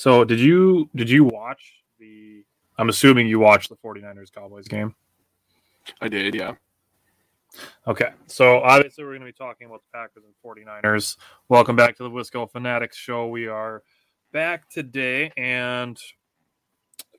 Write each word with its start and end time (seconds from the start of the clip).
So 0.00 0.24
did 0.24 0.40
you 0.40 0.88
did 0.96 1.10
you 1.10 1.24
watch 1.24 1.74
the 1.98 2.42
I'm 2.78 2.88
assuming 2.88 3.26
you 3.26 3.38
watched 3.38 3.68
the 3.68 3.76
49ers 3.76 4.32
Cowboys 4.32 4.66
game. 4.66 4.94
I 6.00 6.08
did, 6.08 6.34
yeah. 6.34 6.54
Okay. 7.86 8.08
So 8.26 8.60
obviously 8.60 9.04
we're 9.04 9.10
going 9.10 9.20
to 9.20 9.26
be 9.26 9.32
talking 9.32 9.66
about 9.66 9.82
the 9.82 9.98
Packers 9.98 10.22
and 10.24 10.32
49ers. 10.42 11.18
Welcome 11.50 11.76
back 11.76 11.98
to 11.98 12.02
the 12.02 12.08
Wisco 12.08 12.50
Fanatics 12.50 12.96
show. 12.96 13.26
We 13.26 13.46
are 13.48 13.82
back 14.32 14.70
today 14.70 15.32
and 15.36 16.00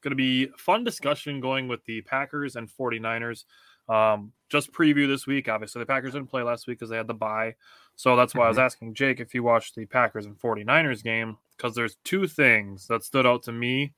going 0.01 0.09
to 0.09 0.15
be 0.15 0.47
fun 0.57 0.83
discussion 0.83 1.39
going 1.39 1.67
with 1.67 1.85
the 1.85 2.01
Packers 2.01 2.55
and 2.55 2.67
49ers. 2.67 3.43
Um, 3.89 4.31
just 4.49 4.71
preview 4.71 5.07
this 5.07 5.27
week. 5.27 5.49
Obviously, 5.49 5.81
the 5.81 5.85
Packers 5.85 6.13
didn't 6.13 6.31
play 6.31 6.41
last 6.41 6.65
week 6.65 6.79
because 6.79 6.89
they 6.89 6.97
had 6.97 7.05
the 7.05 7.13
bye. 7.13 7.53
So 8.01 8.15
that's 8.15 8.33
why 8.33 8.45
I 8.45 8.49
was 8.49 8.57
asking 8.57 8.95
Jake 8.95 9.19
if 9.19 9.35
you 9.35 9.43
watched 9.43 9.75
the 9.75 9.85
Packers 9.85 10.25
and 10.25 10.35
49ers 10.35 11.03
game 11.03 11.37
because 11.55 11.75
there's 11.75 11.97
two 12.03 12.27
things 12.27 12.87
that 12.87 13.03
stood 13.03 13.27
out 13.27 13.43
to 13.43 13.51
me 13.51 13.93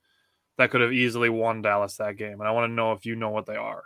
that 0.58 0.70
could 0.70 0.82
have 0.82 0.92
easily 0.92 1.30
won 1.30 1.62
Dallas 1.62 1.96
that 1.96 2.18
game. 2.18 2.38
And 2.38 2.46
I 2.46 2.50
want 2.50 2.68
to 2.68 2.74
know 2.74 2.92
if 2.92 3.06
you 3.06 3.16
know 3.16 3.30
what 3.30 3.46
they 3.46 3.56
are. 3.56 3.82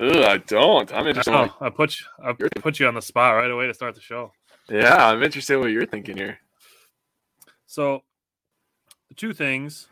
Ugh, 0.00 0.16
I 0.16 0.38
don't. 0.38 0.92
I'm 0.92 1.06
interested. 1.06 1.32
I, 1.32 1.48
I 1.60 1.70
put 1.70 2.00
you, 2.00 2.06
I 2.20 2.32
put 2.32 2.80
you 2.80 2.88
on 2.88 2.94
the 2.94 3.02
spot 3.02 3.36
right 3.36 3.52
away 3.52 3.68
to 3.68 3.74
start 3.74 3.94
the 3.94 4.00
show. 4.00 4.32
yeah, 4.68 5.10
I'm 5.10 5.22
interested 5.22 5.54
in 5.54 5.60
what 5.60 5.70
you're 5.70 5.86
thinking 5.86 6.16
here. 6.16 6.40
So, 7.66 8.02
the 9.10 9.14
two 9.14 9.32
things: 9.32 9.86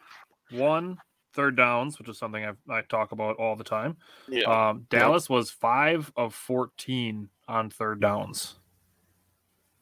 one, 0.50 0.98
third 1.33 1.56
downs, 1.56 2.00
which 2.00 2.08
is 2.08 2.18
something 2.18 2.44
I've, 2.44 2.58
I 2.68 2.83
talk 2.83 3.12
about 3.12 3.36
all 3.36 3.55
the 3.55 3.62
time. 3.62 3.98
Yeah. 4.28 4.70
Um, 4.70 4.86
Dallas 4.90 5.30
was 5.30 5.48
five 5.50 6.11
of 6.16 6.34
fourteen 6.34 7.28
on 7.48 7.70
third 7.70 8.00
downs. 8.00 8.56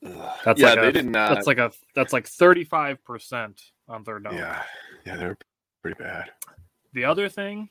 That's 0.02 0.60
yeah, 0.60 0.70
like 0.70 0.80
they 0.80 0.88
a, 0.88 0.92
did 0.92 1.06
not. 1.06 1.34
That's 1.34 1.46
like 1.46 1.58
a 1.58 1.72
that's 1.94 2.12
like 2.12 2.26
thirty 2.26 2.64
five 2.64 3.02
percent 3.04 3.62
on 3.88 4.04
third 4.04 4.24
down. 4.24 4.34
yeah, 4.34 4.62
yeah, 5.06 5.16
they're 5.16 5.38
pretty 5.82 6.02
bad. 6.02 6.30
The 6.92 7.04
other 7.06 7.28
thing, 7.28 7.70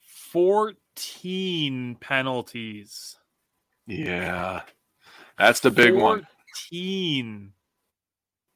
fourteen 0.00 1.96
penalties. 1.96 3.16
Yeah, 3.86 4.62
that's 5.38 5.60
the 5.60 5.70
big 5.70 5.94
one. 5.94 6.26
Fourteen. 6.70 7.52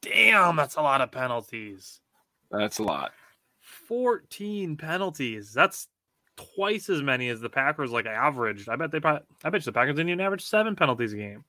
Damn, 0.03 0.57
that's 0.57 0.75
a 0.75 0.81
lot 0.81 1.01
of 1.01 1.11
penalties. 1.11 2.01
That's 2.51 2.79
a 2.79 2.83
lot. 2.83 3.13
14 3.87 4.75
penalties. 4.77 5.53
That's 5.53 5.87
twice 6.37 6.89
as 6.89 7.01
many 7.01 7.29
as 7.29 7.41
the 7.41 7.49
Packers 7.49 7.91
like 7.91 8.05
averaged. 8.05 8.69
I 8.69 8.75
bet 8.75 8.91
they 8.91 8.99
pro- 8.99 9.19
I 9.43 9.49
bet 9.49 9.61
you 9.61 9.65
the 9.65 9.73
Packers 9.73 9.95
didn't 9.95 10.09
even 10.09 10.21
average 10.21 10.43
seven 10.43 10.75
penalties 10.75 11.13
a 11.13 11.17
game. 11.17 11.43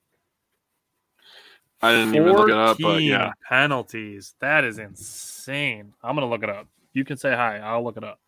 I 1.83 1.93
didn't 1.93 2.15
even 2.15 2.33
look 2.33 2.49
it 2.49 2.57
up, 2.57 2.79
but 2.81 3.03
yeah, 3.03 3.33
penalties. 3.49 4.35
That 4.41 4.65
is 4.65 4.79
insane. 4.79 5.93
I'm 6.03 6.15
gonna 6.15 6.29
look 6.29 6.43
it 6.43 6.49
up. 6.49 6.67
You 6.93 7.05
can 7.05 7.17
say 7.17 7.33
hi. 7.35 7.59
I'll 7.59 7.85
look 7.85 7.97
it 7.97 8.05
up. 8.05 8.21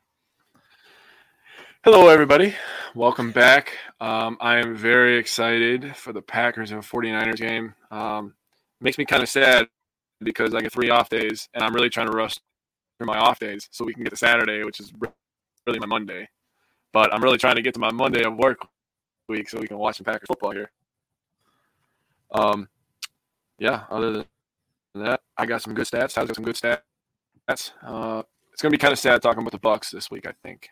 Hello, 1.85 2.09
everybody. 2.09 2.53
Welcome 2.95 3.31
back. 3.31 3.79
Um, 4.01 4.37
I 4.41 4.59
am 4.59 4.75
very 4.75 5.17
excited 5.19 5.95
for 5.95 6.13
the 6.13 6.21
Packers 6.21 6.73
and 6.73 6.83
49ers 6.83 7.37
game. 7.37 7.75
Um, 7.93 8.35
makes 8.81 8.99
me 8.99 9.05
kind 9.05 9.23
of 9.23 9.29
sad 9.29 9.69
because 10.21 10.53
I 10.53 10.61
get 10.61 10.73
three 10.73 10.91
off 10.91 11.09
days, 11.09 11.49
and 11.55 11.63
I'm 11.63 11.75
really 11.75 11.89
trying 11.89 12.11
to 12.11 12.17
rush 12.17 12.35
through 12.99 13.07
my 13.07 13.19
off 13.19 13.39
days 13.39 13.69
so 13.71 13.85
we 13.85 13.95
can 13.95 14.03
get 14.03 14.11
to 14.11 14.17
Saturday, 14.17 14.65
which 14.65 14.81
is 14.81 14.93
really 15.67 15.79
my 15.79 15.87
Monday. 15.87 16.29
But 16.97 17.13
I'm 17.13 17.23
really 17.23 17.37
trying 17.37 17.57
to 17.57 17.61
get 17.61 17.75
to 17.75 17.79
my 17.81 17.93
Monday 17.93 18.23
of 18.25 18.37
work 18.39 18.67
week 19.29 19.51
so 19.51 19.61
we 19.61 19.67
can 19.69 19.77
watch 19.77 19.99
some 19.99 20.07
Packers 20.07 20.29
football 20.29 20.53
here. 20.53 20.71
Um, 22.31 22.71
yeah. 23.59 23.85
Other 23.91 24.13
than 24.13 24.25
that, 24.95 25.21
I 25.37 25.45
got 25.45 25.61
some 25.61 25.75
good 25.75 25.85
stats. 25.85 26.17
I 26.17 26.25
got 26.25 26.35
some 26.35 26.43
good 26.47 26.55
stats. 26.55 27.73
Uh, 27.83 28.23
it's 28.51 28.63
gonna 28.63 28.73
be 28.73 28.79
kind 28.79 28.93
of 28.95 28.99
sad 28.99 29.21
talking 29.21 29.43
about 29.43 29.53
the 29.53 29.59
Bucks 29.59 29.91
this 29.91 30.11
week. 30.11 30.27
I 30.27 30.33
think. 30.43 30.71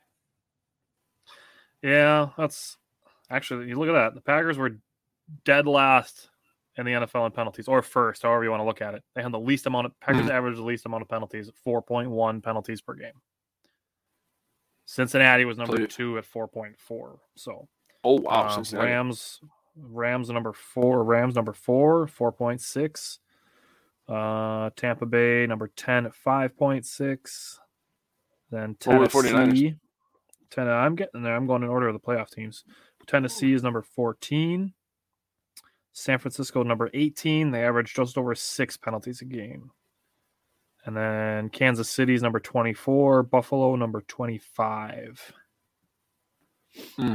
Yeah, 1.82 2.30
that's 2.38 2.78
actually 3.28 3.68
you 3.68 3.78
look 3.78 3.90
at 3.90 3.92
that. 3.92 4.14
The 4.14 4.22
Packers 4.22 4.56
were 4.56 4.78
dead 5.44 5.66
last 5.66 6.30
in 6.78 6.86
the 6.86 6.92
NFL 6.92 7.26
in 7.26 7.32
penalties, 7.32 7.68
or 7.68 7.82
first, 7.82 8.22
however 8.22 8.44
you 8.44 8.50
want 8.50 8.62
to 8.62 8.66
look 8.66 8.80
at 8.80 8.94
it. 8.94 9.02
They 9.14 9.22
had 9.22 9.30
the 9.30 9.38
least 9.38 9.66
amount 9.66 9.88
of 9.88 10.00
Packers 10.00 10.22
Mhm. 10.24 10.30
averaged 10.30 10.56
the 10.56 10.62
least 10.64 10.86
amount 10.86 11.02
of 11.02 11.08
penalties, 11.10 11.50
four 11.62 11.82
point 11.82 12.08
one 12.08 12.40
penalties 12.40 12.80
per 12.80 12.94
game. 12.94 13.20
Cincinnati 14.86 15.44
was 15.44 15.58
number 15.58 15.86
two 15.86 16.18
at 16.18 16.24
four 16.24 16.46
point 16.46 16.78
four. 16.78 17.18
So 17.36 17.68
Oh 18.04 18.20
wow, 18.20 18.42
uh, 18.42 18.48
Cincinnati. 18.48 18.90
Rams, 18.90 19.40
Rams 19.76 20.28
number 20.28 20.52
four, 20.52 21.02
Rams 21.02 21.34
number 21.34 21.52
four, 21.52 22.06
four 22.06 22.32
point 22.32 22.60
six. 22.60 23.18
Uh, 24.06 24.68
Tampa 24.76 25.06
Bay 25.06 25.46
number 25.46 25.68
ten 25.68 26.04
at 26.04 26.14
five 26.14 26.56
point 26.56 26.84
six. 26.84 27.58
Then 28.50 28.76
What 28.84 28.98
were 28.98 29.08
the 29.08 29.08
49ers? 29.08 29.30
Tennessee. 29.32 29.74
Ten, 30.50 30.68
I'm 30.68 30.94
getting 30.94 31.22
there. 31.22 31.34
I'm 31.34 31.46
going 31.46 31.62
in 31.62 31.70
order 31.70 31.88
of 31.88 31.94
the 31.94 32.00
playoff 32.00 32.30
teams. 32.30 32.64
Tennessee 33.06 33.54
is 33.54 33.62
number 33.62 33.82
fourteen. 33.82 34.74
San 35.92 36.18
Francisco 36.18 36.62
number 36.62 36.90
eighteen. 36.92 37.50
They 37.50 37.64
average 37.64 37.94
just 37.94 38.18
over 38.18 38.34
six 38.34 38.76
penalties 38.76 39.22
a 39.22 39.24
game. 39.24 39.70
And 40.86 40.96
then 40.96 41.48
Kansas 41.48 41.88
City's 41.88 42.22
number 42.22 42.40
twenty-four. 42.40 43.22
Buffalo 43.22 43.74
number 43.76 44.02
twenty-five. 44.02 45.32
Hmm. 46.96 47.14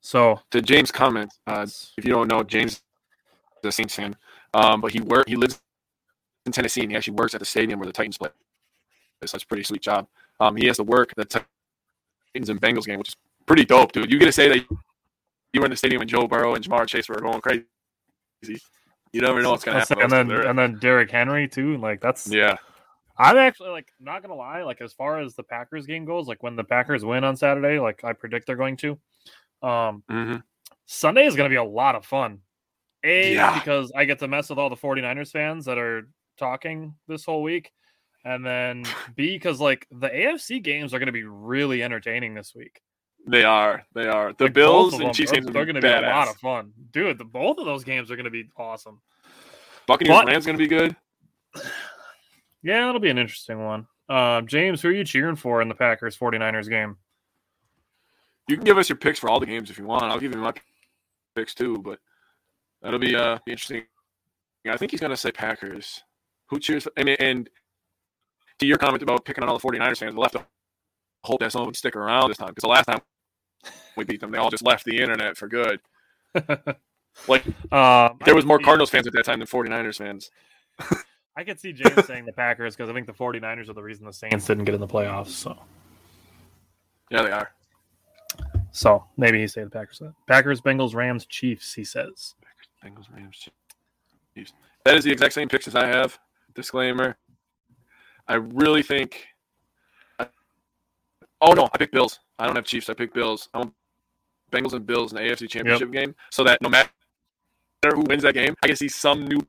So 0.00 0.40
to 0.52 0.62
James' 0.62 0.90
comment, 0.90 1.32
uh, 1.46 1.66
if 1.98 2.04
you 2.04 2.12
don't 2.12 2.28
know, 2.28 2.42
James 2.42 2.72
is 2.72 2.80
a 3.64 3.72
Saints 3.72 3.94
fan, 3.94 4.16
um, 4.54 4.80
but 4.80 4.92
he 4.92 5.00
work 5.00 5.28
he 5.28 5.36
lives 5.36 5.60
in 6.46 6.52
Tennessee 6.52 6.82
and 6.82 6.90
he 6.90 6.96
actually 6.96 7.14
works 7.14 7.34
at 7.34 7.40
the 7.40 7.44
stadium 7.44 7.78
where 7.78 7.86
the 7.86 7.92
Titans 7.92 8.16
play. 8.16 8.30
So 8.30 9.32
that's 9.32 9.42
a 9.42 9.46
pretty 9.46 9.64
sweet 9.64 9.82
job. 9.82 10.06
Um, 10.40 10.56
he 10.56 10.66
has 10.68 10.76
to 10.76 10.84
work 10.84 11.12
the 11.16 11.24
Titans 11.24 12.48
and 12.48 12.60
Bengals 12.60 12.86
game, 12.86 12.98
which 12.98 13.08
is 13.08 13.16
pretty 13.44 13.64
dope, 13.64 13.92
dude. 13.92 14.10
You 14.10 14.18
get 14.18 14.26
to 14.26 14.32
say 14.32 14.48
that 14.48 14.64
you 15.52 15.60
were 15.60 15.66
in 15.66 15.70
the 15.70 15.76
stadium 15.76 15.98
when 15.98 16.08
Joe 16.08 16.26
Burrow 16.26 16.54
and 16.54 16.64
Ja'Marr 16.64 16.86
Chase 16.86 17.08
were 17.08 17.16
going 17.16 17.40
crazy. 17.40 17.64
You 19.12 19.20
never 19.20 19.42
know 19.42 19.50
what's 19.50 19.64
gonna 19.64 19.80
happen. 19.80 20.00
and 20.00 20.10
then 20.10 20.30
and 20.30 20.58
then 20.58 20.78
Derrick 20.78 21.10
Henry 21.10 21.48
too. 21.48 21.76
Like 21.78 22.00
that's 22.00 22.30
yeah, 22.30 22.56
I'm 23.16 23.36
actually 23.36 23.70
like 23.70 23.88
not 24.00 24.22
gonna 24.22 24.34
lie. 24.34 24.62
Like 24.62 24.80
as 24.80 24.92
far 24.92 25.20
as 25.20 25.34
the 25.34 25.42
Packers 25.42 25.86
game 25.86 26.04
goes, 26.04 26.26
like 26.26 26.42
when 26.42 26.56
the 26.56 26.64
Packers 26.64 27.04
win 27.04 27.24
on 27.24 27.36
Saturday, 27.36 27.78
like 27.80 28.04
I 28.04 28.12
predict 28.12 28.46
they're 28.46 28.56
going 28.56 28.76
to. 28.78 28.98
Um, 29.62 30.02
hmm 30.08 30.36
Sunday 30.86 31.26
is 31.26 31.36
gonna 31.36 31.48
be 31.48 31.56
a 31.56 31.64
lot 31.64 31.94
of 31.94 32.04
fun. 32.04 32.40
A 33.04 33.34
Yeah. 33.34 33.54
because 33.58 33.92
I 33.94 34.04
get 34.04 34.18
to 34.20 34.28
mess 34.28 34.50
with 34.50 34.58
all 34.58 34.70
the 34.70 34.76
49ers 34.76 35.30
fans 35.30 35.66
that 35.66 35.78
are 35.78 36.08
talking 36.38 36.94
this 37.06 37.24
whole 37.24 37.42
week. 37.42 37.72
And 38.24 38.44
then 38.44 38.84
B 39.16 39.36
because 39.36 39.60
like 39.60 39.86
the 39.90 40.08
AFC 40.08 40.62
games 40.62 40.94
are 40.94 40.98
gonna 40.98 41.12
be 41.12 41.24
really 41.24 41.82
entertaining 41.82 42.34
this 42.34 42.54
week. 42.54 42.80
They 43.26 43.44
are. 43.44 43.84
They 43.94 44.06
are. 44.06 44.32
The 44.32 44.44
Like, 44.44 44.52
Bills 44.54 44.94
and 44.94 45.14
Chiefs 45.14 45.32
games 45.32 45.46
they're 45.46 45.66
gonna 45.66 45.80
be 45.80 45.88
be 45.88 45.92
a 45.94 46.00
lot 46.02 46.28
of 46.28 46.36
fun. 46.36 46.72
Dude, 46.92 47.18
the, 47.18 47.24
both 47.24 47.58
of 47.58 47.64
those 47.66 47.84
games 47.84 48.10
are 48.10 48.16
gonna 48.16 48.30
be 48.30 48.48
awesome. 48.56 49.00
Buccaneers 49.86 50.16
But- 50.16 50.26
Rams 50.26 50.46
gonna 50.46 50.58
be 50.58 50.68
good. 50.68 50.96
Yeah, 52.60 52.86
that'll 52.86 53.00
be 53.00 53.08
an 53.08 53.18
interesting 53.18 53.64
one. 53.64 53.86
Uh, 54.08 54.40
James, 54.40 54.82
who 54.82 54.88
are 54.88 54.92
you 54.92 55.04
cheering 55.04 55.36
for 55.36 55.62
in 55.62 55.68
the 55.68 55.76
Packers 55.76 56.16
49ers 56.18 56.68
game? 56.68 56.96
You 58.48 58.56
can 58.56 58.64
give 58.64 58.76
us 58.78 58.88
your 58.88 58.96
picks 58.98 59.18
for 59.20 59.30
all 59.30 59.38
the 59.38 59.46
games 59.46 59.70
if 59.70 59.78
you 59.78 59.84
want. 59.84 60.02
I'll 60.04 60.18
give 60.18 60.32
you 60.34 60.40
my 60.40 60.52
picks 61.36 61.54
too, 61.54 61.78
but 61.78 62.00
that'll 62.82 62.98
be 62.98 63.14
uh 63.14 63.38
interesting. 63.46 63.84
Yeah, 64.64 64.74
I 64.74 64.76
think 64.76 64.90
he's 64.90 65.00
gonna 65.00 65.16
say 65.16 65.30
Packers. 65.30 66.02
Who 66.46 66.58
cheers? 66.58 66.88
I 66.96 67.04
mean, 67.04 67.16
and 67.20 67.48
to 68.58 68.66
your 68.66 68.76
comment 68.78 69.04
about 69.04 69.24
picking 69.24 69.44
on 69.44 69.48
all 69.50 69.56
the 69.58 69.66
49ers 69.66 69.98
fans, 69.98 70.16
have 70.20 70.32
to 70.32 70.46
hope 71.24 71.40
that 71.40 71.52
some 71.52 71.62
of 71.62 71.66
them 71.66 71.74
stick 71.74 71.96
around 71.96 72.28
this 72.28 72.38
time 72.38 72.48
because 72.48 72.62
the 72.62 72.68
last 72.68 72.86
time 72.86 73.00
we 73.96 74.04
beat 74.04 74.20
them, 74.20 74.30
they 74.30 74.38
all 74.38 74.50
just 74.50 74.64
left 74.64 74.84
the 74.84 74.98
internet 74.98 75.36
for 75.36 75.48
good. 75.48 75.80
Like 77.26 77.44
Um, 77.72 78.18
there 78.24 78.34
was 78.34 78.44
more 78.44 78.58
Cardinals 78.60 78.90
fans 78.90 79.06
at 79.06 79.12
that 79.14 79.24
time 79.24 79.40
than 79.40 79.48
49ers 79.48 79.96
fans. 79.96 80.30
I 81.36 81.44
could 81.44 81.58
see 81.58 81.72
James 81.72 82.06
saying 82.06 82.26
the 82.26 82.32
Packers 82.32 82.76
because 82.76 82.90
I 82.90 82.92
think 82.92 83.06
the 83.06 83.12
49ers 83.12 83.68
are 83.68 83.72
the 83.72 83.82
reason 83.82 84.06
the 84.06 84.12
Saints 84.12 84.46
didn't 84.46 84.64
get 84.64 84.74
in 84.74 84.80
the 84.80 84.86
playoffs. 84.86 85.28
So, 85.30 85.56
Yeah, 87.10 87.22
they 87.22 87.30
are. 87.30 87.50
So 88.70 89.04
maybe 89.16 89.40
he 89.40 89.46
say 89.48 89.64
the 89.64 89.70
Packers. 89.70 90.02
Packers, 90.26 90.60
Bengals, 90.60 90.94
Rams, 90.94 91.26
Chiefs. 91.26 91.74
He 91.74 91.84
says. 91.84 92.34
Bengals, 92.84 93.12
Rams, 93.14 93.48
Chiefs. 94.34 94.52
That 94.84 94.96
is 94.96 95.04
the 95.04 95.12
exact 95.12 95.34
same 95.34 95.48
picks 95.48 95.66
as 95.66 95.74
I 95.74 95.86
have. 95.86 96.18
Disclaimer. 96.54 97.16
I 98.26 98.34
really 98.34 98.82
think. 98.82 99.26
Oh 101.40 101.52
no, 101.52 101.68
I 101.72 101.78
picked 101.78 101.92
Bills. 101.92 102.20
I 102.38 102.46
don't 102.46 102.56
have 102.56 102.64
Chiefs. 102.64 102.90
I 102.90 102.94
picked 102.94 103.14
Bills. 103.14 103.48
I 103.54 103.58
want 103.58 103.74
Bengals 104.50 104.72
and 104.72 104.86
Bills 104.86 105.12
in 105.12 105.16
the 105.16 105.22
AFC 105.22 105.48
Championship 105.48 105.92
game, 105.92 106.14
so 106.30 106.42
that 106.44 106.60
no 106.62 106.68
matter 106.68 106.90
who 107.84 108.02
wins 108.02 108.22
that 108.22 108.34
game, 108.34 108.54
I 108.62 108.66
can 108.66 108.76
see 108.76 108.88
some 108.88 109.26
new 109.26 109.46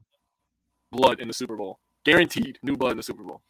blood 0.91 1.19
in 1.19 1.27
the 1.27 1.33
Super 1.33 1.56
Bowl. 1.56 1.80
Guaranteed 2.06 2.59
new 2.63 2.77
blood 2.77 2.91
in 2.91 2.97
the 2.97 3.03
Super 3.03 3.24
Bowl. 3.24 3.41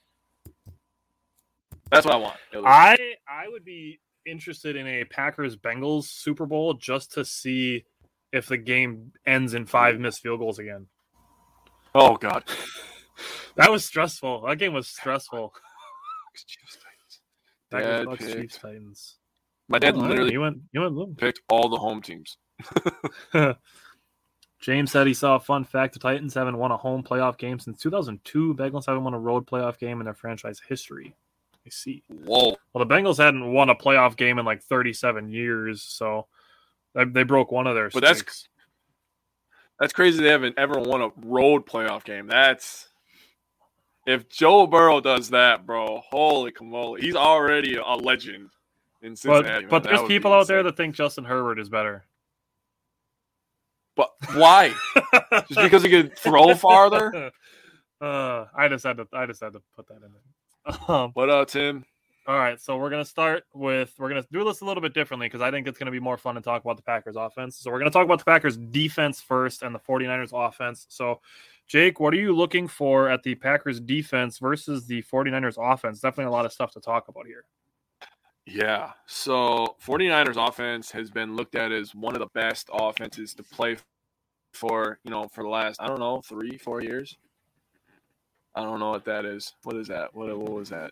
That's 1.92 2.06
what 2.06 2.16
I 2.16 2.18
want. 2.18 2.38
I 2.66 3.16
I 3.28 3.48
would 3.48 3.66
be 3.66 4.00
interested 4.26 4.76
in 4.76 4.88
a 4.88 5.04
Packers 5.06 5.56
Bengals 5.56 6.06
Super 6.06 6.46
Bowl 6.46 6.76
just 6.76 7.12
to 7.14 7.26
see 7.26 7.86
if 8.32 8.48
the 8.48 8.58
game 8.58 9.12
ends 9.26 9.54
in 9.54 9.66
five 9.66 10.00
missed 10.00 10.22
field 10.22 10.40
goals 10.40 10.60
again. 10.60 10.88
Oh 11.96 12.16
God, 12.16 12.44
that 13.56 13.72
was 13.72 13.84
stressful. 13.86 14.46
That 14.48 14.58
game 14.58 14.74
was 14.74 14.88
stressful. 14.88 15.54
Packers, 17.72 18.06
Bucks, 18.06 18.26
Chiefs, 18.26 18.58
Titans. 18.58 19.16
My 19.68 19.80
dad 19.80 19.96
Oh, 19.96 20.00
literally 20.00 20.32
you 20.34 20.42
went 20.42 20.58
you 20.72 20.82
went 20.82 21.18
picked 21.18 21.42
all 21.50 21.70
the 21.70 21.78
home 21.78 22.02
teams. 22.02 22.38
James 24.60 24.92
said 24.92 25.08
he 25.08 25.14
saw 25.14 25.36
a 25.36 25.40
fun 25.40 25.64
fact: 25.64 25.94
the 25.94 26.00
Titans 26.00 26.34
haven't 26.34 26.58
won 26.58 26.72
a 26.72 26.78
home 26.78 27.02
playoff 27.04 27.38
game 27.38 27.60
since 27.60 27.80
2002. 27.82 28.56
Bengals 28.56 28.86
haven't 28.88 29.04
won 29.04 29.14
a 29.14 29.20
road 29.20 29.46
playoff 29.46 29.78
game 29.78 30.02
in 30.02 30.06
their 30.06 30.14
franchise 30.14 30.60
history. 30.68 31.16
I 31.66 31.70
see. 31.70 32.04
Whoa. 32.10 32.58
Well, 32.74 32.86
the 32.86 32.94
Bengals 32.94 33.18
hadn't 33.24 33.54
won 33.54 33.70
a 33.70 33.76
playoff 33.76 34.18
game 34.18 34.38
in 34.40 34.46
like 34.46 34.62
37 34.64 35.30
years, 35.30 35.82
so 35.82 36.28
they, 36.94 37.06
they 37.06 37.24
broke 37.24 37.52
one 37.52 37.68
of 37.68 37.76
their. 37.76 37.90
But 37.90 38.02
that's- 38.02 38.48
That's 39.80 39.94
crazy. 39.94 40.22
They 40.22 40.30
haven't 40.30 40.58
ever 40.60 40.78
won 40.78 41.02
a 41.02 41.10
road 41.26 41.66
playoff 41.66 42.04
game. 42.04 42.28
That's 42.28 42.89
if 44.10 44.28
Joe 44.28 44.66
Burrow 44.66 45.00
does 45.02 45.30
that, 45.30 45.66
bro. 45.68 46.02
Holy 46.10 46.52
camole, 46.52 46.96
he's 46.96 47.16
already 47.16 47.76
a 47.76 47.94
legend 47.94 48.50
in 49.04 49.16
Cincinnati. 49.16 49.66
but 49.66 49.70
but 49.70 49.84
there's 49.84 49.98
That 49.98 50.02
would 50.04 50.08
be 50.10 50.16
people 50.16 50.34
out 50.34 50.48
there 50.48 50.64
that 50.64 50.76
think 50.76 50.96
Justin 50.96 51.26
Herbert 51.26 51.60
is 51.60 51.70
better. 51.70 52.06
But 53.96 54.12
why? 54.34 54.74
Just 55.50 55.62
because 55.62 55.84
he 55.84 55.90
could 55.90 56.18
throw 56.18 56.56
farther? 56.56 57.32
Uh, 58.02 58.46
I 58.56 58.70
just 58.70 58.86
had 58.86 58.96
to 58.96 59.06
I 59.12 59.26
just 59.26 59.42
had 59.42 59.52
to 59.52 59.62
put 59.76 59.86
that 59.90 59.96
in 59.96 60.14
there. 60.14 60.78
Um, 60.88 61.12
What 61.16 61.30
up, 61.30 61.50
Tim? 61.50 61.84
All 62.28 62.38
right, 62.38 62.58
so 62.62 62.78
we're 62.78 62.90
gonna 62.90 63.04
start 63.04 63.44
with 63.54 63.94
we're 64.00 64.08
gonna 64.08 64.24
do 64.32 64.46
this 64.46 64.62
a 64.62 64.66
little 64.66 64.80
bit 64.80 64.94
differently 64.94 65.28
because 65.28 65.42
I 65.42 65.52
think 65.52 65.68
it's 65.68 65.78
gonna 65.78 65.92
be 65.92 66.00
more 66.00 66.18
fun 66.18 66.36
to 66.36 66.42
talk 66.42 66.64
about 66.64 66.78
the 66.78 66.84
Packers 66.84 67.18
offense. 67.18 67.58
So 67.58 67.70
we're 67.70 67.80
gonna 67.80 67.92
talk 67.92 68.06
about 68.06 68.20
the 68.20 68.24
Packers 68.24 68.56
defense 68.56 69.20
first 69.20 69.64
and 69.64 69.76
the 69.76 69.80
49ers 69.80 70.32
offense. 70.32 70.86
So 70.88 71.20
Jake, 71.70 72.00
what 72.00 72.16
are 72.16 72.18
you 72.18 72.36
looking 72.36 72.68
for 72.68 73.10
at 73.10 73.22
the 73.22 73.36
Packers 73.36 73.80
defense 73.80 74.40
versus 74.40 74.88
the 74.88 75.04
49ers 75.04 75.56
offense? 75.58 76.00
Definitely 76.00 76.32
a 76.32 76.36
lot 76.36 76.46
of 76.46 76.52
stuff 76.52 76.72
to 76.72 76.82
talk 76.82 77.08
about 77.10 77.28
here. 77.28 77.46
Yeah. 78.48 78.94
So 79.06 79.76
49ers 79.86 80.48
offense 80.48 80.90
has 80.90 81.12
been 81.12 81.36
looked 81.36 81.54
at 81.54 81.72
as 81.72 81.94
one 81.94 82.16
of 82.16 82.22
the 82.22 82.30
best 82.34 82.72
offenses 82.74 83.36
to 83.36 83.44
play 83.44 83.78
for, 84.52 84.98
you 85.04 85.12
know, 85.12 85.28
for 85.28 85.44
the 85.44 85.50
last, 85.50 85.80
I 85.80 85.86
don't 85.86 86.00
know, 86.00 86.22
three, 86.22 86.58
four 86.58 86.82
years. 86.82 87.16
I 88.56 88.64
don't 88.64 88.80
know 88.80 88.90
what 88.90 89.06
that 89.06 89.26
is. 89.26 89.54
What 89.62 89.76
is 89.76 89.88
that? 89.90 90.16
What, 90.16 90.36
what 90.36 90.52
was 90.52 90.70
that? 90.70 90.90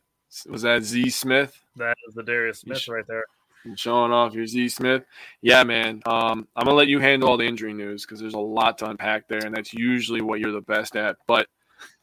Was 0.47 0.62
that 0.62 0.83
Z 0.83 1.09
Smith? 1.09 1.59
That 1.75 1.97
is 2.07 2.13
the 2.13 2.21
Darius 2.21 2.59
Smith 2.59 2.88
right 2.88 3.07
there. 3.07 3.25
Showing 3.75 4.11
off 4.11 4.33
your 4.33 4.45
Z 4.45 4.69
Smith. 4.69 5.03
Yeah, 5.41 5.63
man. 5.63 6.01
Um, 6.05 6.47
I'm 6.55 6.65
gonna 6.65 6.75
let 6.75 6.87
you 6.87 6.99
handle 6.99 7.29
all 7.29 7.37
the 7.37 7.45
injury 7.45 7.73
news 7.73 8.05
because 8.05 8.19
there's 8.19 8.33
a 8.33 8.39
lot 8.39 8.77
to 8.79 8.89
unpack 8.89 9.27
there, 9.27 9.45
and 9.45 9.55
that's 9.55 9.73
usually 9.73 10.21
what 10.21 10.39
you're 10.39 10.51
the 10.51 10.61
best 10.61 10.95
at. 10.95 11.17
But 11.27 11.47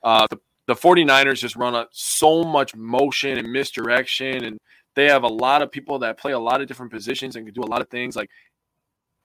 uh, 0.03 0.27
the 0.31 0.39
the 0.67 0.75
49ers 0.75 1.39
just 1.39 1.57
run 1.57 1.75
up 1.75 1.91
so 1.93 2.43
much 2.43 2.75
motion 2.75 3.39
and 3.39 3.53
misdirection, 3.53 4.45
and 4.45 4.59
they 4.95 5.07
have 5.07 5.25
a 5.25 5.29
lot 5.29 5.63
of 5.63 5.71
people 5.71 5.99
that 6.01 6.19
play 6.19 6.33
a 6.33 6.39
lot 6.39 6.61
of 6.61 6.69
different 6.69 6.93
positions 6.93 7.37
and 7.37 7.47
can 7.47 7.55
do 7.55 7.63
a 7.63 7.71
lot 7.71 7.83
of 7.83 7.89
things. 7.89 8.17
Like 8.17 8.31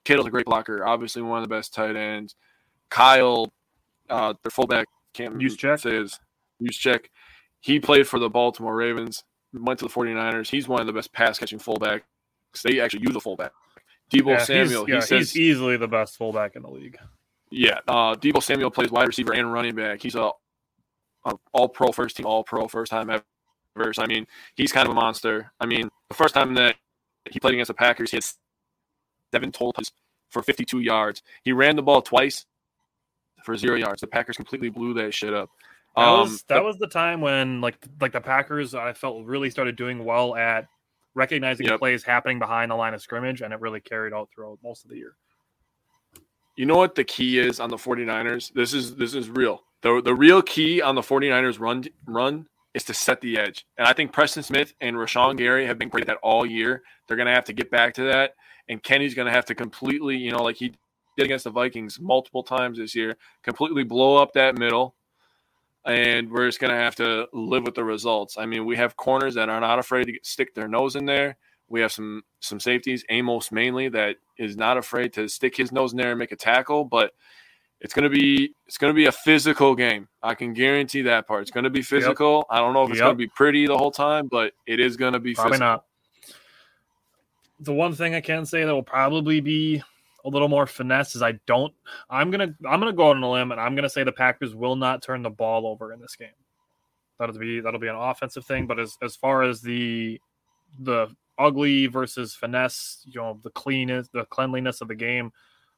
Kittle's 0.03 0.27
a 0.27 0.31
great 0.31 0.45
blocker, 0.45 0.85
obviously 0.85 1.21
one 1.21 1.41
of 1.41 1.47
the 1.47 1.53
best 1.53 1.73
tight 1.73 1.95
ends. 1.95 2.35
Kyle, 2.89 3.51
uh, 4.09 4.33
their 4.43 4.51
fullback, 4.51 4.87
can't 5.13 5.37
Juszczyk? 5.37 5.79
say 5.81 6.17
use 6.59 6.77
check. 6.77 7.09
He 7.61 7.79
played 7.79 8.07
for 8.07 8.19
the 8.19 8.29
Baltimore 8.29 8.75
Ravens, 8.75 9.23
went 9.53 9.79
to 9.79 9.85
the 9.85 9.93
49ers. 9.93 10.49
He's 10.49 10.67
one 10.67 10.81
of 10.81 10.87
the 10.87 10.93
best 10.93 11.13
pass 11.13 11.37
catching 11.37 11.59
fullbacks. 11.59 12.01
They 12.63 12.79
actually 12.79 13.03
use 13.03 13.15
a 13.15 13.19
fullback. 13.19 13.51
Deebo 14.11 14.29
Yeah, 14.31 14.43
Samuel, 14.43 14.85
he's, 14.85 14.89
yeah, 14.89 14.95
he 14.95 15.01
says, 15.01 15.31
he's 15.31 15.37
easily 15.37 15.77
the 15.77 15.87
best 15.87 16.17
fullback 16.17 16.55
in 16.55 16.63
the 16.63 16.69
league. 16.69 16.97
yeah, 17.51 17.79
uh, 17.87 18.15
Deebo 18.15 18.41
Samuel 18.41 18.71
plays 18.71 18.91
wide 18.91 19.07
receiver 19.07 19.33
and 19.33 19.51
running 19.51 19.75
back. 19.75 20.01
He's 20.01 20.15
a, 20.15 20.31
a 21.25 21.35
all 21.53 21.69
pro 21.69 21.91
first 21.91 22.17
team, 22.17 22.25
all 22.25 22.43
pro 22.43 22.67
first 22.67 22.91
time 22.91 23.09
ever. 23.09 23.93
So, 23.93 24.01
I 24.03 24.07
mean, 24.07 24.25
he's 24.55 24.71
kind 24.71 24.87
of 24.87 24.91
a 24.91 24.95
monster. 24.95 25.51
I 25.59 25.65
mean, 25.65 25.89
the 26.09 26.15
first 26.15 26.33
time 26.33 26.53
that 26.55 26.75
he 27.29 27.39
played 27.39 27.53
against 27.53 27.69
the 27.69 27.75
Packers, 27.75 28.11
he 28.11 28.17
had 28.17 28.25
seven 29.31 29.51
total 29.51 29.83
for 30.29 30.41
52 30.41 30.79
yards. 30.79 31.21
He 31.43 31.51
ran 31.51 31.75
the 31.75 31.83
ball 31.83 32.01
twice 32.01 32.45
for 33.43 33.55
zero 33.55 33.75
yards. 33.75 34.01
The 34.01 34.07
Packers 34.07 34.35
completely 34.37 34.69
blew 34.69 34.93
that 34.95 35.13
shit 35.13 35.33
up. 35.33 35.49
That 35.95 36.03
Um, 36.03 36.19
was 36.21 36.43
that 36.49 36.63
was 36.63 36.77
the 36.77 36.87
time 36.87 37.21
when 37.21 37.61
like 37.61 37.77
like 37.99 38.11
the 38.11 38.21
Packers 38.21 38.73
I 38.75 38.93
felt 38.93 39.25
really 39.25 39.49
started 39.49 39.75
doing 39.75 40.03
well 40.05 40.35
at 40.35 40.67
recognizing 41.15 41.65
the 41.65 41.73
Yep. 41.73 41.79
plays 41.79 42.03
happening 42.03 42.39
behind 42.39 42.71
the 42.71 42.75
line 42.75 42.93
of 42.93 43.01
scrimmage 43.01 43.41
and 43.41 43.53
it 43.53 43.59
really 43.59 43.81
carried 43.81 44.13
out 44.13 44.29
throughout 44.33 44.59
most 44.63 44.83
of 44.83 44.89
the 44.89 44.97
year. 44.97 45.15
You 46.55 46.65
know 46.65 46.75
what 46.77 46.95
the 46.95 47.03
key 47.03 47.39
is 47.39 47.59
on 47.59 47.69
the 47.69 47.77
49ers? 47.77 48.51
This 48.53 48.73
is 48.73 48.95
this 48.95 49.13
is 49.15 49.29
real. 49.29 49.63
The 49.81 50.01
the 50.03 50.13
real 50.13 50.41
key 50.41 50.81
on 50.81 50.95
the 50.95 51.01
49ers 51.01 51.59
run 51.59 51.85
run 52.05 52.47
is 52.73 52.83
to 52.83 52.93
set 52.93 53.21
the 53.21 53.37
edge. 53.39 53.65
And 53.77 53.87
I 53.87 53.93
think 53.93 54.11
Preston 54.11 54.43
Smith 54.43 54.73
and 54.81 54.95
Rashan 54.95 55.37
Gary 55.37 55.65
have 55.65 55.79
been 55.79 55.89
great 55.89 56.01
at 56.01 56.07
that 56.07 56.17
all 56.21 56.45
year. 56.45 56.83
They're 57.07 57.17
gonna 57.17 57.33
have 57.33 57.45
to 57.45 57.53
get 57.53 57.71
back 57.71 57.93
to 57.95 58.03
that. 58.03 58.35
And 58.67 58.83
Kenny's 58.83 59.15
gonna 59.15 59.31
have 59.31 59.45
to 59.45 59.55
completely, 59.55 60.17
you 60.17 60.31
know, 60.31 60.43
like 60.43 60.57
he 60.57 60.75
did 61.17 61.25
against 61.25 61.45
the 61.45 61.49
Vikings 61.49 61.99
multiple 61.99 62.43
times 62.43 62.77
this 62.77 62.93
year, 62.93 63.17
completely 63.43 63.83
blow 63.83 64.17
up 64.17 64.33
that 64.33 64.57
middle. 64.57 64.95
And 65.91 66.31
we're 66.31 66.47
just 66.47 66.59
gonna 66.59 66.75
have 66.75 66.95
to 66.95 67.27
live 67.33 67.63
with 67.63 67.75
the 67.75 67.83
results. 67.83 68.37
I 68.37 68.45
mean, 68.45 68.65
we 68.65 68.75
have 68.77 68.95
corners 68.95 69.35
that 69.35 69.49
are 69.49 69.59
not 69.59 69.79
afraid 69.79 70.05
to 70.05 70.11
get, 70.13 70.25
stick 70.25 70.53
their 70.55 70.67
nose 70.67 70.95
in 70.95 71.05
there. 71.05 71.37
We 71.67 71.81
have 71.81 71.91
some 71.91 72.23
some 72.39 72.59
safeties, 72.59 73.03
Amos 73.09 73.51
mainly, 73.51 73.89
that 73.89 74.17
is 74.37 74.57
not 74.57 74.77
afraid 74.77 75.13
to 75.13 75.27
stick 75.27 75.55
his 75.55 75.71
nose 75.71 75.91
in 75.93 75.97
there 75.97 76.11
and 76.11 76.19
make 76.19 76.31
a 76.31 76.35
tackle. 76.35 76.85
But 76.85 77.11
it's 77.81 77.93
gonna 77.93 78.09
be 78.09 78.53
it's 78.67 78.77
gonna 78.77 78.93
be 78.93 79.05
a 79.05 79.11
physical 79.11 79.75
game. 79.75 80.07
I 80.21 80.35
can 80.35 80.53
guarantee 80.53 81.03
that 81.03 81.27
part. 81.27 81.43
It's 81.43 81.51
gonna 81.51 81.69
be 81.69 81.81
physical. 81.81 82.45
I 82.49 82.57
don't 82.59 82.73
know 82.73 82.83
if 82.83 82.89
it's 82.89 82.99
Yep. 82.99 83.05
gonna 83.05 83.15
be 83.15 83.27
pretty 83.27 83.67
the 83.67 83.77
whole 83.77 83.91
time, 83.91 84.27
but 84.27 84.53
it 84.65 84.79
is 84.79 84.97
gonna 84.97 85.19
be 85.19 85.33
Probably 85.33 85.51
physical. 85.51 85.67
not. 85.67 85.85
The 87.61 87.73
one 87.73 87.93
thing 87.93 88.15
I 88.15 88.21
can 88.21 88.45
say 88.45 88.63
that 88.63 88.73
will 88.73 88.83
probably 88.83 89.41
be 89.41 89.83
a 90.25 90.29
little 90.29 90.47
more 90.47 90.65
finesse 90.67 91.15
is 91.15 91.21
I 91.21 91.33
don't 91.45 91.73
I'm 92.09 92.31
gonna 92.31 92.53
I'm 92.69 92.79
gonna 92.79 92.93
go 92.93 93.09
on 93.11 93.23
a 93.23 93.31
limb 93.31 93.51
and 93.51 93.59
I'm 93.59 93.75
gonna 93.75 93.89
say 93.89 94.03
the 94.03 94.11
Packers 94.11 94.55
will 94.55 94.75
not 94.75 95.01
turn 95.01 95.21
the 95.21 95.29
ball 95.29 95.65
over 95.67 95.93
in 95.93 95.99
this 95.99 96.15
game. 96.15 96.29
That'll 97.19 97.37
be 97.37 97.59
that'll 97.59 97.79
be 97.79 97.87
an 97.87 97.95
offensive 97.95 98.45
thing, 98.45 98.67
but 98.67 98.79
as 98.79 98.97
as 99.01 99.15
far 99.15 99.43
as 99.43 99.61
the 99.61 100.19
the 100.79 101.07
ugly 101.37 101.87
versus 101.87 102.35
finesse, 102.35 103.01
you 103.05 103.19
know, 103.19 103.39
the 103.43 103.49
cleanness, 103.51 104.09
the 104.09 104.25
cleanliness 104.25 104.81
of 104.81 104.87
the 104.87 104.95
game. 104.95 105.31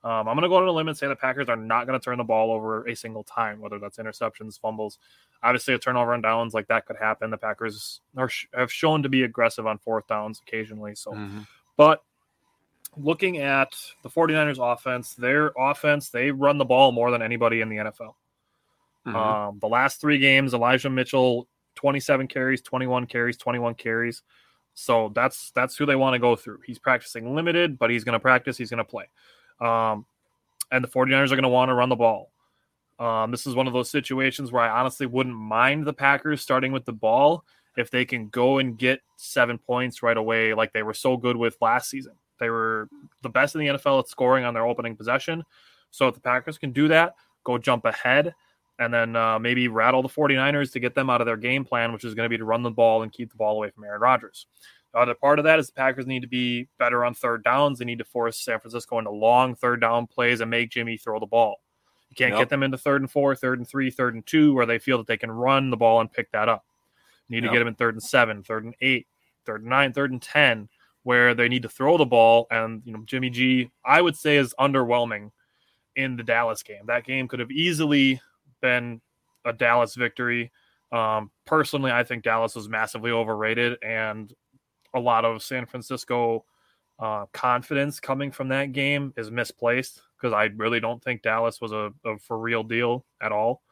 Um, 0.04 0.28
I'm 0.28 0.36
going 0.36 0.42
to 0.42 0.50
go 0.50 0.56
on 0.56 0.68
a 0.68 0.72
limb 0.72 0.88
and 0.88 0.98
say 0.98 1.08
the 1.08 1.16
Packers 1.16 1.48
are 1.48 1.56
not 1.56 1.86
going 1.86 1.98
to 1.98 2.04
turn 2.04 2.18
the 2.18 2.24
ball 2.24 2.52
over 2.52 2.88
a 2.88 2.96
single 2.96 3.24
time, 3.24 3.62
whether 3.62 3.78
that's 3.78 3.98
interceptions, 3.98 4.60
fumbles. 4.60 4.98
Obviously, 5.44 5.76
a 5.76 5.78
turnover 5.78 6.16
on 6.16 6.22
downs 6.22 6.56
like 6.56 6.68
that 6.70 6.88
could 6.88 6.96
happen. 6.98 7.30
The 7.30 7.38
Packers 7.38 8.02
are 8.18 8.30
have 8.56 8.72
shown 8.72 9.04
to 9.04 9.10
be 9.10 9.22
aggressive 9.24 9.68
on 9.68 9.78
fourth 9.78 10.08
downs 10.08 10.42
occasionally. 10.42 10.96
So, 10.96 11.12
Mhm. 11.12 11.46
but 11.78 12.04
looking 12.98 13.38
at 13.38 13.74
the 14.04 14.10
49ers 14.10 14.60
offense, 14.60 15.14
their 15.14 15.52
offense, 15.58 16.10
they 16.10 16.32
run 16.32 16.58
the 16.58 16.66
ball 16.66 16.92
more 16.92 17.12
than 17.12 17.22
anybody 17.22 17.62
in 17.62 17.70
the 17.70 17.78
NFL. 17.78 18.16
Mhm. 19.08 19.16
Um, 19.16 19.60
the 19.60 19.68
last 19.68 20.00
three 20.00 20.20
games, 20.20 20.54
Elijah 20.54 20.90
Mitchell, 20.90 21.48
27 21.76 22.28
carries, 22.28 22.62
21 22.62 23.08
carries, 23.08 23.38
21 23.38 23.76
carries. 23.76 24.22
So 24.74 25.12
that's 25.16 25.52
that's 25.52 25.76
who 25.76 25.86
they 25.86 25.96
want 25.96 26.14
to 26.14 26.20
go 26.20 26.36
through. 26.36 26.60
He's 26.66 26.80
practicing 26.80 27.36
limited, 27.36 27.78
but 27.78 27.90
he's 27.90 28.04
going 28.04 28.14
to 28.14 28.20
practice. 28.20 28.58
He's 28.58 28.70
going 28.70 28.78
to 28.78 28.84
play. 28.84 29.06
Um, 29.60 30.06
and 30.72 30.84
the 30.84 30.88
49ers 30.88 31.32
are 31.32 31.36
going 31.36 31.44
to 31.44 31.50
want 31.50 31.70
to 31.70 31.74
run 31.74 31.90
the 31.90 31.96
ball. 31.96 32.32
Um, 33.00 33.32
this 33.32 33.48
is 33.48 33.56
one 33.56 33.68
of 33.68 33.74
those 33.74 33.90
situations 33.90 34.52
where 34.52 34.64
I 34.64 34.80
honestly 34.80 35.08
wouldn't 35.08 35.36
mind 35.36 35.86
the 35.86 35.94
Packers 35.94 36.42
starting 36.42 36.72
with 36.72 36.86
the 36.86 36.94
ball 36.94 37.44
if 37.76 37.90
they 37.90 38.06
can 38.06 38.28
go 38.30 38.60
and 38.60 38.78
get 38.78 39.02
seven 39.18 39.58
points 39.58 40.04
right 40.04 40.18
away, 40.18 40.54
like 40.54 40.72
they 40.74 40.84
were 40.84 40.94
so 40.94 41.18
good 41.18 41.36
with 41.36 41.58
last 41.62 41.90
season. 41.90 42.14
They 42.42 42.50
were 42.50 42.90
the 43.22 43.30
best 43.30 43.56
in 43.56 43.62
the 43.62 43.68
NFL 43.68 44.00
at 44.00 44.08
scoring 44.10 44.44
on 44.44 44.54
their 44.54 44.66
opening 44.66 44.98
possession. 44.98 45.44
So 45.92 46.10
if 46.10 46.16
the 46.16 46.22
Packers 46.22 46.58
can 46.58 46.72
do 46.74 46.90
that, 46.90 47.16
go 47.46 47.58
jump 47.58 47.86
ahead 47.86 48.34
and 48.80 48.92
then 48.94 49.16
uh, 49.16 49.38
maybe 49.38 49.68
rattle 49.68 50.02
the 50.02 50.10
49ers 50.10 50.72
to 50.74 50.80
get 50.80 50.96
them 50.96 51.10
out 51.10 51.22
of 51.22 51.28
their 51.28 51.38
game 51.38 51.64
plan, 51.64 51.94
which 51.94 52.04
is 52.04 52.16
going 52.16 52.26
to 52.26 52.30
be 52.30 52.38
to 52.38 52.46
run 52.46 52.64
the 52.64 52.72
ball 52.72 53.04
and 53.04 53.14
keep 53.14 53.30
the 53.30 53.38
ball 53.38 53.56
away 53.58 53.70
from 53.70 53.84
Aaron 53.84 54.02
Rodgers. 54.02 54.48
The 54.94 55.00
other 55.00 55.14
part 55.14 55.38
of 55.40 55.46
that 55.46 55.60
is 55.60 55.68
the 55.68 55.74
Packers 55.74 56.08
need 56.08 56.22
to 56.22 56.28
be 56.28 56.68
better 56.80 57.06
on 57.06 57.14
third 57.14 57.44
downs. 57.44 57.80
They 57.80 57.86
need 57.86 58.00
to 58.00 58.04
force 58.06 58.40
San 58.40 58.60
Francisco 58.60 58.98
into 58.98 59.12
long 59.12 59.54
third 59.56 59.80
down 59.82 60.08
plays 60.08 60.42
and 60.42 60.50
make 60.50 60.72
Jimmy 60.72 60.98
throw 60.98 61.20
the 61.20 61.26
ball. 61.28 61.62
You 62.10 62.16
can't 62.16 62.32
Yep. 62.32 62.40
get 62.40 62.50
them 62.50 62.64
into 62.64 62.78
third 62.78 63.02
and 63.02 63.10
four, 63.10 63.36
third 63.36 63.60
and 63.60 63.68
three, 63.68 63.90
third 63.92 64.16
and 64.16 64.26
two, 64.26 64.54
where 64.54 64.66
they 64.66 64.80
feel 64.80 64.98
that 64.98 65.08
they 65.08 65.16
can 65.16 65.32
run 65.32 65.70
the 65.70 65.78
ball 65.78 66.02
and 66.02 66.12
pick 66.12 66.32
that 66.32 66.50
up. 66.50 66.66
You 67.30 67.36
need 67.38 67.44
Yep. 67.44 67.52
to 67.52 67.54
get 67.56 67.60
them 67.60 67.68
in 67.70 67.76
third 67.76 67.94
and 67.94 68.04
seven, 68.04 68.44
third 68.44 68.66
and 68.66 68.76
eight, 68.82 69.08
third 69.46 69.62
and 69.62 69.70
nine, 69.70 69.94
third 69.94 70.12
and 70.12 70.22
ten, 70.22 70.68
where 71.04 71.34
they 71.34 71.50
need 71.50 71.64
to 71.64 71.70
throw 71.70 71.98
the 71.98 72.06
ball. 72.06 72.48
And 72.52 72.82
you 72.86 72.94
know, 72.94 73.04
Jimmy 73.06 73.30
G, 73.30 73.72
I 73.86 74.02
would 74.02 74.16
say, 74.16 74.38
is 74.38 74.54
underwhelming 74.60 75.32
in 75.96 76.16
the 76.16 76.24
Dallas 76.24 76.64
game. 76.64 76.86
That 76.88 77.06
game 77.06 77.28
could 77.28 77.40
have 77.40 77.52
easily 77.52 78.22
been 78.62 79.02
a 79.46 79.54
Dallas 79.54 79.96
victory. 79.96 80.52
Um, 80.92 81.32
personally, 81.46 81.92
I 81.92 82.04
think 82.04 82.24
Dallas 82.24 82.56
was 82.56 82.70
massively 82.70 83.12
overrated, 83.12 83.78
and 83.82 84.34
a 84.94 85.00
lot 85.00 85.26
of 85.26 85.42
San 85.42 85.66
Francisco 85.66 86.46
uh, 87.00 87.26
confidence 87.34 88.00
coming 88.00 88.32
from 88.32 88.50
that 88.50 88.74
game 88.74 89.14
is 89.18 89.32
misplaced 89.32 90.02
because 90.16 90.34
I 90.34 90.46
really 90.56 90.80
don't 90.80 91.04
think 91.04 91.24
Dallas 91.24 91.60
was 91.60 91.72
a, 91.72 91.92
a 92.06 92.18
for 92.20 92.38
real 92.38 92.64
deal 92.64 93.06
at 93.22 93.32
all. 93.32 93.64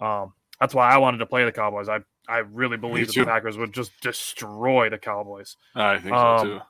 Um, 0.00 0.32
that's 0.60 0.74
why 0.74 0.90
I 0.90 0.98
wanted 0.98 1.18
to 1.18 1.26
play 1.26 1.44
the 1.44 1.52
Cowboys. 1.52 1.88
I 1.88 2.00
I 2.28 2.38
really 2.38 2.76
believe 2.76 3.06
that 3.06 3.14
the 3.14 3.24
Packers 3.24 3.56
would 3.56 3.72
just 3.72 3.98
destroy 4.02 4.90
the 4.90 4.98
Cowboys. 4.98 5.56
I 5.74 5.98
think 5.98 6.14
Um, 6.14 6.38
so 6.38 6.44
too. 6.44 6.60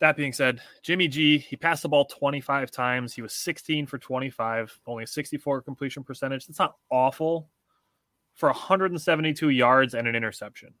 That 0.00 0.16
being 0.16 0.32
said, 0.32 0.60
Jimmy 0.82 1.08
G, 1.08 1.38
he 1.38 1.56
passed 1.56 1.82
the 1.82 1.88
ball 1.88 2.04
25 2.04 2.70
times. 2.70 3.14
He 3.14 3.22
was 3.22 3.34
16 3.34 3.86
for 3.86 3.98
25, 3.98 4.78
only 4.86 5.04
a 5.04 5.06
64 5.06 5.62
completion 5.62 6.04
percentage. 6.04 6.46
That's 6.46 6.58
not 6.60 6.76
awful 6.90 7.50
for 8.34 8.48
172 8.50 9.48
yards 9.48 9.94
and 9.94 10.06
an 10.06 10.14
interception. 10.14 10.74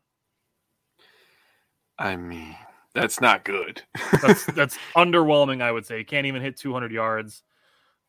I 1.98 2.14
mean, 2.14 2.54
that's 2.94 3.20
not 3.20 3.44
good. 3.44 3.82
That's 4.22 4.44
that's 4.54 4.78
underwhelming, 4.94 5.62
I 5.62 5.72
would 5.72 5.84
say. 5.84 5.98
He 5.98 6.04
can't 6.04 6.26
even 6.26 6.42
hit 6.42 6.56
200 6.56 6.92
yards. 6.92 7.42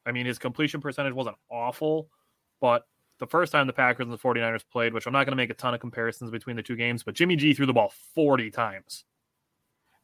I 0.05 0.11
mean, 0.11 0.27
his 0.27 0.37
completion 0.37 0.79
percentage 0.79 1.13
wasn't 1.13 1.37
awful, 1.49 2.09
but 2.61 2.85
the 3.19 3.27
first 3.27 3.51
time 3.51 3.67
the 3.67 3.73
Packers 3.73 4.05
and 4.05 4.13
the 4.13 4.17
49ers 4.17 4.63
played, 4.71 4.93
which 4.93 5.05
I'm 5.05 5.13
not 5.13 5.25
going 5.25 5.31
to 5.33 5.37
make 5.37 5.49
a 5.49 5.53
ton 5.53 5.73
of 5.73 5.79
comparisons 5.79 6.31
between 6.31 6.55
the 6.55 6.63
two 6.63 6.75
games, 6.75 7.03
but 7.03 7.13
Jimmy 7.15 7.35
G 7.35 7.53
threw 7.53 7.65
the 7.65 7.73
ball 7.73 7.91
40 8.15 8.49
times. 8.51 9.05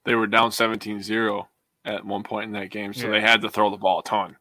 they 0.05 0.13
were 0.15 0.27
down 0.27 0.51
17-0 0.51 1.48
at 1.86 2.05
one 2.05 2.24
point 2.24 2.45
in 2.45 2.51
that 2.53 2.69
game, 2.69 2.93
so 2.93 3.05
Yeah. 3.05 3.12
they 3.12 3.22
had 3.22 3.41
to 3.41 3.50
throw 3.50 3.69
the 3.69 3.77
ball 3.77 4.00
a 4.00 4.03
ton. 4.03 4.36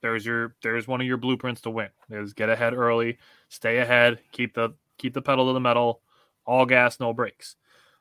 there's 0.00 0.24
your 0.24 0.54
there's 0.62 0.86
one 0.86 1.00
of 1.00 1.06
your 1.06 1.16
blueprints 1.16 1.60
to 1.62 1.70
win 1.70 1.88
is 2.10 2.32
get 2.32 2.48
ahead 2.48 2.72
early 2.72 3.18
stay 3.48 3.78
ahead 3.78 4.20
keep 4.30 4.54
the 4.54 4.70
keep 4.96 5.12
the 5.12 5.20
pedal 5.20 5.48
to 5.48 5.52
the 5.52 5.58
metal 5.60 6.00
all 6.46 6.64
gas 6.64 7.00
no 7.00 7.12
brakes 7.12 7.56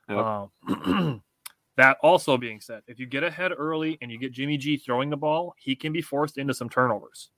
Yep. 0.08 0.18
um, 0.20 1.22
that 1.76 1.98
also 2.04 2.38
being 2.38 2.62
said 2.62 2.84
if 2.88 3.00
you 3.00 3.08
get 3.08 3.24
ahead 3.24 3.52
early 3.58 3.98
and 4.02 4.12
you 4.12 4.20
get 4.20 4.32
jimmy 4.32 4.58
g 4.58 4.78
throwing 4.78 5.10
the 5.10 5.18
ball 5.18 5.56
he 5.58 5.76
can 5.76 5.92
be 5.92 6.02
forced 6.04 6.38
into 6.38 6.54
some 6.54 6.70
turnovers 6.70 7.30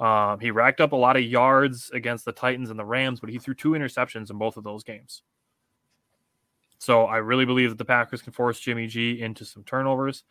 um, 0.00 0.40
he 0.40 0.50
racked 0.50 0.80
up 0.80 0.92
a 0.92 0.96
lot 0.96 1.16
of 1.16 1.22
yards 1.22 1.90
against 1.92 2.24
the 2.24 2.32
titans 2.32 2.70
and 2.70 2.78
the 2.78 2.84
rams 2.84 3.20
but 3.20 3.30
he 3.30 3.38
threw 3.38 3.54
two 3.54 3.70
interceptions 3.70 4.30
in 4.30 4.38
both 4.38 4.56
of 4.56 4.64
those 4.64 4.82
games 4.82 5.22
so 6.78 7.04
i 7.04 7.18
really 7.18 7.44
believe 7.44 7.70
that 7.70 7.78
the 7.78 7.84
packers 7.84 8.22
can 8.22 8.32
force 8.32 8.58
jimmy 8.58 8.86
g 8.86 9.20
into 9.20 9.44
some 9.44 9.62
turnovers 9.64 10.24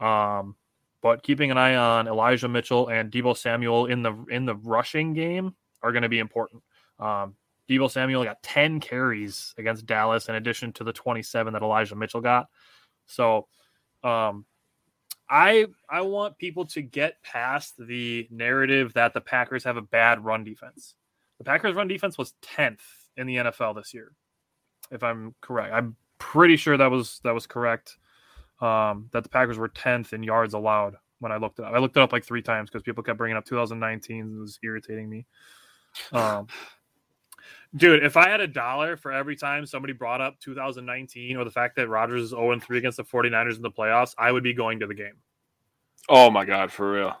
um, 0.00 0.56
but 1.02 1.22
keeping 1.22 1.50
an 1.50 1.58
eye 1.58 1.76
on 1.76 2.08
Elijah 2.08 2.48
Mitchell 2.48 2.88
and 2.88 3.10
Deebo 3.10 3.36
Samuel 3.36 3.86
in 3.86 4.02
the 4.02 4.24
in 4.30 4.44
the 4.44 4.56
rushing 4.56 5.12
game 5.12 5.54
are 5.82 5.92
going 5.92 6.02
to 6.02 6.08
be 6.08 6.18
important. 6.18 6.62
Um, 6.98 7.34
Deebo 7.68 7.90
Samuel 7.90 8.24
got 8.24 8.42
10 8.42 8.80
carries 8.80 9.54
against 9.56 9.86
Dallas 9.86 10.28
in 10.28 10.34
addition 10.34 10.72
to 10.74 10.84
the 10.84 10.92
27 10.92 11.52
that 11.52 11.62
Elijah 11.62 11.94
Mitchell 11.94 12.20
got. 12.20 12.48
So 13.06 13.46
um, 14.02 14.44
I 15.30 15.66
I 15.88 16.00
want 16.00 16.38
people 16.38 16.66
to 16.66 16.82
get 16.82 17.22
past 17.22 17.74
the 17.78 18.26
narrative 18.30 18.92
that 18.94 19.14
the 19.14 19.20
Packers 19.20 19.62
have 19.64 19.76
a 19.76 19.82
bad 19.82 20.24
run 20.24 20.42
defense. 20.42 20.96
The 21.38 21.44
Packers 21.44 21.74
run 21.74 21.88
defense 21.88 22.18
was 22.18 22.34
10th 22.42 22.80
in 23.16 23.26
the 23.26 23.36
NFL 23.36 23.76
this 23.76 23.94
year. 23.94 24.12
If 24.90 25.04
I'm 25.04 25.34
correct. 25.40 25.72
I'm 25.72 25.96
pretty 26.18 26.56
sure 26.56 26.76
that 26.76 26.90
was 26.90 27.20
that 27.22 27.32
was 27.32 27.46
correct 27.46 27.96
um, 28.60 29.08
that 29.12 29.22
the 29.22 29.28
Packers 29.28 29.56
were 29.56 29.68
10th 29.68 30.12
in 30.12 30.22
yards 30.22 30.52
allowed 30.52 30.96
when 31.20 31.30
I 31.32 31.36
looked 31.36 31.60
it 31.60 31.64
up. 31.64 31.72
I 31.72 31.78
looked 31.78 31.96
it 31.96 32.02
up 32.02 32.12
like 32.12 32.24
three 32.24 32.42
times 32.42 32.68
because 32.68 32.82
people 32.82 33.02
kept 33.02 33.18
bringing 33.18 33.36
up 33.36 33.44
2019. 33.44 34.20
and 34.20 34.36
It 34.36 34.40
was 34.40 34.58
irritating 34.62 35.08
me. 35.08 35.26
Um, 36.12 36.48
dude, 37.76 38.02
if 38.04 38.16
I 38.16 38.28
had 38.28 38.40
a 38.40 38.46
dollar 38.46 38.96
for 38.96 39.12
every 39.12 39.36
time 39.36 39.66
somebody 39.66 39.92
brought 39.92 40.20
up 40.20 40.38
2019 40.40 41.36
or 41.36 41.44
the 41.44 41.50
fact 41.50 41.76
that 41.76 41.88
Rodgers 41.88 42.22
is 42.22 42.30
0 42.30 42.58
3 42.58 42.78
against 42.78 42.96
the 42.96 43.04
49ers 43.04 43.56
in 43.56 43.62
the 43.62 43.70
playoffs, 43.70 44.14
I 44.18 44.32
would 44.32 44.42
be 44.42 44.54
going 44.54 44.80
to 44.80 44.86
the 44.86 44.94
game. 44.94 45.14
Oh 46.08 46.30
my 46.30 46.44
god, 46.44 46.72
for 46.72 46.92
real. 46.92 47.16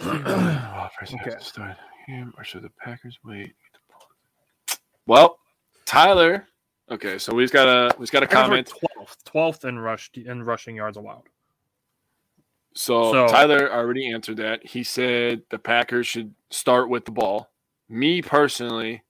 Oh, 0.00 0.88
okay. 1.02 1.34
Start 1.40 1.76
game, 2.06 2.32
or 2.38 2.44
should 2.44 2.62
the 2.62 2.70
Packers 2.82 3.18
wait? 3.24 3.52
Well, 5.06 5.38
Tyler. 5.84 6.46
Okay, 6.90 7.18
so 7.18 7.34
we've 7.34 7.50
got 7.50 7.66
a 7.68 7.94
we've 7.98 8.10
got 8.10 8.22
a 8.22 8.26
Packers 8.26 8.70
comment. 8.70 8.72
12th, 8.96 9.16
12th 9.24 9.68
in 9.68 9.78
rush 9.78 10.10
in 10.14 10.42
rushing 10.42 10.76
yards 10.76 10.96
allowed. 10.96 11.24
So, 12.74 13.12
So- 13.12 13.28
Tyler 13.28 13.72
already 13.72 14.10
answered 14.10 14.36
that. 14.38 14.64
He 14.64 14.82
said 14.84 15.42
the 15.50 15.58
Packers 15.58 16.06
should 16.06 16.32
start 16.50 16.88
with 16.88 17.04
the 17.04 17.10
ball. 17.10 17.50
Me 17.88 18.22
personally, 18.22 19.02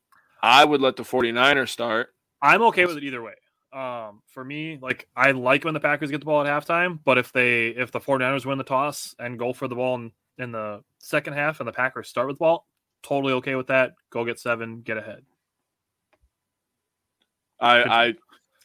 I 0.42 0.64
would 0.64 0.80
let 0.80 0.96
the 0.96 1.02
49ers 1.02 1.68
start. 1.68 2.14
I'm 2.40 2.62
okay 2.62 2.86
with 2.86 2.96
it 2.96 3.04
either 3.04 3.22
way. 3.22 3.34
Um, 3.72 4.22
for 4.28 4.44
me, 4.44 4.78
like 4.80 5.08
I 5.16 5.32
like 5.32 5.64
when 5.64 5.74
the 5.74 5.80
Packers 5.80 6.10
get 6.10 6.20
the 6.20 6.26
ball 6.26 6.46
at 6.46 6.46
halftime, 6.46 6.98
but 7.04 7.18
if 7.18 7.32
they 7.32 7.68
if 7.68 7.90
the 7.90 8.00
49ers 8.00 8.46
win 8.46 8.58
the 8.58 8.64
toss 8.64 9.14
and 9.18 9.38
go 9.38 9.52
for 9.52 9.68
the 9.68 9.74
ball 9.74 9.96
in, 9.96 10.12
in 10.38 10.52
the 10.52 10.82
second 10.98 11.34
half 11.34 11.60
and 11.60 11.68
the 11.68 11.72
Packers 11.72 12.08
start 12.08 12.28
with 12.28 12.36
the 12.36 12.44
ball, 12.44 12.66
totally 13.02 13.34
okay 13.34 13.56
with 13.56 13.66
that. 13.66 13.92
Go 14.10 14.24
get 14.24 14.38
seven, 14.38 14.80
get 14.80 14.96
ahead. 14.96 15.22
I 17.60 17.82
I 17.82 18.14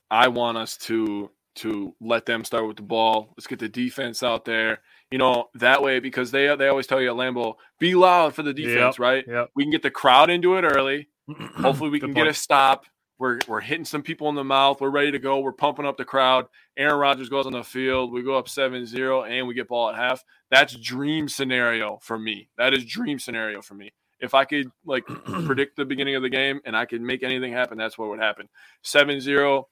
I 0.10 0.27
want 0.29 0.58
us 0.58 0.77
to 0.77 1.32
to 1.55 1.96
let 2.00 2.25
them 2.25 2.43
start 2.43 2.67
with 2.67 2.77
the 2.77 2.84
ball. 2.84 3.34
Let's 3.38 3.48
get 3.48 3.60
the 3.60 3.70
defense 3.70 4.24
out 4.24 4.46
there. 4.46 4.79
You 5.13 5.20
know, 5.20 5.50
that 5.53 5.84
way 5.84 6.00
because 6.00 6.32
they 6.32 6.55
they 6.55 6.67
always 6.67 6.88
tell 6.88 7.00
you 7.00 7.12
at 7.12 7.15
Lambeau, 7.15 7.53
be 7.79 7.93
loud 7.93 8.34
for 8.34 8.41
the 8.41 8.51
defense, 8.51 8.96
Yep, 8.96 9.00
right? 9.00 9.24
Yep. 9.27 9.51
We 9.55 9.63
can 9.63 9.70
get 9.70 9.84
the 9.84 9.91
crowd 9.91 10.32
into 10.32 10.55
it 10.55 10.63
early. 10.63 11.08
Hopefully 11.58 11.91
we 11.91 12.00
Good 12.00 12.08
can 12.08 12.13
get 12.15 12.25
a 12.25 12.34
stop. 12.34 12.86
We're 13.20 13.38
we're 13.48 13.62
hitting 13.62 13.86
some 13.86 14.01
people 14.01 14.27
in 14.29 14.34
the 14.34 14.43
mouth. 14.43 14.82
We're 14.82 14.89
ready 14.89 15.12
to 15.12 15.20
go. 15.20 15.39
We're 15.39 15.51
pumping 15.51 15.86
up 15.86 15.98
the 15.98 16.03
crowd. 16.03 16.48
Aaron 16.75 16.98
Rodgers 16.98 17.29
goes 17.29 17.46
on 17.46 17.51
the 17.51 17.63
field. 17.63 18.12
We 18.12 18.24
go 18.24 18.39
up 18.39 18.48
7-0 18.48 19.29
and 19.29 19.48
we 19.48 19.53
get 19.53 19.67
ball 19.67 19.91
at 19.91 19.96
half. 19.96 20.24
That's 20.50 20.74
dream 20.74 21.29
scenario 21.29 22.00
for 22.01 22.17
me. 22.17 22.50
That 22.58 22.74
is 22.74 22.84
dream 22.84 23.20
scenario 23.20 23.62
for 23.62 23.75
me. 23.75 23.93
If 24.20 24.34
I 24.34 24.46
could 24.46 24.72
like 24.84 25.05
predict 25.46 25.75
the 25.75 25.86
beginning 25.86 26.15
of 26.15 26.24
the 26.24 26.29
game 26.29 26.60
and 26.65 26.75
I 26.75 26.86
could 26.86 27.01
make 27.01 27.22
anything 27.22 27.53
happen, 27.53 27.77
that's 27.77 28.00
what 28.00 28.10
would 28.10 28.20
happen. 28.20 28.50
7-0. 28.84 29.65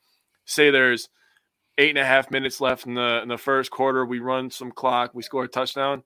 Say 0.46 0.70
there's 0.70 1.10
eight 1.78 1.90
and 1.90 1.98
a 1.98 2.06
half 2.06 2.30
minutes 2.32 2.60
left 2.62 2.86
in 2.86 2.94
the 2.96 3.22
in 3.22 3.28
the 3.28 3.38
first 3.38 3.72
quarter. 3.72 4.06
We 4.06 4.20
run 4.20 4.50
some 4.50 4.72
clock. 4.72 5.12
We 5.14 5.24
score 5.24 5.44
a 5.46 5.48
touchdown. 5.48 6.04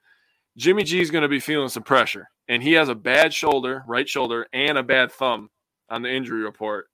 Jimmy 0.57 0.83
G 0.83 1.01
is 1.01 1.11
going 1.11 1.23
to 1.23 1.27
be 1.27 1.39
feeling 1.39 1.69
some 1.69 1.83
pressure, 1.83 2.29
and 2.47 2.63
he 2.63 2.73
has 2.73 2.87
a 2.89 2.95
bad 2.95 3.33
shoulder, 3.33 3.83
right 3.87 4.07
shoulder, 4.07 4.47
and 4.53 4.77
a 4.77 4.83
bad 4.83 5.11
thumb 5.11 5.49
on 5.89 6.01
the 6.01 6.09
injury 6.09 6.43
report, 6.43 6.87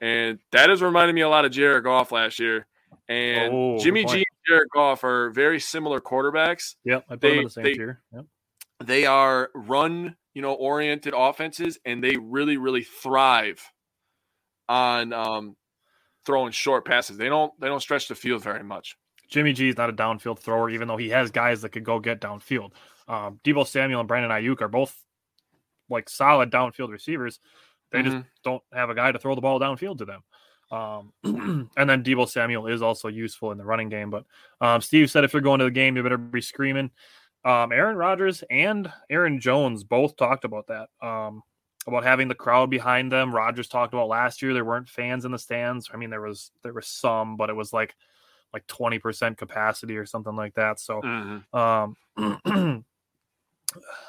and 0.00 0.38
that 0.52 0.68
is 0.70 0.82
reminding 0.82 1.14
me 1.14 1.20
a 1.22 1.28
lot 1.28 1.44
of 1.44 1.52
Jared 1.52 1.84
Goff 1.84 2.10
last 2.12 2.38
year. 2.38 2.66
And 3.08 3.52
Oh, 3.54 3.78
Jimmy 3.78 4.04
G 4.04 4.14
and 4.16 4.24
Jared 4.48 4.68
Goff 4.74 5.04
are 5.04 5.30
very 5.30 5.60
similar 5.60 6.00
quarterbacks. 6.00 6.74
Yep. 6.84 7.04
I 7.08 7.12
put 7.14 7.20
They- 7.20 7.34
them 7.36 7.44
the 7.44 7.50
same 7.50 7.64
they- 7.64 7.74
tier. 7.74 8.02
Yep. 8.12 8.24
They 8.84 9.06
are 9.06 9.50
run, 9.54 10.16
you 10.34 10.42
know, 10.42 10.52
oriented 10.54 11.14
offenses, 11.16 11.78
and 11.84 12.02
they 12.02 12.16
really, 12.16 12.56
really 12.56 12.82
thrive 12.82 13.62
on 14.68 15.12
um, 15.12 15.56
throwing 16.24 16.52
short 16.52 16.84
passes. 16.84 17.16
They 17.16 17.28
don't 17.28 17.52
they 17.60 17.68
don't 17.68 17.80
stretch 17.80 18.08
the 18.08 18.14
field 18.14 18.42
very 18.42 18.62
much. 18.62 18.96
Jimmy 19.28 19.52
G 19.52 19.68
is 19.68 19.76
not 19.76 19.90
a 19.90 19.92
downfield 19.92 20.38
thrower, 20.38 20.70
even 20.70 20.88
though 20.88 20.96
he 20.96 21.08
has 21.10 21.30
guys 21.30 21.62
that 21.62 21.70
could 21.70 21.84
go 21.84 21.98
get 21.98 22.20
downfield. 22.20 22.72
Um, 23.08 23.40
Deebo 23.44 23.66
Samuel 23.66 24.00
and 24.00 24.08
Brandon 24.08 24.30
Aiyuk 24.30 24.60
are 24.60 24.68
both 24.68 24.96
like 25.88 26.08
solid 26.08 26.50
downfield 26.50 26.90
receivers. 26.90 27.40
They 27.90 28.02
just 28.02 28.16
don't 28.42 28.62
have 28.72 28.90
a 28.90 28.94
guy 28.94 29.12
to 29.12 29.20
throw 29.20 29.36
the 29.36 29.40
ball 29.40 29.60
downfield 29.60 29.98
to 29.98 30.04
them. 30.04 30.22
Um, 30.72 31.12
and 31.76 31.88
then 31.88 32.02
Deebo 32.02 32.28
Samuel 32.28 32.66
is 32.66 32.82
also 32.82 33.06
useful 33.06 33.52
in 33.52 33.58
the 33.58 33.64
running 33.64 33.88
game. 33.88 34.10
But 34.10 34.24
um, 34.60 34.80
Steve 34.80 35.10
said 35.10 35.22
if 35.22 35.32
you're 35.32 35.42
going 35.42 35.60
to 35.60 35.66
the 35.66 35.70
game, 35.70 35.96
you 35.96 36.02
better 36.02 36.18
be 36.18 36.40
screaming. 36.40 36.90
Um, 37.44 37.70
Aaron 37.72 37.96
Rodgers 37.96 38.42
and 38.50 38.90
Aaron 39.10 39.38
Jones 39.38 39.84
both 39.84 40.16
talked 40.16 40.44
about 40.44 40.66
that. 40.68 40.88
Um, 41.06 41.42
about 41.86 42.04
having 42.04 42.28
the 42.28 42.34
crowd 42.34 42.70
behind 42.70 43.12
them. 43.12 43.34
Rodgers 43.34 43.68
talked 43.68 43.92
about 43.94 44.08
last 44.08 44.40
year 44.42 44.54
there 44.54 44.64
weren't 44.64 44.88
fans 44.88 45.24
in 45.24 45.32
the 45.32 45.38
stands. 45.38 45.90
I 45.92 45.96
mean 45.96 46.10
there 46.10 46.20
was 46.22 46.50
there 46.62 46.72
was 46.72 46.86
some, 46.86 47.36
but 47.36 47.50
it 47.50 47.54
was 47.56 47.72
like 47.72 47.94
like 48.52 48.66
20% 48.68 49.36
capacity 49.36 49.96
or 49.96 50.06
something 50.06 50.36
like 50.36 50.54
that. 50.54 50.78
So 50.80 51.00
Mhm. 51.02 51.44
um, 51.54 51.96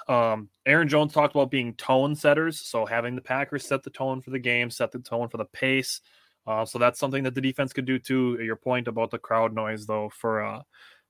um, 0.07 0.49
Aaron 0.65 0.87
Jones 0.87 1.13
talked 1.13 1.35
about 1.35 1.49
being 1.51 1.73
tone 1.75 2.15
setters, 2.15 2.59
so 2.59 2.85
having 2.85 3.15
the 3.15 3.21
Packers 3.21 3.65
set 3.65 3.83
the 3.83 3.89
tone 3.89 4.21
for 4.21 4.29
the 4.29 4.39
game, 4.39 4.69
set 4.69 4.91
the 4.91 4.99
tone 4.99 5.29
for 5.29 5.37
the 5.37 5.45
pace. 5.45 6.01
Uh, 6.47 6.63
so 6.63 6.77
that's 6.77 6.99
something 6.99 7.23
that 7.23 7.33
the 7.33 7.41
defense 7.41 7.73
could 7.73 7.85
do 7.85 7.97
too. 7.97 8.37
Your 8.41 8.55
point 8.55 8.87
about 8.87 9.09
the 9.09 9.17
crowd 9.17 9.53
noise, 9.53 9.87
though, 9.87 10.09
for 10.09 10.43
uh, 10.43 10.61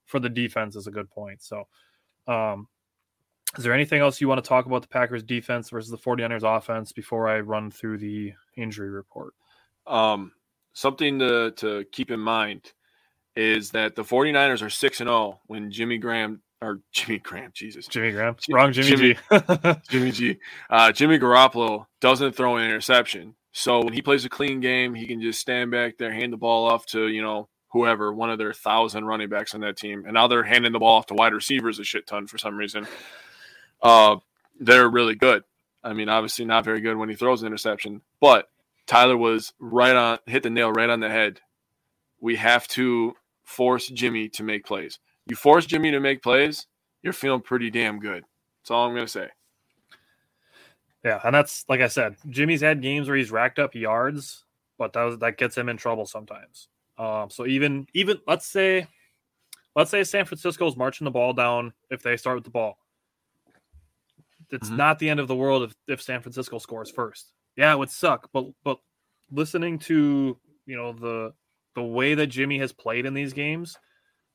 for 0.06 0.20
the 0.20 0.30
defense 0.30 0.76
is 0.78 0.88
a 0.88 0.92
good 0.92 1.10
point. 1.10 1.42
So, 1.44 1.68
um, 2.28 2.68
is 3.58 3.64
there 3.64 3.74
anything 3.74 4.02
else 4.02 4.22
you 4.22 4.28
want 4.28 4.44
to 4.44 4.48
talk 4.48 4.66
about 4.66 4.82
the 4.82 4.88
Packers 4.88 5.24
defense 5.24 5.70
versus 5.70 5.92
the 5.92 5.98
49ers 5.98 6.44
offense 6.44 6.92
before 6.92 7.28
I 7.28 7.40
run 7.40 7.72
through 7.72 8.00
the 8.00 8.34
injury 8.56 8.90
report? 8.90 9.34
Um, 9.88 10.32
something 10.74 11.20
to, 11.20 11.52
to 11.52 11.86
keep 11.92 12.12
in 12.12 12.20
mind 12.20 12.74
is 13.36 13.72
that 13.72 13.96
the 13.96 14.04
49ers 14.04 14.62
are 14.62 14.70
6 14.70 15.02
and 15.02 15.08
0 15.08 15.40
when 15.48 15.72
Jimmy 15.72 15.98
Graham 15.98 16.42
or 16.62 16.82
Jimmy 16.92 17.20
Graham, 17.20 17.52
Jesus. 17.54 17.88
Jimmy 17.88 18.12
Graham. 18.12 18.36
Wrong 18.50 18.72
Jimmy, 18.72 18.90
Jimmy 18.90 19.14
G. 19.14 19.76
Jimmy 19.90 20.12
G. 20.12 20.38
Uh, 20.70 20.92
Jimmy 20.92 21.20
Garoppolo 21.20 21.86
doesn't 22.02 22.36
throw 22.36 22.58
an 22.58 22.66
interception. 22.66 23.36
So 23.52 23.84
when 23.84 23.94
he 23.94 24.02
plays 24.02 24.26
a 24.26 24.30
clean 24.30 24.60
game, 24.60 24.94
he 24.94 25.08
can 25.08 25.22
just 25.22 25.40
stand 25.40 25.72
back 25.72 25.98
there, 25.98 26.12
hand 26.12 26.34
the 26.34 26.38
ball 26.38 26.70
off 26.70 26.86
to, 26.88 27.08
you 27.08 27.22
know, 27.22 27.50
whoever, 27.72 28.14
one 28.14 28.30
of 28.30 28.38
their 28.38 28.54
thousand 28.54 29.06
running 29.06 29.30
backs 29.30 29.54
on 29.54 29.62
that 29.62 29.78
team. 29.78 30.04
And 30.06 30.14
now 30.14 30.28
they're 30.28 30.44
handing 30.44 30.72
the 30.72 30.80
ball 30.80 30.98
off 30.98 31.06
to 31.08 31.14
wide 31.14 31.34
receivers 31.34 31.80
a 31.80 31.84
shit 31.84 32.08
ton 32.08 32.28
for 32.28 32.38
some 32.38 32.58
reason. 32.58 32.88
Uh, 33.86 34.18
they're 34.60 34.90
really 34.90 35.14
good. 35.14 35.44
I 35.84 35.94
mean, 35.94 36.10
obviously 36.10 36.44
not 36.44 36.66
very 36.66 36.82
good 36.82 36.98
when 36.98 37.08
he 37.08 37.16
throws 37.16 37.44
an 37.44 37.48
interception, 37.48 38.02
but 38.20 38.50
Tyler 38.88 39.16
was 39.16 39.54
right 39.60 39.96
on, 39.96 40.18
hit 40.26 40.42
the 40.42 40.50
nail 40.50 40.72
right 40.72 40.90
on 40.90 41.00
the 41.00 41.10
head. 41.10 41.40
We 42.20 42.36
have 42.38 42.68
to 42.70 43.14
force 43.44 43.88
Jimmy 43.88 44.28
to 44.30 44.44
make 44.44 44.66
plays. 44.66 44.98
You 45.28 45.36
force 45.36 45.68
Jimmy 45.68 45.92
to 45.92 46.00
make 46.00 46.24
plays, 46.24 46.66
you're 47.04 47.14
feeling 47.14 47.42
pretty 47.42 47.70
damn 47.70 48.00
good. 48.00 48.24
That's 48.62 48.72
all 48.72 48.88
I'm 48.88 48.96
going 48.96 49.06
to 49.06 49.12
say. 49.12 49.30
Yeah, 51.04 51.20
and 51.24 51.36
that's 51.36 51.64
like 51.70 51.82
I 51.82 51.88
said, 51.88 52.16
Jimmy's 52.28 52.62
had 52.62 52.82
games 52.82 53.08
where 53.08 53.18
he's 53.18 53.30
racked 53.30 53.60
up 53.60 53.76
yards, 53.76 54.44
but 54.80 54.94
that 54.94 55.04
was, 55.04 55.20
that 55.20 55.38
gets 55.38 55.56
him 55.56 55.70
in 55.70 55.78
trouble 55.78 56.08
sometimes. 56.08 56.70
Um, 56.98 57.30
so 57.30 57.46
even 57.46 57.86
even 57.94 58.18
let's 58.26 58.48
say 58.48 58.88
let's 59.76 59.92
say 59.92 60.04
San 60.04 60.26
Francisco's 60.26 60.76
marching 60.76 61.06
the 61.06 61.12
ball 61.12 61.34
down 61.34 61.74
if 61.92 62.02
they 62.02 62.18
start 62.18 62.38
with 62.38 62.46
the 62.46 62.50
ball. 62.50 62.80
It's 64.52 64.70
Mhm. 64.70 64.78
not 64.78 65.00
the 65.00 65.10
end 65.10 65.20
of 65.20 65.28
the 65.28 65.36
world 65.36 65.64
if, 65.64 65.76
if 65.88 66.02
San 66.02 66.22
Francisco 66.22 66.60
scores 66.60 66.92
first. 66.92 67.34
Yeah, 67.56 67.74
it 67.74 67.78
would 67.78 67.90
suck, 67.90 68.30
but 68.34 68.46
but 68.64 68.80
listening 69.32 69.80
to 69.80 70.40
you 70.66 70.76
know 70.76 70.94
the 70.94 71.34
the 71.76 71.84
way 71.84 72.16
that 72.16 72.28
Jimmy 72.28 72.60
has 72.60 72.72
played 72.74 73.06
in 73.06 73.14
these 73.14 73.34
games, 73.34 73.78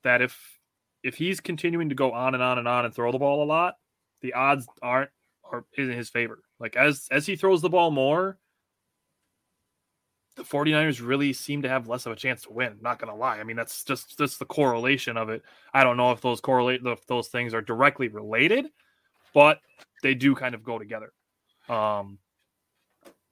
that 0.04 0.22
if 0.22 0.58
if 1.02 1.16
he's 1.16 1.40
continuing 1.40 1.88
to 1.90 1.94
go 1.94 2.12
on 2.12 2.34
and 2.34 2.42
on 2.42 2.58
and 2.58 2.68
on 2.68 2.84
and 2.84 2.94
throw 2.94 3.12
the 3.12 3.18
ball 3.18 3.42
a 3.42 3.46
lot, 3.46 3.76
the 4.22 4.34
odds 4.34 4.66
aren't 4.82 5.10
are 5.44 5.64
in 5.76 5.90
his 5.90 6.10
favor. 6.10 6.42
Like 6.60 6.76
as 6.76 7.06
as 7.10 7.26
he 7.26 7.36
throws 7.36 7.62
the 7.62 7.70
ball 7.70 7.90
more, 7.90 8.38
the 10.36 10.44
49ers 10.44 11.04
really 11.06 11.32
seem 11.32 11.62
to 11.62 11.68
have 11.68 11.88
less 11.88 12.06
of 12.06 12.12
a 12.12 12.16
chance 12.16 12.42
to 12.42 12.52
win. 12.52 12.78
Not 12.80 12.98
gonna 12.98 13.14
lie. 13.16 13.38
I 13.40 13.44
mean, 13.44 13.56
that's 13.56 13.84
just 13.84 14.16
that's 14.16 14.38
the 14.38 14.46
correlation 14.46 15.16
of 15.16 15.28
it. 15.28 15.42
I 15.74 15.84
don't 15.84 15.96
know 15.96 16.12
if 16.12 16.20
those 16.20 16.40
correlate 16.40 16.80
if 16.86 17.06
those 17.06 17.28
things 17.28 17.52
are 17.52 17.60
directly 17.62 18.08
related, 18.08 18.66
but 19.34 19.60
they 20.02 20.14
do 20.14 20.34
kind 20.34 20.54
of 20.54 20.62
go 20.62 20.78
together. 20.78 21.12
Um 21.68 22.18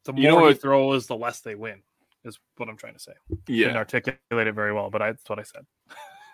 the 0.05 0.12
more 0.12 0.23
You 0.23 0.28
know 0.28 0.38
he 0.38 0.45
what- 0.47 0.61
throws, 0.61 1.07
the 1.07 1.17
less 1.17 1.40
they 1.40 1.55
win, 1.55 1.83
is 2.25 2.38
what 2.57 2.69
I'm 2.69 2.76
trying 2.76 2.95
to 2.95 3.00
say. 3.00 3.12
Yeah, 3.47 3.67
Didn't 3.67 3.76
articulate 3.78 4.19
it 4.31 4.55
very 4.55 4.73
well, 4.73 4.90
but 4.90 5.02
I, 5.02 5.12
that's 5.12 5.28
what 5.28 5.38
I 5.38 5.43
said. 5.43 5.67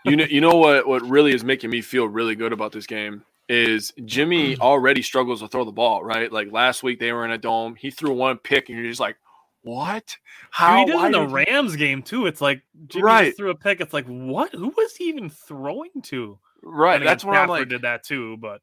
you 0.05 0.17
know, 0.17 0.25
you 0.25 0.41
know 0.41 0.57
what? 0.57 0.87
What 0.87 1.03
really 1.03 1.35
is 1.35 1.43
making 1.45 1.71
me 1.71 1.81
feel 1.81 2.07
really 2.07 2.35
good 2.37 2.53
about 2.53 2.73
this 2.73 2.87
game 2.87 3.25
is 3.49 3.93
Jimmy 4.05 4.57
already 4.59 5.03
struggles 5.03 5.41
to 5.41 5.49
throw 5.49 5.65
the 5.65 5.73
ball. 5.73 6.05
Right, 6.05 6.31
like 6.33 6.53
last 6.53 6.83
week 6.83 7.01
they 7.01 7.13
were 7.13 7.25
in 7.25 7.31
a 7.33 7.39
dome. 7.39 7.75
He 7.75 7.91
threw 7.91 8.13
one 8.13 8.39
pick, 8.39 8.69
and 8.69 8.79
you're 8.79 8.87
just 8.89 9.01
like, 9.01 9.17
"What? 9.63 10.17
How? 10.51 10.79
he 10.79 10.85
did 10.87 10.95
in 11.07 11.13
the 11.13 11.21
did 11.21 11.29
he-" 11.29 11.35
Rams 11.35 11.77
game 11.77 12.03
too. 12.03 12.27
It's 12.27 12.41
like 12.41 12.63
Jimmy 12.87 13.03
Right. 13.03 13.25
just 13.27 13.39
threw 13.39 13.51
a 13.51 13.55
pick. 13.57 13.81
It's 13.81 13.93
like 13.93 14.07
what? 14.07 14.53
Who 14.55 14.73
was 14.77 14.95
he 14.97 15.05
even 15.09 15.29
throwing 15.31 16.01
to? 16.05 16.39
Right. 16.63 17.03
That's 17.03 17.25
what 17.25 17.37
I'm 17.37 17.49
like. 17.49 17.69
Did 17.69 17.83
that 17.83 18.05
too, 18.05 18.37
but 18.39 18.63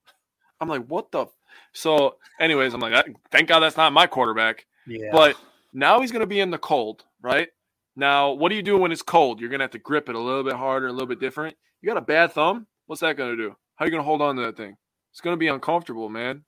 I'm 0.62 0.70
like, 0.70 0.86
what 0.86 1.12
the? 1.12 1.26
So, 1.74 2.16
anyways, 2.40 2.74
I'm 2.74 2.80
like, 2.80 3.06
thank 3.32 3.50
God 3.50 3.60
that's 3.60 3.78
not 3.78 3.92
my 3.92 4.08
quarterback. 4.08 4.66
yeah. 4.88 5.10
But 5.12 5.36
now 5.74 6.00
he's 6.00 6.12
going 6.12 6.22
to 6.22 6.28
be 6.28 6.40
in 6.40 6.52
the 6.52 6.58
cold, 6.58 7.04
right? 7.22 7.50
Now, 7.96 8.32
what 8.32 8.50
do 8.50 8.56
you 8.56 8.64
do 8.64 8.78
when 8.78 8.92
it's 8.92 9.02
cold? 9.02 9.40
You're 9.42 9.50
going 9.50 9.60
to 9.60 9.64
have 9.66 9.72
to 9.72 9.80
grip 9.80 10.08
it 10.08 10.16
a 10.16 10.20
little 10.20 10.44
bit 10.44 10.54
harder, 10.54 10.88
a 10.88 10.92
little 10.92 11.08
bit 11.08 11.20
different. 11.20 11.58
You 11.82 11.88
got 11.88 11.98
a 11.98 12.02
bad 12.02 12.32
thumb? 12.32 12.68
What's 12.86 13.02
that 13.02 13.18
going 13.18 13.36
to 13.36 13.44
do? 13.44 13.56
How 13.76 13.84
are 13.84 13.88
you 13.88 13.92
going 13.92 14.02
to 14.02 14.06
hold 14.08 14.22
on 14.22 14.36
to 14.36 14.44
that 14.44 14.58
thing? 14.58 14.78
It's 15.12 15.22
going 15.22 15.34
to 15.34 15.40
be 15.40 15.48
uncomfortable, 15.48 16.08
man. 16.08 16.44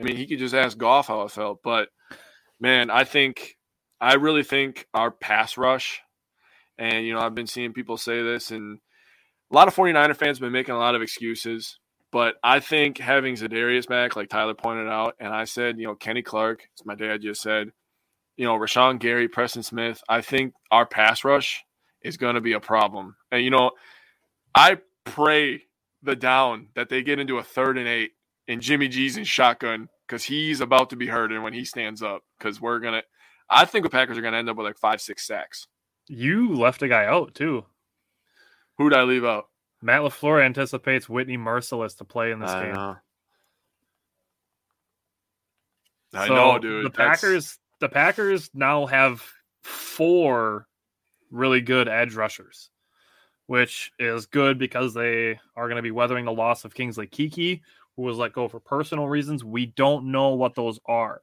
I 0.00 0.04
mean, 0.04 0.16
he 0.16 0.26
could 0.26 0.38
just 0.38 0.54
ask 0.54 0.76
Goff 0.76 1.06
how 1.06 1.22
it 1.22 1.30
felt, 1.30 1.60
but 1.62 1.88
man, 2.60 2.90
I 2.90 3.04
think, 3.04 3.56
I 4.00 4.14
really 4.14 4.42
think 4.42 4.88
our 4.92 5.12
pass 5.12 5.56
rush, 5.56 6.00
and 6.76 7.06
you 7.06 7.14
know, 7.14 7.20
I've 7.20 7.36
been 7.36 7.46
seeing 7.46 7.72
people 7.72 7.96
say 7.96 8.20
this, 8.22 8.50
and 8.50 8.80
a 9.50 9.54
lot 9.54 9.68
of 9.68 9.76
49er 9.76 10.16
fans 10.16 10.38
have 10.38 10.40
been 10.40 10.52
making 10.52 10.74
a 10.74 10.78
lot 10.78 10.96
of 10.96 11.02
excuses. 11.02 11.78
But 12.12 12.34
I 12.44 12.60
think 12.60 12.98
having 12.98 13.36
Zadarius 13.36 13.88
back, 13.88 14.16
like 14.16 14.28
Tyler 14.28 14.54
pointed 14.54 14.86
out, 14.86 15.16
and 15.18 15.32
I 15.32 15.44
said, 15.44 15.78
you 15.78 15.86
know, 15.86 15.94
Kenny 15.94 16.22
Clark, 16.22 16.68
as 16.78 16.84
my 16.84 16.94
dad 16.94 17.22
just 17.22 17.40
said, 17.40 17.72
you 18.36 18.44
know, 18.44 18.54
Rashan 18.56 18.98
Gary, 19.00 19.28
Preston 19.28 19.62
Smith, 19.62 20.02
I 20.08 20.20
think 20.20 20.52
our 20.70 20.84
pass 20.86 21.24
rush 21.24 21.64
is 22.02 22.18
going 22.18 22.34
to 22.34 22.42
be 22.42 22.52
a 22.52 22.60
problem. 22.60 23.16
And, 23.30 23.42
you 23.42 23.50
know, 23.50 23.70
I 24.54 24.78
pray 25.04 25.62
the 26.02 26.14
down 26.14 26.68
that 26.74 26.90
they 26.90 27.02
get 27.02 27.18
into 27.18 27.38
a 27.38 27.42
third 27.42 27.78
and 27.78 27.88
eight 27.88 28.12
and 28.46 28.60
Jimmy 28.60 28.88
G's 28.88 29.16
in 29.16 29.24
shotgun 29.24 29.88
because 30.06 30.24
he's 30.24 30.60
about 30.60 30.90
to 30.90 30.96
be 30.96 31.06
hurt 31.06 31.32
and 31.32 31.42
when 31.42 31.54
he 31.54 31.64
stands 31.64 32.02
up 32.02 32.22
because 32.38 32.60
we're 32.60 32.80
going 32.80 32.94
to, 32.94 33.02
I 33.48 33.64
think 33.64 33.84
the 33.84 33.90
Packers 33.90 34.18
are 34.18 34.22
going 34.22 34.32
to 34.32 34.38
end 34.38 34.50
up 34.50 34.56
with 34.56 34.66
like 34.66 34.78
five, 34.78 35.00
six 35.00 35.26
sacks. 35.26 35.66
you 36.08 36.54
left 36.54 36.82
a 36.82 36.88
guy 36.88 37.06
out 37.06 37.34
too. 37.34 37.64
Who'd 38.76 38.94
I 38.94 39.04
leave 39.04 39.24
out? 39.24 39.46
Matt 39.82 40.02
LaFleur 40.02 40.42
anticipates 40.44 41.08
Whitney 41.08 41.36
Mercilus 41.36 41.96
to 41.98 42.04
play 42.04 42.30
in 42.30 42.38
this 42.38 42.50
I 42.50 42.64
game. 42.66 42.74
know. 42.74 42.96
I 46.14 46.26
So 46.28 46.34
know, 46.34 46.58
dude. 46.58 46.86
The 46.86 46.90
That's- 46.90 47.20
Packers, 47.20 47.58
the 47.80 47.88
Packers 47.88 48.50
now 48.54 48.86
have 48.86 49.22
four 49.62 50.66
really 51.30 51.60
good 51.60 51.88
edge 51.88 52.14
rushers, 52.14 52.70
which 53.46 53.90
is 53.98 54.26
good 54.26 54.58
because 54.58 54.94
they 54.94 55.40
are 55.56 55.66
going 55.68 55.76
to 55.76 55.82
be 55.82 55.90
weathering 55.90 56.24
the 56.26 56.32
loss 56.32 56.64
of 56.64 56.74
Kingsley 56.74 57.06
Keke, 57.06 57.60
who 57.96 58.02
was 58.02 58.18
let 58.18 58.32
go 58.32 58.46
for 58.48 58.60
personal 58.60 59.08
reasons. 59.08 59.42
We 59.42 59.66
don't 59.66 60.12
know 60.12 60.30
what 60.34 60.54
those 60.54 60.78
are. 60.86 61.22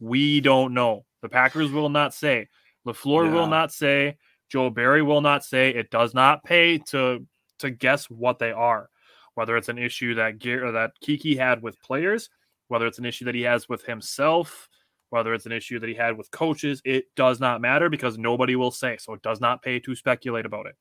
We 0.00 0.40
don't 0.40 0.72
know. 0.74 1.04
The 1.22 1.28
Packers 1.28 1.70
will 1.72 1.88
not 1.88 2.14
say. 2.14 2.48
LaFleur 2.86 3.32
will 3.32 3.48
not 3.48 3.72
say. 3.72 4.16
Joe 4.48 4.70
Barry 4.70 5.02
will 5.02 5.20
not 5.20 5.44
say. 5.44 5.70
It 5.70 5.90
does 5.90 6.14
not 6.14 6.44
pay 6.44 6.78
to 6.78 7.26
to 7.58 7.70
guess 7.70 8.06
what 8.06 8.38
they 8.38 8.52
are. 8.52 8.90
Whether 9.34 9.56
it's 9.56 9.68
an 9.68 9.78
issue 9.78 10.14
that 10.14 10.38
Gear 10.38 10.66
uh, 10.66 10.72
that 10.72 10.92
Keke 11.04 11.36
had 11.36 11.62
with 11.62 11.80
players, 11.82 12.30
whether 12.68 12.86
it's 12.86 12.98
an 12.98 13.04
issue 13.04 13.26
that 13.26 13.34
he 13.34 13.42
has 13.42 13.68
with 13.68 13.84
himself, 13.84 14.68
whether 15.10 15.34
it's 15.34 15.46
an 15.46 15.52
issue 15.52 15.78
that 15.78 15.88
he 15.88 15.94
had 15.94 16.16
with 16.16 16.30
coaches, 16.30 16.80
it 16.84 17.06
does 17.16 17.38
not 17.38 17.60
matter 17.60 17.88
because 17.90 18.16
nobody 18.18 18.56
will 18.56 18.70
say. 18.70 18.96
So 18.98 19.12
it 19.12 19.22
does 19.22 19.40
not 19.40 19.62
pay 19.62 19.78
to 19.80 19.94
speculate 19.94 20.46
about 20.46 20.66
it 20.66 20.74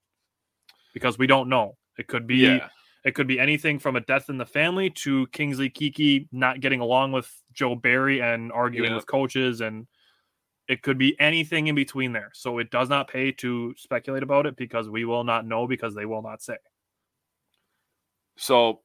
because 0.93 1.17
we 1.17 1.27
don't 1.27 1.49
know. 1.49 1.77
It 1.97 2.07
could 2.07 2.27
be 2.27 2.38
Yeah. 2.38 2.69
it 3.03 3.13
could 3.13 3.27
be 3.27 3.39
anything 3.39 3.77
from 3.77 3.97
a 3.97 4.01
death 4.01 4.29
in 4.29 4.38
the 4.38 4.45
family 4.45 4.89
to 4.89 5.27
Kingsley 5.27 5.69
Keke 5.69 6.27
not 6.31 6.59
getting 6.59 6.79
along 6.79 7.11
with 7.11 7.31
Joe 7.53 7.75
Barry 7.75 8.21
and 8.21 8.51
arguing 8.51 8.89
Yeah. 8.91 8.95
with 8.95 9.05
coaches 9.05 9.61
and 9.61 9.85
it 10.67 10.82
could 10.82 10.97
be 10.97 11.19
anything 11.19 11.67
in 11.67 11.75
between 11.75 12.12
there. 12.12 12.32
So 12.34 12.58
it 12.58 12.71
does 12.71 12.89
not 12.89 13.08
pay 13.08 13.32
to 13.34 13.73
speculate 13.78 14.23
about 14.23 14.45
it 14.45 14.56
because 14.56 14.89
we 14.89 15.06
will 15.06 15.23
not 15.23 15.45
know 15.45 15.67
because 15.67 15.95
they 15.95 16.06
will 16.06 16.21
not 16.21 16.41
say. 16.41 16.58
So, 18.38 18.82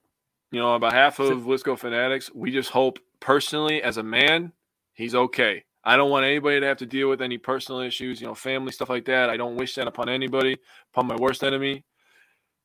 you 0.52 0.60
know, 0.60 0.70
on 0.70 0.80
behalf 0.80 1.18
of 1.18 1.42
Wisco 1.42 1.78
Fanatics, 1.78 2.30
we 2.34 2.50
just 2.50 2.70
hope 2.70 2.98
personally, 3.18 3.82
as 3.82 3.96
a 3.96 4.02
man, 4.02 4.52
he's 4.92 5.14
okay. 5.14 5.64
I 5.82 5.96
don't 5.96 6.10
want 6.10 6.26
anybody 6.26 6.60
to 6.60 6.66
have 6.66 6.76
to 6.78 6.86
deal 6.86 7.08
with 7.08 7.22
any 7.22 7.38
personal 7.38 7.80
issues, 7.80 8.20
you 8.20 8.26
know, 8.26 8.34
family 8.34 8.72
stuff 8.72 8.90
like 8.90 9.06
that. 9.06 9.30
I 9.30 9.36
don't 9.36 9.56
wish 9.56 9.74
that 9.76 9.88
upon 9.88 10.08
anybody, 10.08 10.58
upon 10.92 11.06
my 11.06 11.16
worst 11.16 11.42
enemy. 11.42 11.84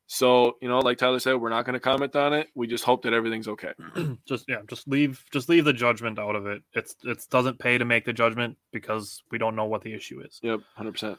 So, 0.08 0.56
you 0.62 0.68
know, 0.68 0.78
like 0.78 0.98
Tyler 0.98 1.18
said, 1.18 1.34
we're 1.34 1.50
not 1.50 1.64
going 1.64 1.74
to 1.74 1.80
comment 1.80 2.14
on 2.14 2.32
it. 2.32 2.48
We 2.54 2.66
just 2.66 2.84
hope 2.84 3.02
that 3.02 3.12
everything's 3.12 3.48
okay. 3.48 3.72
just 4.26 4.44
yeah, 4.48 4.60
just 4.68 4.86
leave 4.86 5.24
just 5.32 5.48
leave 5.48 5.64
the 5.64 5.72
judgment 5.72 6.18
out 6.18 6.36
of 6.36 6.46
it. 6.46 6.62
It's 6.74 6.94
it 7.02 7.24
doesn't 7.30 7.58
pay 7.58 7.76
to 7.78 7.84
make 7.84 8.04
the 8.04 8.12
judgment 8.12 8.56
because 8.72 9.22
we 9.30 9.38
don't 9.38 9.56
know 9.56 9.64
what 9.64 9.82
the 9.82 9.92
issue 9.92 10.20
is. 10.20 10.38
Yep, 10.42 10.60
hundred 10.76 10.92
percent. 10.92 11.18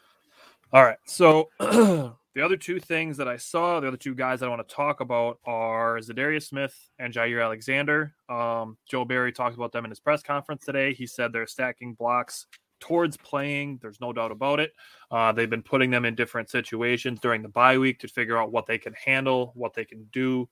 All 0.72 0.84
right. 0.84 0.98
So 1.06 1.50
the 1.60 2.16
other 2.42 2.58
two 2.58 2.80
things 2.80 3.18
that 3.18 3.28
I 3.28 3.38
saw, 3.38 3.80
the 3.80 3.88
other 3.90 3.98
two 3.98 4.16
guys 4.16 4.42
I 4.42 4.48
want 4.48 4.68
to 4.68 4.76
talk 4.76 5.02
about 5.02 5.40
are 5.46 5.98
Zadarius 5.98 6.48
Smith 6.48 6.76
and 7.00 7.14
Jaire 7.14 7.44
Alexander. 7.44 8.14
Um, 8.30 8.78
Joe 8.90 9.06
Barry 9.06 9.34
talked 9.34 9.56
about 9.56 9.72
them 9.72 9.86
in 9.86 9.92
his 9.92 10.00
press 10.00 10.24
conference 10.24 10.64
today. 10.64 10.94
He 10.94 11.08
said 11.08 11.34
they're 11.34 11.48
stacking 11.48 11.94
blocks 11.94 12.48
towards 12.80 13.18
playing. 13.18 13.80
There's 13.82 14.00
no 14.02 14.14
doubt 14.14 14.32
about 14.32 14.60
it. 14.60 14.74
Uh, 15.10 15.32
they've 15.32 15.50
been 15.50 15.64
putting 15.64 15.90
them 15.90 16.06
in 16.06 16.16
different 16.16 16.50
situations 16.50 17.20
during 17.20 17.42
the 17.42 17.50
bye 17.50 17.78
week 17.78 18.00
to 18.00 18.08
figure 18.08 18.38
out 18.38 18.52
what 18.52 18.66
they 18.68 18.78
can 18.78 18.94
handle, 18.94 19.52
what 19.56 19.74
they 19.74 19.86
can 19.86 20.06
do. 20.12 20.48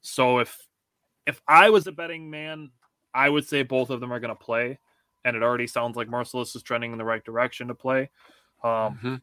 So 0.00 0.38
if 0.38 0.58
if 1.26 1.40
I 1.48 1.70
was 1.70 1.86
a 1.86 1.92
betting 1.92 2.30
man, 2.30 2.70
I 3.12 3.28
would 3.28 3.46
say 3.46 3.62
both 3.64 3.90
of 3.90 4.00
them 4.00 4.12
are 4.12 4.20
going 4.20 4.34
to 4.36 4.44
play, 4.44 4.78
and 5.24 5.36
it 5.36 5.42
already 5.42 5.66
sounds 5.66 5.96
like 5.96 6.08
Mercilus 6.08 6.54
is 6.54 6.62
trending 6.62 6.92
in 6.92 6.98
the 6.98 7.04
right 7.04 7.24
direction 7.24 7.68
to 7.68 7.74
play. 7.74 8.10
Um, 8.62 8.98
Mhm. 9.02 9.20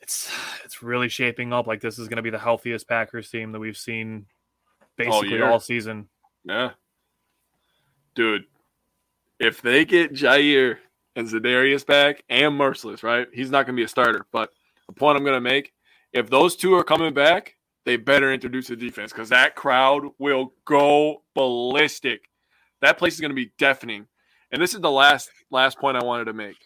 it's 0.00 0.32
it's 0.64 0.82
really 0.82 1.08
shaping 1.08 1.52
up 1.52 1.66
like 1.66 1.80
this 1.80 1.98
is 1.98 2.08
going 2.08 2.16
to 2.16 2.22
be 2.22 2.30
the 2.30 2.38
healthiest 2.38 2.88
Packers 2.88 3.30
team 3.30 3.52
that 3.52 3.60
we've 3.60 3.76
seen 3.76 4.26
basically 4.96 5.30
year. 5.30 5.46
all 5.48 5.60
season. 5.60 6.08
Yeah. 6.44 6.72
Dude, 8.14 8.44
if 9.38 9.62
they 9.62 9.84
get 9.84 10.12
Jaire 10.12 10.78
and 11.16 11.28
Zadarius 11.28 11.86
back 11.86 12.22
and 12.28 12.58
Mercilus, 12.58 13.02
right? 13.02 13.26
He's 13.32 13.50
not 13.50 13.66
going 13.66 13.76
to 13.76 13.80
be 13.80 13.84
a 13.84 13.88
starter. 13.88 14.26
But 14.32 14.50
the 14.86 14.92
point 14.92 15.16
I'm 15.16 15.24
going 15.24 15.36
to 15.36 15.40
make 15.40 15.72
if 16.12 16.30
those 16.30 16.56
two 16.56 16.74
are 16.74 16.84
coming 16.84 17.12
back, 17.12 17.56
they 17.84 17.96
better 17.96 18.32
introduce 18.32 18.68
the 18.68 18.76
defense 18.76 19.12
because 19.12 19.28
that 19.28 19.56
crowd 19.56 20.04
will 20.18 20.52
go 20.64 21.22
ballistic. 21.34 22.22
That 22.80 22.98
place 22.98 23.14
is 23.14 23.20
going 23.20 23.30
to 23.30 23.34
be 23.34 23.52
deafening. 23.58 24.06
And 24.50 24.62
this 24.62 24.74
is 24.74 24.80
the 24.80 24.90
last 24.90 25.30
last 25.50 25.78
point 25.78 25.96
I 25.96 26.04
wanted 26.04 26.26
to 26.26 26.32
make. 26.32 26.56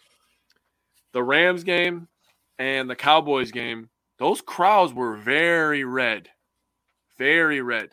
The 1.13 1.23
Rams 1.23 1.63
game 1.63 2.07
and 2.59 2.89
the 2.89 2.95
Cowboys 2.95 3.51
game, 3.51 3.89
those 4.19 4.41
crowds 4.41 4.93
were 4.93 5.15
very 5.15 5.83
red. 5.83 6.29
Very 7.17 7.61
red. 7.61 7.89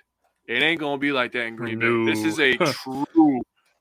It 0.47 0.63
ain't 0.63 0.81
gonna 0.81 0.99
be 0.99 1.13
like 1.13 1.33
that 1.33 1.47
in 1.47 1.57
Green 1.57 1.79
Bay. 1.79 2.13
This 2.13 2.25
is 2.25 2.39
a. 2.39 2.57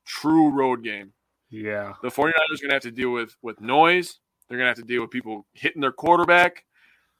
true, 0.05 0.49
road 0.49 0.83
game. 0.83 1.13
Yeah. 1.49 1.93
The 2.01 2.09
49ers 2.09 2.31
are 2.31 2.61
gonna 2.63 2.73
have 2.73 2.81
to 2.83 2.91
deal 2.91 3.11
with 3.11 3.35
with 3.41 3.59
noise. 3.61 4.19
They're 4.47 4.57
gonna 4.57 4.69
have 4.69 4.77
to 4.77 4.83
deal 4.83 5.01
with 5.01 5.11
people 5.11 5.45
hitting 5.53 5.81
their 5.81 5.91
quarterback. 5.91 6.65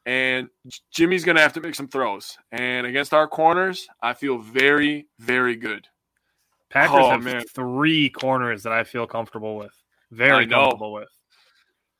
And 0.06 0.50
Jimmy's 0.92 1.24
gonna 1.24 1.42
have 1.42 1.54
to 1.54 1.62
make 1.62 1.76
some 1.76 1.88
throws. 1.88 2.38
And 2.52 2.86
against 2.86 3.14
our 3.14 3.28
corners, 3.28 3.88
I 4.02 4.14
feel 4.14 4.38
very, 4.38 5.08
very 5.20 5.56
good. 5.56 5.88
Packers 6.70 6.96
Oh, 7.00 7.10
have 7.10 7.24
man. 7.24 7.44
three 7.56 8.10
corners 8.10 8.64
that 8.64 8.74
I 8.74 8.84
feel 8.84 9.08
comfortable 9.08 9.56
with. 9.58 9.74
Very 10.12 10.46
comfortable 10.48 10.94
with. 10.94 11.10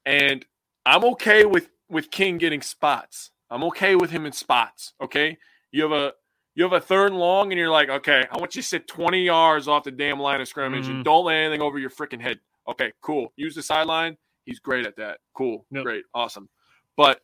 And 0.06 0.46
I'm 0.86 1.04
okay 1.06 1.46
with 1.46 1.70
with 1.90 2.12
King 2.12 2.38
getting 2.38 2.62
spots. 2.62 3.32
I'm 3.50 3.64
okay 3.66 3.96
with 3.96 4.10
him 4.12 4.26
in 4.26 4.32
spots. 4.32 4.94
Okay, 5.02 5.38
you 5.72 5.84
have 5.84 5.92
a 5.92 6.14
you 6.56 6.64
have 6.64 6.74
a 6.74 6.80
third 6.80 7.12
and 7.12 7.20
long, 7.20 7.52
and 7.52 7.60
you're 7.60 7.70
like, 7.70 7.90
okay, 7.90 8.26
I 8.32 8.38
want 8.38 8.56
you 8.56 8.62
to 8.62 8.68
sit 8.68 8.88
20 8.88 9.24
yards 9.24 9.68
off 9.68 9.84
the 9.84 9.92
damn 9.92 10.20
line 10.20 10.42
of 10.42 10.48
scrimmage 10.48 10.86
Mhm. 10.88 10.90
and 10.92 11.06
don't 11.06 11.26
let 11.26 11.36
anything 11.36 11.62
over 11.62 11.78
your 11.78 11.90
freaking 11.90 12.22
head. 12.22 12.40
Okay, 12.68 12.92
cool. 13.02 13.32
Use 13.36 13.54
the 13.56 13.62
sideline. 13.62 14.18
He's 14.46 14.60
great 14.60 14.86
at 14.86 14.96
that. 14.98 15.20
Cool, 15.34 15.66
Yep. 15.72 15.84
great, 15.84 16.06
awesome. 16.14 16.50
But 16.96 17.22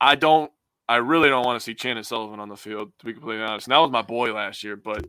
I 0.00 0.14
don't. 0.14 0.50
I 0.88 0.96
really 0.96 1.28
don't 1.28 1.44
want 1.44 1.56
to 1.56 1.64
see 1.64 1.74
Chandon 1.74 2.02
Sullivan 2.02 2.40
on 2.40 2.48
the 2.48 2.56
field. 2.56 2.92
To 2.98 3.06
be 3.06 3.12
completely 3.12 3.44
honest, 3.44 3.66
and 3.68 3.72
that 3.72 3.78
was 3.78 3.90
my 3.92 4.02
boy 4.02 4.32
last 4.32 4.64
year, 4.64 4.74
but 4.76 5.06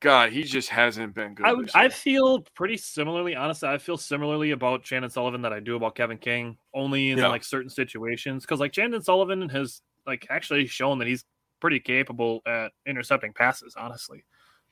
God, 0.00 0.30
he 0.30 0.44
just 0.44 0.68
hasn't 0.68 1.12
been 1.14 1.34
good. 1.34 1.44
I, 1.74 1.84
I 1.86 1.88
feel 1.88 2.42
pretty 2.54 2.76
similarly. 2.76 3.34
Honestly, 3.34 3.68
I 3.68 3.78
feel 3.78 3.96
similarly 3.96 4.52
about 4.52 4.84
Chandon 4.84 5.10
Sullivan 5.10 5.42
that 5.42 5.52
I 5.52 5.58
do 5.58 5.74
about 5.74 5.96
Kevin 5.96 6.18
King, 6.18 6.56
only 6.72 7.10
in 7.10 7.18
Yeah. 7.18 7.26
like 7.28 7.42
certain 7.42 7.68
situations. 7.70 8.44
Because 8.44 8.60
like 8.60 8.70
Chandon 8.70 9.02
Sullivan 9.02 9.48
has 9.48 9.82
like 10.06 10.26
actually 10.30 10.66
shown 10.68 10.98
that 11.00 11.08
he's 11.08 11.24
pretty 11.60 11.80
capable 11.80 12.42
at 12.46 12.72
intercepting 12.86 13.32
passes. 13.32 13.74
Honestly, 13.76 14.24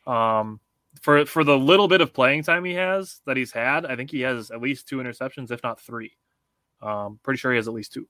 um, 0.07 0.61
for 1.01 1.27
for 1.27 1.45
the 1.45 1.57
little 1.57 1.89
bit 1.89 2.01
of 2.01 2.13
playing 2.13 2.43
time 2.43 2.65
he 2.65 2.75
has 2.75 3.21
that 3.27 3.37
he's 3.37 3.53
had, 3.53 3.87
I 3.87 3.97
think 3.97 4.11
he 4.11 4.21
has 4.23 4.51
at 4.51 4.61
least 4.61 4.89
two 4.89 4.99
interceptions, 4.99 5.51
if 5.51 5.63
not 5.63 5.81
three. 5.81 6.17
Um, 6.83 7.19
pretty 7.23 7.39
sure 7.39 7.53
he 7.53 7.57
has 7.57 7.69
at 7.69 7.75
least 7.75 7.93
two. 7.93 8.07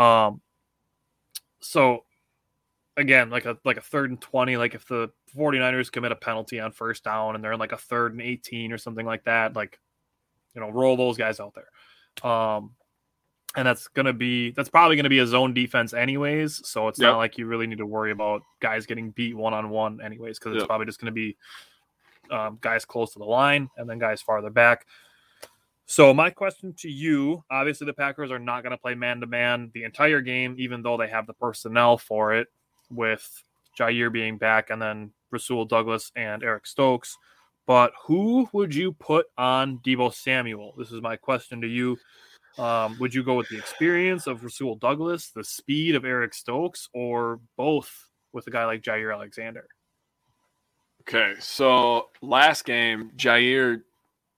Um, 0.00 0.40
so 1.60 2.04
again, 2.96 3.30
like 3.30 3.44
a 3.44 3.58
like 3.64 3.76
a 3.76 3.82
third 3.82 4.10
and 4.10 4.20
20, 4.20 4.56
like 4.56 4.74
if 4.74 4.86
the 4.86 5.10
49ers 5.36 5.90
commit 5.90 6.12
a 6.12 6.16
penalty 6.16 6.60
on 6.60 6.72
first 6.72 7.04
down 7.04 7.34
and 7.34 7.42
they're 7.42 7.52
in 7.52 7.58
like 7.58 7.72
a 7.72 7.78
third 7.78 8.12
and 8.12 8.22
18 8.22 8.72
or 8.72 8.78
something 8.78 9.06
like 9.06 9.24
that, 9.24 9.56
like 9.56 9.78
you 10.54 10.60
know, 10.60 10.70
roll 10.70 10.96
those 10.96 11.16
guys 11.16 11.40
out 11.40 11.54
there. 11.54 12.30
Um 12.30 12.72
and 13.56 13.66
that's 13.66 13.88
gonna 13.88 14.12
be 14.12 14.50
that's 14.52 14.68
probably 14.68 14.96
gonna 14.96 15.08
be 15.08 15.20
a 15.20 15.26
zone 15.26 15.54
defense 15.54 15.92
anyways. 15.92 16.66
So 16.68 16.88
it's 16.88 16.98
Yep. 16.98 17.10
not 17.12 17.16
like 17.18 17.38
you 17.38 17.46
really 17.46 17.66
need 17.66 17.78
to 17.78 17.86
worry 17.86 18.10
about 18.10 18.42
guys 18.60 18.86
getting 18.86 19.10
beat 19.10 19.36
one 19.36 19.54
on 19.54 19.70
one 19.70 20.00
anyways, 20.00 20.38
because 20.38 20.54
it's 20.54 20.60
Yep. 20.62 20.68
probably 20.68 20.86
just 20.86 21.00
gonna 21.00 21.12
be 21.12 21.36
um, 22.30 22.58
guys 22.60 22.84
close 22.84 23.12
to 23.12 23.18
the 23.18 23.24
line 23.24 23.68
and 23.76 23.88
then 23.88 23.98
guys 23.98 24.22
farther 24.22 24.50
back. 24.50 24.86
So 25.86 26.14
my 26.14 26.30
question 26.30 26.72
to 26.78 26.88
you, 26.90 27.44
obviously 27.50 27.84
the 27.84 27.92
Packers 27.92 28.30
are 28.30 28.38
not 28.38 28.62
going 28.62 28.70
to 28.70 28.78
play 28.78 28.94
man 28.94 29.20
to 29.20 29.26
man 29.26 29.70
the 29.74 29.84
entire 29.84 30.22
game, 30.22 30.54
even 30.58 30.82
though 30.82 30.96
they 30.96 31.08
have 31.08 31.26
the 31.26 31.34
personnel 31.34 31.98
for 31.98 32.32
it, 32.34 32.48
with 32.90 33.42
Jaire 33.78 34.10
being 34.10 34.38
back 34.38 34.70
and 34.70 34.80
then 34.80 35.12
Rasul 35.30 35.66
Douglas 35.66 36.10
and 36.16 36.42
Eric 36.42 36.66
Stokes. 36.66 37.18
But 37.66 37.92
who 38.04 38.48
would 38.52 38.74
you 38.74 38.92
put 38.92 39.26
on 39.36 39.78
Deebo 39.78 40.14
Samuel? 40.14 40.74
This 40.78 40.90
is 40.92 41.02
my 41.02 41.16
question 41.16 41.60
to 41.60 41.66
you. 41.66 41.98
Um, 42.56 42.96
would 43.00 43.12
you 43.12 43.24
go 43.24 43.34
with 43.34 43.48
the 43.48 43.58
experience 43.58 44.26
of 44.26 44.44
Rasul 44.44 44.76
Douglas, 44.76 45.30
the 45.30 45.42
speed 45.42 45.96
of 45.96 46.04
Eric 46.04 46.34
Stokes, 46.34 46.88
or 46.94 47.40
both 47.56 48.08
with 48.32 48.46
a 48.46 48.50
guy 48.50 48.64
like 48.64 48.82
Jaire 48.82 49.12
Alexander? 49.12 49.66
Okay, 51.02 51.34
so 51.40 52.08
last 52.22 52.64
game, 52.64 53.10
Jaire 53.16 53.82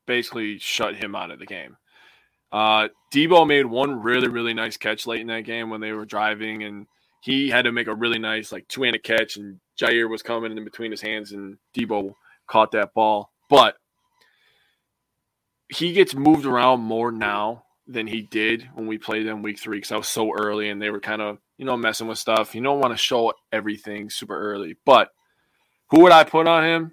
basically 0.06 0.58
shut 0.58 0.96
him 0.96 1.14
out 1.14 1.30
of 1.30 1.38
the 1.38 1.46
game. 1.46 1.76
Uh, 2.50 2.88
Deebo 3.12 3.46
made 3.46 3.66
one 3.66 4.02
really, 4.02 4.28
really 4.28 4.54
nice 4.54 4.76
catch 4.76 5.06
late 5.06 5.20
in 5.20 5.26
that 5.26 5.44
game 5.44 5.68
when 5.68 5.80
they 5.80 5.92
were 5.92 6.06
driving, 6.06 6.62
and 6.62 6.86
he 7.20 7.50
had 7.50 7.66
to 7.66 7.72
make 7.72 7.86
a 7.86 7.94
really 7.94 8.18
nice, 8.18 8.50
like, 8.50 8.66
two 8.68 8.82
handed 8.82 9.02
catch, 9.02 9.36
and 9.36 9.60
Jaire 9.78 10.08
was 10.08 10.22
coming 10.22 10.56
in 10.56 10.64
between 10.64 10.90
his 10.90 11.02
hands, 11.02 11.32
and 11.32 11.58
Deebo 11.76 12.14
caught 12.46 12.72
that 12.72 12.94
ball. 12.94 13.30
But 13.50 13.76
he 15.68 15.92
gets 15.92 16.14
moved 16.14 16.46
around 16.46 16.80
more 16.80 17.12
now 17.12 17.65
than 17.86 18.06
he 18.06 18.22
did 18.22 18.68
when 18.74 18.86
we 18.86 18.98
played 18.98 19.26
them 19.26 19.42
week 19.42 19.58
three 19.58 19.78
because 19.78 19.92
I 19.92 19.96
was 19.96 20.08
so 20.08 20.32
early 20.32 20.70
and 20.70 20.80
they 20.82 20.90
were 20.90 21.00
kind 21.00 21.22
of, 21.22 21.38
you 21.56 21.64
know, 21.64 21.76
messing 21.76 22.08
with 22.08 22.18
stuff. 22.18 22.54
You 22.54 22.62
don't 22.62 22.80
want 22.80 22.92
to 22.92 22.98
show 22.98 23.32
everything 23.52 24.10
super 24.10 24.36
early, 24.36 24.76
but 24.84 25.10
who 25.90 26.00
would 26.00 26.12
I 26.12 26.24
put 26.24 26.48
on 26.48 26.64
him? 26.64 26.92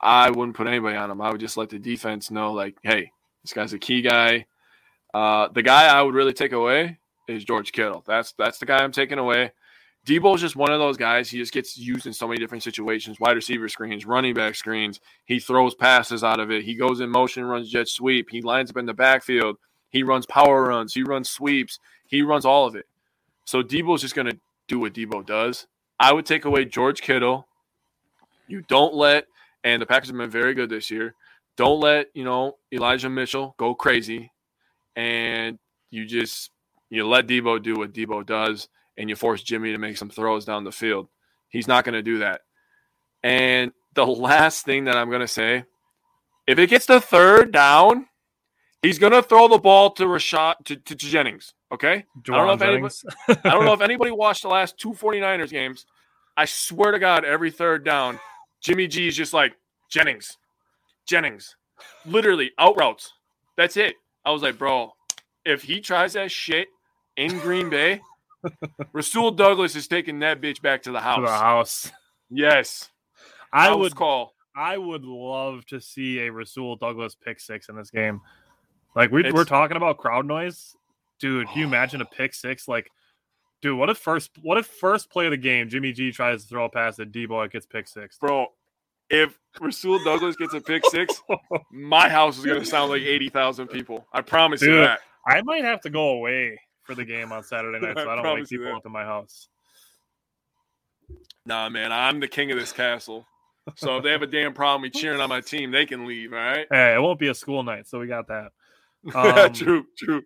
I 0.00 0.30
wouldn't 0.30 0.56
put 0.56 0.66
anybody 0.66 0.96
on 0.96 1.10
him. 1.10 1.20
I 1.20 1.30
would 1.30 1.40
just 1.40 1.56
let 1.56 1.70
the 1.70 1.78
defense 1.78 2.30
know, 2.30 2.52
like, 2.52 2.76
hey, 2.82 3.10
this 3.42 3.52
guy's 3.52 3.72
a 3.72 3.78
key 3.78 4.02
guy. 4.02 4.46
Uh, 5.12 5.48
the 5.48 5.62
guy 5.62 5.86
I 5.86 6.02
would 6.02 6.14
really 6.14 6.32
take 6.32 6.52
away 6.52 6.98
is 7.28 7.44
George 7.44 7.72
Kittle. 7.72 8.04
That's 8.06 8.32
that's 8.38 8.58
the 8.58 8.66
guy 8.66 8.78
I'm 8.78 8.92
taking 8.92 9.18
away. 9.18 9.52
Deebo's 10.06 10.40
just 10.40 10.54
one 10.54 10.70
of 10.70 10.78
those 10.78 10.96
guys. 10.96 11.28
He 11.28 11.38
just 11.38 11.52
gets 11.52 11.76
used 11.76 12.06
in 12.06 12.12
so 12.12 12.28
many 12.28 12.38
different 12.38 12.62
situations: 12.62 13.18
wide 13.18 13.36
receiver 13.36 13.68
screens, 13.68 14.06
running 14.06 14.34
back 14.34 14.54
screens. 14.54 15.00
He 15.24 15.40
throws 15.40 15.74
passes 15.74 16.22
out 16.22 16.38
of 16.40 16.50
it. 16.50 16.64
He 16.64 16.74
goes 16.74 17.00
in 17.00 17.10
motion, 17.10 17.44
runs 17.44 17.70
jet 17.70 17.88
sweep. 17.88 18.28
He 18.30 18.42
lines 18.42 18.70
up 18.70 18.76
in 18.76 18.86
the 18.86 18.94
backfield. 18.94 19.56
He 19.90 20.02
runs 20.02 20.26
power 20.26 20.64
runs. 20.64 20.94
He 20.94 21.02
runs 21.02 21.28
sweeps. 21.28 21.78
He 22.06 22.22
runs 22.22 22.44
all 22.44 22.66
of 22.66 22.76
it. 22.76 22.86
So 23.44 23.62
Deebo's 23.62 24.02
just 24.02 24.14
going 24.14 24.26
to 24.26 24.38
do 24.68 24.80
what 24.80 24.92
Deebo 24.92 25.24
does. 25.24 25.66
I 25.98 26.12
would 26.12 26.26
take 26.26 26.44
away 26.44 26.64
George 26.64 27.00
Kittle. 27.00 27.46
You 28.48 28.62
don't 28.62 28.94
let, 28.94 29.26
and 29.64 29.80
the 29.80 29.86
Packers 29.86 30.08
have 30.08 30.16
been 30.16 30.30
very 30.30 30.54
good 30.54 30.70
this 30.70 30.90
year. 30.90 31.14
Don't 31.56 31.80
let 31.80 32.08
you 32.14 32.24
know 32.24 32.58
Elijah 32.72 33.08
Mitchell 33.08 33.54
go 33.58 33.74
crazy, 33.74 34.30
and 34.94 35.58
you 35.90 36.04
just 36.04 36.50
you 36.90 37.06
let 37.06 37.26
Deebo 37.26 37.62
do 37.62 37.76
what 37.76 37.92
Deebo 37.92 38.26
does, 38.26 38.68
and 38.96 39.08
you 39.08 39.16
force 39.16 39.42
Jimmy 39.42 39.72
to 39.72 39.78
make 39.78 39.96
some 39.96 40.10
throws 40.10 40.44
down 40.44 40.64
the 40.64 40.72
field. 40.72 41.08
He's 41.48 41.66
not 41.66 41.84
going 41.84 41.94
to 41.94 42.02
do 42.02 42.18
that. 42.18 42.42
And 43.22 43.72
the 43.94 44.06
last 44.06 44.64
thing 44.64 44.84
that 44.84 44.96
I'm 44.96 45.08
going 45.08 45.20
to 45.22 45.28
say, 45.28 45.64
if 46.46 46.58
it 46.58 46.70
gets 46.70 46.86
to 46.86 47.00
third 47.00 47.52
down, 47.52 48.06
he's 48.86 48.98
going 48.98 49.12
to 49.12 49.22
throw 49.22 49.48
the 49.48 49.58
ball 49.58 49.90
to 49.90 50.04
Rashad 50.04 50.54
to, 50.64 50.76
to 50.76 50.94
Jennings. 50.94 51.52
Okay, 51.72 52.04
don't 52.22 52.46
know 52.46 52.52
if 52.52 52.62
anybody- 52.62 52.94
I 53.44 53.50
don't 53.50 53.64
know 53.64 53.72
if 53.72 53.80
anybody 53.90 54.10
watched 54.12 54.42
the 54.42 54.48
last 54.48 54.78
two 54.78 54.92
49ers 54.92 55.50
games. 55.50 55.84
I 56.36 56.44
swear 56.44 56.92
to 56.92 56.98
God, 56.98 57.24
every 57.24 57.50
third 57.50 57.84
down, 57.84 58.20
Jimmy 58.60 58.86
G 58.86 59.08
is 59.08 59.16
just 59.16 59.32
like 59.32 59.56
Jennings, 59.90 60.38
Jennings, 61.06 61.56
literally 62.04 62.52
out 62.58 62.78
routes. 62.78 63.12
That's 63.56 63.76
it. 63.76 63.96
I 64.24 64.30
was 64.30 64.42
like, 64.42 64.58
bro, 64.58 64.92
if 65.44 65.62
he 65.62 65.80
tries 65.80 66.12
that 66.12 66.30
shit 66.30 66.68
in 67.16 67.38
Green 67.38 67.70
Bay, 67.70 68.00
Rasul 68.92 69.30
Douglas 69.32 69.74
is 69.74 69.88
taking 69.88 70.20
that 70.20 70.40
bitch 70.40 70.60
back 70.62 70.82
to 70.82 70.92
the 70.92 70.98
to 70.98 71.04
house. 71.04 71.28
the 71.28 71.36
house. 71.36 71.92
Yes, 72.30 72.90
I 73.52 73.66
House 73.66 73.78
would 73.78 73.94
call. 73.96 74.34
I 74.54 74.78
would 74.78 75.04
love 75.04 75.66
to 75.66 75.80
see 75.80 76.20
a 76.20 76.30
Rasul 76.32 76.76
Douglas 76.76 77.14
pick 77.14 77.40
six 77.40 77.68
in 77.68 77.76
this 77.76 77.90
game. 77.90 78.20
Like 78.96 79.12
we, 79.12 79.30
we're 79.30 79.44
talking 79.44 79.76
about 79.76 79.98
crowd 79.98 80.26
noise, 80.26 80.74
dude. 81.20 81.46
Can 81.48 81.58
you 81.58 81.66
imagine 81.68 82.00
a 82.00 82.06
pick 82.06 82.34
six? 82.34 82.66
Like, 82.66 82.90
dude, 83.60 83.78
what 83.78 83.90
if 83.90 83.98
first 83.98 84.30
what 84.42 84.58
if 84.58 84.66
first 84.66 85.10
play 85.10 85.26
of 85.26 85.30
the 85.30 85.36
game, 85.36 85.68
Jimmy 85.68 85.92
G 85.92 86.10
tries 86.10 86.42
to 86.42 86.48
throw 86.48 86.64
a 86.64 86.70
pass 86.70 86.98
at 86.98 87.12
Deebo, 87.12 87.44
it 87.44 87.52
gets 87.52 87.66
pick 87.66 87.86
six. 87.86 88.18
bro. 88.18 88.46
If 89.08 89.38
Rasul 89.60 90.02
Douglas 90.02 90.34
gets 90.34 90.52
a 90.54 90.60
pick 90.60 90.84
six, 90.86 91.22
my 91.70 92.08
house 92.08 92.38
is 92.38 92.44
gonna 92.44 92.64
sound 92.64 92.90
like 92.90 93.02
eighty 93.02 93.28
thousand 93.28 93.68
people. 93.68 94.04
I 94.12 94.22
promise 94.22 94.62
you 94.62 94.78
that. 94.78 94.98
I 95.24 95.42
might 95.42 95.62
have 95.62 95.80
to 95.82 95.90
go 95.90 96.10
away 96.10 96.58
for 96.82 96.94
the 96.96 97.04
game 97.04 97.30
on 97.30 97.44
Saturday 97.44 97.78
night, 97.86 97.96
so 97.96 98.08
I 98.08 98.18
I 98.18 98.22
don't 98.22 98.50
you 98.50 98.58
people 98.58 98.74
up 98.74 98.84
my 98.86 99.04
house. 99.04 99.48
Nah, 101.44 101.68
man, 101.68 101.92
I'm 101.92 102.18
the 102.18 102.26
king 102.26 102.50
of 102.50 102.58
this 102.58 102.72
castle. 102.72 103.26
So 103.76 103.96
if 103.96 104.04
they 104.04 104.10
have 104.10 104.22
a 104.22 104.26
damn 104.28 104.54
problem 104.54 104.82
with 104.82 104.92
cheering 104.92 105.20
on 105.20 105.28
my 105.28 105.40
team, 105.40 105.70
they 105.72 105.86
can 105.86 106.06
leave. 106.06 106.32
All 106.32 106.38
right. 106.38 106.66
Hey, 106.72 106.94
it 106.94 107.00
won't 107.00 107.18
be 107.18 107.28
a 107.28 107.34
school 107.34 107.62
night, 107.62 107.86
so 107.88 107.98
we 107.98 108.06
got 108.06 108.28
that. 108.28 108.52
Um, 109.14 109.52
true, 109.52 109.86
true. 109.96 110.22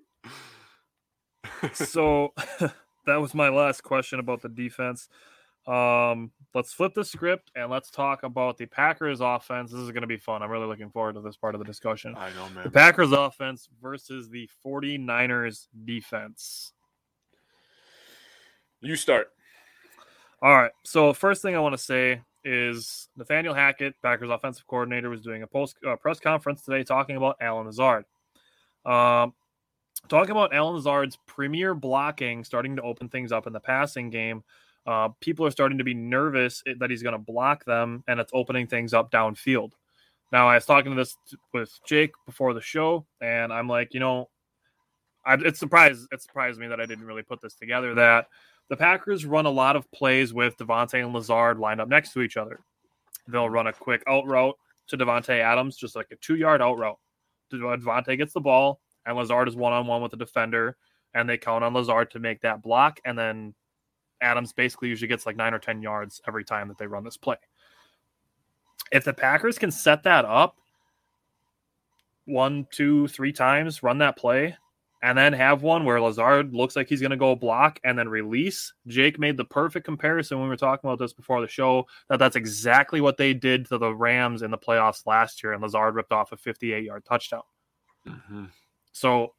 so 1.75 2.33
that 3.07 3.17
was 3.17 3.35
my 3.35 3.49
last 3.49 3.83
question 3.83 4.21
about 4.21 4.41
the 4.41 4.49
defense. 4.49 5.09
Um, 5.67 6.31
let's 6.55 6.73
flip 6.73 6.95
the 6.95 7.05
script 7.05 7.51
and 7.55 7.71
let's 7.71 7.91
talk 7.91 8.23
about 8.23 8.57
the 8.57 8.67
Packers 8.67 9.21
offense. 9.21 9.71
This 9.71 9.81
is 9.81 9.91
going 9.91 10.01
to 10.01 10.07
be 10.07 10.17
fun. 10.17 10.43
I'm 10.43 10.51
really 10.51 10.67
looking 10.67 10.91
forward 10.91 11.15
to 11.15 11.21
this 11.21 11.37
part 11.37 11.55
of 11.55 11.59
the 11.59 11.65
discussion. 11.65 12.15
I 12.17 12.31
know, 12.31 12.49
man. 12.55 12.65
The 12.65 12.71
Packers 12.71 13.13
offense 13.13 13.69
versus 13.83 14.31
the 14.31 14.49
49ers 14.65 15.69
defense. 15.85 16.73
You 18.81 18.97
start. 18.97 19.29
All 20.43 20.57
right. 20.57 20.73
So 20.85 21.13
first 21.13 21.43
thing 21.43 21.55
I 21.55 21.61
want 21.61 21.75
to 21.75 21.83
say 21.83 22.23
is 22.43 23.09
Nathaniel 23.17 23.53
Hackett, 23.53 23.95
Packers 24.03 24.31
offensive 24.31 24.67
coordinator, 24.67 25.11
was 25.11 25.21
doing 25.21 25.43
a 25.43 25.47
post 25.47 25.77
uh, 25.87 25.97
press 25.97 26.19
conference 26.19 26.63
today 26.63 26.83
talking 26.83 27.17
about 27.17 27.37
Allen 27.43 27.67
Lazard. 27.67 28.07
Um, 28.85 29.35
talking 30.09 30.31
about 30.31 30.55
Allen 30.55 30.75
Lazard's 30.75 31.19
premier 31.27 31.75
blocking, 31.75 32.45
starting 32.45 32.77
to 32.77 32.83
open 32.83 33.09
things 33.09 33.33
up 33.33 33.47
in 33.47 33.53
the 33.53 33.61
passing 33.61 34.11
game. 34.11 34.43
Uh, 34.87 35.09
people 35.21 35.47
are 35.47 35.51
starting 35.51 35.79
to 35.79 35.85
be 35.85 35.95
nervous 35.95 36.63
that 36.79 36.91
he's 36.91 37.03
going 37.03 37.13
to 37.13 37.19
block 37.19 37.65
them, 37.65 38.03
and 38.09 38.19
it's 38.19 38.33
opening 38.35 38.67
things 38.67 38.95
up 38.95 39.11
downfield. 39.11 39.73
Now, 40.33 40.49
I 40.49 40.55
was 40.55 40.65
talking 40.65 40.93
to 40.93 40.97
this 40.97 41.17
with 41.53 41.79
Jake 41.87 42.13
before 42.25 42.55
the 42.55 42.61
show, 42.61 43.07
and 43.21 43.53
I'm 43.53 43.69
like, 43.69 43.95
you 43.95 44.01
know, 44.01 44.29
I, 45.25 45.35
it 45.35 45.57
surprised 45.57 46.09
it 46.13 46.23
surprised 46.23 46.59
me 46.59 46.69
that 46.69 46.81
I 46.81 46.87
didn't 46.87 47.05
really 47.05 47.23
put 47.23 47.41
this 47.43 47.55
together. 47.55 47.95
That 47.95 48.29
the 48.69 48.77
Packers 48.77 49.27
run 49.27 49.47
a 49.47 49.51
lot 49.51 49.77
of 49.77 49.91
plays 49.93 50.33
with 50.33 50.57
Davante 50.57 51.03
and 51.03 51.13
Lazard 51.13 51.59
lined 51.59 51.81
up 51.81 51.89
next 51.89 52.13
to 52.15 52.23
each 52.23 52.37
other. 52.37 52.61
They'll 53.29 53.51
run 53.51 53.67
a 53.67 53.73
quick 53.73 54.03
out 54.07 54.27
route 54.27 54.57
to 54.89 54.97
Davante 54.97 55.41
Adams, 55.41 55.77
just 55.77 55.95
like 55.95 56.07
a 56.11 56.17
two 56.17 56.37
yard 56.37 56.63
out 56.63 56.79
route. 56.79 56.99
Davante 57.59 58.17
gets 58.17 58.33
the 58.33 58.41
ball, 58.41 58.81
and 59.07 59.17
Lazard 59.17 59.49
is 59.49 59.57
one 59.57 59.73
on 59.73 59.87
one 59.87 60.03
with 60.03 60.11
the 60.11 60.17
defender, 60.17 60.77
and 61.15 61.29
they 61.29 61.39
count 61.39 61.65
on 61.65 61.75
Lazard 61.75 62.11
to 62.13 62.19
make 62.19 62.41
that 62.43 62.63
block, 62.63 63.01
and 63.05 63.19
then 63.19 63.55
Adams 64.21 64.53
basically 64.53 64.89
usually 64.89 65.09
gets 65.09 65.27
like 65.27 65.37
nine 65.37 65.55
or 65.55 65.59
10 65.59 65.83
yards 65.83 66.21
every 66.29 66.45
time 66.45 66.69
that 66.69 66.79
they 66.79 66.87
run 66.87 67.05
this 67.05 67.17
play. 67.17 67.37
If 68.93 69.05
the 69.05 69.15
Packers 69.15 69.59
can 69.59 69.71
set 69.71 70.03
that 70.03 70.25
up 70.25 70.57
one, 72.27 72.67
two, 72.71 73.09
three 73.09 73.33
times, 73.33 73.83
run 73.83 73.99
that 73.99 74.17
play, 74.17 74.57
and 75.03 75.17
then 75.17 75.33
have 75.33 75.63
one 75.63 75.85
where 75.85 76.01
Lazard 76.01 76.55
looks 76.55 76.77
like 76.77 76.89
he's 76.89 77.01
going 77.01 77.11
to 77.11 77.17
go 77.17 77.35
block 77.35 77.81
and 77.85 77.99
then 77.99 78.09
release. 78.09 78.73
Jake 78.87 79.19
made 79.19 79.37
the 79.37 79.45
perfect 79.45 79.87
comparison 79.87 80.39
when 80.39 80.47
we 80.47 80.51
were 80.51 80.57
talking 80.57 80.89
about 80.89 80.99
this 80.99 81.13
before 81.13 81.41
the 81.41 81.49
show 81.49 81.87
that 82.09 82.19
that's 82.19 82.37
exactly 82.37 83.01
what 83.01 83.17
they 83.17 83.33
did 83.33 83.67
to 83.67 83.79
the 83.79 83.95
Rams 83.95 84.43
in 84.43 84.51
the 84.51 84.59
playoffs 84.59 85.07
last 85.07 85.43
year, 85.43 85.53
and 85.53 85.63
Lazard 85.63 85.95
ripped 85.95 86.13
off 86.13 86.33
a 86.33 86.37
58 86.37 86.85
yard 86.85 87.05
touchdown. 87.05 87.43
Mm-hmm. 88.07 88.45
So 88.93 89.35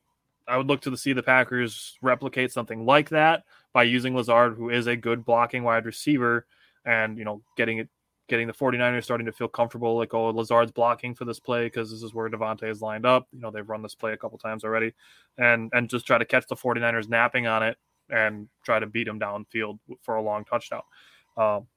I 0.47 0.57
would 0.57 0.67
look 0.67 0.81
to 0.81 0.97
see 0.97 1.13
the 1.13 1.23
Packers 1.23 1.97
replicate 2.01 2.51
something 2.51 2.85
like 2.85 3.09
that 3.09 3.43
by 3.73 3.83
using 3.83 4.15
Lazard, 4.15 4.55
who 4.55 4.69
is 4.69 4.87
a 4.87 4.95
good 4.95 5.23
blocking 5.23 5.63
wide 5.63 5.85
receiver, 5.85 6.47
and 6.85 7.17
you 7.17 7.25
know, 7.25 7.41
getting 7.55 7.77
it 7.77 7.89
getting 8.31 8.47
the 8.47 8.53
49ers 8.53 9.03
starting 9.03 9.25
to 9.25 9.31
feel 9.31 9.49
comfortable 9.49 9.97
like 9.97 10.13
oh 10.13 10.29
Lazard's 10.29 10.71
blocking 10.71 11.13
for 11.13 11.25
this 11.25 11.39
play 11.39 11.65
because 11.65 11.91
this 11.91 12.01
is 12.01 12.13
where 12.13 12.29
Davante 12.29 12.63
is 12.63 12.81
lined 12.81 13.05
up. 13.05 13.27
You 13.31 13.41
know, 13.41 13.51
they've 13.51 13.67
run 13.67 13.83
this 13.83 13.93
play 13.93 14.13
a 14.13 14.17
couple 14.17 14.39
times 14.39 14.63
already 14.63 14.93
and 15.37 15.69
and 15.73 15.89
just 15.89 16.07
try 16.07 16.17
to 16.17 16.25
catch 16.25 16.47
the 16.47 16.55
49ers 16.55 17.09
napping 17.09 17.45
on 17.45 17.61
it 17.61 17.77
and 18.09 18.47
try 18.63 18.79
to 18.79 18.87
beat 18.87 19.05
them 19.05 19.19
downfield 19.19 19.79
for 20.01 20.15
a 20.15 20.21
long 20.21 20.45
touchdown. 20.45 20.81
Um, 21.37 21.67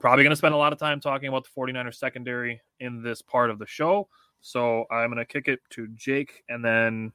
probably 0.00 0.24
going 0.24 0.32
to 0.32 0.36
spend 0.36 0.54
a 0.54 0.58
lot 0.58 0.72
of 0.72 0.78
time 0.78 1.00
talking 1.00 1.28
about 1.28 1.44
the 1.44 1.50
49ers 1.56 1.94
secondary 1.94 2.60
in 2.80 3.02
this 3.02 3.22
part 3.22 3.50
of 3.50 3.58
the 3.58 3.66
show. 3.66 4.08
So 4.40 4.84
I'm 4.90 5.08
going 5.08 5.18
to 5.18 5.24
kick 5.24 5.48
it 5.48 5.60
to 5.70 5.88
Jake 5.94 6.42
and 6.48 6.64
then 6.64 7.12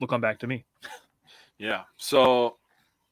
we'll 0.00 0.08
come 0.08 0.20
back 0.20 0.38
to 0.40 0.46
me. 0.46 0.64
Yeah. 1.58 1.82
So 1.96 2.56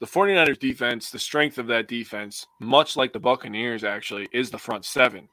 the 0.00 0.06
49ers 0.06 0.58
defense, 0.58 1.10
the 1.10 1.18
strength 1.18 1.58
of 1.58 1.66
that 1.68 1.86
defense, 1.86 2.46
much 2.58 2.96
like 2.96 3.12
the 3.12 3.20
Buccaneers 3.20 3.84
actually, 3.84 4.28
is 4.32 4.50
the 4.50 4.58
front 4.58 4.84
seven, 4.84 5.28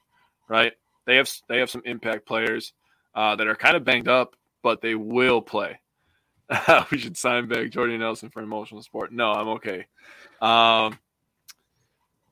right? 0.50 0.74
They 1.06 1.16
have 1.16 1.30
they 1.48 1.60
have 1.60 1.70
some 1.70 1.84
impact 1.86 2.28
players 2.28 2.74
uh, 3.16 3.38
that 3.38 3.48
are 3.48 3.56
kind 3.56 3.78
of 3.78 3.86
banged 3.86 4.10
up, 4.10 4.36
but 4.62 4.82
they 4.82 4.94
will 4.94 5.42
play. 5.42 5.80
we 6.92 6.98
should 6.98 7.18
sign 7.18 7.48
back 7.48 7.70
Jordy 7.72 7.98
Nelson 7.98 8.30
for 8.30 8.42
emotional 8.42 8.82
support. 8.82 9.14
No, 9.14 9.32
I'm 9.32 9.48
okay. 9.50 9.86
Um, 10.42 11.00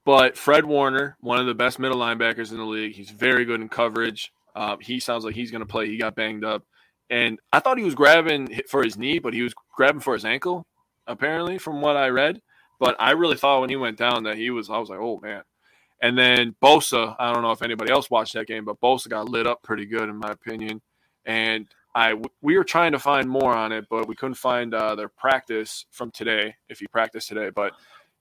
but 0.04 0.38
Fred 0.38 0.66
Warner, 0.66 1.18
one 1.22 1.40
of 1.40 1.48
the 1.48 1.56
best 1.56 1.80
middle 1.80 1.98
linebackers 1.98 2.52
in 2.52 2.58
the 2.58 2.66
league, 2.66 2.96
he's 2.96 3.10
very 3.10 3.46
good 3.46 3.62
in 3.62 3.70
coverage. 3.70 4.32
Um, 4.56 4.80
he 4.80 5.00
sounds 5.00 5.26
like 5.26 5.36
he's 5.36 5.52
going 5.52 5.62
to 5.62 5.66
play. 5.66 5.88
He 5.88 5.98
got 5.98 6.16
banged 6.16 6.44
up, 6.44 6.64
and 7.10 7.40
I 7.52 7.62
thought 7.62 7.78
he 7.78 7.84
was 7.86 7.96
grabbing 7.96 8.62
for 8.70 8.84
his 8.84 8.98
knee, 8.98 9.20
but 9.20 9.34
he 9.34 9.42
was 9.42 9.54
grabbing 9.76 10.02
for 10.02 10.14
his 10.14 10.26
ankle 10.26 10.66
apparently, 11.08 11.58
from 11.58 11.82
what 11.82 11.98
I 11.98 12.10
read. 12.10 12.42
But 12.80 12.96
I 13.00 13.12
really 13.12 13.38
thought 13.38 13.62
when 13.62 13.70
he 13.70 13.76
went 13.76 13.98
down 13.98 14.24
that 14.24 14.38
he 14.38 14.50
was, 14.50 14.70
I 14.70 14.78
was 14.78 14.90
like, 14.90 15.00
oh 15.00 15.20
man. 15.22 15.44
And 16.02 16.18
then 16.18 16.56
Bosa, 16.62 17.16
I 17.18 17.32
don't 17.32 17.42
know 17.42 17.52
if 17.52 17.62
anybody 17.62 17.92
else 17.92 18.10
watched 18.10 18.34
that 18.34 18.48
game, 18.48 18.66
but 18.66 18.82
Bosa 18.82 19.08
got 19.10 19.30
lit 19.30 19.48
up 19.48 19.64
pretty 19.64 19.86
good 19.86 20.10
in 20.10 20.18
my 20.18 20.30
opinion. 20.32 20.82
And 21.26 21.68
I 21.96 22.16
we 22.42 22.58
were 22.58 22.66
trying 22.66 22.92
to 22.92 23.00
find 23.00 23.30
more 23.30 23.56
on 23.56 23.72
it, 23.72 23.86
but 23.90 24.08
we 24.08 24.16
couldn't 24.16 24.36
find 24.36 24.74
uh, 24.74 24.96
their 24.96 25.08
practice 25.08 25.86
from 25.92 26.12
today. 26.12 26.56
If 26.68 26.80
he 26.80 26.88
practiced 26.88 27.30
today, 27.30 27.50
but 27.50 27.72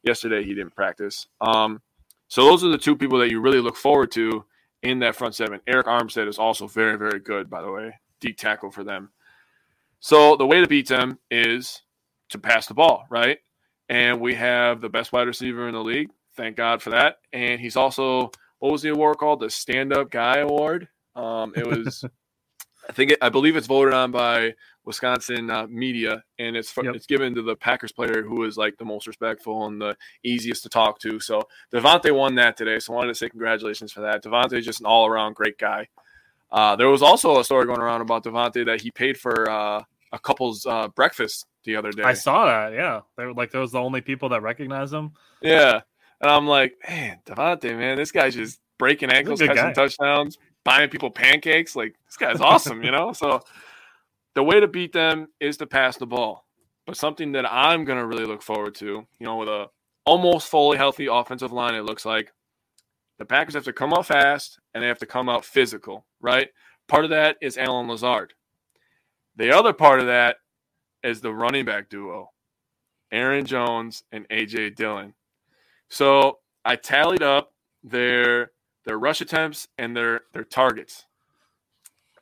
yesterday 0.02 0.44
he 0.44 0.54
didn't 0.54 0.76
practice. 0.76 1.26
Um, 1.40 1.82
so 2.28 2.44
those 2.44 2.62
are 2.64 2.68
the 2.68 2.78
two 2.78 2.96
people 2.96 3.18
that 3.18 3.30
you 3.30 3.40
really 3.40 3.60
look 3.60 3.76
forward 3.76 4.12
to 4.12 4.44
in 4.82 5.00
that 5.00 5.16
front 5.16 5.34
seven. 5.34 5.60
Arik 5.68 5.84
Armstead 5.84 6.28
is 6.28 6.38
also 6.38 6.68
very 6.68 6.96
very 6.96 7.18
good, 7.18 7.50
by 7.50 7.60
the 7.60 7.70
way, 7.70 7.98
deep 8.20 8.38
tackle 8.38 8.70
for 8.70 8.84
them. 8.84 9.10
So 9.98 10.36
the 10.36 10.46
way 10.46 10.60
to 10.60 10.68
beat 10.68 10.88
them 10.88 11.18
is 11.30 11.82
to 12.34 12.38
pass 12.38 12.66
the 12.66 12.74
ball, 12.74 13.06
right? 13.08 13.38
And 13.88 14.20
we 14.20 14.34
have 14.34 14.80
the 14.80 14.88
best 14.88 15.12
wide 15.12 15.26
receiver 15.26 15.66
in 15.66 15.74
the 15.74 15.82
league. 15.82 16.10
Thank 16.36 16.56
God 16.56 16.82
for 16.82 16.90
that. 16.90 17.16
And 17.32 17.60
he's 17.60 17.76
also 17.76 18.30
what 18.58 18.72
was 18.72 18.82
the 18.82 18.88
award 18.90 19.18
called? 19.18 19.40
The 19.40 19.50
Stand 19.50 19.92
Up 19.92 20.10
Guy 20.10 20.38
Award. 20.38 20.88
Um, 21.14 21.52
it 21.54 21.66
was, 21.66 22.02
I 22.88 22.92
think, 22.92 23.10
it, 23.12 23.18
I 23.20 23.28
believe 23.28 23.56
it's 23.56 23.66
voted 23.66 23.92
on 23.92 24.10
by 24.10 24.54
Wisconsin 24.86 25.50
uh, 25.50 25.66
media, 25.66 26.22
and 26.38 26.56
it's 26.56 26.74
yep. 26.82 26.94
it's 26.94 27.04
given 27.04 27.34
to 27.34 27.42
the 27.42 27.56
Packers 27.56 27.92
player 27.92 28.22
who 28.22 28.44
is 28.44 28.56
like 28.56 28.78
the 28.78 28.84
most 28.86 29.06
respectful 29.06 29.66
and 29.66 29.80
the 29.80 29.94
easiest 30.24 30.62
to 30.62 30.70
talk 30.70 30.98
to. 31.00 31.20
So 31.20 31.42
Davante 31.74 32.10
won 32.10 32.36
that 32.36 32.56
today. 32.56 32.78
So 32.78 32.94
I 32.94 32.96
wanted 32.96 33.08
to 33.08 33.14
say 33.16 33.28
congratulations 33.28 33.92
for 33.92 34.00
that. 34.00 34.24
Davante 34.24 34.54
is 34.54 34.64
just 34.64 34.80
an 34.80 34.86
all 34.86 35.06
around 35.06 35.34
great 35.34 35.58
guy. 35.58 35.88
Uh, 36.50 36.74
there 36.76 36.88
was 36.88 37.02
also 37.02 37.38
a 37.38 37.44
story 37.44 37.66
going 37.66 37.80
around 37.80 38.00
about 38.00 38.24
Davante 38.24 38.64
that 38.64 38.80
he 38.80 38.90
paid 38.90 39.18
for 39.18 39.50
uh, 39.50 39.82
a 40.12 40.18
couple's 40.18 40.64
uh, 40.64 40.88
breakfast 40.88 41.46
the 41.64 41.76
other 41.76 41.92
day. 41.92 42.02
I 42.02 42.14
saw 42.14 42.46
that. 42.46 42.72
Yeah, 42.74 43.00
they 43.16 43.24
were 43.24 43.34
like 43.34 43.50
those 43.50 43.72
the 43.72 43.80
only 43.80 44.00
people 44.00 44.28
that 44.30 44.42
recognize 44.42 44.92
him. 44.92 45.12
Yeah, 45.42 45.80
and 46.20 46.30
I'm 46.30 46.46
like, 46.46 46.74
man, 46.88 47.20
Davante, 47.26 47.76
man, 47.76 47.96
this 47.96 48.12
guy's 48.12 48.34
just 48.34 48.60
breaking 48.78 49.10
ankles, 49.10 49.40
catching 49.40 49.56
guy. 49.56 49.72
touchdowns, 49.72 50.38
buying 50.64 50.88
people 50.88 51.10
pancakes. 51.10 51.74
Like 51.74 51.94
this 52.06 52.16
guy's 52.16 52.40
awesome, 52.40 52.82
you 52.82 52.90
know. 52.90 53.12
So 53.12 53.42
the 54.34 54.42
way 54.42 54.60
to 54.60 54.68
beat 54.68 54.92
them 54.92 55.28
is 55.40 55.56
to 55.58 55.66
pass 55.66 55.96
the 55.96 56.06
ball. 56.06 56.46
But 56.86 56.96
something 56.96 57.32
that 57.32 57.50
I'm 57.50 57.84
gonna 57.84 58.06
really 58.06 58.26
look 58.26 58.42
forward 58.42 58.74
to, 58.76 58.86
you 58.86 59.06
know, 59.20 59.36
with 59.36 59.48
a 59.48 59.68
almost 60.04 60.48
fully 60.48 60.76
healthy 60.76 61.06
offensive 61.06 61.52
line, 61.52 61.74
it 61.74 61.82
looks 61.82 62.04
like 62.04 62.32
the 63.18 63.24
Packers 63.24 63.54
have 63.54 63.64
to 63.64 63.72
come 63.72 63.92
out 63.92 64.06
fast 64.06 64.58
and 64.72 64.82
they 64.82 64.88
have 64.88 64.98
to 64.98 65.06
come 65.06 65.28
out 65.28 65.44
physical, 65.44 66.04
right? 66.20 66.48
Part 66.88 67.04
of 67.04 67.10
that 67.10 67.36
is 67.40 67.56
Allen 67.56 67.88
Lazard. 67.88 68.34
The 69.36 69.56
other 69.56 69.72
part 69.72 70.00
of 70.00 70.06
that 70.06 70.36
is 71.04 71.20
the 71.20 71.32
running 71.32 71.64
back 71.64 71.88
duo, 71.88 72.30
Aaron 73.12 73.44
Jones 73.44 74.02
and 74.10 74.28
AJ 74.28 74.76
Dillon. 74.76 75.14
So 75.88 76.38
I 76.64 76.76
tallied 76.76 77.22
up 77.22 77.52
their 77.82 78.50
their 78.84 78.98
rush 78.98 79.20
attempts 79.20 79.68
and 79.78 79.96
their 79.96 80.22
their 80.32 80.44
targets. 80.44 81.06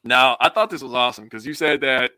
Now 0.04 0.36
I 0.40 0.48
thought 0.48 0.70
this 0.70 0.82
was 0.82 0.94
awesome 0.94 1.24
because 1.24 1.46
you 1.46 1.54
said 1.54 1.80
that 1.82 2.12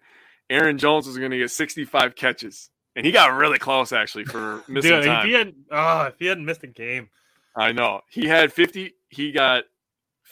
Aaron 0.50 0.78
Jones 0.78 1.06
was 1.06 1.18
going 1.18 1.30
to 1.30 1.38
get 1.38 1.50
65 1.50 2.14
catches, 2.14 2.70
and 2.96 3.04
he 3.04 3.12
got 3.12 3.34
really 3.34 3.58
close 3.58 3.92
actually 3.92 4.24
for 4.24 4.62
missing 4.68 4.90
Dude, 4.90 5.04
time. 5.04 5.20
If 5.20 5.24
he 5.26 5.32
had, 5.32 5.54
oh, 5.70 6.02
if 6.06 6.14
he 6.18 6.26
hadn't 6.26 6.44
missed 6.44 6.64
a 6.64 6.68
game, 6.68 7.08
I 7.56 7.72
know 7.72 8.00
he 8.10 8.26
had 8.26 8.52
50. 8.52 8.94
He 9.08 9.32
got 9.32 9.64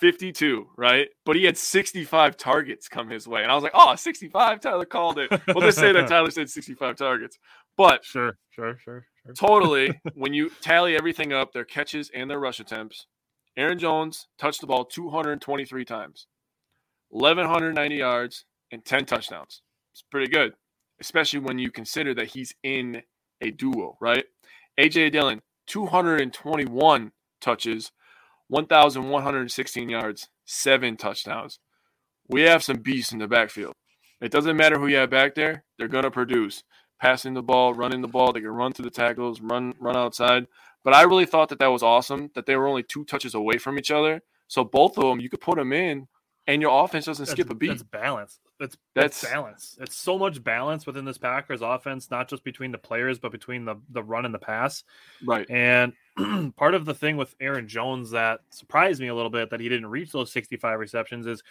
52, 0.02 0.66
right? 0.76 1.06
But 1.24 1.36
he 1.36 1.44
had 1.44 1.56
65 1.56 2.36
targets 2.36 2.88
come 2.88 3.08
his 3.08 3.28
way. 3.28 3.44
And 3.44 3.52
I 3.52 3.54
was 3.54 3.62
like, 3.62 3.70
oh, 3.72 3.94
65? 3.94 4.60
Tyler 4.60 4.84
called 4.84 5.16
it. 5.16 5.30
Well, 5.30 5.58
let's 5.58 5.76
say 5.76 5.92
that 5.92 6.08
Tyler 6.08 6.32
said 6.32 6.50
65 6.50 6.96
targets. 6.96 7.38
But 7.76 8.04
sure, 8.04 8.36
sure, 8.50 8.76
sure, 8.82 9.06
sure. 9.24 9.34
totally, 9.34 10.00
when 10.14 10.34
you 10.34 10.50
tally 10.60 10.96
everything 10.96 11.32
up, 11.32 11.52
their 11.52 11.64
catches 11.64 12.10
and 12.12 12.28
their 12.28 12.40
rush 12.40 12.58
attempts, 12.58 13.06
Aaron 13.56 13.78
Jones 13.78 14.26
touched 14.38 14.60
the 14.60 14.66
ball 14.66 14.84
223 14.84 15.84
times, 15.84 16.26
1,190 17.10 17.94
yards, 17.94 18.44
and 18.72 18.84
10 18.84 19.04
touchdowns. 19.04 19.62
It's 19.92 20.02
pretty 20.02 20.32
good, 20.32 20.54
especially 21.00 21.38
when 21.38 21.60
you 21.60 21.70
consider 21.70 22.12
that 22.14 22.26
he's 22.26 22.52
in 22.64 23.02
a 23.40 23.52
duo, 23.52 23.96
right? 24.00 24.24
AJ 24.80 25.12
Dillon, 25.12 25.42
221 25.68 27.12
touches, 27.40 27.92
1,116 28.52 29.88
yards, 29.88 30.28
seven 30.44 30.98
touchdowns. 30.98 31.58
We 32.28 32.42
have 32.42 32.62
some 32.62 32.76
beasts 32.76 33.10
in 33.10 33.18
the 33.18 33.26
backfield. 33.26 33.72
It 34.20 34.30
doesn't 34.30 34.58
matter 34.58 34.78
who 34.78 34.88
you 34.88 34.96
have 34.96 35.08
back 35.08 35.34
there; 35.34 35.64
they're 35.78 35.88
gonna 35.88 36.10
produce. 36.10 36.62
Passing 37.00 37.32
the 37.32 37.42
ball, 37.42 37.72
running 37.72 38.02
the 38.02 38.08
ball, 38.08 38.30
they 38.30 38.40
can 38.40 38.50
run 38.50 38.74
through 38.74 38.84
the 38.84 38.90
tackles, 38.90 39.40
run 39.40 39.72
run 39.80 39.96
outside. 39.96 40.48
But 40.84 40.92
I 40.92 41.02
really 41.02 41.24
thought 41.24 41.48
that 41.48 41.60
that 41.60 41.72
was 41.72 41.82
awesome 41.82 42.30
that 42.34 42.44
they 42.44 42.54
were 42.54 42.68
only 42.68 42.82
two 42.82 43.06
touches 43.06 43.34
away 43.34 43.56
from 43.56 43.78
each 43.78 43.90
other. 43.90 44.20
So 44.48 44.64
both 44.64 44.98
of 44.98 45.04
them, 45.04 45.18
you 45.18 45.30
could 45.30 45.40
put 45.40 45.56
them 45.56 45.72
in, 45.72 46.08
and 46.46 46.60
your 46.60 46.84
offense 46.84 47.06
doesn't 47.06 47.26
skip 47.26 47.48
a 47.48 47.54
beat. 47.54 47.68
That's 47.68 47.82
balance. 47.82 48.38
It's 48.62 48.76
That's- 48.94 49.20
that's 49.20 49.32
balance. 49.32 49.78
It's 49.80 49.96
so 49.96 50.18
much 50.18 50.42
balance 50.42 50.86
within 50.86 51.04
this 51.04 51.18
Packers 51.18 51.62
offense, 51.62 52.10
not 52.10 52.28
just 52.28 52.44
between 52.44 52.72
the 52.72 52.78
players, 52.78 53.18
but 53.18 53.32
between 53.32 53.64
the 53.64 53.76
the 53.90 54.02
run 54.02 54.24
and 54.24 54.34
the 54.34 54.38
pass. 54.38 54.84
Right. 55.24 55.48
And 55.50 55.92
part 56.56 56.74
of 56.74 56.84
the 56.84 56.94
thing 56.94 57.16
with 57.16 57.34
Aaron 57.40 57.68
Jones 57.68 58.10
that 58.12 58.40
surprised 58.50 59.00
me 59.00 59.08
a 59.08 59.14
little 59.14 59.30
bit 59.30 59.50
that 59.50 59.60
he 59.60 59.68
didn't 59.68 59.86
reach 59.86 60.12
those 60.12 60.32
65 60.32 60.78
receptions 60.78 61.26
is 61.26 61.42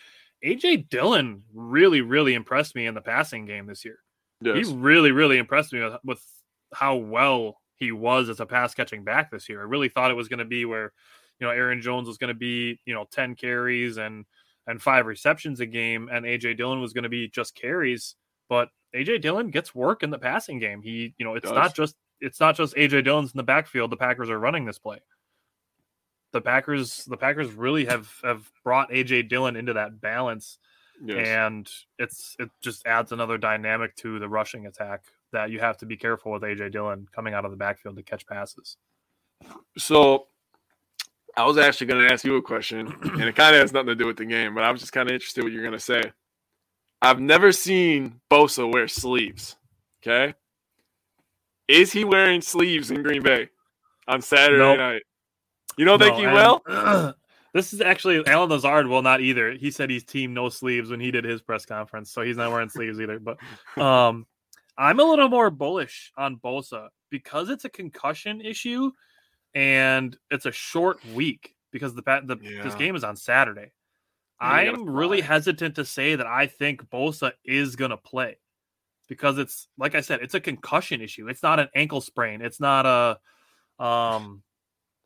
AJ 0.43 0.89
Dillon 0.89 1.43
really, 1.53 2.01
really 2.01 2.33
impressed 2.33 2.75
me 2.75 2.87
in 2.87 2.95
the 2.95 3.01
passing 3.01 3.45
game 3.45 3.67
this 3.67 3.85
year. 3.85 3.99
Yes. 4.41 4.67
He 4.67 4.73
really, 4.73 5.11
really 5.11 5.37
impressed 5.37 5.71
me 5.73 5.83
with, 5.83 5.95
with 6.03 6.25
how 6.73 6.95
well 6.95 7.57
he 7.75 7.91
was 7.91 8.29
as 8.29 8.39
a 8.39 8.45
pass 8.45 8.73
catching 8.73 9.03
back 9.03 9.31
this 9.31 9.49
year. 9.49 9.59
I 9.59 9.65
really 9.65 9.89
thought 9.89 10.11
it 10.11 10.15
was 10.15 10.27
going 10.27 10.39
to 10.39 10.45
be 10.45 10.65
where, 10.65 10.93
you 11.39 11.47
know, 11.47 11.53
Aaron 11.53 11.81
Jones 11.81 12.07
was 12.07 12.17
going 12.17 12.29
to 12.29 12.39
be, 12.39 12.79
you 12.85 12.93
know, 12.93 13.05
10 13.11 13.35
carries 13.35 13.97
and 13.97 14.25
and 14.71 14.81
five 14.81 15.05
receptions 15.05 15.59
a 15.59 15.65
game, 15.65 16.09
and 16.11 16.25
AJ 16.25 16.57
Dillon 16.57 16.81
was 16.81 16.93
going 16.93 17.03
to 17.03 17.09
be 17.09 17.27
just 17.27 17.53
carries. 17.55 18.15
But 18.49 18.69
AJ 18.95 19.21
Dillon 19.21 19.51
gets 19.51 19.75
work 19.75 20.01
in 20.01 20.09
the 20.09 20.17
passing 20.17 20.57
game. 20.59 20.81
He, 20.81 21.13
you 21.17 21.25
know, 21.25 21.35
it's 21.35 21.43
Does. 21.47 21.55
not 21.55 21.75
just 21.75 21.95
it's 22.21 22.39
not 22.39 22.55
just 22.55 22.75
AJ 22.75 23.03
Dillon's 23.03 23.33
in 23.33 23.37
the 23.37 23.43
backfield. 23.43 23.91
The 23.91 23.97
Packers 23.97 24.29
are 24.29 24.39
running 24.39 24.65
this 24.65 24.79
play. 24.79 24.99
The 26.31 26.41
Packers, 26.41 27.05
the 27.05 27.17
Packers 27.17 27.51
really 27.51 27.85
have 27.85 28.09
have 28.23 28.49
brought 28.63 28.89
AJ 28.89 29.27
Dillon 29.29 29.55
into 29.55 29.73
that 29.73 30.01
balance 30.01 30.57
Yes. 31.03 31.27
and 31.27 31.69
it's 31.97 32.35
it 32.37 32.49
just 32.61 32.85
adds 32.85 33.11
another 33.11 33.37
dynamic 33.39 33.95
to 33.97 34.19
the 34.19 34.29
rushing 34.29 34.67
attack 34.67 35.01
that 35.31 35.49
you 35.49 35.59
have 35.59 35.77
to 35.77 35.85
be 35.87 35.97
careful 35.97 36.31
with 36.31 36.43
AJ 36.43 36.71
Dillon 36.71 37.07
coming 37.11 37.33
out 37.33 37.43
of 37.43 37.49
the 37.51 37.57
backfield 37.57 37.95
to 37.95 38.03
catch 38.03 38.25
passes. 38.27 38.77
So 39.77 40.27
I 41.37 41.45
was 41.45 41.57
actually 41.57 41.87
going 41.87 42.07
to 42.07 42.13
ask 42.13 42.25
you 42.25 42.35
a 42.35 42.41
question, 42.41 42.87
and 43.03 43.21
it 43.23 43.35
kind 43.35 43.55
of 43.55 43.61
has 43.61 43.73
nothing 43.73 43.87
to 43.87 43.95
do 43.95 44.05
with 44.07 44.17
the 44.17 44.25
game, 44.25 44.53
but 44.53 44.63
I 44.63 44.71
was 44.71 44.81
just 44.81 44.93
kind 44.93 45.07
of 45.09 45.13
interested 45.13 45.43
what 45.43 45.53
you're 45.53 45.61
going 45.63 45.73
to 45.73 45.79
say. 45.79 46.01
I've 47.01 47.19
never 47.19 47.51
seen 47.51 48.19
Bosa 48.29 48.71
wear 48.71 48.87
sleeves. 48.87 49.55
Okay. 50.03 50.33
Is 51.67 51.91
he 51.91 52.03
wearing 52.03 52.41
sleeves 52.41 52.91
in 52.91 53.01
Green 53.01 53.23
Bay 53.23 53.49
on 54.07 54.21
Saturday 54.21 54.59
Nope. 54.59 54.77
night? 54.77 55.01
You 55.77 55.85
don't 55.85 55.99
think 55.99 56.13
No, 56.15 56.19
he 56.19 56.25
and- 56.25 56.33
will? 56.35 57.15
this 57.53 57.73
is 57.73 57.81
actually 57.81 58.25
Allen 58.27 58.49
Lazard 58.49 58.87
will 58.87 59.01
not 59.01 59.21
either. 59.21 59.51
He 59.53 59.71
said 59.71 59.89
he's 59.89 60.03
team 60.03 60.33
no 60.33 60.49
sleeves 60.49 60.89
when 60.89 60.99
he 60.99 61.11
did 61.11 61.23
his 61.23 61.41
press 61.41 61.65
conference, 61.65 62.11
so 62.11 62.21
he's 62.21 62.37
not 62.37 62.51
wearing 62.51 62.69
sleeves 62.69 62.99
either. 62.99 63.19
But 63.19 63.37
um, 63.81 64.25
I'm 64.77 64.99
a 64.99 65.03
little 65.03 65.29
more 65.29 65.49
bullish 65.49 66.11
on 66.17 66.37
Bosa 66.37 66.89
because 67.09 67.49
it's 67.49 67.65
a 67.65 67.69
concussion 67.69 68.41
issue 68.41 68.91
and 69.53 70.17
it's 70.29 70.45
a 70.45 70.51
short 70.51 71.03
week 71.13 71.55
because 71.71 71.95
the, 71.95 72.01
the 72.01 72.37
this 72.63 72.75
game 72.75 72.95
is 72.95 73.03
on 73.03 73.15
Saturday. 73.15 73.71
Yeah, 74.41 74.47
I'm 74.47 74.89
really 74.89 75.21
hesitant 75.21 75.75
to 75.75 75.85
say 75.85 76.15
that 76.15 76.25
I 76.25 76.47
think 76.47 76.89
Bosa 76.89 77.33
is 77.45 77.75
gonna 77.75 77.97
play 77.97 78.37
because 79.07 79.37
it's 79.37 79.67
like 79.77 79.93
I 79.93 80.01
said, 80.01 80.21
it's 80.21 80.33
a 80.33 80.39
concussion 80.39 81.01
issue. 81.01 81.27
It's 81.27 81.43
not 81.43 81.59
an 81.59 81.69
ankle 81.75 82.01
sprain. 82.01 82.41
It's 82.41 82.59
not 82.59 82.85
a 82.85 83.83
um, 83.83 84.43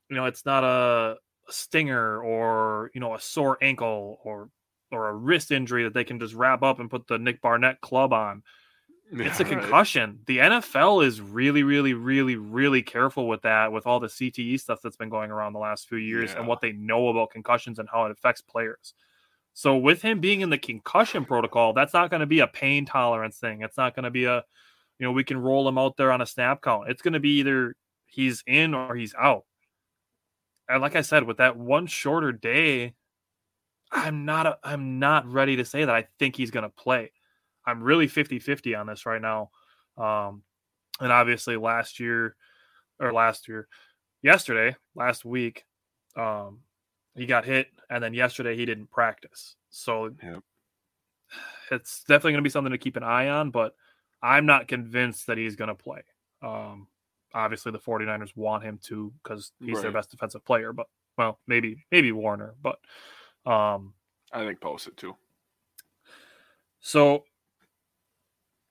you 0.09 0.15
know, 0.15 0.25
it's 0.25 0.45
not 0.45 0.63
a 0.63 1.17
stinger 1.49 2.21
or 2.21 2.91
you 2.93 3.01
know 3.01 3.15
a 3.15 3.19
sore 3.19 3.57
ankle 3.61 4.19
or 4.23 4.49
or 4.91 5.09
a 5.09 5.13
wrist 5.13 5.51
injury 5.51 5.83
that 5.83 5.93
they 5.93 6.03
can 6.03 6.19
just 6.19 6.33
wrap 6.33 6.63
up 6.63 6.79
and 6.79 6.89
put 6.89 7.07
the 7.07 7.17
Nick 7.17 7.41
Barnett 7.41 7.81
club 7.81 8.13
on. 8.13 8.43
It's 9.11 9.39
a 9.39 9.45
Right. 9.45 9.49
concussion. 9.59 10.21
The 10.25 10.39
NFL 10.41 11.01
is 11.01 11.21
really, 11.21 11.63
really, 11.63 11.93
really, 11.93 12.35
really 12.35 12.81
careful 12.83 13.27
with 13.27 13.43
that, 13.43 13.71
with 13.71 13.85
all 13.85 13.99
the 13.99 14.09
CTE 14.09 14.57
stuff 14.57 14.81
that's 14.81 14.97
been 14.97 15.09
going 15.09 15.31
around 15.31 15.53
the 15.53 15.59
last 15.59 15.87
few 15.87 15.97
years 15.97 16.33
and 16.35 16.47
what 16.47 16.59
they 16.61 16.71
know 16.71 17.07
about 17.09 17.29
concussions 17.31 17.79
and 17.79 17.87
how 17.89 18.05
it 18.05 18.11
affects 18.11 18.41
players. 18.41 18.93
So, 19.53 19.77
with 19.77 20.01
him 20.01 20.19
being 20.21 20.41
in 20.41 20.49
the 20.51 20.57
concussion 20.57 21.25
protocol, 21.25 21.73
that's 21.73 21.93
not 21.93 22.09
going 22.11 22.21
to 22.21 22.25
be 22.27 22.39
a 22.41 22.47
pain 22.47 22.85
tolerance 22.85 23.39
thing. 23.39 23.61
It's 23.63 23.77
not 23.77 23.95
going 23.95 24.05
to 24.05 24.11
be 24.11 24.25
a, 24.25 24.37
you 24.99 25.05
know, 25.05 25.11
we 25.13 25.23
can 25.25 25.37
roll 25.37 25.67
him 25.67 25.77
out 25.77 25.97
there 25.97 26.11
on 26.11 26.21
a 26.21 26.25
snap 26.27 26.61
count. 26.61 26.89
It's 26.89 27.01
going 27.03 27.13
to 27.15 27.19
be 27.21 27.39
either 27.39 27.75
he's 28.07 28.43
in 28.47 28.73
or 28.75 28.95
he's 28.95 29.15
out. 29.15 29.45
And 30.67 30.81
like 30.81 30.95
I 30.95 31.01
said, 31.01 31.23
with 31.23 31.37
that 31.37 31.57
one 31.57 31.87
shorter 31.87 32.31
day, 32.31 32.95
I'm 33.91 34.25
not 34.25 34.47
a, 34.47 34.59
I'm 34.63 34.99
not 34.99 35.25
ready 35.27 35.57
to 35.57 35.65
say 35.65 35.85
that 35.85 35.95
I 35.95 36.07
think 36.19 36.35
he's 36.35 36.51
going 36.51 36.63
to 36.63 36.69
play. 36.69 37.11
I'm 37.65 37.81
really 37.81 38.07
50-50 38.07 38.79
on 38.79 38.87
this 38.87 39.05
right 39.05 39.21
now. 39.21 39.49
Um, 39.97 40.43
and 40.99 41.11
obviously 41.11 41.57
last 41.57 41.99
year 41.99 42.35
or 42.99 43.11
last 43.11 43.47
year, 43.47 43.67
yesterday, 44.21 44.75
last 44.95 45.25
week, 45.25 45.65
um, 46.15 46.59
he 47.15 47.25
got 47.25 47.45
hit, 47.45 47.67
and 47.89 48.03
then 48.03 48.13
yesterday 48.13 48.55
he 48.55 48.65
didn't 48.65 48.91
practice. 48.91 49.55
So 49.69 50.11
it's 51.71 52.03
definitely 52.03 52.33
going 52.33 52.43
to 52.43 52.47
be 52.47 52.49
something 52.49 52.71
to 52.71 52.77
keep 52.77 52.95
an 52.97 53.03
eye 53.03 53.29
on, 53.29 53.51
but 53.51 53.75
I'm 54.21 54.45
not 54.45 54.67
convinced 54.67 55.27
that 55.27 55.37
he's 55.37 55.55
going 55.55 55.69
to 55.69 55.75
play. 55.75 56.01
Um, 56.41 56.87
obviously, 57.33 57.71
the 57.71 57.79
49ers 57.79 58.35
want 58.35 58.63
him 58.63 58.79
to 58.83 59.13
because 59.23 59.51
he's 59.59 59.81
their 59.81 59.91
best 59.91 60.11
defensive 60.11 60.45
player, 60.45 60.73
but 60.73 60.87
well, 61.17 61.39
maybe 61.47 61.85
maybe 61.91 62.11
Warner, 62.11 62.55
but 62.61 62.79
um, 63.45 63.93
I 64.31 64.45
think 64.45 64.59
post 64.59 64.87
it 64.87 64.97
too. 64.97 65.15
so, 66.79 67.23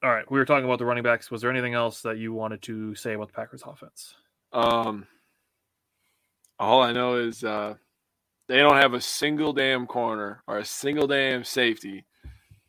all 0.05 0.11
right, 0.11 0.31
we 0.31 0.39
were 0.39 0.45
talking 0.45 0.67
about 0.67 0.79
the 0.79 0.85
running 0.85 1.03
backs. 1.03 1.31
Was 1.31 1.41
there 1.41 1.51
anything 1.51 1.75
else 1.75 2.03
that 2.03 2.19
you 2.19 2.33
wanted 2.33 2.61
to 2.63 2.95
say 2.95 3.15
about 3.15 3.29
the 3.29 3.33
Packers 3.35 3.63
offense? 3.67 4.15
Um, 4.53 5.07
all 6.59 6.83
I 6.83 6.93
know 6.93 7.17
is 7.17 7.43
uh, 7.43 7.75
they 8.47 8.59
don't 8.59 8.77
have 8.77 8.93
a 8.95 9.01
single 9.01 9.53
damn 9.53 9.87
corner 9.87 10.43
or 10.47 10.59
a 10.59 10.65
single 10.65 11.07
damn 11.07 11.43
safety 11.43 12.05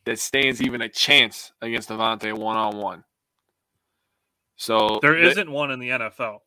that 0.04 0.18
stands 0.18 0.62
even 0.62 0.80
a 0.80 0.88
chance 0.88 1.52
against 1.60 1.88
Davante 1.90 2.32
one 2.32 2.56
on 2.56 2.78
one. 2.78 3.04
So 4.56 4.98
There 5.02 5.20
they- 5.20 5.34
not 5.34 5.48
one 5.52 5.70
in 5.70 5.78
the 5.78 5.90
NFL. 5.90 6.40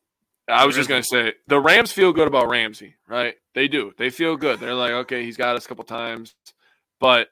I 0.48 0.66
was 0.66 0.74
there 0.74 0.80
just 0.80 0.88
gonna 0.88 1.04
say 1.04 1.34
the 1.46 1.60
Rams 1.60 1.92
feel 1.92 2.12
good 2.12 2.26
about 2.26 2.48
Ramsey, 2.48 2.96
right? 3.06 3.36
They 3.54 3.68
do. 3.68 3.92
They 3.96 4.10
feel 4.10 4.36
good. 4.36 4.58
They're 4.58 4.74
like, 4.74 4.90
okay, 4.90 5.24
he's 5.24 5.36
got 5.36 5.54
us 5.54 5.64
a 5.64 5.68
couple 5.68 5.84
times, 5.84 6.34
but 6.98 7.28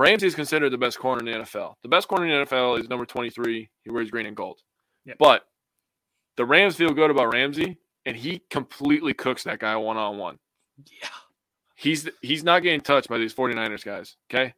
Ramsey 0.00 0.26
is 0.26 0.34
considered 0.34 0.70
the 0.70 0.78
best 0.78 0.98
corner 0.98 1.20
in 1.20 1.26
the 1.26 1.44
NFL. 1.44 1.74
The 1.82 1.88
best 1.88 2.08
corner 2.08 2.26
in 2.26 2.30
the 2.30 2.46
NFL 2.46 2.80
is 2.80 2.88
number 2.88 3.04
twenty-three. 3.04 3.68
He 3.82 3.90
wears 3.90 4.10
green 4.10 4.24
and 4.24 4.36
gold. 4.36 4.60
Yep. 5.04 5.18
But 5.18 5.44
the 6.36 6.46
Rams 6.46 6.74
feel 6.74 6.94
good 6.94 7.10
about 7.10 7.34
Ramsey, 7.34 7.76
and 8.06 8.16
he 8.16 8.42
completely 8.48 9.12
cooks 9.12 9.44
that 9.44 9.58
guy 9.58 9.76
one 9.76 9.98
on 9.98 10.16
one. 10.16 10.38
Yeah. 10.86 11.08
He's 11.74 12.08
he's 12.22 12.42
not 12.42 12.62
getting 12.62 12.80
touched 12.80 13.10
by 13.10 13.18
these 13.18 13.34
49ers 13.34 13.84
guys. 13.84 14.16
Okay. 14.32 14.54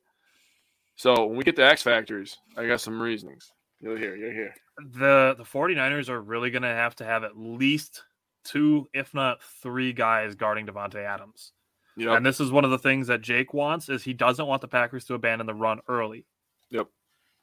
So 0.94 1.26
when 1.26 1.36
we 1.36 1.42
get 1.42 1.56
to 1.56 1.66
X 1.66 1.82
factors, 1.82 2.38
I 2.56 2.66
got 2.66 2.80
some 2.80 3.02
reasonings. 3.02 3.52
You'll 3.80 3.96
hear, 3.96 4.14
you'll 4.14 4.30
hear. 4.30 4.54
The 4.78 5.34
the 5.36 5.44
49ers 5.44 6.08
are 6.08 6.20
really 6.20 6.50
going 6.50 6.62
to 6.62 6.68
have 6.68 6.94
to 6.96 7.04
have 7.04 7.24
at 7.24 7.36
least 7.36 8.04
two, 8.44 8.88
if 8.94 9.12
not 9.12 9.42
three 9.42 9.92
guys 9.92 10.36
guarding 10.36 10.66
Davante 10.66 11.04
Adams. 11.04 11.52
Yep. 11.96 12.16
And 12.16 12.26
this 12.26 12.40
is 12.40 12.50
one 12.50 12.64
of 12.64 12.70
the 12.70 12.78
things 12.78 13.06
that 13.08 13.20
Jake 13.20 13.52
wants 13.52 13.88
is 13.88 14.02
he 14.02 14.14
doesn't 14.14 14.46
want 14.46 14.62
the 14.62 14.68
Packers 14.68 15.04
to 15.06 15.14
abandon 15.14 15.46
the 15.46 15.54
run 15.54 15.80
early. 15.88 16.24
Yep. 16.70 16.88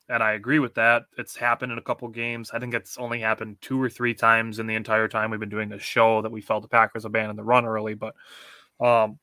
And 0.09 0.23
I 0.23 0.33
agree 0.33 0.57
with 0.57 0.73
that. 0.73 1.03
It's 1.19 1.35
happened 1.35 1.71
in 1.71 1.77
a 1.77 1.83
couple 1.83 2.07
games. 2.07 2.49
I 2.51 2.57
think 2.57 2.73
it's 2.73 2.97
only 2.97 3.19
happened 3.19 3.57
two 3.61 3.79
or 3.79 3.89
three 3.89 4.15
times 4.15 4.57
in 4.57 4.65
the 4.65 4.73
entire 4.73 5.07
time 5.07 5.29
we've 5.29 5.39
been 5.39 5.49
doing 5.49 5.69
this 5.69 5.83
show 5.83 6.23
that 6.23 6.31
we 6.31 6.41
felt 6.41 6.63
the 6.63 6.67
Packers 6.67 7.05
abandoned 7.05 7.37
the 7.37 7.43
run 7.43 7.65
early. 7.65 7.93
But 7.93 8.15
um, 8.79 9.19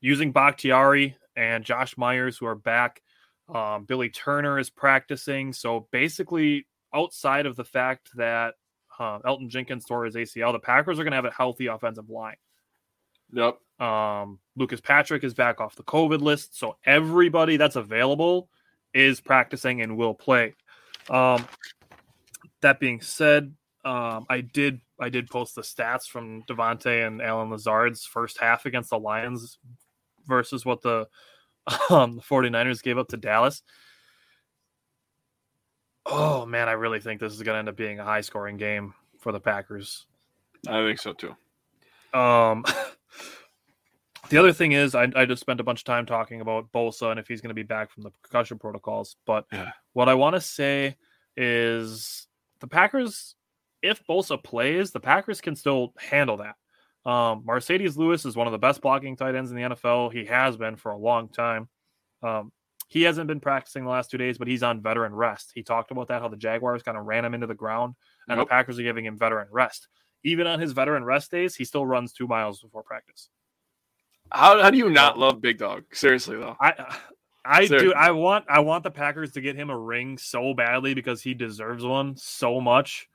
using 0.00 0.30
Bakhtiari 0.30 1.16
and 1.36 1.64
Josh 1.64 1.96
Myers, 1.96 2.36
who 2.36 2.44
are 2.44 2.54
back, 2.54 3.00
um, 3.52 3.84
Billy 3.84 4.10
Turner 4.10 4.58
is 4.58 4.68
practicing. 4.68 5.54
So 5.54 5.88
basically, 5.90 6.66
outside 6.94 7.46
of 7.46 7.56
the 7.56 7.64
fact 7.64 8.10
that 8.16 8.54
uh, 8.98 9.20
Elgton 9.20 9.48
Jenkins 9.48 9.86
tore 9.86 10.04
his 10.04 10.16
ACL, 10.16 10.52
the 10.52 10.58
Packers 10.58 10.98
are 10.98 11.04
going 11.04 11.12
to 11.12 11.16
have 11.16 11.24
a 11.24 11.30
healthy 11.30 11.66
offensive 11.66 12.10
line. 12.10 12.36
Yep. 13.32 13.58
Um, 13.80 14.38
Lucas 14.56 14.80
Patrick 14.80 15.22
is 15.22 15.34
back 15.34 15.60
off 15.60 15.76
the 15.76 15.84
COVID 15.84 16.20
list, 16.20 16.58
so 16.58 16.76
everybody 16.84 17.56
that's 17.56 17.76
available 17.76 18.48
is 18.92 19.20
practicing 19.20 19.82
and 19.82 19.96
will 19.96 20.14
play. 20.14 20.54
Um, 21.08 21.46
that 22.60 22.80
being 22.80 23.00
said, 23.00 23.54
um, 23.84 24.26
I 24.28 24.40
did 24.40 24.80
I 25.00 25.08
did 25.08 25.30
post 25.30 25.54
the 25.54 25.62
stats 25.62 26.08
from 26.08 26.42
Davante 26.44 27.06
and 27.06 27.22
Allen 27.22 27.50
Lazard's 27.50 28.04
first 28.04 28.38
half 28.38 28.66
against 28.66 28.90
the 28.90 28.98
Lions 28.98 29.58
versus 30.26 30.64
what 30.64 30.82
the 30.82 31.08
um, 31.90 32.16
the 32.16 32.22
49ers 32.22 32.82
gave 32.82 32.98
up 32.98 33.08
to 33.08 33.16
Dallas. 33.16 33.62
Oh 36.04 36.46
man, 36.46 36.68
I 36.68 36.72
really 36.72 37.00
think 37.00 37.20
this 37.20 37.32
is 37.32 37.42
going 37.42 37.54
to 37.54 37.58
end 37.58 37.68
up 37.68 37.76
being 37.76 38.00
a 38.00 38.04
high 38.04 38.22
scoring 38.22 38.56
game 38.56 38.94
for 39.18 39.30
the 39.30 39.40
Packers. 39.40 40.06
I 40.66 40.84
think 40.84 40.98
so 40.98 41.12
too. 41.12 41.36
Um, 42.18 42.64
The 44.30 44.36
other 44.36 44.52
thing 44.52 44.72
is, 44.72 44.94
I, 44.94 45.08
I 45.16 45.24
just 45.24 45.40
spent 45.40 45.60
a 45.60 45.64
bunch 45.64 45.80
of 45.80 45.84
time 45.84 46.04
talking 46.04 46.40
about 46.40 46.70
Bosa 46.72 47.10
and 47.10 47.18
if 47.18 47.26
he's 47.28 47.40
going 47.40 47.48
to 47.50 47.54
be 47.54 47.62
back 47.62 47.90
from 47.90 48.02
the 48.02 48.10
concussion 48.22 48.58
protocols. 48.58 49.16
But 49.26 49.46
Yeah. 49.52 49.70
what 49.94 50.08
I 50.08 50.14
want 50.14 50.34
to 50.34 50.40
say 50.40 50.96
is 51.36 52.26
the 52.60 52.66
Packers, 52.66 53.36
if 53.82 54.04
Bosa 54.06 54.42
plays, 54.42 54.90
the 54.90 55.00
Packers 55.00 55.40
can 55.40 55.56
still 55.56 55.94
handle 55.98 56.38
that. 56.38 56.56
Um, 57.10 57.44
Marcedes 57.46 57.96
Lewis 57.96 58.26
is 58.26 58.36
one 58.36 58.46
of 58.46 58.52
the 58.52 58.58
best 58.58 58.82
blocking 58.82 59.16
tight 59.16 59.34
ends 59.34 59.50
in 59.50 59.56
the 59.56 59.62
NFL. 59.62 60.12
He 60.12 60.26
has 60.26 60.56
been 60.58 60.76
for 60.76 60.92
a 60.92 60.98
long 60.98 61.28
time. 61.28 61.68
Um, 62.22 62.52
he 62.88 63.02
hasn't 63.02 63.28
been 63.28 63.40
practicing 63.40 63.84
the 63.84 63.90
last 63.90 64.10
two 64.10 64.18
days, 64.18 64.36
but 64.36 64.48
he's 64.48 64.62
on 64.62 64.82
veteran 64.82 65.14
rest. 65.14 65.52
He 65.54 65.62
talked 65.62 65.90
about 65.90 66.08
that, 66.08 66.20
how 66.20 66.28
the 66.28 66.36
Jaguars 66.36 66.82
kind 66.82 66.98
of 66.98 67.04
ran 67.06 67.24
him 67.24 67.34
into 67.34 67.46
the 67.46 67.54
ground, 67.54 67.94
and 68.28 68.36
Nope. 68.38 68.48
the 68.48 68.50
Packers 68.50 68.78
are 68.78 68.82
giving 68.82 69.04
him 69.06 69.16
veteran 69.16 69.48
rest. 69.50 69.88
Even 70.24 70.46
on 70.46 70.58
his 70.58 70.72
veteran 70.72 71.04
rest 71.04 71.30
days, 71.30 71.54
he 71.54 71.64
still 71.64 71.86
runs 71.86 72.12
two 72.12 72.26
miles 72.26 72.60
before 72.60 72.82
practice. 72.82 73.28
How, 74.32 74.62
how 74.62 74.70
do 74.70 74.78
you 74.78 74.90
not 74.90 75.18
love 75.18 75.40
Big 75.40 75.58
Dog? 75.58 75.84
Seriously 75.92 76.36
though. 76.36 76.56
I 76.60 76.96
I 77.44 77.66
Sir. 77.66 77.78
do 77.78 77.92
I 77.94 78.10
want 78.10 78.44
I 78.48 78.60
want 78.60 78.84
the 78.84 78.90
Packers 78.90 79.32
to 79.32 79.40
get 79.40 79.56
him 79.56 79.70
a 79.70 79.78
ring 79.78 80.18
so 80.18 80.52
badly 80.54 80.94
because 80.94 81.22
he 81.22 81.34
deserves 81.34 81.84
one 81.84 82.16
so 82.16 82.60
much. 82.60 83.08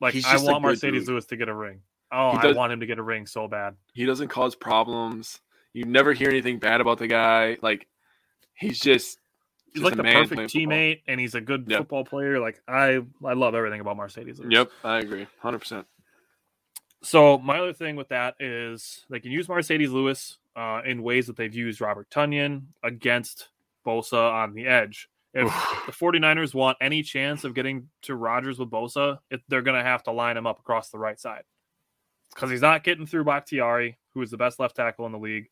Like 0.00 0.14
I 0.24 0.36
want 0.38 0.64
Marcedes 0.64 0.80
dude. 0.92 1.08
Lewis 1.08 1.26
to 1.26 1.36
get 1.36 1.48
a 1.48 1.54
ring. 1.54 1.80
Oh, 2.12 2.32
He 2.32 2.38
I 2.38 2.42
does- 2.42 2.56
want 2.56 2.72
him 2.72 2.80
to 2.80 2.86
get 2.86 2.98
a 2.98 3.02
ring 3.02 3.26
so 3.26 3.46
bad. 3.46 3.76
He 3.92 4.04
doesn't 4.04 4.28
cause 4.28 4.54
problems. 4.56 5.40
You 5.72 5.84
never 5.84 6.12
hear 6.12 6.28
anything 6.28 6.58
bad 6.58 6.80
about 6.80 6.98
the 6.98 7.06
guy. 7.06 7.56
Like 7.62 7.86
he's 8.54 8.80
just 8.80 9.18
He's 9.72 9.82
just 9.82 9.84
like 9.84 9.96
the 9.96 10.02
perfect 10.02 10.32
playing 10.34 10.48
football. 10.48 10.66
teammate 10.76 11.02
and 11.06 11.20
he's 11.20 11.36
a 11.36 11.40
good 11.40 11.66
Yep. 11.68 11.78
football 11.82 12.04
player. 12.04 12.40
Like 12.40 12.60
I 12.66 13.00
I 13.24 13.34
love 13.34 13.54
everything 13.54 13.80
about 13.80 13.96
Marcedes 13.96 14.40
Lewis. 14.40 14.48
Yep, 14.50 14.70
I 14.82 14.98
agree, 14.98 15.26
hundred 15.38 15.58
percent. 15.60 15.86
So 17.02 17.38
my 17.38 17.58
other 17.58 17.72
thing 17.72 17.96
with 17.96 18.08
that 18.08 18.34
is 18.40 19.06
they 19.08 19.20
can 19.20 19.30
use 19.30 19.46
Marcedes 19.46 19.90
Lewis 19.90 20.38
uh, 20.54 20.82
in 20.84 21.02
ways 21.02 21.26
that 21.28 21.36
they've 21.36 21.54
used 21.54 21.80
Robert 21.80 22.10
Tonyan 22.10 22.64
against 22.82 23.48
Bosa 23.86 24.32
on 24.32 24.54
the 24.54 24.66
edge. 24.66 25.08
If 25.32 25.46
the 25.86 25.92
49ers 25.92 26.54
want 26.54 26.76
any 26.80 27.02
chance 27.02 27.44
of 27.44 27.54
getting 27.54 27.88
to 28.02 28.16
Rodgers 28.16 28.58
with 28.58 28.68
Bosa, 28.68 29.18
it, 29.30 29.40
they're 29.48 29.62
going 29.62 29.78
to 29.78 29.88
have 29.88 30.02
to 30.04 30.12
line 30.12 30.36
him 30.36 30.46
up 30.46 30.58
across 30.58 30.90
the 30.90 30.98
right 30.98 31.18
side 31.18 31.44
because 32.34 32.50
he's 32.50 32.60
not 32.60 32.84
getting 32.84 33.06
through 33.06 33.24
Bakhtiari, 33.24 33.96
who 34.12 34.22
is 34.22 34.30
the 34.30 34.36
best 34.36 34.58
left 34.58 34.76
tackle 34.76 35.06
in 35.06 35.12
the 35.12 35.18
league. 35.18 35.48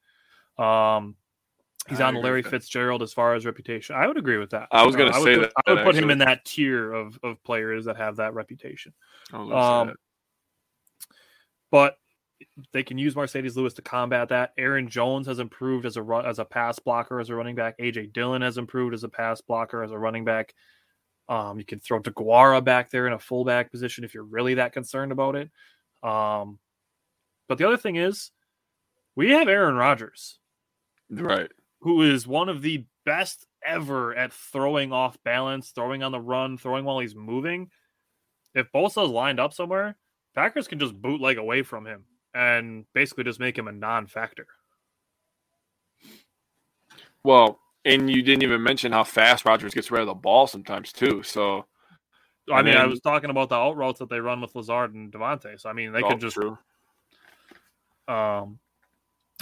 Um, 0.59 1.15
he's 1.89 2.01
I 2.01 2.09
on 2.09 2.17
Larry. 2.17 2.43
Fitzgerald 2.43 3.03
as 3.03 3.13
far 3.13 3.35
as 3.35 3.47
reputation. 3.47 3.95
I 3.97 4.07
would 4.09 4.19
agree 4.19 4.39
with 4.39 4.51
that. 4.51 4.69
I 4.73 4.85
was 4.85 4.97
I 4.97 5.05
would 5.05 5.15
say 5.15 5.37
put, 5.37 5.41
that, 5.43 5.53
I 5.67 5.73
would 5.73 5.85
put 5.85 5.95
him 5.95 6.11
in 6.11 6.19
that 6.19 6.45
tier 6.45 6.93
of, 6.93 7.19
of 7.23 7.43
players 7.45 7.85
that 7.85 7.97
have 7.97 8.17
that 8.17 8.35
reputation. 8.35 8.93
Was 9.33 9.41
Um, 9.53 9.87
that. 9.89 9.97
But 11.71 11.97
they 12.73 12.83
can 12.83 12.99
use 12.99 13.14
Marcedes 13.14 13.57
Lewis 13.57 13.75
to 13.75 13.83
combat 13.83 14.29
that. 14.29 14.53
Aaron 14.57 14.89
Jones 14.89 15.27
has 15.27 15.39
improved 15.39 15.87
as 15.87 15.97
a 15.97 16.03
run, 16.03 16.25
as 16.25 16.39
a 16.39 16.45
pass 16.45 16.79
blocker 16.79 17.21
as 17.21 17.31
a 17.31 17.35
running 17.35 17.57
back. 17.57 17.79
AJ 17.79 18.12
Dillon 18.12 18.43
has 18.43 18.59
improved 18.59 18.95
as 18.95 19.05
a 19.05 19.09
pass 19.09 19.41
blocker 19.41 19.83
as 19.83 19.91
a 19.91 19.99
running 19.99 20.25
back. 20.25 20.55
Um, 21.29 21.59
you 21.59 21.64
can 21.64 21.79
throw 21.81 22.01
Deguara 22.01 22.64
back 22.64 22.91
there 22.91 23.07
in 23.07 23.12
a 23.12 23.19
fullback 23.19 23.71
position 23.71 24.05
if 24.05 24.14
you're 24.14 24.25
really 24.25 24.55
that 24.55 24.73
concerned 24.73 25.12
about 25.12 25.37
it. 25.37 25.51
Um, 26.03 26.59
but 27.49 27.59
the 27.59 27.66
other 27.66 27.77
thing 27.77 27.97
is, 27.97 28.31
we 29.16 29.31
have 29.31 29.49
Aaron 29.49 29.75
Rodgers, 29.75 30.39
right. 31.11 31.51
who 31.81 32.03
is 32.03 32.27
one 32.27 32.49
of 32.49 32.62
the 32.62 32.87
best 33.05 33.47
ever 33.66 34.14
at 34.14 34.33
throwing 34.33 34.93
off 34.93 35.19
balance, 35.25 35.71
throwing 35.71 36.03
on 36.03 36.12
the 36.12 36.21
run, 36.21 36.57
throwing 36.57 36.85
while 36.85 37.01
he's 37.01 37.16
moving. 37.16 37.71
If 38.55 38.71
Bosa's 38.73 39.11
lined 39.11 39.41
up 39.41 39.53
somewhere, 39.53 39.97
Packers 40.39 40.68
can 40.68 40.78
just 40.78 40.95
bootleg 40.95 41.36
away 41.36 41.62
from 41.64 41.84
him 41.84 42.05
and 42.32 42.84
basically 42.95 43.24
just 43.24 43.41
make 43.41 43.59
him 43.59 43.66
a 43.66 43.72
non-factor. 43.72 44.47
Well, 47.24 47.59
and 47.84 48.09
you 48.09 48.22
didn't 48.22 48.45
even 48.45 48.62
mention 48.62 48.93
how 48.93 49.03
fast 49.03 49.45
Rodgers 49.45 49.74
gets 49.74 49.91
rid 49.91 50.01
of 50.01 50.07
the 50.07 50.14
ball 50.14 50.47
sometimes 50.47 50.93
too. 50.93 51.24
So 51.24 51.66
I 52.53 52.62
mean, 52.62 52.76
I 52.76 52.86
was 52.86 53.01
talking 53.01 53.30
about 53.30 53.49
the 53.49 53.57
out 53.57 53.76
routes 53.76 53.99
that 53.99 54.11
they 54.11 54.20
run 54.20 54.41
with 54.41 54.55
Lazard 54.55 54.95
and 54.95 55.11
Davante. 55.12 55.59
So 55.61 55.70
I 55.70 55.72
mean, 55.72 55.91
they 55.91 56.03
oh, 56.03 56.11
could 56.11 56.20
just 56.20 56.36
true. 56.36 56.57
um 58.07 58.61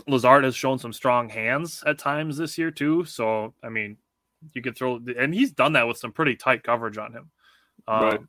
Lazard 0.06 0.44
has 0.44 0.56
shown 0.56 0.78
some 0.78 0.94
strong 0.94 1.28
hands 1.28 1.84
at 1.86 1.98
times 1.98 2.38
this 2.38 2.56
year 2.56 2.70
too. 2.70 3.04
So 3.04 3.52
I 3.62 3.68
mean, 3.68 3.98
you 4.54 4.62
could 4.62 4.78
throw 4.78 4.98
and 5.18 5.34
he's 5.34 5.52
done 5.52 5.74
that 5.74 5.86
with 5.86 5.98
some 5.98 6.12
pretty 6.12 6.36
tight 6.36 6.62
coverage 6.62 6.96
on 6.96 7.12
him. 7.12 7.30
Um, 7.86 8.02
Right. 8.02 8.20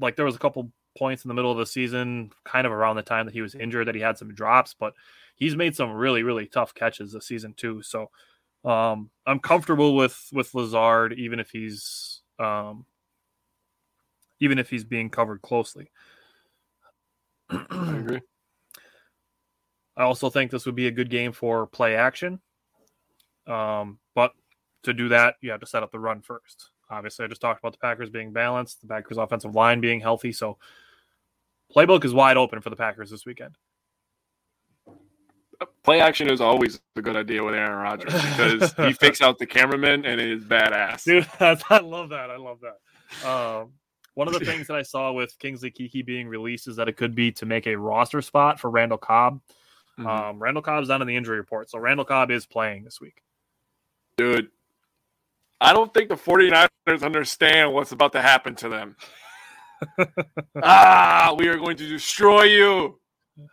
Like 0.00 0.16
there 0.16 0.26
was 0.26 0.34
a 0.34 0.40
couple 0.40 0.72
points 0.96 1.24
in 1.24 1.28
the 1.28 1.34
middle 1.34 1.52
of 1.52 1.58
the 1.58 1.66
season, 1.66 2.30
kind 2.44 2.66
of 2.66 2.72
around 2.72 2.96
the 2.96 3.02
time 3.02 3.26
that 3.26 3.34
he 3.34 3.42
was 3.42 3.54
injured, 3.54 3.88
that 3.88 3.94
he 3.94 4.00
had 4.00 4.18
some 4.18 4.34
drops, 4.34 4.74
but 4.74 4.94
he's 5.36 5.56
made 5.56 5.76
some 5.76 5.92
really 5.92 6.22
really 6.22 6.46
tough 6.46 6.74
catches 6.74 7.12
this 7.12 7.26
season 7.26 7.54
too. 7.54 7.82
So 7.82 8.10
um, 8.64 9.10
I'm 9.26 9.38
comfortable 9.38 9.94
with 9.94 10.28
with 10.32 10.54
Lazard, 10.54 11.12
even 11.14 11.38
if 11.38 11.50
he's 11.50 12.22
um, 12.38 12.86
even 14.40 14.58
if 14.58 14.68
he's 14.70 14.84
being 14.84 15.10
covered 15.10 15.42
closely. 15.42 15.90
I 17.50 17.96
agree. 17.98 18.20
I 19.96 20.02
also 20.02 20.28
think 20.28 20.50
this 20.50 20.66
would 20.66 20.74
be 20.74 20.88
a 20.88 20.92
good 20.92 21.08
game 21.08 21.32
for 21.32 21.66
play 21.66 21.96
action. 21.96 22.40
Um, 23.46 23.98
but 24.14 24.32
to 24.82 24.92
do 24.92 25.08
that, 25.08 25.36
you 25.40 25.50
have 25.52 25.60
to 25.60 25.66
set 25.66 25.82
up 25.82 25.90
the 25.90 25.98
run 25.98 26.20
first. 26.20 26.70
Obviously, 26.90 27.24
I 27.24 27.28
just 27.28 27.40
talked 27.40 27.60
about 27.60 27.72
the 27.72 27.78
Packers 27.78 28.10
being 28.10 28.32
balanced, 28.32 28.82
the 28.82 28.88
Packers' 28.88 29.16
offensive 29.16 29.54
line 29.54 29.80
being 29.80 30.00
healthy. 30.00 30.32
So, 30.32 30.58
playbook 31.74 32.04
is 32.04 32.14
wide 32.14 32.36
open 32.36 32.60
for 32.60 32.70
the 32.70 32.76
Packers 32.76 33.10
this 33.10 33.26
weekend. 33.26 33.56
Play 35.82 36.00
action 36.00 36.28
is 36.28 36.40
always 36.40 36.80
a 36.96 37.02
good 37.02 37.16
idea 37.16 37.42
with 37.42 37.54
Aaron 37.54 37.78
Rodgers 37.78 38.12
because 38.12 38.74
he 38.74 38.92
fakes 39.00 39.22
out 39.22 39.38
the 39.38 39.46
cameraman 39.46 40.04
and 40.04 40.20
it 40.20 40.28
is 40.28 40.44
badass. 40.44 41.04
Dude, 41.04 41.26
I 41.40 41.78
love 41.78 42.10
that. 42.10 42.30
I 42.30 42.36
love 42.36 42.58
that. 42.60 43.26
Um, 43.28 43.72
one 44.14 44.28
of 44.28 44.34
the 44.34 44.40
things 44.44 44.66
that 44.66 44.76
I 44.76 44.82
saw 44.82 45.12
with 45.12 45.38
Kingsley 45.38 45.70
Keke 45.70 46.04
being 46.04 46.28
released 46.28 46.68
is 46.68 46.76
that 46.76 46.88
it 46.88 46.96
could 46.96 47.14
be 47.14 47.32
to 47.32 47.46
make 47.46 47.66
a 47.66 47.76
roster 47.76 48.20
spot 48.20 48.60
for 48.60 48.68
Randall 48.68 48.98
Cobb. 48.98 49.40
Mhm. 49.98 50.06
Um, 50.06 50.38
Randall 50.38 50.62
Cobb's 50.62 50.88
not 50.88 51.00
in 51.00 51.06
the 51.06 51.16
injury 51.16 51.38
report, 51.38 51.70
so 51.70 51.78
Randall 51.78 52.04
Cobb 52.04 52.30
is 52.30 52.44
playing 52.44 52.84
this 52.84 53.00
week. 53.00 53.22
Dude, 54.18 54.50
I 55.60 55.72
don't 55.72 55.92
think 55.94 56.10
the 56.10 56.16
49ers 56.16 57.02
understand 57.02 57.72
what's 57.72 57.92
about 57.92 58.12
to 58.12 58.20
happen 58.20 58.54
to 58.56 58.68
them. 58.68 58.96
Ah, 60.62 61.34
we 61.38 61.48
are 61.48 61.56
going 61.56 61.76
to 61.76 61.88
destroy 61.88 62.44
you. 62.44 62.98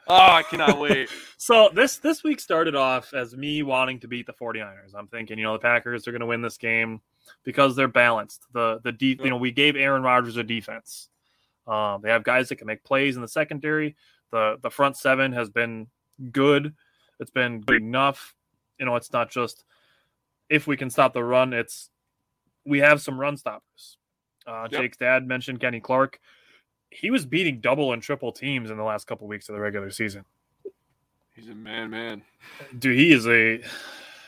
Oh, 0.08 0.32
I 0.32 0.44
cannot 0.44 0.80
wait. 0.80 1.10
So 1.44 1.70
this 1.76 1.98
this 1.98 2.24
week 2.24 2.40
started 2.40 2.74
off 2.74 3.14
as 3.14 3.36
me 3.36 3.64
wanting 3.64 4.00
to 4.00 4.08
beat 4.08 4.28
the 4.28 4.32
49ers. 4.32 4.96
I'm 4.96 5.08
thinking, 5.08 5.38
you 5.38 5.44
know, 5.44 5.52
the 5.52 5.60
Packers 5.60 6.08
are 6.08 6.12
going 6.12 6.22
to 6.22 6.26
win 6.26 6.42
this 6.42 6.56
game 6.56 7.02
because 7.44 7.76
they're 7.76 7.90
balanced. 7.90 8.46
The 8.54 8.80
the 8.82 8.94
deep, 8.94 9.22
you 9.22 9.30
know, 9.30 9.36
we 9.36 9.52
gave 9.52 9.76
Aaron 9.76 10.04
Rodgers 10.04 10.38
a 10.38 10.44
defense. 10.44 11.10
Um, 11.68 12.02
they 12.02 12.10
have 12.12 12.24
guys 12.24 12.48
that 12.48 12.56
can 12.56 12.68
make 12.68 12.86
plays 12.86 13.18
in 13.18 13.22
the 13.22 13.28
secondary. 13.28 13.98
The 14.32 14.58
the 14.62 14.70
front 14.70 14.96
seven 14.96 15.34
has 15.34 15.50
been 15.50 15.88
good. 16.32 16.74
It's 17.20 17.32
been 17.32 17.60
good 17.60 17.82
enough. 17.82 18.36
You 18.80 18.86
know, 18.86 18.96
it's 18.96 19.12
not 19.12 19.30
just 19.30 19.66
if 20.50 20.66
we 20.66 20.78
can 20.78 20.90
stop 20.90 21.14
the 21.14 21.26
run. 21.26 21.52
It's 21.52 21.90
we 22.66 22.80
have 22.80 23.02
some 23.02 23.20
run 23.20 23.36
stoppers. 23.36 23.98
Uh, 24.46 24.68
Yep. 24.72 24.82
Jake's 24.82 24.98
dad 24.98 25.28
mentioned 25.28 25.60
Kenny 25.60 25.80
Clark. 25.80 26.20
He 26.90 27.10
was 27.12 27.26
beating 27.26 27.60
double 27.62 27.94
and 27.94 28.02
triple 28.04 28.32
teams 28.32 28.70
in 28.70 28.78
the 28.78 28.84
last 28.84 29.08
couple 29.08 29.28
weeks 29.28 29.50
of 29.50 29.56
the 29.56 29.62
regular 29.62 29.90
season. 29.90 30.26
He's 31.36 31.50
a 31.50 31.56
man, 31.56 31.90
man. 31.90 32.22
Dude, 32.78 32.96
he 32.98 33.12
is 33.12 33.28
a 33.28 33.64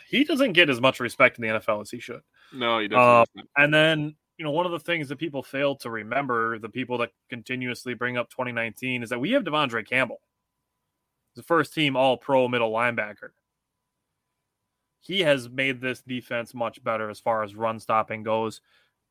he 0.10 0.24
doesn't 0.24 0.54
get 0.54 0.70
as 0.70 0.82
much 0.82 1.00
respect 1.00 1.38
in 1.38 1.44
the 1.44 1.60
NFL 1.60 1.82
as 1.82 1.92
he 1.92 2.00
should. 2.00 2.22
No, 2.54 2.80
he 2.80 2.86
Uh, 2.86 2.90
doesn't. 2.90 3.30
listen. 3.36 3.50
And 3.58 3.74
then, 3.74 4.16
you 4.38 4.46
know, 4.46 4.52
one 4.52 4.66
of 4.66 4.72
the 4.72 4.80
things 4.80 5.10
that 5.10 5.18
people 5.18 5.44
fail 5.44 5.76
to 5.78 5.90
remember, 5.90 6.58
the 6.60 6.70
people 6.70 6.98
that 7.00 7.12
continuously 7.30 7.94
bring 7.94 8.18
up 8.18 8.30
2019, 8.30 9.04
is 9.04 9.10
that 9.10 9.20
we 9.20 9.32
have 9.32 9.44
De'Vondre 9.44 9.86
Campbell, 9.88 10.22
the 11.36 11.44
first 11.44 11.74
team 11.74 11.96
all 11.96 12.18
pro 12.18 12.48
middle 12.48 12.72
linebacker. 12.72 13.30
He 15.02 15.22
has 15.22 15.48
made 15.50 15.82
this 15.82 16.02
defense 16.02 16.54
much 16.56 16.84
better 16.84 17.10
as 17.12 17.20
far 17.20 17.44
as 17.44 17.54
run 17.56 17.80
stopping 17.80 18.24
goes, 18.24 18.62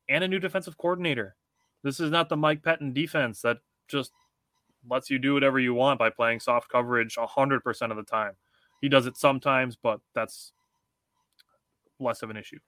and 0.09 0.23
a 0.23 0.27
new 0.27 0.39
defensive 0.39 0.77
coordinator. 0.77 1.35
This 1.83 1.99
is 1.99 2.11
not 2.11 2.29
the 2.29 2.37
Mike 2.37 2.63
Pettine 2.63 2.93
defense 2.93 3.41
that 3.41 3.57
just 3.87 4.11
lets 4.89 5.09
you 5.09 5.19
do 5.19 5.33
whatever 5.33 5.59
you 5.59 5.73
want 5.73 5.99
by 5.99 6.09
playing 6.09 6.39
soft 6.39 6.69
coverage 6.69 7.15
100% 7.15 7.91
of 7.91 7.97
the 7.97 8.03
time. 8.03 8.33
He 8.81 8.89
does 8.89 9.05
it 9.05 9.17
sometimes, 9.17 9.75
but 9.75 9.99
that's 10.13 10.51
less 11.99 12.21
of 12.21 12.29
an 12.29 12.37
issue. 12.37 12.59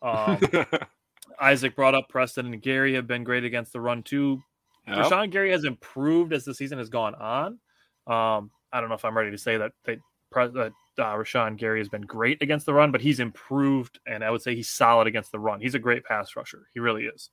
Um, 0.00 0.38
Isaac 1.40 1.76
brought 1.76 1.94
up 1.94 2.08
Preston 2.08 2.46
and 2.46 2.62
Gary 2.62 2.94
have 2.94 3.06
been 3.06 3.24
great 3.24 3.44
against 3.44 3.72
the 3.72 3.80
run 3.80 4.02
too. 4.02 4.42
Yep. 4.86 4.96
Rashan 4.96 5.30
Gary 5.30 5.50
has 5.50 5.64
improved 5.64 6.32
as 6.32 6.44
the 6.44 6.54
season 6.54 6.78
has 6.78 6.88
gone 6.88 7.14
on. 7.14 7.58
Um, 8.06 8.50
I 8.72 8.80
don't 8.80 8.88
know 8.88 8.94
if 8.94 9.04
I'm 9.04 9.16
ready 9.16 9.30
to 9.30 9.38
say 9.38 9.56
that 9.56 9.72
they, 9.84 9.98
that 10.32 10.72
uh, 10.98 11.14
Rashan 11.14 11.56
Gary 11.56 11.78
has 11.80 11.88
been 11.88 12.02
great 12.02 12.42
against 12.42 12.66
the 12.66 12.74
run, 12.74 12.92
but 12.92 13.00
he's 13.00 13.20
improved, 13.20 13.98
and 14.06 14.22
I 14.24 14.30
would 14.30 14.42
say 14.42 14.54
he's 14.54 14.68
solid 14.68 15.06
against 15.06 15.32
the 15.32 15.38
run. 15.38 15.60
He's 15.60 15.74
a 15.74 15.78
great 15.78 16.04
pass 16.04 16.36
rusher. 16.36 16.66
He 16.74 16.80
really 16.80 17.04
is. 17.04 17.30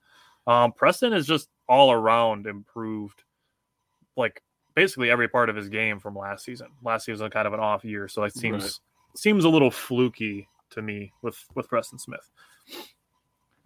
Um, 0.48 0.72
Preston 0.72 1.14
is 1.14 1.28
just 1.28 1.50
all 1.68 1.92
around 1.92 2.48
improved, 2.48 3.24
like 4.16 4.42
basically 4.76 5.12
every 5.12 5.28
part 5.28 5.50
of 5.50 5.56
his 5.56 5.70
game 5.70 6.00
from 6.00 6.16
last 6.16 6.46
season. 6.46 6.68
Last 6.84 7.06
season 7.06 7.26
was 7.26 7.34
kind 7.34 7.48
of 7.48 7.54
an 7.54 7.60
off 7.60 7.84
year, 7.84 8.08
so 8.08 8.24
it 8.24 8.34
seems 8.36 8.64
Right. 8.64 8.74
seems 9.18 9.44
a 9.44 9.50
little 9.50 9.72
fluky 9.72 10.48
to 10.72 10.82
me 10.82 11.12
with 11.22 11.38
with 11.56 11.68
Preston 11.68 12.00
Smith. 12.00 12.30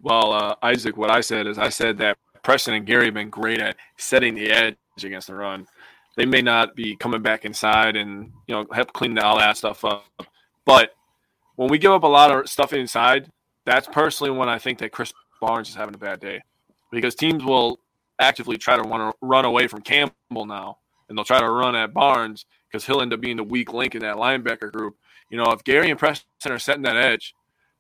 Well, 0.02 0.34
uh, 0.34 0.56
Isaac, 0.62 0.98
what 0.98 1.12
I 1.12 1.22
said 1.22 1.48
is 1.48 1.58
I 1.58 1.70
said 1.70 1.98
that 2.00 2.18
Preston 2.42 2.74
and 2.74 2.86
Gary 2.86 3.06
have 3.06 3.14
been 3.14 3.30
great 3.30 3.60
at 3.62 3.78
setting 3.98 4.36
the 4.36 4.52
edge 4.52 4.76
against 5.02 5.28
the 5.28 5.36
run. 5.36 5.66
They 6.16 6.26
may 6.26 6.42
not 6.42 6.76
be 6.76 6.96
coming 6.96 7.22
back 7.22 7.46
inside 7.46 7.96
and 7.96 8.32
you 8.48 8.56
know 8.56 8.66
help 8.72 8.94
clean 8.94 9.18
all 9.18 9.40
that 9.40 9.58
stuff 9.58 9.84
up, 9.84 10.06
but 10.66 10.92
when 11.56 11.70
we 11.70 11.78
give 11.78 11.92
up 11.92 12.04
a 12.04 12.08
lot 12.08 12.32
of 12.32 12.50
stuff 12.50 12.74
inside, 12.74 13.30
that's 13.66 13.88
personally 13.88 14.32
when 14.32 14.50
I 14.50 14.58
think 14.58 14.80
that 14.80 14.92
Krys 14.92 15.14
Barnes 15.40 15.70
is 15.70 15.76
having 15.76 15.96
a 15.96 16.00
bad 16.00 16.20
day 16.20 16.42
because 16.92 17.16
teams 17.16 17.44
will 17.44 17.80
actively 18.20 18.58
try 18.58 18.76
to 18.76 18.84
run, 18.84 19.12
run 19.22 19.46
away 19.46 19.68
from 19.68 19.82
Campbell 19.82 20.46
now, 20.46 20.78
and 21.08 21.18
they'll 21.18 21.26
try 21.26 21.40
to 21.40 21.50
run 21.50 21.76
at 21.76 21.94
Barnes 21.94 22.46
because 22.72 22.86
he'll 22.86 23.02
end 23.02 23.14
up 23.14 23.22
being 23.22 23.38
the 23.38 23.44
weak 23.44 23.74
link 23.74 23.96
in 23.96 24.02
that 24.02 24.16
linebacker 24.16 24.72
group. 24.72 24.96
You 25.30 25.38
know, 25.38 25.52
if 25.52 25.64
Gary 25.64 25.90
and 25.90 26.00
Preston 26.00 26.52
are 26.52 26.60
setting 26.60 26.84
that 26.84 26.96
edge, 26.96 27.34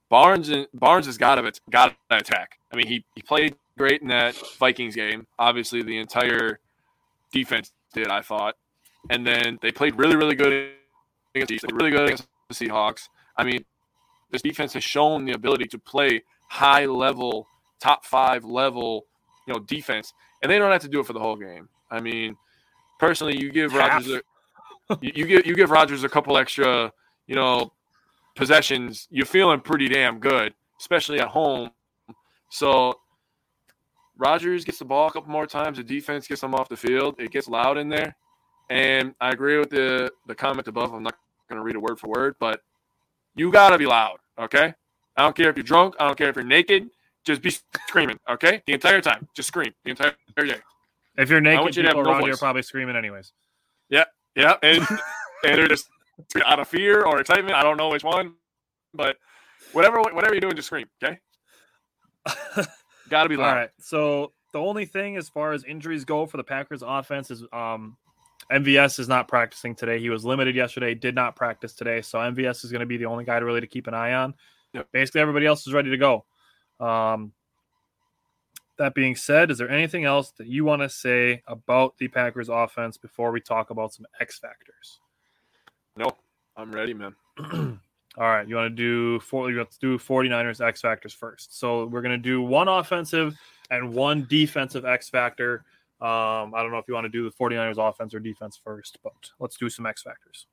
Barnes 0.09 0.49
and 0.49 0.67
Barnes 0.73 1.05
has 1.05 1.17
got 1.17 1.35
to 1.35 1.51
got 1.69 1.95
to 2.09 2.17
attack. 2.17 2.59
I 2.71 2.75
mean, 2.75 2.87
he 2.87 3.05
he 3.15 3.21
played 3.21 3.55
great 3.77 4.01
in 4.01 4.07
that 4.09 4.35
Vikings 4.59 4.95
game. 4.95 5.27
Obviously, 5.39 5.81
the 5.81 5.97
entire 5.97 6.59
defense 7.31 7.71
did. 7.93 8.07
I 8.07 8.21
thought, 8.21 8.55
and 9.09 9.25
then 9.25 9.59
they 9.61 9.71
played 9.71 9.97
really 9.97 10.15
really 10.15 10.35
good 10.35 10.71
against 11.35 11.49
the 11.49 11.59
Chiefs, 11.59 11.63
really 11.73 11.91
good 11.91 12.05
against 12.05 12.27
the 12.49 12.55
Seahawks. 12.55 13.09
I 13.37 13.43
mean, 13.43 13.63
this 14.31 14.41
defense 14.41 14.73
has 14.73 14.83
shown 14.83 15.25
the 15.25 15.33
ability 15.33 15.65
to 15.65 15.79
play 15.79 16.23
high 16.49 16.85
level, 16.85 17.47
top 17.79 18.05
five 18.05 18.43
level, 18.43 19.05
you 19.47 19.53
know, 19.53 19.59
defense, 19.59 20.13
and 20.41 20.51
they 20.51 20.59
don't 20.59 20.71
have 20.71 20.81
to 20.81 20.89
do 20.89 20.99
it 20.99 21.05
for 21.05 21.13
the 21.13 21.19
whole 21.19 21.35
game. 21.35 21.69
I 21.89 21.99
mean, 21.99 22.35
personally, 22.99 23.37
you 23.39 23.51
give 23.51 23.71
Half. 23.71 24.07
Rodgers 24.07 24.21
a, 24.89 24.97
you, 25.01 25.11
you 25.15 25.25
give 25.25 25.45
you 25.45 25.55
give 25.55 25.71
Rodgers 25.71 26.03
a 26.03 26.09
couple 26.09 26.37
extra, 26.37 26.91
you 27.27 27.35
know, 27.35 27.71
possessions, 28.35 29.07
you're 29.11 29.25
feeling 29.25 29.59
pretty 29.59 29.87
damn 29.87 30.19
good, 30.19 30.53
especially 30.79 31.19
at 31.19 31.27
home. 31.27 31.71
So 32.49 32.99
Rodgers 34.23 34.63
gets 34.63 34.79
the 34.79 34.85
ball 34.85 35.09
a 35.09 35.11
couple 35.11 35.29
more 35.29 35.45
times. 35.45 35.77
The 35.77 35.83
defense 35.83 36.27
gets 36.27 36.39
them 36.39 36.55
off 36.55 36.69
the 36.69 36.77
field. 36.77 37.15
It 37.19 37.29
gets 37.29 37.49
loud 37.49 37.77
in 37.77 37.89
there. 37.89 38.15
And 38.69 39.13
I 39.19 39.31
agree 39.31 39.57
with 39.57 39.69
the 39.69 40.11
the 40.27 40.33
comment 40.33 40.67
above. 40.69 40.93
I'm 40.93 41.03
not 41.03 41.15
going 41.49 41.59
to 41.59 41.63
read 41.63 41.75
it 41.75 41.81
word 41.81 41.99
for 41.99 42.07
word, 42.07 42.35
but 42.39 42.61
you 43.35 43.51
got 43.51 43.71
to 43.71 43.77
be 43.77 43.85
loud, 43.85 44.19
okay? 44.39 44.73
I 45.17 45.21
don't 45.21 45.35
care 45.35 45.49
if 45.49 45.57
you're 45.57 45.63
drunk. 45.63 45.95
I 45.99 46.07
don't 46.07 46.17
care 46.17 46.29
if 46.29 46.35
you're 46.35 46.45
naked. 46.45 46.89
Just 47.25 47.41
be 47.41 47.51
screaming, 47.87 48.17
okay? 48.29 48.61
The 48.65 48.73
entire 48.73 49.01
time. 49.01 49.27
Just 49.35 49.49
scream 49.49 49.73
the 49.83 49.91
entire 49.91 50.15
day. 50.37 50.61
If 51.17 51.29
you're 51.29 51.41
naked, 51.41 51.61
want 51.61 51.75
you 51.75 51.83
to 51.83 51.89
people 51.89 51.99
have 51.99 52.05
no 52.05 52.11
around 52.13 52.25
you 52.25 52.33
are 52.33 52.37
probably 52.37 52.61
screaming 52.63 52.95
anyways. 52.95 53.33
Yeah, 53.89 54.05
yeah, 54.35 54.55
and 54.63 54.79
and 55.43 55.57
they're 55.57 55.67
just 55.67 55.89
out 56.45 56.59
of 56.59 56.67
fear 56.69 57.03
or 57.03 57.19
excitement. 57.19 57.55
I 57.55 57.63
don't 57.63 57.77
know 57.77 57.89
which 57.89 58.03
one, 58.03 58.35
but 58.93 59.17
whatever 59.73 59.99
whatever 59.99 60.33
you're 60.33 60.41
doing, 60.41 60.55
just 60.55 60.67
scream, 60.67 60.87
okay? 61.03 61.19
Got 63.09 63.23
to 63.23 63.29
be 63.29 63.35
All 63.35 63.41
right. 63.41 63.69
So 63.79 64.31
the 64.51 64.59
only 64.59 64.85
thing 64.85 65.17
as 65.17 65.29
far 65.29 65.53
as 65.53 65.63
injuries 65.63 66.05
go 66.05 66.25
for 66.25 66.37
the 66.37 66.43
Packers 66.43 66.83
offense 66.85 67.31
is 67.31 67.43
um 67.51 67.97
MVS 68.51 68.99
is 68.99 69.07
not 69.07 69.27
practicing 69.27 69.75
today. 69.75 69.99
He 69.99 70.09
was 70.09 70.25
limited 70.25 70.55
yesterday, 70.55 70.93
did 70.93 71.15
not 71.15 71.35
practice 71.35 71.73
today. 71.73 72.01
So 72.01 72.19
MVS 72.19 72.63
is 72.63 72.71
going 72.71 72.81
to 72.81 72.85
be 72.85 72.97
the 72.97 73.05
only 73.05 73.23
guy 73.23 73.39
to 73.39 73.45
really 73.45 73.61
to 73.61 73.67
keep 73.67 73.87
an 73.87 73.93
eye 73.93 74.13
on. 74.13 74.33
Yep. 74.73 74.89
Basically, 74.91 75.21
everybody 75.21 75.45
else 75.45 75.65
is 75.65 75.73
ready 75.73 75.89
to 75.91 75.97
go. 75.97 76.25
Um, 76.79 77.31
that 78.77 78.95
being 78.95 79.15
said, 79.15 79.51
is 79.51 79.59
there 79.59 79.69
anything 79.69 80.03
else 80.03 80.31
that 80.31 80.47
you 80.47 80.65
want 80.65 80.81
to 80.81 80.89
say 80.89 81.43
about 81.47 81.97
the 81.97 82.07
Packers 82.07 82.49
offense 82.49 82.97
before 82.97 83.31
we 83.31 83.39
talk 83.39 83.69
about 83.69 83.93
some 83.93 84.05
X 84.19 84.39
factors? 84.39 84.99
No, 85.95 86.07
I'm 86.57 86.71
ready, 86.71 86.93
man. 86.93 87.15
All 88.17 88.29
right, 88.29 88.47
you 88.47 88.55
want 88.55 88.69
to 88.69 88.75
do 88.75 89.19
four? 89.19 89.51
Let's 89.51 89.77
do 89.77 89.97
49ers 89.97 90.65
X 90.65 90.81
factors 90.81 91.13
first. 91.13 91.57
So 91.59 91.85
we're 91.85 92.01
gonna 92.01 92.17
do 92.17 92.41
one 92.41 92.67
offensive 92.67 93.37
and 93.71 93.93
one 93.93 94.27
defensive 94.29 94.85
X 94.85 95.09
factor. 95.09 95.65
Um, 95.99 96.53
I 96.53 96.61
don't 96.61 96.71
know 96.71 96.79
if 96.79 96.85
you 96.87 96.93
want 96.93 97.05
to 97.05 97.09
do 97.09 97.23
the 97.23 97.31
49ers 97.31 97.77
offense 97.77 98.13
or 98.13 98.19
defense 98.19 98.59
first, 98.61 98.97
but 99.03 99.13
let's 99.39 99.55
do 99.57 99.69
some 99.69 99.85
X 99.85 100.01
factors. 100.01 100.47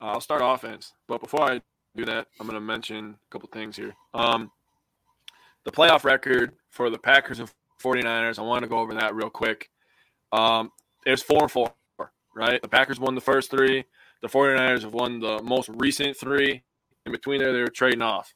I'll 0.00 0.20
start 0.20 0.42
offense, 0.44 0.92
but 1.06 1.20
before 1.20 1.42
I 1.42 1.60
do 1.96 2.04
that, 2.04 2.26
I'm 2.40 2.46
going 2.46 2.54
to 2.54 2.60
mention 2.60 3.14
a 3.14 3.32
couple 3.32 3.48
things 3.52 3.76
here. 3.76 3.94
Um, 4.12 4.50
the 5.64 5.70
playoff 5.70 6.04
record 6.04 6.52
for 6.70 6.90
the 6.90 6.98
Packers 6.98 7.38
and 7.38 7.48
49ers, 7.82 8.38
I 8.38 8.42
want 8.42 8.62
to 8.62 8.68
go 8.68 8.78
over 8.78 8.94
that 8.94 9.14
real 9.14 9.30
quick. 9.30 9.70
Um, 10.32 10.72
it's 11.06 11.22
four 11.22 11.42
and 11.42 11.50
four, 11.50 11.72
right? 12.34 12.60
The 12.60 12.68
Packers 12.68 12.98
won 12.98 13.14
the 13.14 13.20
first 13.20 13.50
three. 13.50 13.84
The 14.22 14.28
49ers 14.28 14.82
have 14.82 14.94
won 14.94 15.20
the 15.20 15.40
most 15.42 15.68
recent 15.74 16.16
three. 16.16 16.64
In 17.08 17.12
between 17.12 17.40
there, 17.40 17.54
they 17.54 17.60
were 17.60 17.68
trading 17.68 18.02
off. 18.02 18.34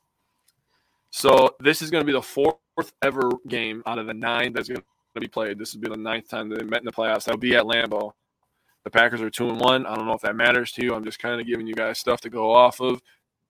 So 1.11 1.55
this 1.61 1.83
is 1.83 1.91
going 1.91 2.01
to 2.01 2.07
be 2.07 2.13
the 2.13 2.23
fourth 2.23 2.57
ever 3.03 3.31
game 3.47 3.83
out 3.85 3.99
of 3.99 4.07
the 4.07 4.15
nine 4.15 4.55
that's 4.55 4.69
going 4.69 4.81
to 5.15 5.21
be 5.21 5.29
played. 5.29 5.59
This 5.59 5.75
will 5.75 5.83
be 5.83 5.91
the 5.91 5.97
ninth 5.97 6.31
time 6.31 6.49
that 6.49 6.59
they 6.59 6.65
met 6.65 6.81
in 6.81 6.87
the 6.87 6.93
playoffs. 6.93 7.25
That'll 7.25 7.39
be 7.39 7.55
at 7.55 7.65
Lambeau. 7.65 8.13
The 8.85 8.91
Packers 8.91 9.21
are 9.21 9.29
two 9.29 9.51
and 9.51 9.61
one. 9.61 9.85
I 9.85 9.95
don't 9.95 10.07
know 10.07 10.15
if 10.15 10.23
that 10.23 10.37
matters 10.37 10.73
to 10.73 10.83
you. 10.83 10.95
I'm 10.95 11.05
just 11.05 11.19
kind 11.19 11.39
of 11.39 11.47
giving 11.47 11.67
you 11.67 11.75
guys 11.75 11.99
stuff 11.99 12.23
to 12.23 12.31
go 12.31 12.51
off 12.51 12.81
of. 12.81 13.03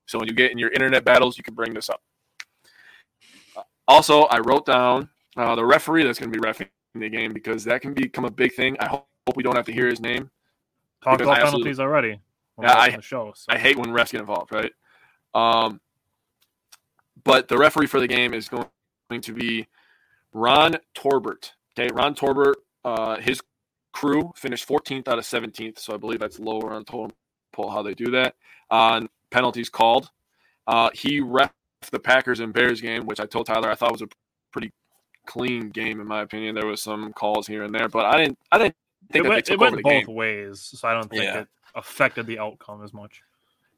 So 0.07 0.19
when 0.19 0.27
you 0.27 0.35
get 0.35 0.51
in 0.51 0.59
your 0.59 0.71
internet 0.73 1.05
battles, 1.05 1.39
you 1.39 1.45
can 1.45 1.55
bring 1.55 1.73
this 1.73 1.89
up. 1.89 2.03
Also, 3.87 4.23
I 4.23 4.41
wrote 4.41 4.67
down 4.67 5.09
uh, 5.37 5.55
the 5.55 5.65
referee 5.65 6.03
that's 6.03 6.19
going 6.19 6.33
to 6.33 6.39
be 6.41 6.45
refing 6.45 6.67
the 6.97 7.09
game 7.09 7.33
because 7.33 7.63
that 7.65 7.81
can 7.81 7.95
become 7.95 8.25
a 8.25 8.31
big 8.31 8.55
thing. 8.55 8.77
I 8.81 8.87
hope 8.89 9.07
we 9.37 9.45
don't 9.45 9.55
have 9.55 9.67
to 9.67 9.73
hear 9.73 9.87
his 9.87 10.01
name. 10.01 10.31
Talked 11.05 11.21
about 11.21 11.39
penalties 11.39 11.79
already. 11.79 12.21
on 12.59 12.65
Yeah, 12.65 12.75
I- 12.75 12.97
the 12.97 13.03
show. 13.03 13.33
So. 13.37 13.53
I 13.53 13.59
hate 13.59 13.79
when 13.79 13.91
refs 13.91 14.11
get 14.11 14.21
involved, 14.21 14.53
right? 14.53 14.73
Um, 15.35 15.81
but 17.25 17.49
the 17.49 17.57
referee 17.57 17.87
for 17.87 18.01
the 18.01 18.09
game 18.09 18.35
is 18.35 18.49
going 18.49 18.67
to 19.21 19.33
be 19.33 19.67
Ron 20.33 20.77
Torbert. 20.95 21.53
Okay, 21.79 21.89
Ron 21.93 22.15
Torbert, 22.15 22.59
uh, 22.85 23.17
his 23.17 23.41
crew 23.93 24.33
finished 24.37 24.69
14th 24.69 25.09
out 25.09 25.19
of 25.19 25.25
17th, 25.25 25.79
so 25.79 25.95
I 25.95 25.97
believe 25.97 26.19
that's 26.19 26.39
lower 26.39 26.73
on 26.73 26.85
total 26.85 27.13
poll 27.53 27.71
how 27.71 27.83
they 27.83 27.95
do 27.95 28.11
that. 28.13 28.35
On 28.71 29.09
penalties 29.31 29.69
called, 29.69 30.11
uh, 30.67 30.91
he 30.95 31.21
ref 31.21 31.53
the 31.91 31.99
Packers 31.99 32.41
and 32.41 32.53
Bears 32.53 32.81
game, 32.81 33.07
which 33.07 33.21
I 33.21 33.27
told 33.27 33.47
Tyler 33.47 33.71
I 33.71 33.75
thought 33.75 33.93
was 33.93 34.03
a 34.03 34.09
pretty 34.51 34.73
clean 35.27 35.71
game 35.71 36.01
in 36.01 36.07
my 36.07 36.23
opinion. 36.23 36.55
There 36.55 36.67
was 36.67 36.83
some 36.83 37.13
calls 37.13 37.47
here 37.47 37.65
and 37.65 37.75
there, 37.75 37.89
but 37.89 38.05
I 38.07 38.17
didn't, 38.19 38.39
I 38.51 38.59
didn't 38.59 38.77
it 39.11 39.13
think 39.13 39.25
that 39.25 39.29
went, 39.31 39.49
it 39.51 39.59
went 39.59 39.83
both 39.83 40.07
game. 40.07 40.15
ways, 40.15 40.61
so 40.61 40.89
I 40.89 40.95
don't 40.95 41.09
think 41.11 41.25
Yeah. 41.25 41.41
it 41.41 41.49
affected 41.75 42.27
the 42.27 42.39
outcome 42.39 42.83
as 42.85 42.93
much. 42.95 43.23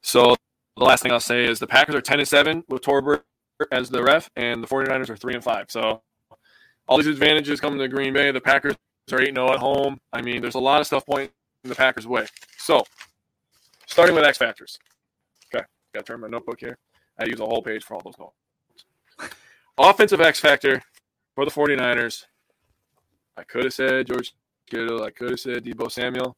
So 0.01 0.35
the 0.77 0.83
last 0.83 1.03
thing 1.03 1.11
I'll 1.11 1.19
say 1.19 1.45
is 1.45 1.59
the 1.59 1.67
Packers 1.67 1.95
are 1.95 2.01
10 2.01 2.19
and 2.19 2.27
7 2.27 2.63
with 2.67 2.81
Torbert 2.81 3.25
as 3.71 3.89
the 3.89 4.03
ref, 4.03 4.29
and 4.35 4.61
the 4.61 4.67
49ers 4.67 5.09
are 5.09 5.15
3 5.15 5.35
and 5.35 5.43
5. 5.43 5.65
So 5.69 6.01
all 6.87 6.97
these 6.97 7.07
advantages 7.07 7.61
come 7.61 7.77
to 7.77 7.87
Green 7.87 8.13
Bay. 8.13 8.31
The 8.31 8.41
Packers 8.41 8.75
are 9.11 9.21
8 9.21 9.33
0 9.33 9.53
at 9.53 9.59
home. 9.59 9.99
I 10.11 10.21
mean, 10.21 10.41
there's 10.41 10.55
a 10.55 10.59
lot 10.59 10.81
of 10.81 10.87
stuff 10.87 11.05
pointing 11.05 11.31
the 11.63 11.75
Packers' 11.75 12.07
way. 12.07 12.25
So 12.57 12.83
starting 13.85 14.15
with 14.15 14.25
X 14.25 14.37
Factors. 14.37 14.77
Okay, 15.53 15.65
got 15.93 16.05
to 16.05 16.11
turn 16.11 16.21
my 16.21 16.27
notebook 16.27 16.59
here. 16.59 16.77
I 17.19 17.25
use 17.25 17.39
a 17.39 17.45
whole 17.45 17.61
page 17.61 17.83
for 17.83 17.95
all 17.95 18.01
those 18.01 18.17
notes. 18.19 19.33
Offensive 19.77 20.21
X 20.21 20.39
Factor 20.39 20.81
for 21.35 21.45
the 21.45 21.51
49ers. 21.51 22.25
I 23.37 23.43
could 23.43 23.63
have 23.65 23.73
said 23.73 24.07
George 24.07 24.33
Kittle. 24.69 25.03
I 25.03 25.11
could 25.11 25.31
have 25.31 25.39
said 25.39 25.63
Deebo 25.63 25.91
Samuel. 25.91 26.35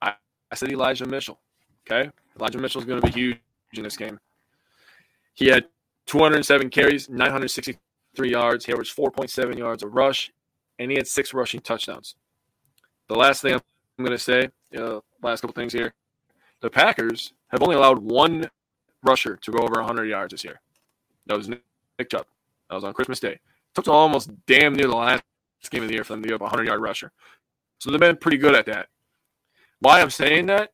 I, 0.00 0.14
I 0.50 0.54
said 0.54 0.70
Elijah 0.70 1.06
Mitchell. 1.06 1.38
Okay. 1.86 2.10
Elijah 2.38 2.58
Mitchell 2.58 2.80
is 2.80 2.86
going 2.86 3.00
to 3.00 3.06
be 3.06 3.12
huge 3.12 3.38
in 3.78 3.84
this 3.84 3.96
game. 3.96 4.18
He 5.34 5.46
had 5.46 5.64
207 6.06 6.70
carries, 6.70 7.08
963 7.08 8.30
yards. 8.30 8.64
He 8.64 8.72
averaged 8.72 8.96
4.7 8.96 9.56
yards 9.58 9.82
a 9.82 9.88
rush, 9.88 10.30
and 10.78 10.90
he 10.90 10.96
had 10.96 11.06
six 11.06 11.32
rushing 11.32 11.60
touchdowns. 11.60 12.16
The 13.08 13.14
last 13.14 13.42
thing 13.42 13.54
I'm 13.54 13.62
going 13.98 14.10
to 14.10 14.18
say, 14.18 14.48
uh, 14.76 15.00
last 15.22 15.40
couple 15.40 15.54
things 15.54 15.72
here, 15.72 15.94
the 16.60 16.70
Packers 16.70 17.32
have 17.48 17.62
only 17.62 17.76
allowed 17.76 17.98
one 17.98 18.48
rusher 19.02 19.36
to 19.36 19.50
go 19.50 19.58
over 19.58 19.74
100 19.80 20.06
yards 20.06 20.32
this 20.32 20.44
year. 20.44 20.60
That 21.26 21.36
was 21.36 21.48
Nick 21.48 21.62
Chubb. 22.10 22.26
That 22.68 22.76
was 22.76 22.84
on 22.84 22.92
Christmas 22.94 23.20
Day. 23.20 23.38
took 23.74 23.84
to 23.86 23.92
almost 23.92 24.30
damn 24.46 24.74
near 24.74 24.86
the 24.86 24.96
last 24.96 25.22
game 25.70 25.82
of 25.82 25.88
the 25.88 25.94
year 25.94 26.04
for 26.04 26.14
them 26.14 26.22
to 26.22 26.28
give 26.28 26.36
up 26.36 26.40
a 26.40 26.44
100 26.44 26.66
yard 26.66 26.80
rusher. 26.80 27.12
So 27.78 27.90
they've 27.90 28.00
been 28.00 28.16
pretty 28.16 28.38
good 28.38 28.54
at 28.54 28.66
that. 28.66 28.88
Why 29.80 30.00
I'm 30.00 30.10
saying 30.10 30.46
that 30.46 30.72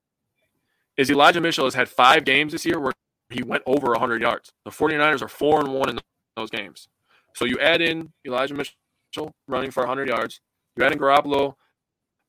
is 0.98 1.10
Elijah 1.10 1.40
Mitchell 1.40 1.64
has 1.64 1.74
had 1.74 1.88
five 1.88 2.24
games 2.24 2.52
this 2.52 2.66
year 2.66 2.78
where 2.78 2.92
he 3.30 3.42
went 3.42 3.62
over 3.66 3.92
100 3.92 4.20
yards. 4.20 4.52
The 4.64 4.70
49ers 4.70 5.22
are 5.22 5.28
4 5.28 5.60
and 5.60 5.72
1 5.72 5.88
in 5.90 5.98
those 6.36 6.50
games. 6.50 6.88
So 7.34 7.44
you 7.44 7.58
add 7.60 7.80
in 7.80 8.12
Elijah 8.26 8.54
Mitchell 8.54 9.32
running 9.46 9.70
for 9.70 9.80
100 9.82 10.08
yards, 10.08 10.40
you 10.76 10.84
add 10.84 10.92
in 10.92 10.98
Garoppolo 10.98 11.54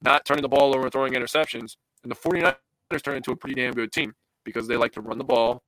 not 0.01 0.23
turning 0.25 0.43
the 0.43 0.49
ball 0.49 0.73
over 0.73 0.83
and 0.83 0.91
throwing 0.91 1.13
interceptions, 1.13 1.75
and 2.03 2.11
the 2.11 2.15
49ers 2.15 3.03
turn 3.03 3.17
into 3.17 3.31
a 3.31 3.35
pretty 3.35 3.55
damn 3.55 3.73
good 3.73 3.91
team 3.91 4.13
because 4.45 4.67
they 4.67 4.77
like 4.77 4.93
to 4.93 5.01
run 5.01 5.17
the 5.17 5.23
ball 5.23 5.61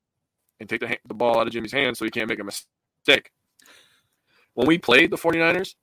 and 0.60 0.70
take 0.70 0.80
the, 0.80 0.88
ha- 0.88 0.96
the 1.06 1.14
ball 1.14 1.40
out 1.40 1.48
of 1.48 1.54
Jimmy's 1.54 1.74
hands 1.74 2.00
so 2.00 2.06
he 2.06 2.12
can't 2.12 2.30
make 2.30 2.40
a 2.40 2.44
mistake. 2.44 3.32
When 4.54 4.68
we 4.68 4.78
played 4.78 5.12
the 5.12 5.18
49ers, 5.18 5.76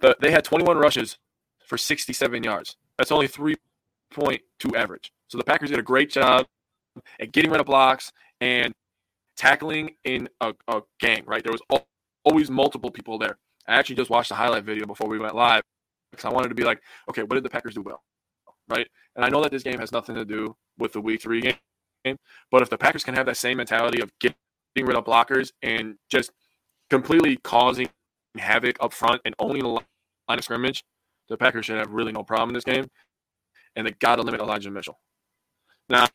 the, 0.00 0.16
they 0.20 0.30
had 0.30 0.44
21 0.44 0.78
rushes 0.78 1.18
for 1.66 1.78
67 1.78 2.42
yards. 2.42 2.76
That's 2.98 3.12
only 3.12 3.28
3.2 3.28 4.74
average. 4.74 5.12
So 5.34 5.38
the 5.38 5.42
Packers 5.42 5.70
did 5.70 5.80
a 5.80 5.82
great 5.82 6.10
job 6.10 6.46
at 7.18 7.32
getting 7.32 7.50
rid 7.50 7.58
of 7.58 7.66
blocks 7.66 8.12
and 8.40 8.72
tackling 9.36 9.96
in 10.04 10.28
a, 10.40 10.54
a 10.68 10.82
gang, 11.00 11.24
right? 11.26 11.42
There 11.42 11.50
was 11.52 11.82
always 12.24 12.52
multiple 12.52 12.88
people 12.88 13.18
there. 13.18 13.36
I 13.66 13.74
actually 13.74 13.96
just 13.96 14.10
watched 14.10 14.28
the 14.28 14.36
highlight 14.36 14.62
video 14.62 14.86
before 14.86 15.08
we 15.08 15.18
went 15.18 15.34
live 15.34 15.64
because 16.12 16.24
I 16.24 16.28
wanted 16.28 16.50
to 16.50 16.54
be 16.54 16.62
like, 16.62 16.80
okay, 17.10 17.22
what 17.22 17.34
did 17.34 17.42
the 17.42 17.50
Packers 17.50 17.74
do 17.74 17.82
well? 17.82 18.04
Right? 18.68 18.86
And 19.16 19.24
I 19.24 19.28
know 19.28 19.42
that 19.42 19.50
this 19.50 19.64
game 19.64 19.80
has 19.80 19.90
nothing 19.90 20.14
to 20.14 20.24
do 20.24 20.54
with 20.78 20.92
the 20.92 21.00
week 21.00 21.20
three 21.20 21.40
game, 21.40 22.16
but 22.52 22.62
if 22.62 22.70
the 22.70 22.78
Packers 22.78 23.02
can 23.02 23.16
have 23.16 23.26
that 23.26 23.36
same 23.36 23.56
mentality 23.56 24.00
of 24.02 24.12
getting 24.20 24.36
rid 24.76 24.94
of 24.94 25.04
blockers 25.04 25.50
and 25.62 25.96
just 26.10 26.30
completely 26.90 27.38
causing 27.38 27.88
havoc 28.38 28.76
up 28.78 28.92
front 28.92 29.20
and 29.24 29.34
owning 29.40 29.64
the 29.64 29.68
line 29.68 29.82
of 30.28 30.44
scrimmage, 30.44 30.84
the 31.28 31.36
Packers 31.36 31.66
should 31.66 31.78
have 31.78 31.90
really 31.90 32.12
no 32.12 32.22
problem 32.22 32.50
in 32.50 32.54
this 32.54 32.62
game. 32.62 32.86
And 33.74 33.84
they 33.84 33.90
got 33.98 34.14
to 34.14 34.22
limit 34.22 34.40
Elijah 34.40 34.70
Mitchell. 34.70 35.00
Now, 35.88 36.06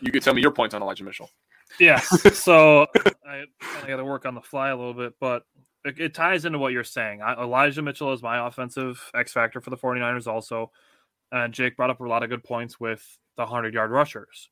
you 0.00 0.12
could 0.12 0.22
tell 0.22 0.34
me 0.34 0.42
your 0.42 0.52
points 0.52 0.74
on 0.74 0.82
Elijah 0.82 1.04
Mitchell. 1.04 1.30
Yeah. 1.78 2.00
So 2.32 2.86
I, 3.26 3.44
I 3.82 3.88
got 3.88 3.96
to 3.96 4.04
work 4.04 4.26
on 4.26 4.34
the 4.34 4.40
fly 4.40 4.70
a 4.70 4.76
little 4.76 4.94
bit, 4.94 5.14
but 5.20 5.44
it, 5.84 5.98
it 5.98 6.14
ties 6.14 6.44
into 6.44 6.58
what 6.58 6.72
you're 6.72 6.84
saying. 6.84 7.22
I, 7.22 7.34
Elijah 7.34 7.82
Mitchell 7.82 8.12
is 8.12 8.22
my 8.22 8.46
offensive 8.46 9.00
X 9.14 9.32
factor 9.32 9.60
for 9.60 9.70
the 9.70 9.76
49ers 9.76 10.26
also. 10.26 10.70
And 11.32 11.54
Jake 11.54 11.76
brought 11.76 11.90
up 11.90 12.00
a 12.00 12.04
lot 12.04 12.22
of 12.22 12.30
good 12.30 12.42
points 12.42 12.80
with 12.80 13.04
the 13.36 13.42
100 13.42 13.72
yard 13.74 13.90
rushers. 13.90 14.50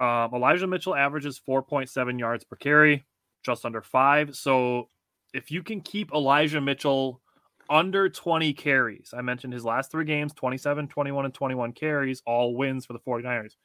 Um, 0.00 0.30
Elijah 0.34 0.66
Mitchell 0.66 0.94
averages 0.94 1.40
4.7 1.46 2.18
yards 2.18 2.42
per 2.44 2.56
carry, 2.56 3.04
just 3.44 3.66
under 3.66 3.82
five. 3.82 4.34
So 4.34 4.88
if 5.34 5.50
you 5.50 5.62
can 5.62 5.82
keep 5.82 6.12
Elijah 6.12 6.60
Mitchell 6.60 7.20
under 7.68 8.08
20 8.08 8.52
carries, 8.54 9.12
I 9.16 9.20
mentioned 9.20 9.52
his 9.52 9.64
last 9.64 9.90
three 9.90 10.06
games 10.06 10.32
27, 10.32 10.88
21, 10.88 11.24
and 11.26 11.34
21 11.34 11.72
carries, 11.72 12.22
all 12.26 12.56
wins 12.56 12.86
for 12.86 12.94
the 12.94 12.98
49ers. 13.00 13.56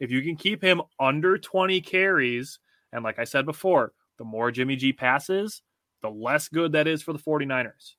If 0.00 0.10
you 0.10 0.22
can 0.22 0.36
keep 0.36 0.62
him 0.62 0.82
under 0.98 1.38
20 1.38 1.80
carries, 1.82 2.58
and 2.92 3.04
like 3.04 3.18
I 3.18 3.24
said 3.24 3.46
before, 3.46 3.92
the 4.18 4.24
more 4.24 4.50
Jimmy 4.50 4.76
G 4.76 4.92
passes, 4.92 5.62
the 6.02 6.10
less 6.10 6.48
good 6.48 6.72
that 6.72 6.88
is 6.88 7.02
for 7.02 7.12
the 7.12 7.18
49ers 7.18 7.94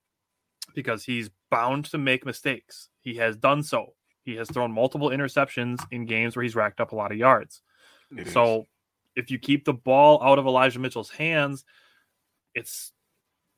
because 0.73 1.03
he's 1.03 1.29
bound 1.49 1.85
to 1.85 1.97
make 1.97 2.25
mistakes. 2.25 2.89
He 3.01 3.15
has 3.15 3.35
done 3.35 3.63
so. 3.63 3.93
He 4.23 4.35
has 4.35 4.49
thrown 4.49 4.71
multiple 4.71 5.09
interceptions 5.09 5.83
in 5.91 6.05
games 6.05 6.35
where 6.35 6.43
he's 6.43 6.55
racked 6.55 6.79
up 6.79 6.91
a 6.91 6.95
lot 6.95 7.11
of 7.11 7.17
yards. 7.17 7.61
It 8.15 8.27
so 8.27 8.61
is. 8.61 8.65
if 9.15 9.31
you 9.31 9.39
keep 9.39 9.65
the 9.65 9.73
ball 9.73 10.21
out 10.23 10.39
of 10.39 10.45
Elijah 10.45 10.79
Mitchell's 10.79 11.09
hands, 11.09 11.65
it's 12.53 12.91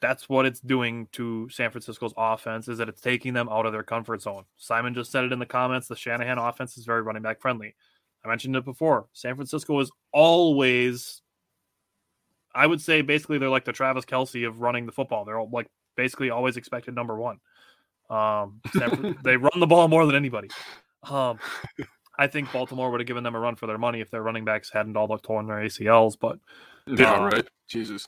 that's 0.01 0.27
what 0.27 0.45
it's 0.45 0.59
doing 0.59 1.07
to 1.13 1.47
San 1.49 1.71
Francisco's 1.71 2.13
offense 2.17 2.67
is 2.67 2.77
that 2.77 2.89
it's 2.89 2.99
taking 2.99 3.33
them 3.33 3.47
out 3.49 3.65
of 3.65 3.71
their 3.71 3.83
comfort 3.83 4.21
zone. 4.21 4.43
Simon 4.57 4.93
just 4.93 5.11
said 5.11 5.23
it 5.23 5.31
in 5.31 5.39
the 5.39 5.45
comments. 5.45 5.87
The 5.87 5.95
Shanahan 5.95 6.37
offense 6.37 6.77
is 6.77 6.85
very 6.85 7.01
running 7.01 7.23
back 7.23 7.39
friendly. 7.39 7.75
I 8.23 8.29
mentioned 8.29 8.55
it 8.55 8.65
before. 8.65 9.07
San 9.13 9.35
Francisco 9.35 9.79
is 9.79 9.91
always 10.11 11.21
I 12.55 12.67
would 12.67 12.81
say 12.81 13.01
basically 13.01 13.37
they're 13.37 13.49
like 13.49 13.65
the 13.65 13.73
Travis 13.73 14.05
Kelce 14.05 14.47
of 14.47 14.61
running 14.61 14.85
the 14.85 14.91
football. 14.91 15.25
They're 15.25 15.41
like 15.43 15.67
basically 15.95 16.29
always 16.29 16.57
expected 16.57 16.93
number 16.95 17.15
one. 17.15 17.39
Um, 18.09 18.61
they 19.23 19.37
run 19.37 19.59
the 19.59 19.67
ball 19.67 19.87
more 19.87 20.05
than 20.05 20.15
anybody. 20.15 20.49
Um, 21.09 21.39
I 22.17 22.27
think 22.27 22.51
Baltimore 22.51 22.91
would 22.91 22.99
have 22.99 23.07
given 23.07 23.23
them 23.23 23.35
a 23.35 23.39
run 23.39 23.55
for 23.55 23.65
their 23.65 23.77
money 23.77 24.01
if 24.01 24.11
their 24.11 24.21
running 24.21 24.45
backs 24.45 24.69
hadn't 24.71 24.95
all 24.95 25.17
torn 25.17 25.47
their 25.47 25.57
ACLs. 25.57 26.15
But 26.19 26.39
yeah, 26.85 27.13
uh, 27.13 27.25
right. 27.25 27.47
Jesus, 27.67 28.07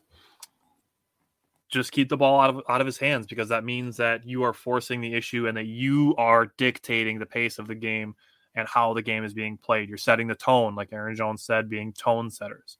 just 1.69 1.91
keep 1.91 2.09
the 2.09 2.17
ball 2.17 2.39
out 2.39 2.51
of 2.51 2.61
out 2.69 2.81
of 2.81 2.87
his 2.87 2.97
hands 2.97 3.25
because 3.25 3.49
that 3.49 3.63
means 3.63 3.97
that 3.97 4.25
you 4.25 4.43
are 4.43 4.53
forcing 4.53 5.01
the 5.01 5.13
issue 5.13 5.47
and 5.47 5.57
that 5.57 5.65
you 5.65 6.13
are 6.17 6.53
dictating 6.57 7.17
the 7.17 7.25
pace 7.25 7.57
of 7.57 7.67
the 7.67 7.75
game 7.75 8.15
and 8.55 8.67
how 8.67 8.93
the 8.93 9.01
game 9.01 9.23
is 9.23 9.33
being 9.33 9.57
played. 9.57 9.89
You're 9.89 9.97
setting 9.97 10.27
the 10.27 10.35
tone, 10.35 10.75
like 10.75 10.93
Aaron 10.93 11.15
Jones 11.15 11.43
said, 11.43 11.69
being 11.69 11.93
tone 11.93 12.29
setters. 12.31 12.77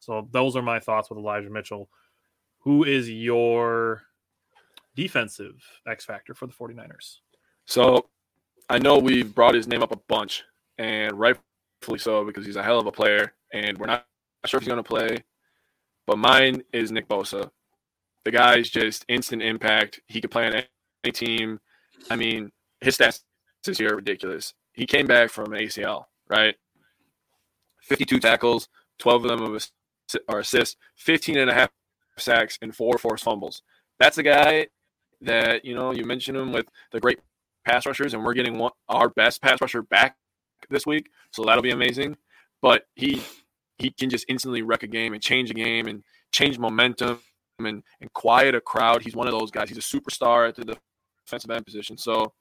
So 0.00 0.28
those 0.32 0.54
are 0.54 0.62
my 0.62 0.80
thoughts 0.80 1.08
with 1.08 1.18
Elijah 1.18 1.50
Mitchell. 1.50 1.88
Who 2.60 2.84
is 2.84 3.10
your 3.10 4.02
defensive 4.94 5.62
X 5.86 6.04
factor 6.04 6.34
for 6.34 6.46
the 6.46 6.52
49ers? 6.52 7.16
So 7.66 8.08
I 8.68 8.78
know 8.78 8.98
we've 8.98 9.34
brought 9.34 9.54
his 9.54 9.66
name 9.66 9.82
up 9.82 9.92
a 9.92 10.00
bunch, 10.08 10.44
and 10.78 11.18
rightfully 11.18 11.98
so 11.98 12.24
because 12.24 12.44
he's 12.44 12.56
a 12.56 12.62
hell 12.62 12.78
of 12.78 12.86
a 12.86 12.92
player, 12.92 13.32
and 13.52 13.78
we're 13.78 13.86
not 13.86 14.06
sure 14.46 14.58
if 14.58 14.64
he's 14.64 14.68
going 14.68 14.82
to 14.82 14.88
play. 14.88 15.24
But 16.06 16.18
mine 16.18 16.62
is 16.72 16.92
Nick 16.92 17.08
Bosa. 17.08 17.50
The 18.24 18.30
guy's 18.30 18.68
just 18.68 19.04
instant 19.08 19.42
impact. 19.42 20.00
He 20.06 20.20
could 20.20 20.30
play 20.30 20.46
on 20.46 20.62
any 21.02 21.12
team. 21.12 21.60
I 22.10 22.16
mean, 22.16 22.52
his 22.80 22.96
stats 22.96 23.22
this 23.64 23.80
year 23.80 23.92
are 23.92 23.96
ridiculous. 23.96 24.54
He 24.74 24.86
came 24.86 25.06
back 25.06 25.30
from 25.30 25.52
an 25.52 25.60
ACL, 25.60 26.04
right? 26.28 26.56
52 27.82 28.18
tackles, 28.18 28.68
12 28.98 29.24
of 29.24 29.38
them 29.38 29.58
or 30.28 30.40
assists, 30.40 30.76
15 30.96 31.38
and 31.38 31.50
a 31.50 31.54
half 31.54 31.70
sacks, 32.18 32.58
and 32.60 32.74
four 32.74 32.98
forced 32.98 33.24
fumbles. 33.24 33.62
That's 33.98 34.18
a 34.18 34.22
guy 34.22 34.66
that, 35.20 35.64
you 35.64 35.74
know, 35.74 35.92
you 35.92 36.04
mentioned 36.04 36.36
him 36.36 36.52
with 36.52 36.66
the 36.92 37.00
great 37.00 37.20
pass 37.64 37.86
rushers, 37.86 38.14
and 38.14 38.24
we're 38.24 38.34
getting 38.34 38.58
one, 38.58 38.72
our 38.88 39.08
best 39.08 39.40
pass 39.40 39.60
rusher 39.60 39.82
back 39.82 40.16
this 40.70 40.86
week. 40.86 41.10
So 41.30 41.44
that'll 41.44 41.62
be 41.62 41.70
amazing. 41.70 42.16
But 42.60 42.86
he 42.94 43.22
he 43.78 43.90
can 43.90 44.08
just 44.08 44.24
instantly 44.28 44.62
wreck 44.62 44.82
a 44.82 44.86
game 44.86 45.12
and 45.12 45.22
change 45.22 45.50
a 45.50 45.54
game 45.54 45.86
and 45.86 46.02
change 46.32 46.58
momentum 46.58 47.20
and, 47.58 47.82
and 48.00 48.12
quiet 48.12 48.54
a 48.54 48.60
crowd. 48.60 49.02
He's 49.02 49.16
one 49.16 49.26
of 49.26 49.32
those 49.32 49.50
guys. 49.50 49.68
He's 49.68 49.78
a 49.78 49.80
superstar 49.80 50.48
at 50.48 50.54
the 50.56 50.76
defensive 51.24 51.50
end 51.50 51.66
position. 51.66 51.98
So 51.98 52.32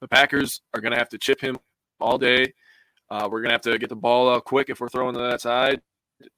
the 0.00 0.08
Packers 0.08 0.60
are 0.74 0.80
going 0.80 0.92
to 0.92 0.98
have 0.98 1.08
to 1.10 1.18
chip 1.18 1.40
him 1.40 1.56
all 2.02 2.18
day. 2.18 2.52
Uh, 3.10 3.28
we're 3.30 3.40
going 3.40 3.50
to 3.50 3.54
have 3.54 3.60
to 3.62 3.78
get 3.78 3.88
the 3.88 3.96
ball 3.96 4.30
out 4.30 4.44
quick 4.44 4.70
if 4.70 4.80
we're 4.80 4.88
throwing 4.88 5.14
to 5.14 5.20
that 5.20 5.40
side 5.40 5.80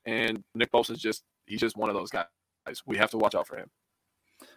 and 0.07 0.43
Nick 0.55 0.73
Bosa 0.73 0.93
is 0.93 1.01
just 1.01 1.23
he's 1.47 1.61
just 1.61 1.77
one 1.77 1.89
of 1.89 1.97
those 1.97 2.11
guys. 2.11 2.27
We 2.87 2.97
have 2.97 3.11
to 3.11 3.19
watch 3.19 3.35
out 3.35 3.47
for 3.47 3.57
him. 3.57 3.71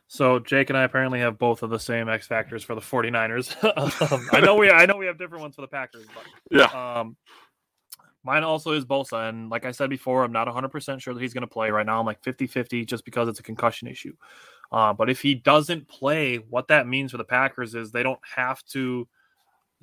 So 0.08 0.40
Jake 0.40 0.70
and 0.70 0.78
I 0.78 0.84
apparently 0.84 1.20
have 1.20 1.38
both 1.38 1.64
of 1.64 1.70
the 1.70 1.80
same 1.80 2.08
X 2.08 2.28
factors 2.28 2.64
for 2.64 2.76
the 2.76 2.82
49ers. 2.82 4.12
um, 4.12 4.28
I 4.32 4.40
know 4.40 4.56
we 4.56 4.70
I 4.70 4.86
know 4.86 4.98
we 4.98 5.06
have 5.06 5.18
different 5.18 5.42
ones 5.42 5.56
for 5.56 5.62
the 5.62 5.68
Packers, 5.68 6.06
but 6.14 6.24
yeah. 6.52 7.00
Um, 7.00 7.18
mine 8.24 8.44
also 8.44 8.72
is 8.72 8.86
Bosa, 8.86 9.30
and 9.30 9.50
like 9.50 9.66
I 9.66 9.72
said 9.72 9.90
before, 9.90 10.24
I'm 10.24 10.32
not 10.32 10.48
100 10.48 10.70
percent 10.70 11.02
sure 11.02 11.14
that 11.14 11.22
he's 11.22 11.34
going 11.34 11.42
to 11.42 11.48
play 11.48 11.70
right 11.70 11.86
now. 11.86 12.00
I'm 12.00 12.06
like 12.06 12.24
50 12.24 12.48
50 12.48 12.86
just 12.86 13.06
because 13.06 13.28
it's 13.28 13.40
a 13.40 13.44
concussion 13.44 13.88
issue. 13.88 14.14
Uh, 14.70 14.92
but 14.92 15.10
if 15.10 15.22
he 15.22 15.34
doesn't 15.34 15.88
play, 15.88 16.38
what 16.38 16.68
that 16.68 16.88
means 16.88 17.12
for 17.12 17.18
the 17.18 17.24
Packers 17.24 17.74
is 17.74 17.92
they 17.92 18.04
don't 18.04 18.20
have 18.36 18.62
to 18.66 19.08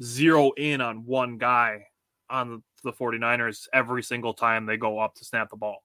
zero 0.02 0.52
in 0.56 0.80
on 0.80 1.04
one 1.04 1.38
guy 1.38 1.86
on 2.30 2.62
the 2.82 2.92
49ers 2.92 3.66
every 3.72 4.02
single 4.02 4.34
time 4.34 4.66
they 4.66 4.76
go 4.76 4.98
up 4.98 5.14
to 5.16 5.24
snap 5.24 5.50
the 5.50 5.56
ball. 5.56 5.82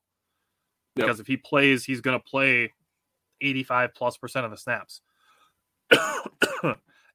Because 0.95 1.18
yep. 1.18 1.22
if 1.22 1.28
he 1.28 1.38
plays, 1.38 1.86
he's 1.86 2.01
going 2.01 2.20
to 2.20 2.24
play 2.24 2.74
85 3.41 3.93
plus 3.93 4.18
percent 4.18 4.45
of 4.45 4.51
the 4.51 4.57
snaps. 4.57 5.01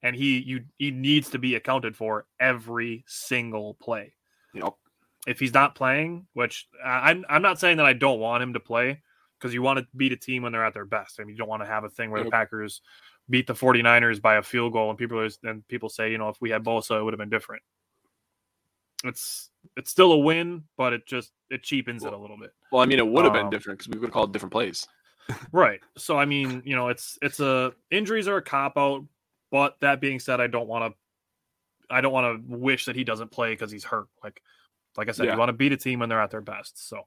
and 0.02 0.14
he 0.14 0.38
you 0.40 0.64
he 0.78 0.90
needs 0.90 1.30
to 1.30 1.38
be 1.38 1.54
accounted 1.54 1.96
for 1.96 2.26
every 2.40 3.04
single 3.06 3.74
play. 3.74 4.14
Yep. 4.52 4.74
If 5.26 5.40
he's 5.40 5.54
not 5.54 5.74
playing, 5.74 6.26
which 6.34 6.68
I'm 6.84 7.24
I'm 7.28 7.42
not 7.42 7.58
saying 7.58 7.78
that 7.78 7.86
I 7.86 7.92
don't 7.92 8.20
want 8.20 8.42
him 8.42 8.52
to 8.54 8.60
play 8.60 9.02
because 9.38 9.54
you 9.54 9.62
want 9.62 9.78
to 9.78 9.86
beat 9.96 10.12
a 10.12 10.16
team 10.16 10.42
when 10.42 10.52
they're 10.52 10.64
at 10.64 10.74
their 10.74 10.84
best. 10.84 11.20
I 11.20 11.24
mean, 11.24 11.34
you 11.34 11.38
don't 11.38 11.48
want 11.48 11.62
to 11.62 11.68
have 11.68 11.84
a 11.84 11.90
thing 11.90 12.10
where 12.10 12.20
yep. 12.20 12.26
the 12.26 12.30
Packers 12.30 12.80
beat 13.30 13.46
the 13.46 13.54
49ers 13.54 14.20
by 14.20 14.36
a 14.36 14.42
field 14.42 14.72
goal 14.72 14.90
and 14.90 14.98
people 14.98 15.26
and 15.44 15.66
people 15.68 15.88
say, 15.88 16.10
you 16.10 16.18
know, 16.18 16.28
if 16.28 16.40
we 16.40 16.50
had 16.50 16.62
Bosa, 16.62 16.98
it 16.98 17.02
would 17.02 17.14
have 17.14 17.18
been 17.18 17.30
different 17.30 17.62
it's 19.04 19.50
it's 19.76 19.90
still 19.90 20.12
a 20.12 20.18
win, 20.18 20.64
but 20.76 20.92
it 20.92 21.06
just 21.06 21.32
it 21.50 21.62
cheapens 21.62 22.02
well, 22.02 22.12
it 22.12 22.16
a 22.16 22.18
little 22.18 22.38
bit. 22.38 22.52
Well, 22.72 22.82
I 22.82 22.86
mean, 22.86 22.98
it 22.98 23.06
would 23.06 23.24
have 23.24 23.34
been 23.34 23.46
um, 23.46 23.50
different 23.50 23.78
because 23.78 23.92
we 23.92 23.98
would 23.98 24.06
have 24.06 24.12
called 24.12 24.32
different 24.32 24.52
plays. 24.52 24.86
right. 25.52 25.80
So 25.96 26.18
I 26.18 26.24
mean, 26.24 26.62
you 26.64 26.74
know, 26.74 26.88
it's 26.88 27.18
it's 27.22 27.40
a 27.40 27.72
injuries 27.90 28.28
are 28.28 28.38
a 28.38 28.42
cop 28.42 28.76
out. 28.76 29.04
But 29.50 29.76
that 29.80 30.00
being 30.00 30.18
said, 30.18 30.40
I 30.40 30.48
don't 30.48 30.66
want 30.66 30.92
to 30.92 31.94
I 31.94 32.00
don't 32.00 32.12
want 32.12 32.48
to 32.48 32.56
wish 32.56 32.86
that 32.86 32.96
he 32.96 33.04
doesn't 33.04 33.30
play 33.30 33.52
because 33.52 33.70
he's 33.70 33.84
hurt. 33.84 34.08
Like 34.22 34.42
like 34.96 35.08
I 35.08 35.12
said, 35.12 35.26
yeah. 35.26 35.32
you 35.32 35.38
want 35.38 35.50
to 35.50 35.54
beat 35.54 35.72
a 35.72 35.76
team 35.76 36.00
when 36.00 36.08
they're 36.08 36.20
at 36.20 36.30
their 36.30 36.40
best. 36.40 36.88
So 36.88 37.02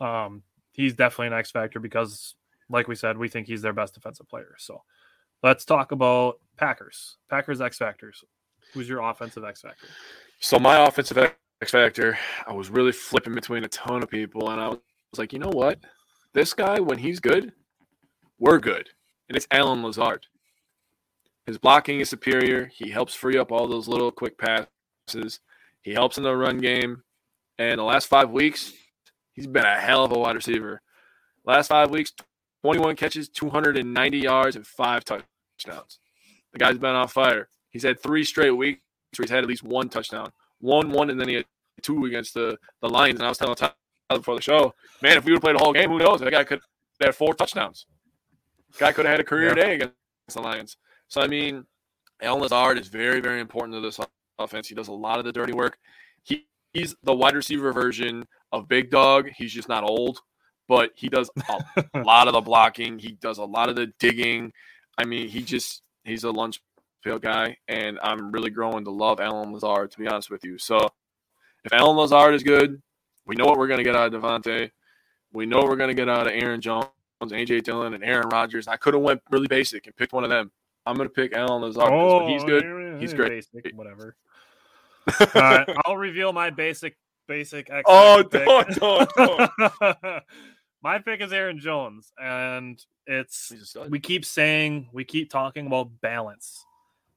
um 0.00 0.42
he's 0.72 0.94
definitely 0.94 1.28
an 1.28 1.32
X 1.34 1.50
factor 1.50 1.80
because 1.80 2.34
like 2.70 2.88
we 2.88 2.94
said, 2.94 3.18
we 3.18 3.28
think 3.28 3.46
he's 3.46 3.62
their 3.62 3.74
best 3.74 3.94
defensive 3.94 4.28
player. 4.28 4.54
So 4.58 4.82
let's 5.42 5.64
talk 5.64 5.92
about 5.92 6.38
Packers. 6.56 7.16
Packers 7.28 7.60
X 7.60 7.78
factors. 7.78 8.24
Who's 8.72 8.88
your 8.88 9.00
offensive 9.00 9.44
X 9.44 9.62
factor? 9.62 9.86
So 10.40 10.58
my 10.58 10.86
offensive 10.86 11.18
X 11.18 11.70
factor, 11.70 12.18
I 12.46 12.52
was 12.52 12.70
really 12.70 12.92
flipping 12.92 13.34
between 13.34 13.64
a 13.64 13.68
ton 13.68 14.02
of 14.02 14.10
people, 14.10 14.50
and 14.50 14.60
I 14.60 14.68
was 14.68 14.78
like, 15.18 15.32
you 15.32 15.38
know 15.38 15.50
what? 15.50 15.78
This 16.32 16.54
guy, 16.54 16.80
when 16.80 16.98
he's 16.98 17.20
good, 17.20 17.52
we're 18.38 18.58
good, 18.58 18.88
and 19.28 19.36
it's 19.36 19.46
Allen 19.50 19.82
Lazard. 19.82 20.26
His 21.46 21.58
blocking 21.58 22.00
is 22.00 22.08
superior. 22.08 22.66
He 22.66 22.90
helps 22.90 23.14
free 23.14 23.36
up 23.36 23.50
all 23.50 23.66
those 23.66 23.88
little 23.88 24.12
quick 24.12 24.38
passes. 24.38 25.40
He 25.82 25.92
helps 25.92 26.16
in 26.16 26.22
the 26.22 26.34
run 26.36 26.58
game. 26.58 27.02
And 27.58 27.78
the 27.78 27.84
last 27.84 28.06
five 28.06 28.30
weeks, 28.30 28.72
he's 29.32 29.46
been 29.46 29.64
a 29.64 29.78
hell 29.78 30.04
of 30.04 30.12
a 30.12 30.18
wide 30.18 30.36
receiver. 30.36 30.80
Last 31.44 31.68
five 31.68 31.90
weeks, 31.90 32.12
21 32.62 32.96
catches, 32.96 33.28
290 33.28 34.18
yards, 34.18 34.56
and 34.56 34.66
five 34.66 35.04
touchdowns. 35.64 35.98
The 36.52 36.58
guy's 36.58 36.78
been 36.78 36.94
on 36.94 37.08
fire. 37.08 37.48
He's 37.70 37.82
had 37.82 38.00
three 38.02 38.24
straight 38.24 38.50
weeks 38.50 38.80
where 39.16 39.24
he's 39.24 39.30
had 39.30 39.42
at 39.42 39.48
least 39.48 39.62
one 39.62 39.88
touchdown, 39.88 40.30
one, 40.60 40.90
one, 40.90 41.10
and 41.10 41.18
then 41.20 41.28
he 41.28 41.34
had 41.36 41.46
two 41.82 42.04
against 42.04 42.34
the 42.34 42.58
the 42.80 42.88
Lions. 42.88 43.18
And 43.18 43.26
I 43.26 43.28
was 43.28 43.38
telling 43.38 43.54
Tyler 43.54 43.72
before 44.10 44.34
the 44.36 44.42
show, 44.42 44.74
man, 45.00 45.16
if 45.16 45.24
we 45.24 45.32
would 45.32 45.36
have 45.36 45.42
played 45.42 45.56
the 45.56 45.64
whole 45.64 45.72
game, 45.72 45.90
who 45.90 45.98
knows? 45.98 46.20
That 46.20 46.30
guy 46.32 46.44
could 46.44 46.60
have 47.00 47.06
had 47.08 47.14
four 47.14 47.34
touchdowns. 47.34 47.86
Guy 48.78 48.92
could 48.92 49.04
have 49.06 49.12
had 49.12 49.20
a 49.20 49.24
career 49.24 49.48
Yeah. 49.48 49.64
day 49.64 49.74
against 49.74 49.94
the 50.34 50.40
Lions. 50.40 50.76
So 51.08 51.20
I 51.20 51.26
mean, 51.26 51.64
Allen 52.20 52.42
Lazard 52.42 52.78
is 52.78 52.88
very, 52.88 53.20
very 53.20 53.40
important 53.40 53.74
to 53.74 53.80
this 53.80 53.98
offense. 54.38 54.68
He 54.68 54.74
does 54.74 54.88
a 54.88 54.92
lot 54.92 55.18
of 55.18 55.24
the 55.24 55.32
dirty 55.32 55.52
work. 55.52 55.78
He, 56.22 56.46
he's 56.72 56.94
the 57.02 57.14
wide 57.14 57.34
receiver 57.34 57.72
version 57.72 58.26
of 58.52 58.68
Big 58.68 58.90
Dog. 58.90 59.28
He's 59.36 59.52
just 59.52 59.68
not 59.68 59.82
old, 59.84 60.20
but 60.68 60.92
he 60.94 61.08
does 61.08 61.30
a 61.48 61.98
lot 62.04 62.28
of 62.28 62.34
the 62.34 62.40
blocking. 62.40 62.98
He 62.98 63.12
does 63.12 63.38
a 63.38 63.44
lot 63.44 63.68
of 63.68 63.76
the 63.76 63.88
digging. 63.98 64.52
I 64.98 65.04
mean, 65.04 65.28
he 65.28 65.42
just 65.42 65.82
he's 66.04 66.24
a 66.24 66.30
lunch 66.30 66.60
pail 67.04 67.18
guy, 67.18 67.56
and 67.68 67.98
I'm 68.02 68.30
really 68.32 68.50
growing 68.50 68.84
to 68.84 68.90
love 68.90 69.20
Allen 69.20 69.52
Lazard. 69.52 69.90
To 69.92 69.98
be 69.98 70.06
honest 70.08 70.30
with 70.30 70.44
you, 70.44 70.58
so 70.58 70.88
if 71.64 71.72
Allen 71.72 71.96
Lazard 71.96 72.34
is 72.34 72.42
good, 72.42 72.80
we 73.26 73.36
know 73.36 73.44
what 73.44 73.58
we're 73.58 73.68
going 73.68 73.78
to 73.78 73.84
get 73.84 73.96
out 73.96 74.12
of 74.12 74.20
Davante. 74.22 74.70
We 75.32 75.46
know 75.46 75.62
we're 75.62 75.76
going 75.76 75.88
to 75.88 75.94
get 75.94 76.08
out 76.08 76.26
of 76.26 76.32
Aaron 76.34 76.60
Jones, 76.60 76.88
AJ 77.22 77.64
Dillon, 77.64 77.94
and 77.94 78.04
Aaron 78.04 78.28
Rodgers. 78.28 78.68
I 78.68 78.76
could 78.76 78.94
have 78.94 79.02
went 79.02 79.22
really 79.30 79.48
basic 79.48 79.86
and 79.86 79.96
picked 79.96 80.12
one 80.12 80.24
of 80.24 80.30
them. 80.30 80.50
I'm 80.84 80.96
going 80.96 81.08
to 81.08 81.14
pick 81.14 81.32
Allen 81.34 81.62
Lazard. 81.62 81.90
when 81.92 82.28
he's 82.28 82.42
oh, 82.42 82.46
good. 82.46 82.64
yeah, 82.64 82.98
He's 82.98 83.14
great. 83.14 83.30
Basic, 83.30 83.74
whatever. 83.76 84.16
Right, 85.34 85.68
I'll 85.84 85.96
reveal 85.96 86.32
my 86.32 86.50
basic 86.50 86.96
basic. 87.26 87.70
X 87.70 87.82
Oh, 87.88 88.22
pick. 88.22 88.44
don't, 88.44 89.08
don't, 89.16 89.90
my 90.82 90.98
pick 90.98 91.20
is 91.20 91.32
Aaron 91.32 91.58
Jones, 91.58 92.12
and 92.20 92.84
it's 93.06 93.48
He's 93.50 93.62
a 93.62 93.66
stud. 93.66 93.90
we 93.90 94.00
keep 94.00 94.24
saying 94.24 94.88
we 94.92 95.04
keep 95.04 95.30
talking 95.30 95.66
about 95.66 96.00
balance, 96.00 96.64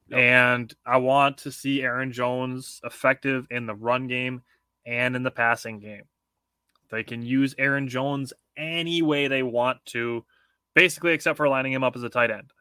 Yep. 0.09 0.20
and 0.20 0.74
I 0.86 0.97
want 0.97 1.38
to 1.39 1.51
see 1.51 1.82
Aaron 1.82 2.11
Jones 2.11 2.80
effective 2.84 3.47
in 3.49 3.66
the 3.66 3.76
run 3.76 4.07
game 4.07 4.43
and 4.86 5.16
in 5.16 5.24
the 5.24 5.32
passing 5.32 5.80
game. 5.80 6.03
They 6.91 7.03
can 7.03 7.24
use 7.24 7.55
Aaron 7.57 7.88
Jones 7.88 8.32
any 8.55 9.01
way 9.01 9.28
they 9.28 9.41
want 9.43 9.84
to, 9.88 10.24
basically, 10.76 11.13
except 11.13 11.38
for 11.38 11.49
lining 11.49 11.74
him 11.74 11.84
up 11.84 11.95
as 11.95 12.03
a 12.03 12.09
tight 12.09 12.30
end. 12.32 12.51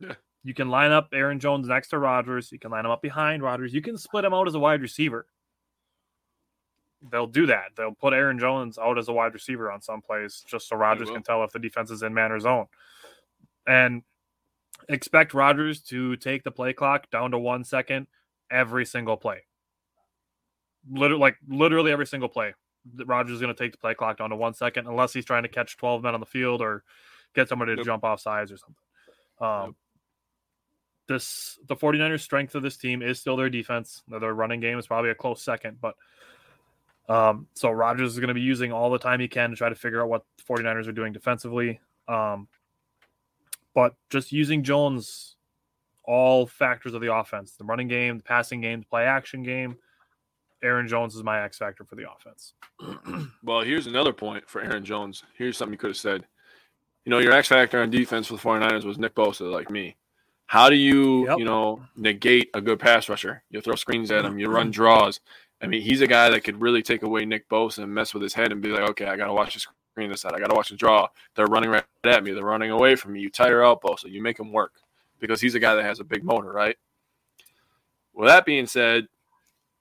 Yeah. 0.00 0.14
You 0.44 0.54
can 0.54 0.68
line 0.70 0.90
up 0.90 1.10
Aaron 1.12 1.38
Jones 1.38 1.68
next 1.68 1.88
to 1.90 1.98
Rodgers. 1.98 2.50
You 2.50 2.58
can 2.58 2.72
line 2.72 2.84
him 2.84 2.90
up 2.90 3.00
behind 3.00 3.44
Rodgers. 3.44 3.72
You 3.72 3.80
can 3.80 3.96
split 3.96 4.24
him 4.24 4.34
out 4.34 4.48
as 4.48 4.56
a 4.56 4.58
wide 4.58 4.82
receiver. 4.82 5.26
They'll 7.10 7.26
do 7.26 7.46
that. 7.46 7.72
They'll 7.76 7.94
put 7.94 8.12
Aaron 8.12 8.38
Jones 8.38 8.78
out 8.78 8.98
as 8.98 9.08
a 9.08 9.12
wide 9.12 9.34
receiver 9.34 9.70
on 9.72 9.80
some 9.80 10.00
plays 10.02 10.44
just 10.46 10.68
so 10.68 10.76
Rodgers 10.76 11.08
can 11.10 11.22
tell 11.22 11.42
if 11.44 11.50
the 11.52 11.58
defense 11.58 11.90
is 11.90 12.02
in 12.02 12.14
man 12.14 12.30
or 12.30 12.38
zone. 12.38 12.66
And 13.66 14.02
expect 14.88 15.34
Rodgers 15.34 15.80
to 15.82 16.16
take 16.16 16.44
the 16.44 16.50
play 16.50 16.72
clock 16.72 17.10
down 17.10 17.32
to 17.32 17.38
one 17.38 17.64
second 17.64 18.06
every 18.50 18.84
single 18.86 19.16
play. 19.16 19.42
Literally, 20.90 21.20
like 21.20 21.36
literally 21.48 21.92
every 21.92 22.06
single 22.06 22.28
play. 22.28 22.54
Rodgers 23.06 23.34
is 23.34 23.40
going 23.40 23.54
to 23.54 23.60
take 23.60 23.72
the 23.72 23.78
play 23.78 23.94
clock 23.94 24.18
down 24.18 24.30
to 24.30 24.36
one 24.36 24.54
second 24.54 24.86
unless 24.86 25.12
he's 25.12 25.24
trying 25.24 25.44
to 25.44 25.48
catch 25.48 25.76
12 25.76 26.02
men 26.02 26.14
on 26.14 26.20
the 26.20 26.26
field 26.26 26.60
or 26.60 26.82
get 27.34 27.48
somebody 27.48 27.72
to 27.72 27.78
Yep. 27.78 27.86
jump 27.86 28.04
off 28.04 28.20
sides 28.20 28.50
or 28.52 28.56
something. 28.56 28.76
Um, 29.40 29.66
Yep. 29.66 29.74
This 31.08 31.58
the 31.66 31.76
49ers 31.76 32.20
strength 32.20 32.54
of 32.54 32.62
this 32.62 32.76
team 32.76 33.02
is 33.02 33.18
still 33.20 33.36
their 33.36 33.50
defense. 33.50 34.02
Their 34.08 34.34
running 34.34 34.60
game 34.60 34.78
is 34.78 34.86
probably 34.86 35.10
a 35.10 35.14
close 35.16 35.42
second, 35.42 35.80
but 35.80 35.96
um, 37.08 37.46
so 37.54 37.70
Rodgers 37.70 38.12
is 38.12 38.18
going 38.18 38.28
to 38.28 38.34
be 38.34 38.40
using 38.40 38.72
all 38.72 38.90
the 38.90 38.98
time 38.98 39.20
he 39.20 39.28
can 39.28 39.50
to 39.50 39.56
try 39.56 39.68
to 39.68 39.74
figure 39.74 40.00
out 40.02 40.08
what 40.08 40.24
the 40.36 40.42
49ers 40.44 40.86
are 40.88 40.92
doing 40.92 41.12
defensively. 41.12 41.80
Um, 42.08 42.48
but 43.74 43.94
just 44.10 44.32
using 44.32 44.62
Jones, 44.62 45.36
all 46.04 46.46
factors 46.46 46.94
of 46.94 47.00
the 47.00 47.12
offense 47.14 47.52
the 47.56 47.64
running 47.64 47.88
game, 47.88 48.18
the 48.18 48.22
passing 48.24 48.60
game, 48.60 48.80
the 48.80 48.86
play 48.86 49.04
action 49.04 49.42
game. 49.42 49.76
Aaron 50.62 50.86
Jones 50.86 51.16
is 51.16 51.24
my 51.24 51.42
X 51.42 51.58
factor 51.58 51.84
for 51.84 51.96
the 51.96 52.06
offense. 52.10 52.54
Well, 53.44 53.62
here's 53.62 53.88
another 53.88 54.12
point 54.12 54.48
for 54.48 54.60
Aaron 54.60 54.84
Jones. 54.84 55.24
Here's 55.36 55.56
something 55.56 55.72
you 55.72 55.78
could 55.78 55.90
have 55.90 55.96
said. 55.96 56.24
You 57.04 57.10
know, 57.10 57.18
your 57.18 57.32
X 57.32 57.48
factor 57.48 57.82
on 57.82 57.90
defense 57.90 58.28
for 58.28 58.34
the 58.34 58.40
49ers 58.40 58.84
was 58.84 58.98
Nick 58.98 59.16
Bosa, 59.16 59.50
like 59.50 59.68
me. 59.68 59.96
How 60.46 60.70
do 60.70 60.76
you, 60.76 61.26
Yep. 61.26 61.38
you 61.40 61.44
know, 61.44 61.82
negate 61.96 62.50
a 62.54 62.60
good 62.60 62.78
pass 62.78 63.08
rusher? 63.08 63.42
You 63.50 63.60
throw 63.60 63.74
screens 63.74 64.12
at 64.12 64.24
him, 64.24 64.38
you 64.38 64.48
run 64.48 64.70
draws. 64.70 65.18
I 65.62 65.66
mean, 65.68 65.82
he's 65.82 66.00
a 66.00 66.06
guy 66.06 66.28
that 66.28 66.42
could 66.42 66.60
really 66.60 66.82
take 66.82 67.02
away 67.02 67.24
Nick 67.24 67.48
Bosa 67.48 67.78
and 67.78 67.94
mess 67.94 68.12
with 68.12 68.22
his 68.22 68.34
head 68.34 68.50
and 68.50 68.60
be 68.60 68.70
like, 68.70 68.88
okay, 68.90 69.06
I 69.06 69.16
got 69.16 69.26
to 69.26 69.32
watch 69.32 69.54
the 69.54 69.60
screen 69.60 70.10
this 70.10 70.22
side. 70.22 70.32
I 70.34 70.40
got 70.40 70.48
to 70.48 70.56
watch 70.56 70.70
the 70.70 70.76
draw. 70.76 71.06
They're 71.36 71.46
running 71.46 71.70
right 71.70 71.84
at 72.04 72.24
me. 72.24 72.32
They're 72.32 72.44
running 72.44 72.72
away 72.72 72.96
from 72.96 73.12
me. 73.12 73.20
You 73.20 73.30
tire 73.30 73.64
out 73.64 73.80
Bosa. 73.80 74.10
You 74.10 74.22
make 74.22 74.40
him 74.40 74.52
work 74.52 74.72
because 75.20 75.40
he's 75.40 75.54
a 75.54 75.60
guy 75.60 75.76
that 75.76 75.84
has 75.84 76.00
a 76.00 76.04
big 76.04 76.24
motor, 76.24 76.52
right? 76.52 76.76
With 78.12 78.28
that 78.28 78.44
being 78.44 78.66
said, 78.66 79.06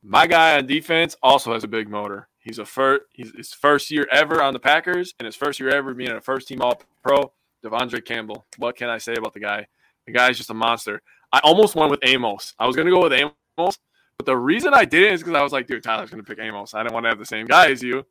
my 0.04 0.28
guy 0.28 0.58
on 0.58 0.68
defense 0.68 1.18
also 1.24 1.54
has 1.54 1.64
a 1.64 1.68
big 1.68 1.90
motor. 1.90 2.28
He's 2.40 2.60
a 2.60 2.66
first. 2.66 3.04
He's 3.12 3.32
his 3.36 3.54
first 3.54 3.92
year 3.92 4.08
ever 4.12 4.42
on 4.42 4.54
the 4.54 4.60
Packers, 4.60 5.14
and 5.20 5.26
his 5.26 5.36
first 5.36 5.60
year 5.60 5.70
ever 5.70 5.94
being 5.94 6.12
a 6.12 6.22
first 6.22 6.48
team 6.48 6.62
All 6.62 6.82
Pro. 7.04 7.32
De'Vondre 7.64 8.04
Campbell. 8.04 8.46
What 8.58 8.76
can 8.76 8.90
I 8.90 8.98
say 8.98 9.14
about 9.14 9.34
the 9.34 9.40
guy? 9.40 9.68
The 10.08 10.12
guy's 10.12 10.38
just 10.38 10.50
a 10.50 10.54
monster. 10.56 11.02
I 11.32 11.40
almost 11.44 11.76
went 11.76 11.92
with 11.92 12.00
Amos. 12.04 12.56
I 12.58 12.66
was 12.66 12.76
gonna 12.76 12.90
go 12.90 13.04
with 13.04 13.14
Amos, 13.14 13.78
but 14.22 14.32
the 14.32 14.38
reason 14.38 14.74
I 14.74 14.86
didn't 14.86 15.14
is 15.16 15.22
because 15.22 15.34
I 15.36 15.42
was 15.42 15.52
like, 15.52 15.66
dude, 15.68 15.84
Tyler's 15.84 16.10
gonna 16.12 16.22
pick 16.24 16.38
Amos. 16.40 16.74
I 16.76 16.84
didn't 16.84 16.94
want 16.94 17.06
to 17.06 17.10
have 17.10 17.18
the 17.20 17.26
same 17.26 17.48
guy 17.48 17.72
as 17.72 17.82
you, 17.82 18.06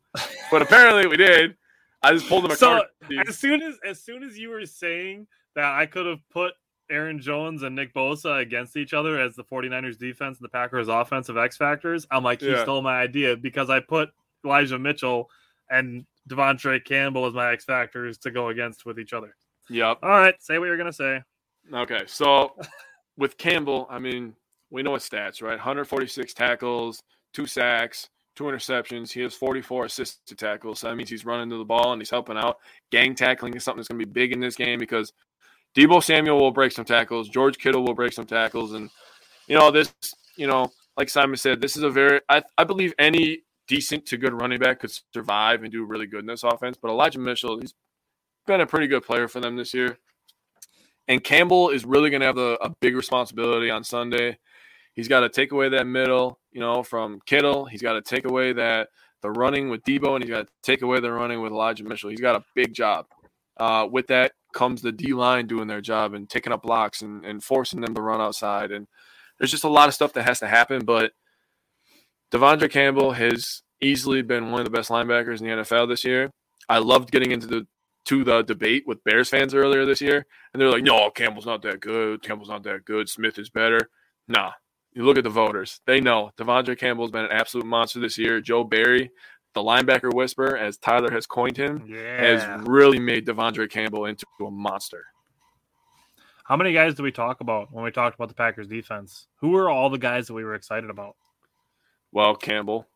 but 0.51 0.61
apparently 0.63 1.07
we 1.07 1.17
did. 1.17 1.57
I 2.03 2.13
just 2.13 2.29
pulled 2.29 2.45
him 2.45 2.51
a 2.51 2.57
So, 2.57 2.83
card. 3.09 3.29
As 3.29 3.39
soon 3.39 3.63
as 3.63 3.77
as 3.87 4.03
soon 4.03 4.23
as 4.25 4.37
you 4.39 4.49
were 4.49 4.67
saying 4.67 5.27
that 5.55 5.65
I 5.73 5.87
could 5.87 6.07
have 6.07 6.19
put 6.31 6.55
Aaron 6.91 7.21
Jones 7.21 7.63
and 7.63 7.77
Nick 7.77 7.95
Bosa 7.95 8.41
against 8.41 8.77
each 8.77 8.93
other 8.95 9.21
as 9.21 9.37
the 9.37 9.45
49ers 9.45 9.97
defense 9.99 10.39
and 10.39 10.45
the 10.45 10.49
Packers 10.49 10.89
offensive 10.89 11.37
X 11.37 11.57
factors, 11.57 12.07
I'm 12.11 12.25
like, 12.25 12.41
he 12.41 12.51
Yeah. 12.51 12.63
stole 12.63 12.83
my 12.83 13.01
idea 13.01 13.37
because 13.37 13.71
I 13.71 13.79
put 13.79 14.09
Elijah 14.45 14.79
Mitchell 14.79 15.31
and 15.71 16.05
De'Vondre 16.29 16.85
Campbell 16.85 17.27
as 17.27 17.35
my 17.35 17.53
X 17.53 17.65
factors 17.65 18.19
to 18.19 18.31
go 18.33 18.49
against 18.49 18.85
with 18.87 18.99
each 18.99 19.13
other. 19.13 19.37
Yep. 19.69 19.99
All 20.03 20.09
right, 20.11 20.35
say 20.43 20.59
what 20.59 20.65
you're 20.67 20.77
gonna 20.77 20.93
say. 20.93 21.23
Okay, 21.73 22.03
so 22.07 22.57
with 23.17 23.37
Campbell, 23.39 23.87
I 23.89 23.99
mean, 24.01 24.35
we 24.71 24.83
know 24.83 24.95
his 24.95 25.09
stats, 25.09 25.43
right? 25.43 25.51
146 25.51 26.33
tackles, 26.35 27.03
two 27.33 27.47
sacks, 27.47 28.09
two 28.37 28.45
interceptions. 28.45 29.11
He 29.11 29.21
has 29.21 29.35
44 29.35 29.87
assisted 29.87 30.39
tackles. 30.39 30.81
So 30.81 30.89
that 30.89 30.97
means 30.97 31.11
he's 31.11 31.25
running 31.25 31.51
to 31.51 31.59
the 31.59 31.65
ball 31.65 31.93
and 31.93 32.01
he's 32.01 32.11
helping 32.11 32.37
out. 32.37 32.59
Gang 32.91 33.15
tackling 33.15 33.55
is 33.55 33.65
something 33.65 33.79
that's 33.79 33.89
going 33.89 34.01
to 34.01 34.07
be 34.07 34.13
big 34.13 34.33
in 34.33 34.41
this 34.41 34.57
game 34.57 34.79
because 34.79 35.13
Deebo 35.77 36.03
Samuel 36.03 36.39
will 36.39 36.51
break 36.51 36.73
some 36.73 36.85
tackles. 36.85 37.29
George 37.29 37.59
Kittle 37.59 37.85
will 37.85 37.95
break 37.95 38.13
some 38.13 38.27
tackles. 38.27 38.73
And, 38.73 38.91
you 39.47 39.57
know, 39.57 39.71
this, 39.71 39.93
you 40.37 40.47
know, 40.47 40.71
like 40.97 41.09
Simon 41.09 41.37
said, 41.37 41.61
this 41.61 41.77
is 41.77 41.83
a 41.83 41.91
very, 41.91 42.21
I, 42.29 42.43
I 42.57 42.65
believe 42.65 42.93
any 42.99 43.43
decent 43.69 44.05
to 44.07 44.17
good 44.17 44.33
running 44.33 44.59
back 44.59 44.81
could 44.81 44.93
survive 45.15 45.63
and 45.63 45.71
do 45.71 45.85
really 45.85 46.07
good 46.07 46.21
in 46.21 46.27
this 46.27 46.43
offense. 46.43 46.77
But 46.81 46.91
Elijah 46.91 47.19
Mitchell, 47.19 47.61
he's 47.61 47.75
been 48.47 48.61
a 48.61 48.67
pretty 48.67 48.89
good 48.89 49.05
player 49.05 49.29
for 49.29 49.41
them 49.41 49.57
this 49.57 49.73
year. 49.75 49.99
And 51.09 51.23
Campbell 51.23 51.71
is 51.71 51.85
really 51.85 52.11
going 52.11 52.21
to 52.21 52.27
have 52.27 52.39
a, 52.39 52.55
a 52.61 52.71
big 52.81 52.97
responsibility 52.97 53.71
on 53.71 53.85
Sunday. 53.85 54.39
He's 54.95 55.09
got 55.09 55.21
to 55.21 55.29
take 55.29 55.53
away 55.53 55.71
that 55.71 55.87
middle, 55.87 56.39
you 56.51 56.61
know, 56.61 56.83
from 56.83 57.21
Kittle. 57.27 57.65
He's 57.65 57.83
got 57.83 57.95
to 57.95 58.03
take 58.03 58.25
away 58.25 58.53
that 58.55 58.89
the 59.23 59.31
running 59.31 59.69
with 59.69 59.83
Deebo, 59.85 60.15
and 60.15 60.25
he's 60.25 60.31
got 60.31 60.47
to 60.47 60.53
take 60.63 60.83
away 60.83 61.01
the 61.01 61.13
running 61.13 61.41
with 61.41 61.53
Elijah 61.53 61.85
Mitchell. 61.85 62.11
He's 62.11 62.21
got 62.21 62.37
a 62.37 62.45
big 62.55 62.73
job. 62.73 63.07
Uh, 63.57 63.87
with 63.91 64.07
that 64.07 64.33
comes 64.55 64.83
the 64.83 64.93
D 64.93 65.13
line 65.13 65.47
doing 65.47 65.69
their 65.69 65.81
job 65.81 66.15
and 66.15 66.29
taking 66.29 66.53
up 66.53 66.63
blocks 66.63 67.03
and, 67.03 67.25
and 67.25 67.45
forcing 67.45 67.81
them 67.81 67.95
to 67.95 68.01
run 68.01 68.21
outside. 68.21 68.73
And 68.73 68.87
there's 69.39 69.51
just 69.51 69.65
a 69.65 69.69
lot 69.69 69.89
of 69.89 69.95
stuff 69.95 70.15
that 70.15 70.25
has 70.25 70.41
to 70.41 70.49
happen. 70.49 70.85
But 70.85 71.13
De'Vondre 72.33 72.71
Campbell 72.71 73.13
has 73.13 73.63
easily 73.81 74.23
been 74.23 74.51
one 74.51 74.61
of 74.61 74.65
the 74.65 74.71
best 74.71 74.91
linebackers 74.91 75.41
in 75.41 75.47
the 75.47 75.63
NFL 75.63 75.89
this 75.89 76.05
year. 76.05 76.31
I 76.69 76.79
loved 76.79 77.11
getting 77.11 77.33
into 77.33 77.47
the 77.47 77.67
to 78.07 78.25
the 78.25 78.43
debate 78.43 78.85
with 78.87 79.05
Bears 79.05 79.29
fans 79.29 79.55
earlier 79.55 79.85
this 79.85 80.01
year, 80.01 80.25
and 80.53 80.61
they're 80.61 80.71
like, 80.71 80.83
"No, 80.83 81.11
Campbell's 81.11 81.47
not 81.47 81.63
that 81.63 81.81
good. 81.81 82.23
Campbell's 82.23 82.49
not 82.49 82.63
that 82.63 82.85
good. 82.85 83.09
Smith 83.09 83.39
is 83.39 83.51
better." 83.51 83.91
Nah, 84.27 84.53
you 84.93 85.05
look 85.05 85.19
at 85.19 85.25
the 85.25 85.31
voters; 85.31 85.81
they 85.87 86.01
know 86.01 86.31
De'Vondre 86.37 86.77
Campbell's 86.79 87.11
been 87.11 87.25
an 87.25 87.33
absolute 87.33 87.67
monster 87.67 88.01
this 88.01 88.19
year. 88.19 88.41
Joe 88.41 88.65
Barry, 88.65 89.11
the 89.55 89.63
linebacker 89.63 90.13
whisper, 90.13 90.57
as 90.57 90.77
Tyler 90.79 91.11
has 91.11 91.27
coined 91.27 91.57
him, 91.57 91.85
Yeah. 91.87 92.21
has 92.21 92.67
really 92.69 92.99
made 92.99 93.27
Devondre 93.27 93.69
Campbell 93.71 94.07
into 94.07 94.27
a 94.45 94.51
monster. 94.51 95.07
How 96.45 96.57
many 96.57 96.73
guys 96.73 96.95
did 96.95 97.03
we 97.03 97.13
talk 97.13 97.41
about 97.41 97.73
when 97.73 97.85
we 97.85 97.93
talked 97.93 98.17
about 98.17 98.29
the 98.29 98.35
Packers 98.35 98.67
defense? 98.67 99.29
Who 99.37 99.51
were 99.51 99.71
all 99.71 99.89
the 99.89 99.99
guys 99.99 100.27
that 100.27 100.35
we 100.35 100.43
were 100.45 100.55
excited 100.55 100.91
about? 100.91 101.15
Well, 102.13 102.35
Campbell, 102.35 102.89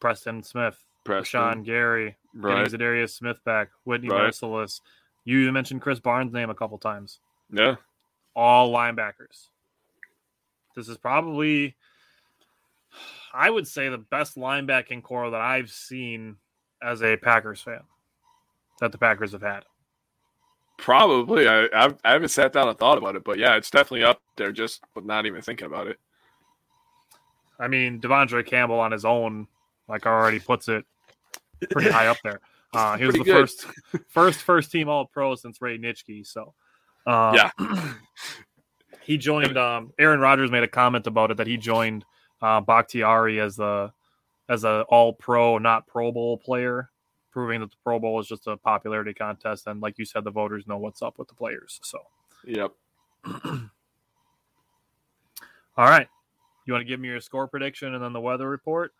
Preston 0.00 0.42
Smith, 0.42 0.76
Preston, 1.04 1.24
Sean 1.24 1.62
Gary, 1.62 2.16
right? 2.34 2.64
getting 2.68 2.78
Za'Darius 2.80 3.10
Smith 3.10 3.38
back, 3.44 3.68
Whitney 3.84 4.08
Right. 4.08 4.32
Mercilus. 4.32 4.80
You 5.24 5.52
mentioned 5.52 5.82
Krys 5.82 6.02
Barnes' 6.02 6.32
name 6.32 6.50
a 6.50 6.54
couple 6.54 6.76
times. 6.78 7.20
Yeah, 7.52 7.76
All 8.34 8.72
linebackers. 8.72 9.48
This 10.76 10.88
is 10.88 10.96
probably, 10.96 11.76
I 13.34 13.50
would 13.50 13.66
say, 13.66 13.88
the 13.88 13.98
best 13.98 14.36
linebacking 14.36 15.02
core 15.02 15.30
that 15.30 15.40
I've 15.40 15.70
seen 15.70 16.36
as 16.82 17.02
a 17.02 17.16
Packers 17.16 17.60
fan 17.60 17.82
that 18.80 18.92
the 18.92 18.98
Packers 18.98 19.32
have 19.32 19.42
had. 19.42 19.64
probably. 20.78 21.46
I 21.46 21.68
I've, 21.74 21.98
I 22.04 22.12
haven't 22.12 22.28
sat 22.30 22.52
down 22.52 22.68
and 22.68 22.78
thought 22.78 22.98
about 22.98 23.16
it, 23.16 23.24
but 23.24 23.38
yeah, 23.38 23.56
it's 23.56 23.70
definitely 23.70 24.04
up 24.04 24.22
there. 24.36 24.52
Just 24.52 24.82
not 25.02 25.26
even 25.26 25.42
thinking 25.42 25.66
about 25.66 25.86
it. 25.88 25.98
I 27.58 27.68
mean, 27.68 28.00
De'Vondre 28.00 28.46
Campbell 28.46 28.80
on 28.80 28.90
his 28.92 29.04
own, 29.04 29.46
like 29.88 30.06
already 30.06 30.38
puts 30.40 30.68
it 30.68 30.86
pretty 31.70 31.90
high 31.90 32.06
up 32.06 32.16
there. 32.24 32.40
Uh, 32.72 32.96
he 32.96 33.04
was 33.04 33.16
the 33.16 33.24
good. 33.24 33.32
first, 33.50 33.66
first, 34.06 34.42
first 34.42 34.70
team 34.70 34.88
All 34.88 35.04
Pro 35.04 35.34
since 35.34 35.60
Ray 35.60 35.76
Nitschke. 35.76 36.24
So, 36.24 36.54
uh, 37.04 37.32
Yeah. 37.34 37.50
he 39.10 39.18
joined. 39.18 39.58
Um, 39.58 39.92
Aaron 39.98 40.20
Rodgers 40.20 40.52
made 40.52 40.62
a 40.62 40.68
comment 40.68 41.08
about 41.08 41.32
it 41.32 41.38
that 41.38 41.48
he 41.48 41.56
joined 41.56 42.04
uh, 42.40 42.60
Bakhtiari 42.60 43.40
as 43.40 43.56
the 43.56 43.92
as 44.48 44.62
a 44.62 44.84
All 44.88 45.12
Pro, 45.12 45.58
not 45.58 45.88
Pro 45.88 46.12
Bowl 46.12 46.38
player, 46.38 46.90
proving 47.32 47.60
that 47.60 47.72
the 47.72 47.76
Pro 47.82 47.98
Bowl 47.98 48.20
is 48.20 48.28
just 48.28 48.46
a 48.46 48.56
popularity 48.56 49.12
contest. 49.12 49.66
And 49.66 49.80
like 49.80 49.98
you 49.98 50.04
said, 50.04 50.22
the 50.22 50.30
voters 50.30 50.68
know 50.68 50.76
what's 50.78 51.02
up 51.02 51.18
with 51.18 51.26
the 51.26 51.34
players. 51.34 51.80
So, 51.82 51.98
Yep. 52.44 52.70
all 53.24 53.58
right, 55.76 56.06
you 56.64 56.72
want 56.72 56.82
to 56.82 56.88
give 56.88 57.00
me 57.00 57.08
your 57.08 57.20
score 57.20 57.48
prediction 57.48 57.92
and 57.96 58.04
then 58.04 58.12
the 58.12 58.20
weather 58.20 58.48
report? 58.48 58.92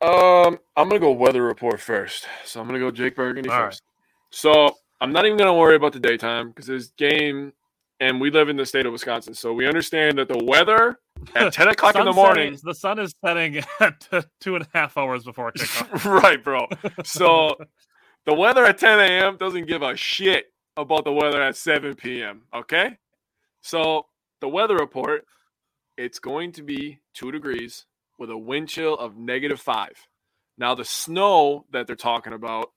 Um, 0.00 0.58
I'm 0.76 0.88
gonna 0.88 0.98
go 0.98 1.12
weather 1.12 1.44
report 1.44 1.78
first. 1.78 2.26
So 2.44 2.60
I'm 2.60 2.66
gonna 2.66 2.80
go 2.80 2.90
Jake 2.90 3.14
Burgundy 3.14 3.50
All 3.50 3.56
right. 3.56 3.66
first. 3.68 3.82
So 4.30 4.74
I'm 5.00 5.12
not 5.12 5.26
even 5.26 5.38
gonna 5.38 5.54
worry 5.54 5.76
about 5.76 5.92
the 5.92 6.00
daytime 6.00 6.48
because 6.48 6.66
this 6.66 6.88
game, 6.88 7.52
and 8.00 8.20
we 8.20 8.30
live 8.30 8.48
in 8.48 8.56
the 8.56 8.66
state 8.66 8.86
of 8.86 8.92
Wisconsin, 8.92 9.34
so 9.34 9.52
we 9.52 9.66
understand 9.66 10.18
that 10.18 10.28
the 10.28 10.42
weather 10.44 10.98
at 11.34 11.52
10 11.52 11.68
o'clock 11.68 11.94
in 11.96 12.04
the 12.04 12.12
morning. 12.12 12.54
setting- 12.56 12.60
the 12.64 12.74
sun 12.74 12.98
is 12.98 13.14
setting 13.24 13.58
at 13.80 14.08
two 14.40 14.56
and 14.56 14.64
a 14.64 14.68
half 14.78 14.96
hours 14.96 15.24
before 15.24 15.52
kickoff. 15.56 16.04
right, 16.22 16.42
bro. 16.42 16.66
So 17.04 17.56
the 18.26 18.34
weather 18.34 18.64
at 18.64 18.78
10 18.78 18.98
a.m. 19.00 19.36
doesn't 19.36 19.66
give 19.66 19.82
a 19.82 19.96
shit 19.96 20.46
about 20.76 21.04
the 21.04 21.12
weather 21.12 21.40
at 21.42 21.56
7 21.56 21.94
p.m. 21.94 22.42
Okay, 22.54 22.96
so 23.60 24.06
the 24.40 24.48
weather 24.48 24.76
report, 24.76 25.24
it's 25.96 26.18
going 26.18 26.52
to 26.52 26.62
be 26.62 27.00
two 27.14 27.30
degrees 27.30 27.86
with 28.18 28.30
a 28.30 28.36
wind 28.36 28.68
chill 28.68 28.94
of 28.94 29.16
negative 29.16 29.60
five. 29.60 29.92
Now 30.58 30.74
the 30.74 30.84
snow 30.84 31.64
that 31.72 31.86
they're 31.86 31.96
talking 31.96 32.32
about 32.32 32.70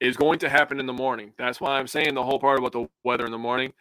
is 0.00 0.16
going 0.16 0.40
to 0.40 0.48
happen 0.48 0.80
in 0.80 0.86
the 0.86 0.92
morning. 0.92 1.32
That's 1.38 1.60
why 1.60 1.78
I'm 1.78 1.86
saying 1.86 2.14
the 2.14 2.22
whole 2.24 2.38
part 2.40 2.58
about 2.58 2.72
the 2.72 2.88
weather 3.04 3.24
in 3.24 3.30
the 3.32 3.38
morning. 3.38 3.72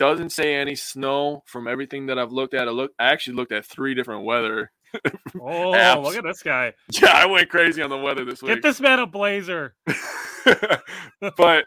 Doesn't 0.00 0.30
say 0.30 0.54
any 0.54 0.76
snow 0.76 1.42
from 1.44 1.68
everything 1.68 2.06
that 2.06 2.18
I've 2.18 2.32
looked 2.32 2.54
at. 2.54 2.66
I 2.66 2.70
look, 2.70 2.90
I 2.98 3.12
actually 3.12 3.34
looked 3.36 3.52
at 3.52 3.66
three 3.66 3.94
different 3.94 4.24
weather. 4.24 4.72
Oh, 5.40 5.72
Apps. 5.72 6.02
look 6.02 6.16
at 6.16 6.24
this 6.24 6.42
guy! 6.42 6.72
Yeah, 7.00 7.12
I 7.12 7.26
went 7.26 7.48
crazy 7.48 7.80
on 7.80 7.90
the 7.90 7.96
weather 7.96 8.24
this 8.24 8.42
week. 8.42 8.54
Get 8.54 8.62
this 8.62 8.80
man 8.80 8.98
a 8.98 9.06
blazer. 9.06 9.76
but 11.36 11.64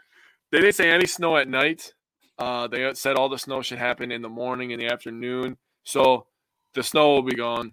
they 0.52 0.60
didn't 0.60 0.74
say 0.74 0.90
any 0.90 1.06
snow 1.06 1.38
at 1.38 1.48
night. 1.48 1.94
Uh, 2.36 2.66
they 2.66 2.92
said 2.92 3.16
all 3.16 3.30
the 3.30 3.38
snow 3.38 3.62
should 3.62 3.78
happen 3.78 4.12
in 4.12 4.20
the 4.20 4.28
morning 4.28 4.72
and 4.74 4.82
the 4.82 4.88
afternoon. 4.88 5.56
So 5.84 6.26
the 6.74 6.82
snow 6.82 7.12
will 7.14 7.22
be 7.22 7.36
gone 7.36 7.72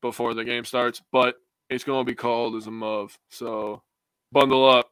before 0.00 0.32
the 0.32 0.44
game 0.44 0.64
starts, 0.64 1.02
but 1.12 1.34
it's 1.68 1.84
going 1.84 2.06
to 2.06 2.10
be 2.10 2.16
cold 2.16 2.54
as 2.54 2.66
a 2.66 2.70
move. 2.70 3.18
So 3.28 3.82
bundle 4.32 4.66
up. 4.66 4.88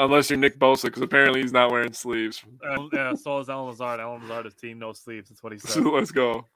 Unless 0.00 0.30
you're 0.30 0.38
Nick 0.38 0.58
Bosa, 0.60 0.84
because 0.84 1.02
apparently 1.02 1.42
he's 1.42 1.52
not 1.52 1.72
wearing 1.72 1.92
sleeves. 1.92 2.42
Uh, 2.64 2.86
yeah, 2.92 3.14
so 3.14 3.38
is 3.40 3.48
Allen 3.48 3.66
Lazard. 3.66 3.98
Allen 3.98 4.22
Lazard 4.22 4.46
is 4.46 4.54
team 4.54 4.78
no 4.78 4.92
sleeves. 4.92 5.28
That's 5.28 5.42
what 5.42 5.52
he 5.52 5.58
So 5.58 5.68
said. 5.68 5.84
let's 5.86 6.12
go. 6.12 6.46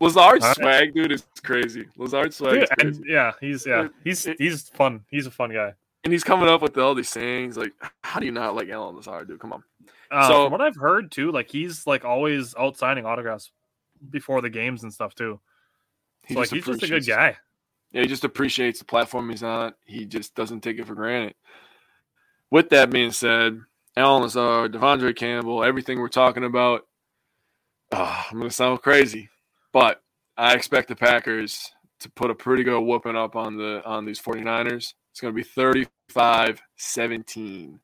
Lazard's 0.00 0.44
right. 0.44 0.56
swag, 0.56 0.94
dude, 0.94 1.12
is 1.12 1.26
crazy. 1.44 1.86
Lazard's 1.96 2.36
swag 2.36 2.52
Dude, 2.54 2.62
is 2.88 2.96
and 2.98 3.06
yeah, 3.06 3.32
he's 3.40 3.66
yeah, 3.66 3.88
he's 4.04 4.24
he's 4.38 4.68
fun. 4.70 5.04
He's 5.10 5.26
a 5.26 5.30
fun 5.30 5.50
guy. 5.52 5.74
And 6.04 6.12
he's 6.12 6.22
coming 6.24 6.48
up 6.48 6.62
with 6.62 6.78
all 6.78 6.94
these 6.94 7.08
sayings. 7.08 7.56
Like, 7.56 7.72
how 8.02 8.20
do 8.20 8.26
you 8.26 8.32
not 8.32 8.54
like 8.54 8.68
Allen 8.70 8.94
Lazard, 8.96 9.28
dude? 9.28 9.40
Come 9.40 9.52
on. 9.52 9.64
Uh, 10.10 10.28
So- 10.28 10.44
from 10.44 10.52
what 10.52 10.60
I've 10.60 10.76
heard 10.76 11.10
too, 11.10 11.32
like 11.32 11.50
he's 11.50 11.86
like 11.86 12.04
always 12.04 12.54
out 12.56 12.76
signing 12.78 13.04
autographs 13.04 13.50
before 14.10 14.40
the 14.40 14.48
games 14.50 14.84
and 14.84 14.92
stuff 14.92 15.14
too. 15.14 15.40
He 16.26 16.34
So, 16.34 16.40
like 16.40 16.50
he's 16.50 16.64
just 16.64 16.82
a 16.84 16.86
good 16.88 17.04
guy. 17.06 17.36
Yeah, 17.92 18.02
he 18.02 18.06
just 18.06 18.24
appreciates 18.24 18.78
the 18.78 18.84
platform 18.84 19.28
he's 19.30 19.42
on. 19.42 19.74
He 19.84 20.04
just 20.06 20.34
doesn't 20.34 20.60
take 20.60 20.78
it 20.78 20.86
for 20.86 20.94
granted. 20.94 21.34
With 22.50 22.70
that 22.70 22.90
being 22.90 23.12
said, 23.12 23.60
Allen 23.96 24.22
Lazard, 24.22 24.72
De'Vondre 24.72 25.14
Campbell, 25.14 25.62
everything 25.64 25.98
we're 25.98 26.08
talking 26.08 26.44
about, 26.44 26.86
ah, 27.92 28.26
I'm 28.30 28.38
going 28.38 28.48
to 28.48 28.54
sound 28.54 28.80
crazy, 28.82 29.28
but 29.72 30.02
I 30.36 30.54
expect 30.54 30.88
the 30.88 30.96
Packers 30.96 31.72
to 32.00 32.10
put 32.10 32.30
a 32.30 32.34
pretty 32.34 32.62
good 32.62 32.80
whooping 32.80 33.16
up 33.16 33.36
on 33.36 33.56
the 33.56 33.82
on 33.84 34.04
these 34.04 34.20
49ers. 34.20 34.94
It's 35.10 35.20
going 35.20 35.34
to 35.34 35.42
be 35.42 35.44
35-17. 36.12 37.78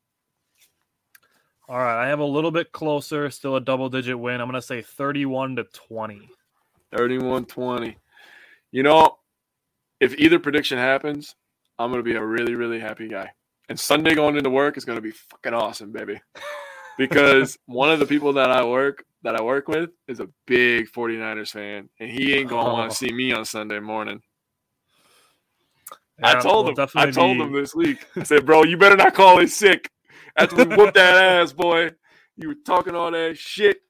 All 1.67 1.79
right, 1.79 2.03
I 2.03 2.07
have 2.07 2.19
a 2.19 2.25
little 2.25 2.51
bit 2.51 2.71
closer, 2.71 3.29
still 3.31 3.55
a 3.55 3.61
double 3.61 3.89
digit 3.89 4.19
win. 4.19 4.39
I'm 4.39 4.47
gonna 4.47 4.61
say 4.61 4.83
31 4.83 5.55
to 5.55 5.63
20. 5.63 6.29
31-20. 6.93 7.95
You 8.71 8.83
know, 8.83 9.17
if 9.99 10.13
either 10.19 10.37
prediction 10.37 10.77
happens, 10.77 11.35
I'm 11.79 11.91
going 11.91 12.03
to 12.03 12.09
be 12.09 12.15
a 12.15 12.23
really, 12.23 12.55
really 12.55 12.79
happy 12.79 13.07
guy. 13.07 13.31
And 13.69 13.79
Sunday 13.79 14.13
going 14.15 14.37
into 14.37 14.49
work 14.49 14.77
is 14.77 14.85
going 14.85 14.97
to 14.97 15.01
be 15.01 15.11
fucking 15.11 15.53
awesome, 15.53 15.91
baby. 15.91 16.21
Because 16.97 17.57
one 17.65 17.91
of 17.91 17.99
the 17.99 18.05
people 18.05 18.33
that 18.33 18.51
I 18.51 18.63
work 18.63 19.03
that 19.23 19.35
I 19.35 19.41
work 19.41 19.67
with 19.67 19.89
is 20.07 20.19
a 20.19 20.27
big 20.45 20.87
49ers 20.91 21.49
fan, 21.49 21.89
and 21.99 22.11
he 22.11 22.35
ain't 22.35 22.47
going 22.49 22.65
to 22.65 22.71
want 22.71 22.85
Oh. 22.85 22.89
to 22.89 22.95
see 22.95 23.11
me 23.11 23.31
on 23.33 23.43
Sunday 23.43 23.79
morning. 23.79 24.21
I 26.23 26.39
told 26.39 26.67
we'll 26.67 26.85
him. 26.85 26.89
I 26.95 27.09
told 27.11 27.37
be- 27.37 27.43
him 27.43 27.51
this 27.51 27.75
week. 27.75 28.05
I 28.15 28.23
said, 28.23 28.45
"Bro, 28.45 28.65
you 28.65 28.77
better 28.77 28.95
not 28.95 29.13
call 29.13 29.39
in 29.39 29.47
sick 29.47 29.89
after 30.37 30.55
we 30.63 30.75
whoop 30.75 30.93
that 30.93 31.15
ass, 31.41 31.51
boy. 31.53 31.91
You 32.37 32.49
were 32.49 32.55
talking 32.65 32.95
all 32.95 33.11
that 33.11 33.37
shit. 33.37 33.81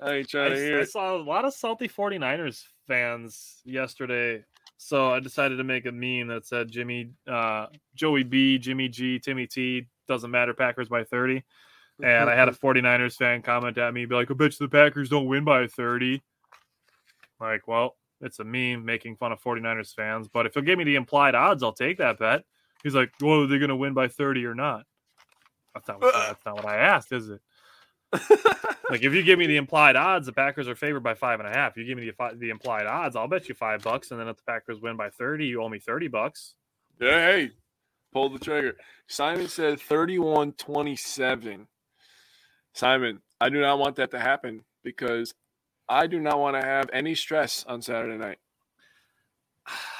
I 0.00 0.14
ain't 0.16 0.28
trying 0.28 0.50
to 0.50 0.56
hear 0.58 0.78
I 0.78 0.82
it." 0.82 0.90
saw 0.90 1.16
a 1.16 1.22
lot 1.22 1.44
of 1.44 1.54
salty 1.54 1.88
49ers 1.88 2.64
fans 2.86 3.62
yesterday. 3.64 4.44
So 4.76 5.12
I 5.12 5.20
decided 5.20 5.56
to 5.56 5.64
make 5.64 5.86
a 5.86 5.92
meme 5.92 6.28
that 6.28 6.46
said 6.46 6.70
Jimmy, 6.70 7.10
uh, 7.26 7.66
Joey 7.94 8.22
B, 8.22 8.58
Jimmy 8.58 8.88
G, 8.88 9.18
Timmy 9.18 9.46
T, 9.46 9.86
doesn't 10.08 10.30
matter, 10.30 10.52
Packers 10.52 10.88
by 10.88 11.04
30. 11.04 11.42
And 12.02 12.28
I 12.28 12.34
had 12.34 12.48
a 12.48 12.52
49ers 12.62 13.16
fan 13.16 13.42
comment 13.42 13.78
at 13.78 13.94
me, 13.94 14.04
be 14.04 14.14
like, 14.14 14.30
I 14.30 14.34
bet 14.34 14.58
you 14.58 14.66
the 14.66 14.70
Packers 14.70 15.08
don't 15.08 15.26
win 15.26 15.44
by 15.44 15.66
30. 15.66 16.22
Like, 17.40 17.66
well, 17.68 17.96
it's 18.20 18.40
a 18.40 18.44
meme 18.44 18.84
making 18.84 19.16
fun 19.16 19.32
of 19.32 19.42
49ers 19.42 19.94
fans. 19.94 20.28
But 20.28 20.46
if 20.46 20.56
you'll 20.56 20.64
give 20.64 20.78
me 20.78 20.84
the 20.84 20.96
implied 20.96 21.34
odds, 21.34 21.62
I'll 21.62 21.72
take 21.72 21.98
that 21.98 22.18
bet. 22.18 22.44
He's 22.82 22.94
like, 22.94 23.12
well, 23.20 23.42
are 23.42 23.46
they 23.46 23.58
going 23.58 23.68
to 23.68 23.76
win 23.76 23.94
by 23.94 24.08
30 24.08 24.44
or 24.44 24.54
not? 24.54 24.84
That's 25.74 25.88
not, 25.88 26.00
what, 26.00 26.14
that's 26.14 26.44
not 26.44 26.56
what 26.56 26.66
I 26.66 26.76
asked, 26.76 27.12
is 27.12 27.28
it? 27.30 27.40
like 28.90 29.02
if 29.02 29.12
you 29.12 29.22
give 29.22 29.38
me 29.38 29.46
the 29.46 29.56
implied 29.56 29.96
odds, 29.96 30.26
the 30.26 30.32
Packers 30.32 30.68
are 30.68 30.74
favored 30.74 31.02
by 31.02 31.14
five 31.14 31.40
and 31.40 31.48
a 31.48 31.52
half. 31.52 31.76
You 31.76 31.84
give 31.84 31.98
me 31.98 32.10
the 32.10 32.36
the 32.36 32.50
implied 32.50 32.86
odds, 32.86 33.16
I'll 33.16 33.28
bet 33.28 33.48
you 33.48 33.54
five 33.54 33.82
bucks, 33.82 34.10
and 34.10 34.20
then 34.20 34.28
if 34.28 34.36
the 34.36 34.42
Packers 34.46 34.80
win 34.80 34.96
by 34.96 35.10
thirty, 35.10 35.46
you 35.46 35.62
owe 35.62 35.68
me 35.68 35.78
thirty 35.78 36.08
bucks. 36.08 36.54
Hey, 36.98 37.50
pull 38.12 38.30
the 38.30 38.38
trigger. 38.38 38.76
Simon 39.08 39.48
said 39.48 39.80
31 39.80 40.52
27. 40.52 41.66
Simon, 42.72 43.20
I 43.40 43.48
do 43.48 43.60
not 43.60 43.78
want 43.78 43.96
that 43.96 44.12
to 44.12 44.20
happen 44.20 44.62
because 44.84 45.34
I 45.88 46.06
do 46.06 46.20
not 46.20 46.38
want 46.38 46.60
to 46.60 46.66
have 46.66 46.88
any 46.92 47.14
stress 47.14 47.64
on 47.66 47.82
Saturday 47.82 48.16
night. 48.16 48.38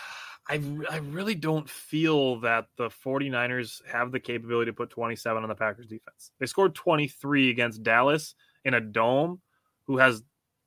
I, 0.49 0.61
I 0.91 0.99
really 0.99 1.35
don't 1.35 1.69
feel 1.69 2.41
that 2.41 2.67
the 2.77 2.91
49ers 2.91 3.85
have 3.87 4.13
the 4.13 4.21
capability 4.21 4.71
to 4.71 4.77
put 4.77 4.91
27 4.91 5.43
on 5.43 5.49
the 5.49 5.55
Packers 5.55 5.87
defense. 5.87 6.33
They 6.39 6.47
scored 6.47 6.75
23 6.75 7.51
against 7.51 7.83
Dallas 7.83 8.35
in 8.65 8.75
a 8.75 8.81
dome 8.81 9.41
who 9.87 9.99
has 9.99 10.23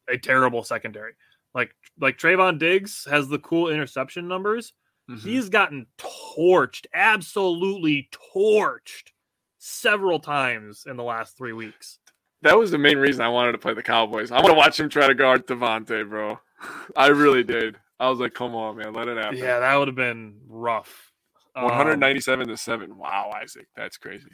a 0.10 0.18
terrible 0.18 0.64
secondary. 0.64 1.14
Like 1.54 1.76
like 2.00 2.18
Trevon 2.18 2.60
Diggs 2.60 3.08
has 3.10 3.28
the 3.28 3.40
cool 3.40 3.70
interception 3.70 4.28
numbers. 4.28 4.74
Mm-hmm. 5.10 5.28
He's 5.28 5.50
gotten 5.50 5.86
torched, 5.98 6.86
absolutely 6.94 8.10
torched 8.36 9.12
several 9.60 10.20
times 10.20 10.86
in 10.88 10.98
the 10.98 11.04
last 11.04 11.38
3 11.38 11.54
weeks. 11.54 12.00
That 12.42 12.58
was 12.58 12.72
the 12.72 12.78
main 12.78 12.98
reason 12.98 13.22
I 13.22 13.30
wanted 13.30 13.54
to 13.54 13.58
play 13.58 13.74
the 13.74 13.84
Cowboys. 13.84 14.32
I 14.32 14.36
want 14.36 14.48
to 14.48 14.54
watch 14.54 14.80
him 14.80 14.90
try 14.90 15.08
to 15.08 15.16
guard 15.16 15.48
Davante, 15.48 16.08
bro. 16.08 16.40
I 16.96 17.08
really 17.08 17.44
did. 17.44 17.78
I 18.00 18.10
was 18.10 18.20
like, 18.20 18.34
come 18.34 18.54
on, 18.56 18.78
man, 18.78 18.94
let 18.94 19.08
it 19.08 19.18
happen. 19.18 19.38
Yeah, 19.38 19.60
that 19.60 19.76
would 19.76 19.88
have 19.88 19.96
been 19.96 20.36
rough. 20.48 21.12
Um, 21.56 21.66
197 21.66 22.48
to 22.48 22.58
7. 22.58 22.96
Wow, 22.98 23.32
Isaac. 23.42 23.68
That's 23.76 23.98
crazy. 23.98 24.30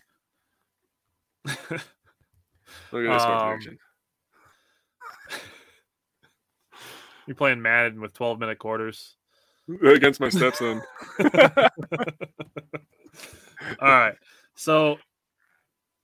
Look 1.46 1.56
at 1.72 1.82
this 2.92 3.24
Um, 3.24 3.48
prediction. 3.48 3.78
You're 7.28 7.36
playing 7.36 7.62
Madden 7.62 8.02
with 8.02 8.14
12 8.14 8.40
minute 8.40 8.60
quarters. 8.60 9.16
Against 9.84 10.20
my 10.20 10.28
stepson. 10.28 10.82
All 11.22 11.28
right. 13.80 14.16
So 14.56 14.98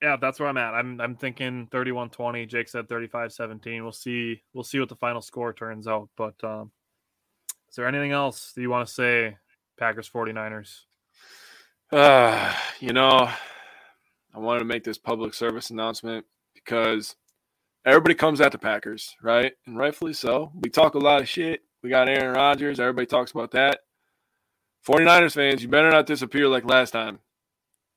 yeah, 0.02 0.16
that's 0.16 0.40
where 0.40 0.48
I'm 0.48 0.56
at. 0.56 0.74
I'm 0.74 1.02
I'm 1.02 1.18
thinking 1.18 1.68
31-20. 1.68 2.48
Jake 2.48 2.70
said 2.70 2.88
35-17. 2.88 3.82
We'll 3.82 3.92
see 3.92 4.42
we'll 4.54 4.64
see 4.64 4.80
what 4.80 4.88
the 4.88 4.96
final 4.96 5.22
score 5.22 5.52
turns 5.52 5.90
out. 5.90 6.08
But 6.16 6.42
um 6.42 6.72
is 7.70 7.76
there 7.76 7.88
anything 7.88 8.12
else 8.12 8.52
that 8.54 8.62
you 8.62 8.70
want 8.70 8.88
to 8.88 8.94
say, 8.94 9.38
Packers 9.78 10.10
49ers? 10.10 10.82
Uh, 11.92 12.54
you 12.80 12.94
know, 12.94 13.30
I 14.34 14.40
wanted 14.40 14.60
to 14.60 14.66
make 14.66 14.84
this 14.84 14.98
public 14.98 15.34
service 15.34 15.70
announcement 15.70 16.26
because 16.56 17.16
everybody 17.86 18.16
comes 18.16 18.42
at 18.42 18.52
the 18.52 18.58
Packers, 18.58 19.16
right? 19.22 19.54
And 19.68 19.78
rightfully 19.78 20.14
so. 20.14 20.52
We 20.56 20.70
talk 20.70 20.96
a 20.96 21.00
lot 21.00 21.22
of 21.22 21.30
shit, 21.30 21.62
We 21.84 21.90
got 21.90 22.10
Aaron 22.10 22.36
Rodgers. 22.36 22.80
Everybody 22.80 23.06
talks 23.06 23.32
about 23.32 23.52
that. 23.52 23.80
49ers 24.88 25.34
fans, 25.34 25.62
you 25.62 25.70
better 25.70 25.92
not 25.92 26.06
disappear 26.06 26.48
like 26.48 26.66
last 26.66 26.92
time 26.92 27.20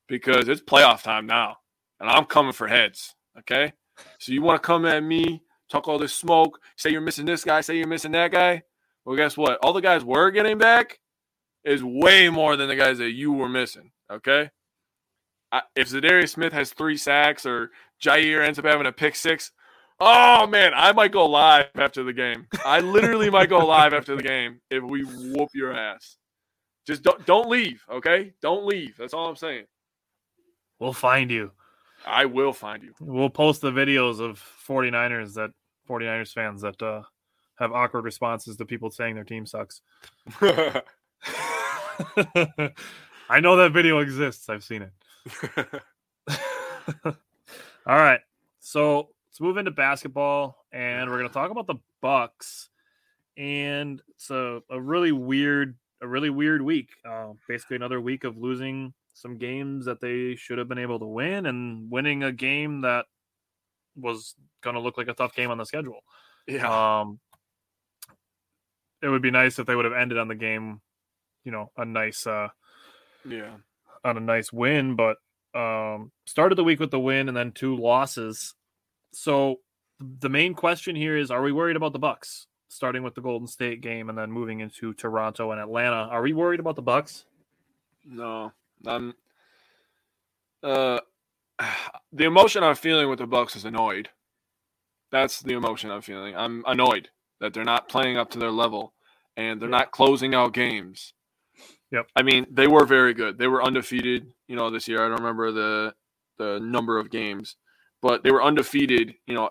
because 0.07 0.47
it's 0.47 0.61
playoff 0.61 1.01
time 1.01 1.25
now. 1.25 1.57
And 1.99 2.09
I'm 2.09 2.25
coming 2.25 2.53
for 2.53 2.67
heads. 2.67 3.15
Okay. 3.39 3.73
So 4.19 4.31
you 4.31 4.41
want 4.41 4.61
to 4.61 4.65
come 4.65 4.85
at 4.85 5.03
me, 5.03 5.43
talk 5.69 5.87
all 5.87 5.97
this 5.97 6.13
smoke, 6.13 6.59
say 6.75 6.89
you're 6.91 7.01
missing 7.01 7.25
this 7.25 7.43
guy, 7.43 7.61
say 7.61 7.77
you're 7.77 7.87
missing 7.87 8.11
that 8.11 8.31
guy. 8.31 8.63
Well, 9.05 9.15
guess 9.15 9.35
what? 9.37 9.59
All 9.61 9.73
the 9.73 9.81
guys 9.81 10.03
we're 10.03 10.31
getting 10.31 10.57
back 10.57 10.99
is 11.63 11.83
way 11.83 12.29
more 12.29 12.55
than 12.55 12.67
the 12.67 12.75
guys 12.75 12.97
that 12.97 13.11
you 13.11 13.31
were 13.31 13.49
missing. 13.49 13.91
Okay. 14.11 14.49
I, 15.51 15.61
if 15.75 15.89
Za'Darius 15.89 16.29
Smith 16.29 16.53
has 16.53 16.73
three 16.73 16.97
sacks 16.97 17.45
or 17.45 17.71
Jaire 18.03 18.43
ends 18.43 18.59
up 18.59 18.65
having 18.65 18.87
a 18.87 18.91
pick 18.91 19.15
six, 19.15 19.51
oh 19.99 20.47
man, 20.47 20.73
I 20.75 20.91
might 20.93 21.11
go 21.11 21.25
live 21.27 21.67
after 21.75 22.03
the 22.03 22.13
game. 22.13 22.47
I 22.65 22.79
literally 22.79 23.29
might 23.29 23.49
go 23.49 23.65
live 23.65 23.93
after 23.93 24.15
the 24.15 24.23
game 24.23 24.61
if 24.69 24.83
we 24.83 25.03
whoop 25.03 25.49
your 25.53 25.73
ass. 25.73 26.17
Just 26.87 27.03
don't 27.03 27.25
don't 27.25 27.49
leave, 27.49 27.83
okay? 27.89 28.33
Don't 28.41 28.65
leave. 28.65 28.97
That's 28.97 29.13
all 29.13 29.27
I'm 29.27 29.35
saying. 29.35 29.65
We'll 30.79 30.93
find 30.93 31.31
you. 31.31 31.51
I 32.05 32.25
will 32.25 32.51
find 32.51 32.83
you. 32.83 32.93
We'll 32.99 33.29
post 33.29 33.61
the 33.61 33.71
videos 33.71 34.19
of 34.19 34.43
49ers 34.67 35.35
that 35.35 35.51
49ers 35.89 36.33
fans 36.33 36.61
that 36.61 36.81
uh, 36.81 37.03
have 37.59 37.71
awkward 37.71 38.05
responses 38.05 38.57
to 38.57 38.65
people 38.65 38.89
saying 38.91 39.15
their 39.15 39.23
team 39.23 39.45
sucks. 39.45 39.81
I 43.29 43.39
know 43.39 43.55
that 43.57 43.71
video 43.71 43.99
exists. 43.99 44.49
I've 44.49 44.63
seen 44.63 44.83
it. 44.83 44.91
All 47.05 47.97
right. 47.97 48.19
So 48.59 49.09
let's 49.27 49.41
move 49.41 49.57
into 49.57 49.71
basketball 49.71 50.65
and 50.71 51.09
we're 51.09 51.17
going 51.17 51.29
to 51.29 51.33
talk 51.33 51.51
about 51.51 51.67
the 51.67 51.75
Bucks. 52.01 52.69
And 53.37 54.01
it's 54.09 54.29
a, 54.29 54.61
a 54.69 54.79
really 54.79 55.11
weird, 55.11 55.75
a 56.01 56.07
really 56.07 56.29
weird 56.29 56.61
week. 56.61 56.89
Uh, 57.07 57.29
basically, 57.47 57.75
another 57.75 57.99
week 57.99 58.23
of 58.23 58.37
losing 58.37 58.93
some 59.13 59.37
games 59.37 59.85
that 59.85 60.01
they 60.01 60.35
should 60.35 60.57
have 60.57 60.67
been 60.67 60.77
able 60.77 60.99
to 60.99 61.05
win 61.05 61.45
and 61.45 61.89
winning 61.89 62.23
a 62.23 62.31
game 62.31 62.81
that 62.81 63.05
was 63.95 64.35
going 64.61 64.75
to 64.75 64.79
look 64.79 64.97
like 64.97 65.07
a 65.07 65.13
tough 65.13 65.35
game 65.35 65.51
on 65.51 65.57
the 65.57 65.65
schedule. 65.65 66.03
yeah. 66.47 67.01
Um, 67.01 67.19
it 69.03 69.09
would 69.09 69.21
be 69.21 69.31
nice 69.31 69.59
if 69.59 69.67
they 69.67 69.75
would 69.75 69.85
have 69.85 69.93
ended 69.93 70.17
on 70.17 70.29
the 70.29 70.35
game, 70.35 70.81
you 71.43 71.51
know, 71.51 71.71
a 71.77 71.85
nice, 71.85 72.25
uh, 72.25 72.47
yeah. 73.27 73.51
on 74.03 74.17
a 74.17 74.21
nice 74.21 74.51
win, 74.51 74.95
but 74.95 75.17
um, 75.53 76.11
started 76.25 76.55
the 76.55 76.63
week 76.63 76.79
with 76.79 76.91
the 76.91 76.99
win 76.99 77.27
and 77.27 77.37
then 77.37 77.51
two 77.51 77.75
losses. 77.75 78.55
So 79.11 79.59
the 79.99 80.29
main 80.29 80.53
question 80.53 80.95
here 80.95 81.17
is: 81.17 81.29
Are 81.29 81.41
we 81.41 81.51
worried 81.51 81.75
about 81.75 81.93
the 81.93 81.99
Bucks? 81.99 82.47
Starting 82.69 83.03
with 83.03 83.13
the 83.13 83.21
Golden 83.21 83.47
State 83.47 83.81
game 83.81 84.09
and 84.09 84.17
then 84.17 84.31
moving 84.31 84.61
into 84.61 84.93
Toronto 84.93 85.51
and 85.51 85.61
Atlanta, 85.61 86.07
are 86.09 86.23
we 86.23 86.33
worried 86.33 86.59
about 86.59 86.75
the 86.75 86.81
Bucks? 86.81 87.25
No. 88.05 88.51
I'm 88.85 89.13
uh 90.63 90.99
the 92.11 92.25
emotion 92.25 92.63
I'm 92.63 92.75
feeling 92.75 93.09
with 93.09 93.19
the 93.19 93.27
Bucks 93.27 93.55
is 93.55 93.65
annoyed. 93.65 94.09
That's 95.11 95.41
the 95.41 95.53
emotion 95.53 95.91
I'm 95.91 96.01
feeling. 96.01 96.35
I'm 96.35 96.63
annoyed 96.65 97.09
that 97.39 97.53
they're 97.53 97.63
not 97.63 97.89
playing 97.89 98.17
up 98.17 98.31
to 98.31 98.39
their 98.39 98.51
level 98.51 98.92
and 99.37 99.61
they're 99.61 99.69
not 99.69 99.91
closing 99.91 100.35
out 100.35 100.53
games. 100.53 101.13
Yep. 101.91 102.07
I 102.15 102.23
mean, 102.23 102.47
they 102.49 102.67
were 102.67 102.85
very 102.85 103.13
good. 103.13 103.37
They 103.37 103.47
were 103.47 103.63
undefeated, 103.63 104.33
you 104.47 104.55
know, 104.55 104.69
this 104.69 104.87
year. 104.87 105.03
I 105.03 105.07
don't 105.07 105.19
remember 105.19 105.51
the 105.51 105.93
the 106.39 106.59
number 106.59 106.97
of 106.97 107.11
games, 107.11 107.55
but 108.01 108.23
they 108.23 108.31
were 108.31 108.43
undefeated, 108.43 109.13
you 109.27 109.35
know, 109.35 109.49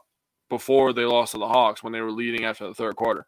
before 0.48 0.92
they 0.92 1.04
lost 1.04 1.32
to 1.32 1.38
the 1.38 1.46
Hawks 1.46 1.82
when 1.82 1.92
they 1.92 2.00
were 2.00 2.10
leading 2.10 2.44
after 2.44 2.66
the 2.66 2.74
third 2.74 2.96
quarter. 2.96 3.26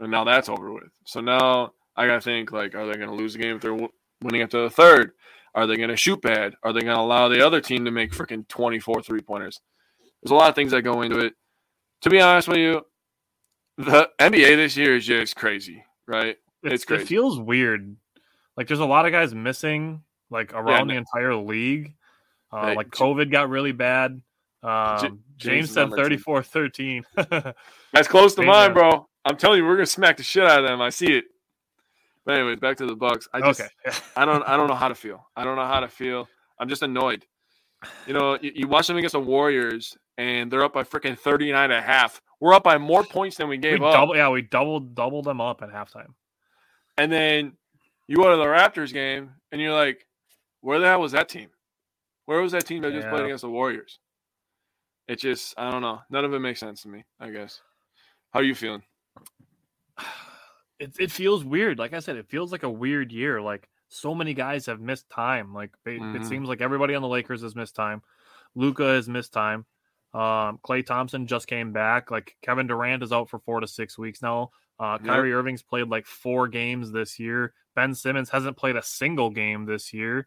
And 0.00 0.10
now 0.10 0.24
that's 0.24 0.48
over 0.48 0.72
with. 0.72 0.90
So 1.04 1.20
now 1.20 1.72
I 1.96 2.06
got 2.06 2.14
to 2.16 2.20
think 2.20 2.52
like 2.52 2.74
are 2.74 2.86
they 2.86 2.98
going 2.98 3.08
to 3.08 3.14
lose 3.14 3.34
the 3.34 3.38
game 3.38 3.56
if 3.56 3.62
they're 3.62 3.70
w- 3.70 3.88
winning 4.22 4.42
after 4.42 4.62
the 4.62 4.70
third? 4.70 5.12
Are 5.54 5.66
they 5.66 5.76
going 5.76 5.88
to 5.88 5.96
shoot 5.96 6.20
bad? 6.20 6.54
Are 6.62 6.72
they 6.72 6.80
going 6.80 6.96
to 6.96 7.00
allow 7.00 7.28
the 7.28 7.46
other 7.46 7.60
team 7.60 7.86
to 7.86 7.90
make 7.90 8.12
freaking 8.12 8.46
24 8.48 9.02
three 9.02 9.22
pointers? 9.22 9.60
There's 10.22 10.32
a 10.32 10.34
lot 10.34 10.50
of 10.50 10.54
things 10.54 10.72
that 10.72 10.82
go 10.82 11.02
into 11.02 11.20
it. 11.20 11.34
To 12.02 12.10
be 12.10 12.20
honest 12.20 12.48
with 12.48 12.58
you, 12.58 12.82
the 13.76 14.10
NBA 14.18 14.56
this 14.56 14.76
year 14.76 14.96
is 14.96 15.06
just 15.06 15.36
crazy, 15.36 15.84
right? 16.06 16.36
It's 16.62 16.84
crazy. 16.84 17.02
It 17.02 17.06
feels 17.06 17.38
weird. 17.38 17.96
Like 18.56 18.68
there's 18.68 18.80
a 18.80 18.86
lot 18.86 19.06
of 19.06 19.12
guys 19.12 19.34
missing, 19.34 20.02
like 20.30 20.52
around 20.54 20.88
no- 20.88 20.94
the 20.94 20.98
entire 20.98 21.34
league. 21.34 21.94
Uh, 22.52 22.74
like 22.74 22.88
COVID 22.88 23.30
got 23.30 23.50
really 23.50 23.72
bad. 23.72 24.22
Um, 24.62 24.98
James 25.00 25.20
James 25.36 25.70
said 25.70 25.84
on 25.84 25.90
34 25.90 26.42
13. 26.42 27.04
That's 27.92 28.08
close 28.08 28.34
to 28.36 28.42
mine, 28.42 28.72
bro. 28.72 29.08
I'm 29.24 29.36
telling 29.36 29.58
you, 29.58 29.66
we're 29.66 29.76
gonna 29.76 29.86
smack 29.86 30.16
the 30.16 30.22
shit 30.22 30.44
out 30.44 30.60
of 30.60 30.68
them. 30.68 30.80
I 30.80 30.90
see 30.90 31.12
it. 31.18 31.24
But 32.24 32.38
anyways, 32.38 32.58
back 32.58 32.76
to 32.78 32.86
the 32.86 32.96
Bucks. 32.96 33.28
I 33.32 33.40
just, 33.40 33.60
okay. 33.60 33.96
I 34.16 34.24
don't, 34.24 34.42
I 34.42 34.56
don't 34.56 34.66
know 34.66 34.74
how 34.82 34.88
to 34.88 34.94
feel. 34.94 35.28
I 35.36 35.44
don't 35.44 35.56
know 35.56 35.66
how 35.66 35.80
to 35.80 35.88
feel. 35.88 36.28
I'm 36.58 36.68
just 36.68 36.82
annoyed. 36.82 37.24
You 38.06 38.14
know, 38.14 38.38
you, 38.40 38.52
you 38.54 38.68
watch 38.68 38.88
them 38.88 38.96
against 38.96 39.12
the 39.12 39.20
Warriors, 39.20 39.96
and 40.18 40.50
they're 40.50 40.64
up 40.64 40.72
by 40.72 40.82
freaking 40.82 41.16
39 41.16 41.70
and 41.70 41.72
a 41.72 41.82
half. 41.82 42.20
We're 42.40 42.54
up 42.54 42.64
by 42.64 42.78
more 42.78 43.02
points 43.02 43.36
than 43.36 43.48
we 43.48 43.56
we 43.56 43.60
gave 43.62 43.82
up. 43.82 43.92
double, 43.92 44.16
yeah, 44.16 44.28
we 44.28 44.42
doubled 44.42 44.94
doubled 44.94 45.24
them 45.24 45.40
up 45.40 45.62
at 45.62 45.70
halftime. 45.70 46.14
And 46.98 47.10
then 47.10 47.52
you 48.08 48.16
go 48.16 48.30
to 48.30 48.36
the 48.36 48.44
Raptors 48.44 48.92
game, 48.92 49.30
and 49.52 49.60
you're 49.60 49.72
like, 49.74 50.06
where 50.60 50.78
the 50.78 50.86
hell 50.86 51.00
was 51.00 51.12
that 51.12 51.28
team? 51.28 51.48
Where 52.26 52.40
was 52.40 52.52
that 52.52 52.66
team 52.66 52.82
that 52.82 52.92
just 52.92 53.08
played 53.08 53.24
against 53.24 53.42
the 53.42 53.50
Warriors? 53.50 53.98
It 55.08 55.20
just, 55.20 55.54
I 55.56 55.70
don't 55.70 55.82
know. 55.82 56.00
None 56.10 56.24
of 56.24 56.34
it 56.34 56.40
makes 56.40 56.58
sense 56.60 56.82
to 56.82 56.88
me. 56.88 57.04
I 57.20 57.30
guess. 57.30 57.60
How 58.32 58.40
are 58.40 58.44
you 58.44 58.54
feeling? 58.54 58.82
It 60.78 60.94
it 61.00 61.10
feels 61.10 61.42
weird. 61.42 61.78
Like 61.78 61.94
I 61.94 62.00
said, 62.00 62.16
it 62.16 62.28
feels 62.28 62.52
like 62.52 62.62
a 62.62 62.68
weird 62.70 63.10
year. 63.10 63.40
Like 63.40 63.66
so 63.88 64.14
many 64.14 64.34
guys 64.34 64.66
have 64.66 64.78
missed 64.78 65.08
time. 65.08 65.54
Like 65.54 65.70
it, 65.86 65.98
Mhm. 66.02 66.16
it 66.20 66.26
seems 66.26 66.50
like 66.50 66.60
everybody 66.60 66.94
on 66.94 67.00
the 67.00 67.08
Lakers 67.08 67.40
has 67.40 67.56
missed 67.56 67.74
time. 67.74 68.02
Luka 68.54 68.84
has 68.84 69.08
missed 69.08 69.32
time. 69.32 69.64
Um, 70.14 70.58
Klay 70.64 70.84
Thompson 70.84 71.26
just 71.26 71.46
came 71.46 71.72
back. 71.72 72.10
Like 72.10 72.36
Kevin 72.42 72.66
Durant 72.66 73.02
is 73.02 73.12
out 73.12 73.28
for 73.28 73.38
four 73.40 73.60
to 73.60 73.66
six 73.66 73.98
weeks 73.98 74.22
now. 74.22 74.50
Uh, 74.78 74.98
Yep. 75.02 75.06
Kyrie 75.06 75.32
Irving's 75.32 75.62
played 75.62 75.88
like 75.88 76.06
four 76.06 76.48
games 76.48 76.92
this 76.92 77.18
year. 77.18 77.52
Ben 77.74 77.94
Simmons 77.94 78.30
hasn't 78.30 78.56
played 78.56 78.76
a 78.76 78.82
single 78.82 79.30
game 79.30 79.64
this 79.66 79.92
year. 79.92 80.26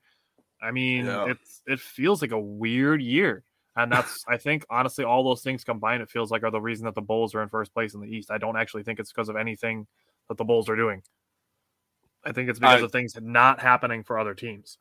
I 0.62 0.72
mean, 0.72 1.06
Yeah. 1.06 1.26
it's 1.30 1.62
it 1.66 1.80
feels 1.80 2.22
like 2.22 2.32
a 2.32 2.40
weird 2.40 3.02
year. 3.02 3.44
And 3.76 3.92
that's 3.92 4.24
I 4.28 4.38
think 4.38 4.66
honestly 4.70 5.04
all 5.06 5.24
those 5.24 5.42
things 5.42 5.64
combined 5.64 6.02
it 6.04 6.10
feels 6.10 6.30
like 6.32 6.44
are 6.44 6.52
the 6.52 6.62
reason 6.62 6.86
that 6.86 6.96
the 6.96 7.02
Bulls 7.02 7.34
are 7.34 7.42
in 7.42 7.50
first 7.50 7.74
place 7.74 7.94
in 7.94 8.02
the 8.02 8.08
East. 8.08 8.30
I 8.32 8.38
don't 8.38 8.58
actually 8.58 8.84
think 8.84 9.00
it's 9.00 9.12
because 9.12 9.30
of 9.30 9.36
anything 9.36 9.88
that 10.28 10.38
the 10.38 10.44
Bulls 10.44 10.68
are 10.70 10.76
doing. 10.76 11.02
I 12.26 12.32
think 12.34 12.50
it's 12.50 12.60
because 12.60 12.82
I- 12.82 12.86
of 12.86 12.92
things 12.92 13.14
not 13.22 13.62
happening 13.62 14.04
for 14.04 14.20
other 14.20 14.34
teams. 14.34 14.78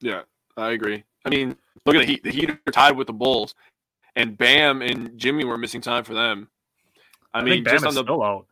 Yeah, 0.00 0.22
I 0.56 0.70
agree. 0.72 1.04
I 1.24 1.28
mean, 1.30 1.56
look 1.86 1.94
at 1.94 2.00
the 2.00 2.06
Heat. 2.06 2.22
The 2.24 2.30
Heat 2.32 2.50
are 2.50 2.72
tied 2.72 2.96
with 2.96 3.06
the 3.06 3.12
Bulls, 3.12 3.54
and 4.16 4.36
Bam 4.36 4.82
and 4.82 5.18
Jimmy 5.18 5.44
were 5.44 5.58
missing 5.58 5.80
time 5.80 6.04
for 6.04 6.14
them. 6.14 6.48
I, 7.32 7.38
I, 7.38 7.42
mean, 7.42 7.54
think 7.54 7.64
Bam 7.66 7.74
just 7.74 7.84
is 7.84 7.88
on 7.88 7.94
the. 7.94 8.02
still 8.02 8.22
out. 8.22 8.46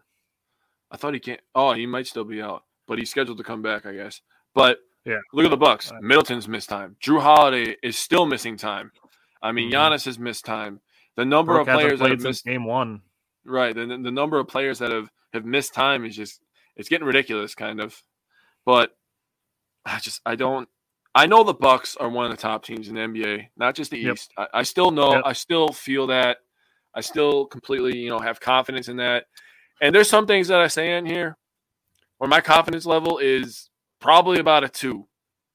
I 0.90 0.96
thought 0.96 1.14
he 1.14 1.20
can't. 1.20 1.40
Oh, 1.54 1.72
he 1.72 1.86
might 1.86 2.06
still 2.06 2.24
be 2.24 2.42
out, 2.42 2.64
but 2.88 2.98
he's 2.98 3.10
scheduled 3.10 3.38
to 3.38 3.44
come 3.44 3.62
back, 3.62 3.86
I 3.86 3.92
guess. 3.94 4.20
But 4.54 4.78
Yeah. 5.04 5.18
look 5.32 5.44
at 5.44 5.50
the 5.50 5.56
Bucks. 5.56 5.92
Middleton's 6.00 6.48
missed 6.48 6.68
time. 6.68 6.96
Jrue 7.00 7.20
Holiday 7.20 7.76
is 7.82 7.96
still 7.98 8.26
missing 8.26 8.56
time. 8.56 8.90
I 9.42 9.52
mean, 9.52 9.70
Mhm. 9.70 9.74
Giannis 9.74 10.04
has 10.06 10.18
missed 10.18 10.44
time. 10.44 10.80
The 11.16 11.24
number 11.24 11.52
Brooke 11.54 11.68
of 11.68 11.74
players 11.74 12.00
that 12.00 12.10
have 12.10 12.20
missed 12.22 12.44
game 12.44 12.64
one. 12.64 13.02
right, 13.44 13.74
the, 13.74 13.86
the 13.86 14.10
number 14.10 14.38
of 14.38 14.48
players 14.48 14.78
that 14.80 14.90
have 14.90 15.10
have 15.32 15.44
missed 15.44 15.74
time 15.74 16.04
is 16.04 16.16
just 16.16 16.42
it's 16.76 16.88
getting 16.88 17.06
ridiculous, 17.06 17.54
kind 17.54 17.80
of. 17.80 18.02
But 18.64 18.96
I 19.84 19.98
just 20.00 20.20
I 20.26 20.34
don't. 20.34 20.68
I 21.14 21.26
know 21.26 21.42
the 21.42 21.54
Bucks 21.54 21.96
are 21.96 22.08
one 22.08 22.24
of 22.24 22.30
the 22.30 22.36
top 22.36 22.64
teams 22.64 22.88
in 22.88 22.94
the 22.94 23.00
NBA, 23.00 23.48
not 23.56 23.74
just 23.74 23.90
the 23.90 23.98
Yep. 23.98 24.14
East. 24.14 24.32
I, 24.36 24.46
I 24.54 24.62
still 24.62 24.90
know. 24.90 25.14
Yep. 25.14 25.22
I 25.26 25.32
still 25.32 25.68
feel 25.68 26.06
that. 26.08 26.38
I 26.94 27.00
still 27.00 27.46
completely, 27.46 27.98
you 27.98 28.10
know, 28.10 28.18
have 28.18 28.40
confidence 28.40 28.88
in 28.88 28.96
that. 28.96 29.26
And 29.80 29.94
there's 29.94 30.08
some 30.08 30.26
things 30.26 30.48
that 30.48 30.60
I 30.60 30.66
say 30.68 30.96
in 30.96 31.06
here 31.06 31.36
where 32.18 32.28
my 32.28 32.40
confidence 32.40 32.84
level 32.86 33.18
is 33.18 33.70
probably 34.00 34.38
about 34.40 34.64
a 34.64 34.68
two, 34.68 35.06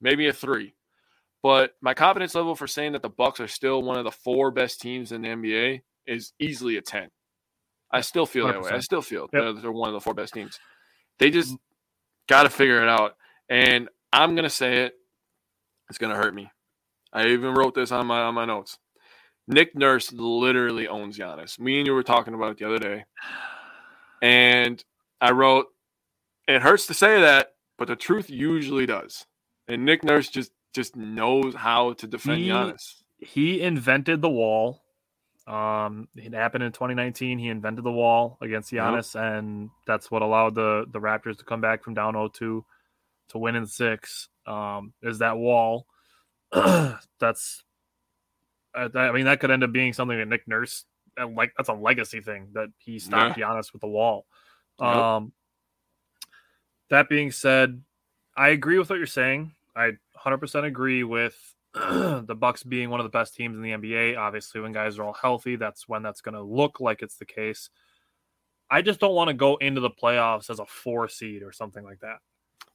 maybe 0.02 0.28
a 0.28 0.34
three. 0.34 0.74
But 1.44 1.76
my 1.82 1.94
confidence 1.94 2.34
level 2.34 2.56
for 2.56 2.68
saying 2.68 2.94
that 2.94 3.02
the 3.02 3.10
Bucks 3.10 3.40
are 3.40 3.48
still 3.48 3.84
one 3.84 3.98
of 3.98 4.04
the 4.04 4.12
four 4.12 4.50
best 4.52 4.82
teams 4.82 5.12
in 5.12 5.22
the 5.22 5.28
NBA 5.30 5.82
is 6.08 6.34
easily 6.40 6.78
a 6.78 6.82
ten. 6.82 7.10
I 7.92 8.02
still 8.02 8.26
feel 8.26 8.48
that 8.48 8.62
way. 8.62 8.72
I 8.72 8.80
still 8.80 9.02
feel 9.02 9.30
Yep. 9.32 9.32
They're, 9.32 9.54
they're 9.54 9.72
one 9.72 9.90
of 9.90 9.94
the 9.94 10.02
four 10.02 10.16
best 10.16 10.34
teams. 10.34 10.60
They 11.20 11.30
just 11.30 11.56
got 12.28 12.44
to 12.44 12.50
figure 12.50 12.82
it 12.82 12.90
out. 12.90 13.16
And 13.48 13.90
I'm 14.12 14.36
gonna 14.36 14.50
say 14.50 14.86
it. 14.86 14.96
It's 15.90 15.98
gonna 15.98 16.16
hurt 16.16 16.34
me. 16.36 16.50
I 17.14 17.28
even 17.28 17.54
wrote 17.54 17.76
this 17.76 17.92
on 17.92 18.08
my 18.08 18.22
on 18.22 18.36
my 18.36 18.46
notes. 18.46 18.78
Nick 19.48 19.76
Nurse 19.76 20.12
literally 20.12 20.88
owns 20.88 21.18
Giannis. 21.18 21.60
Me 21.60 21.78
and 21.78 21.88
you 21.88 21.94
were 21.94 22.04
talking 22.04 22.34
about 22.34 22.52
it 22.54 22.58
the 22.58 22.66
other 22.66 22.80
day, 22.80 23.06
and 24.22 24.84
I 25.22 25.32
wrote, 25.32 25.68
"It 26.48 26.62
hurts 26.62 26.88
to 26.88 26.94
say 26.94 27.22
that, 27.22 27.54
but 27.78 27.88
the 27.88 27.96
truth 27.96 28.30
usually 28.30 28.86
does." 28.86 29.26
And 29.68 29.86
Nick 29.86 30.04
Nurse 30.04 30.30
just 30.30 30.52
just 30.74 30.96
knows 30.96 31.56
how 31.56 31.94
to 31.94 32.08
defend 32.08 32.40
He- 32.40 32.50
Giannis. 32.50 33.04
He 33.20 33.62
invented 33.62 34.22
the 34.22 34.30
wall 34.30 34.82
Um, 35.48 36.08
it 36.16 36.34
happened 36.34 36.64
in 36.64 36.72
2019. 36.72 37.38
He 37.38 37.50
invented 37.50 37.84
the 37.84 37.92
wall 37.92 38.38
against 38.42 38.72
Giannis, 38.72 39.14
yep. 39.14 39.24
and 39.24 39.70
that's 39.86 40.10
what 40.10 40.24
allowed 40.24 40.56
the 40.56 40.86
the 40.92 41.00
Raptors 41.00 41.38
to 41.38 41.44
come 41.46 41.62
back 41.62 41.84
from 41.84 41.94
down 41.94 42.16
0-2 42.16 42.66
to 43.30 43.38
win 43.38 43.56
in 43.56 43.66
six. 43.66 44.30
Um, 44.46 44.94
is 45.02 45.20
that 45.20 45.38
wall? 45.38 45.88
that's, 46.52 47.64
I 48.74 49.12
mean, 49.12 49.26
that 49.26 49.40
could 49.40 49.52
end 49.52 49.64
up 49.64 49.72
being 49.72 49.94
something 49.94 50.18
that 50.18 50.28
Nick 50.28 50.48
Nurse 50.48 50.86
like 51.18 51.54
that's 51.58 51.70
a 51.70 51.74
legacy 51.74 52.22
thing 52.22 52.50
that 52.54 52.70
he 52.78 53.00
stopped 53.00 53.38
yeah. 53.38 53.48
Giannis 53.48 53.72
with 53.72 53.82
the 53.82 53.88
wall. 53.88 54.26
Yep. 54.80 54.90
Um, 54.90 55.34
that 56.90 57.10
being 57.10 57.32
said, 57.32 57.82
I 58.36 58.50
agree 58.50 58.78
with 58.78 58.90
what 58.90 58.98
you're 58.98 59.08
saying. 59.08 59.52
I 59.76 59.92
100% 60.24 60.66
agree 60.66 61.04
with 61.04 61.36
the 61.74 62.38
Bucks 62.38 62.64
being 62.64 62.90
one 62.90 63.00
of 63.00 63.06
the 63.06 63.18
best 63.18 63.36
teams 63.36 63.56
in 63.56 63.62
the 63.62 63.72
NBA. 63.72 64.18
Obviously, 64.18 64.62
when 64.62 64.72
guys 64.72 64.98
are 64.98 65.04
all 65.04 65.14
healthy, 65.14 65.56
that's 65.56 65.88
when 65.88 66.04
that's 66.04 66.22
going 66.22 66.36
to 66.36 66.42
look 66.42 66.80
like 66.80 67.02
it's 67.02 67.18
the 67.18 67.26
case. 67.26 67.70
I 68.70 68.82
just 68.82 69.00
don't 69.00 69.16
want 69.16 69.30
to 69.30 69.34
go 69.34 69.58
into 69.58 69.82
the 69.82 69.90
playoffs 69.90 70.50
as 70.50 70.60
a 70.60 70.66
four 70.66 71.08
seed 71.08 71.44
or 71.44 71.52
something 71.52 71.84
like 71.84 72.00
that. 72.00 72.18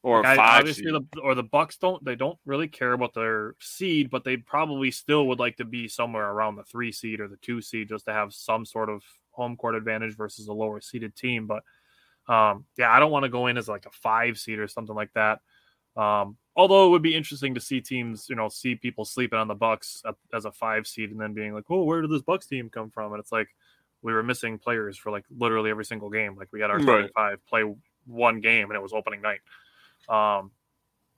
Or 0.02 0.22
like 0.22 0.36
five 0.36 0.60
obviously 0.60 0.84
seed. 0.84 0.94
The, 0.94 1.20
or 1.20 1.34
the 1.34 1.42
Bucks 1.42 1.76
don't 1.76 2.02
they 2.04 2.14
don't 2.14 2.38
really 2.46 2.68
care 2.68 2.92
about 2.92 3.12
their 3.12 3.54
seed, 3.60 4.10
but 4.10 4.24
they 4.24 4.38
probably 4.38 4.90
still 4.90 5.26
would 5.26 5.38
like 5.38 5.58
to 5.58 5.64
be 5.64 5.88
somewhere 5.88 6.30
around 6.30 6.56
the 6.56 6.64
three 6.64 6.90
seed 6.90 7.20
or 7.20 7.28
the 7.28 7.36
two 7.36 7.60
seed 7.60 7.90
just 7.90 8.06
to 8.06 8.12
have 8.12 8.32
some 8.32 8.64
sort 8.64 8.88
of 8.88 9.02
home 9.30 9.56
court 9.56 9.74
advantage 9.74 10.16
versus 10.16 10.48
a 10.48 10.52
lower 10.52 10.80
seeded 10.80 11.14
team. 11.14 11.46
But 11.46 11.62
um, 12.32 12.64
yeah, 12.78 12.90
I 12.90 12.98
don't 12.98 13.10
want 13.10 13.24
to 13.24 13.28
go 13.28 13.46
in 13.48 13.58
as 13.58 13.68
like 13.68 13.84
a 13.84 13.90
five 13.90 14.38
seed 14.38 14.58
or 14.58 14.68
something 14.68 14.96
like 14.96 15.12
that. 15.14 15.40
Um, 15.96 16.36
although 16.56 16.86
it 16.86 16.90
would 16.90 17.02
be 17.02 17.14
interesting 17.14 17.54
to 17.54 17.60
see 17.60 17.82
teams, 17.82 18.26
you 18.30 18.36
know, 18.36 18.48
see 18.48 18.76
people 18.76 19.04
sleeping 19.04 19.38
on 19.38 19.48
the 19.48 19.54
Bucks 19.54 20.02
as 20.32 20.46
a 20.46 20.52
five 20.52 20.86
seed 20.86 21.10
and 21.10 21.20
then 21.20 21.34
being 21.34 21.52
like, 21.52 21.64
"Oh, 21.68 21.82
where 21.82 22.00
did 22.00 22.10
this 22.10 22.22
Bucks 22.22 22.46
team 22.46 22.70
come 22.70 22.90
from?" 22.90 23.12
And 23.12 23.20
it's 23.20 23.32
like 23.32 23.48
we 24.02 24.12
were 24.12 24.22
missing 24.22 24.58
players 24.58 24.96
for 24.96 25.10
like 25.12 25.24
literally 25.36 25.70
every 25.70 25.84
single 25.84 26.08
game. 26.08 26.36
Like 26.36 26.48
we 26.52 26.60
had 26.60 26.70
our 26.70 26.78
right. 26.78 27.10
five 27.14 27.46
play 27.46 27.64
one 28.06 28.40
game 28.40 28.70
and 28.70 28.76
it 28.76 28.82
was 28.82 28.92
opening 28.92 29.20
night. 29.20 29.40
Um, 30.08 30.52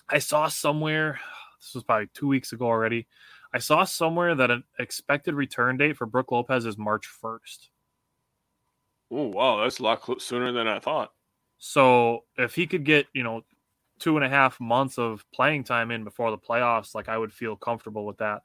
I 0.08 0.18
saw 0.18 0.48
somewhere 0.48 1.20
this 1.62 1.74
was 1.74 1.84
probably 1.84 2.08
two 2.12 2.26
weeks 2.26 2.52
ago 2.52 2.66
already. 2.66 3.06
I 3.54 3.58
saw 3.58 3.84
somewhere 3.84 4.34
that 4.34 4.50
an 4.50 4.64
expected 4.78 5.34
return 5.34 5.76
date 5.76 5.96
for 5.96 6.06
Brook 6.06 6.32
Lopez 6.32 6.66
is 6.66 6.76
March 6.76 7.06
first. 7.06 7.70
Oh 9.10 9.28
wow, 9.28 9.62
that's 9.62 9.78
a 9.78 9.82
lot 9.82 10.20
sooner 10.20 10.52
than 10.52 10.66
I 10.66 10.80
thought. 10.80 11.12
So 11.58 12.24
if 12.36 12.54
he 12.54 12.66
could 12.66 12.84
get 12.84 13.06
you 13.14 13.22
know 13.22 13.42
two 13.98 14.16
and 14.16 14.24
a 14.24 14.28
half 14.28 14.58
months 14.58 14.98
of 14.98 15.24
playing 15.32 15.64
time 15.64 15.90
in 15.90 16.02
before 16.02 16.30
the 16.30 16.38
playoffs, 16.38 16.94
like 16.94 17.08
I 17.08 17.16
would 17.16 17.32
feel 17.32 17.56
comfortable 17.56 18.04
with 18.04 18.18
that. 18.18 18.42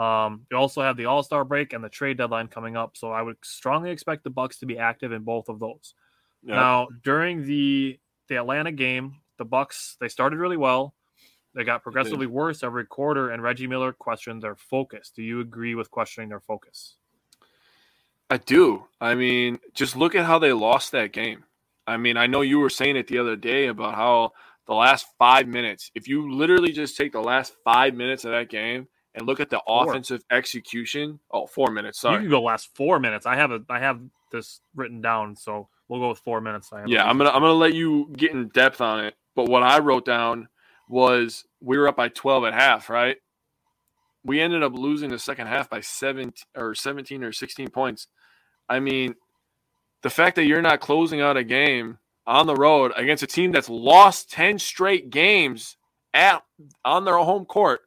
Um, 0.00 0.46
you 0.50 0.56
also 0.56 0.82
have 0.82 0.96
the 0.96 1.06
All 1.06 1.22
Star 1.22 1.44
break 1.44 1.72
and 1.72 1.82
the 1.82 1.88
trade 1.88 2.18
deadline 2.18 2.48
coming 2.48 2.76
up, 2.76 2.96
so 2.96 3.10
I 3.10 3.22
would 3.22 3.36
strongly 3.42 3.90
expect 3.90 4.22
the 4.22 4.30
Bucks 4.30 4.58
to 4.58 4.66
be 4.66 4.78
active 4.78 5.12
in 5.12 5.22
both 5.22 5.48
of 5.48 5.58
those. 5.58 5.94
Now, 6.42 6.88
during 7.02 7.44
the 7.44 7.98
the 8.28 8.36
Atlanta 8.36 8.72
game, 8.72 9.16
the 9.42 9.46
Bucks 9.46 9.96
they 9.98 10.08
started 10.08 10.38
really 10.38 10.56
well. 10.56 10.94
They 11.52 11.64
got 11.64 11.82
progressively 11.82 12.26
worse 12.26 12.62
every 12.62 12.86
quarter, 12.86 13.30
and 13.30 13.42
Reggie 13.42 13.66
Miller 13.66 13.92
questioned 13.92 14.40
their 14.40 14.54
focus. 14.54 15.10
Do 15.14 15.22
you 15.22 15.40
agree 15.40 15.74
with 15.74 15.90
questioning 15.90 16.28
their 16.28 16.40
focus? 16.40 16.94
I 18.30 18.36
do. 18.38 18.84
I 19.00 19.16
mean, 19.16 19.58
just 19.74 19.96
look 19.96 20.14
at 20.14 20.24
how 20.24 20.38
they 20.38 20.52
lost 20.52 20.92
that 20.92 21.12
game. 21.12 21.42
I 21.86 21.96
mean, 21.96 22.16
I 22.16 22.28
know 22.28 22.40
you 22.42 22.60
were 22.60 22.70
saying 22.70 22.96
it 22.96 23.08
the 23.08 23.18
other 23.18 23.34
day 23.34 23.66
about 23.66 23.96
how 23.96 24.32
the 24.66 24.74
last 24.74 25.06
five 25.18 25.48
minutes, 25.48 25.90
if 25.96 26.06
you 26.06 26.32
literally 26.32 26.70
just 26.70 26.96
take 26.96 27.12
the 27.12 27.20
last 27.20 27.54
five 27.64 27.94
minutes 27.94 28.24
of 28.24 28.30
that 28.30 28.48
game 28.48 28.86
and 29.14 29.26
look 29.26 29.40
at 29.40 29.50
the 29.50 29.60
four. 29.66 29.90
offensive 29.90 30.22
execution, 30.30 31.18
oh, 31.32 31.46
four 31.46 31.72
minutes. 31.72 32.00
Sorry, 32.00 32.14
you 32.14 32.20
can 32.20 32.30
go 32.30 32.42
last 32.42 32.70
four 32.76 33.00
minutes. 33.00 33.26
I 33.26 33.34
have 33.34 33.50
a, 33.50 33.60
I 33.68 33.80
have 33.80 34.00
this 34.30 34.60
written 34.74 35.02
down, 35.02 35.34
so 35.34 35.68
we'll 35.88 36.00
go 36.00 36.08
with 36.08 36.20
four 36.20 36.40
minutes. 36.40 36.70
yeah, 36.86 37.04
I'm 37.04 37.18
gonna, 37.18 37.30
I'm 37.30 37.42
gonna 37.42 37.52
let 37.52 37.74
you 37.74 38.10
get 38.16 38.30
in 38.30 38.48
depth 38.48 38.80
on 38.80 39.04
it. 39.04 39.14
But 39.34 39.48
what 39.48 39.62
I 39.62 39.78
wrote 39.78 40.04
down 40.04 40.48
was 40.88 41.44
we 41.60 41.78
were 41.78 41.88
up 41.88 41.96
by 41.96 42.08
12 42.08 42.44
at 42.44 42.54
half, 42.54 42.90
right? 42.90 43.16
We 44.24 44.40
ended 44.40 44.62
up 44.62 44.74
losing 44.74 45.10
the 45.10 45.18
second 45.18 45.48
half 45.48 45.68
by 45.68 45.80
seven 45.80 46.32
or 46.56 46.74
17 46.74 47.24
or 47.24 47.32
16 47.32 47.68
points. 47.70 48.08
I 48.68 48.78
mean, 48.80 49.14
the 50.02 50.10
fact 50.10 50.36
that 50.36 50.44
you're 50.44 50.62
not 50.62 50.80
closing 50.80 51.20
out 51.20 51.36
a 51.36 51.44
game 51.44 51.98
on 52.26 52.46
the 52.46 52.54
road 52.54 52.92
against 52.96 53.22
a 53.22 53.26
team 53.26 53.52
that's 53.52 53.68
lost 53.68 54.30
10 54.30 54.58
straight 54.58 55.10
games 55.10 55.76
at 56.14 56.42
on 56.84 57.04
their 57.04 57.16
home 57.16 57.44
court 57.44 57.80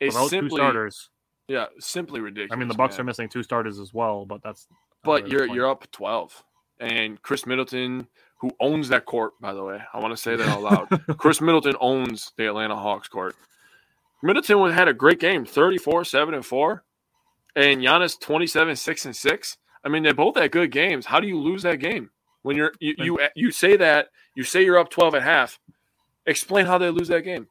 is 0.00 0.14
Without 0.14 0.30
simply 0.30 0.56
starters. 0.56 1.10
Yeah, 1.48 1.66
simply 1.78 2.20
ridiculous. 2.20 2.52
I 2.52 2.56
mean, 2.56 2.68
the 2.68 2.74
Bucks 2.74 2.96
man. 2.96 3.02
are 3.02 3.04
missing 3.04 3.28
two 3.28 3.42
starters 3.42 3.78
as 3.78 3.92
well, 3.92 4.24
but 4.24 4.42
that's 4.42 4.66
But 5.04 5.28
you're 5.28 5.46
you're 5.46 5.68
up 5.68 5.90
12. 5.92 6.42
And 6.80 7.20
Khris 7.22 7.46
Middleton, 7.46 8.08
who 8.42 8.50
owns 8.58 8.88
that 8.88 9.06
court, 9.06 9.34
by 9.40 9.54
the 9.54 9.62
way, 9.62 9.80
I 9.94 10.00
want 10.00 10.12
to 10.12 10.20
say 10.20 10.34
that 10.34 10.48
out 10.48 10.62
loud. 10.62 10.88
Khris 11.16 11.40
Middleton 11.40 11.76
owns 11.80 12.32
the 12.36 12.48
Atlanta 12.48 12.74
Hawks 12.74 13.06
court. 13.06 13.36
Middleton 14.20 14.72
had 14.72 14.88
a 14.88 14.92
great 14.92 15.20
game, 15.20 15.44
34, 15.44 16.04
7 16.04 16.34
and 16.34 16.44
4. 16.44 16.82
And 17.54 17.80
Giannis 17.80 18.18
27, 18.18 18.74
6 18.74 19.04
and 19.04 19.16
6. 19.16 19.56
I 19.84 19.88
mean, 19.88 20.02
they 20.02 20.12
both 20.12 20.36
had 20.36 20.50
good 20.50 20.72
games. 20.72 21.06
How 21.06 21.20
do 21.20 21.28
you 21.28 21.38
lose 21.38 21.62
that 21.62 21.76
game? 21.76 22.10
When 22.42 22.56
you're 22.56 22.72
you, 22.80 22.94
you 22.98 23.20
you 23.36 23.50
say 23.52 23.76
that 23.76 24.08
you 24.34 24.42
say 24.42 24.64
you're 24.64 24.78
up 24.78 24.90
12 24.90 25.14
at 25.14 25.22
half. 25.22 25.60
Explain 26.26 26.66
how 26.66 26.78
they 26.78 26.90
lose 26.90 27.06
that 27.08 27.22
game. 27.22 27.46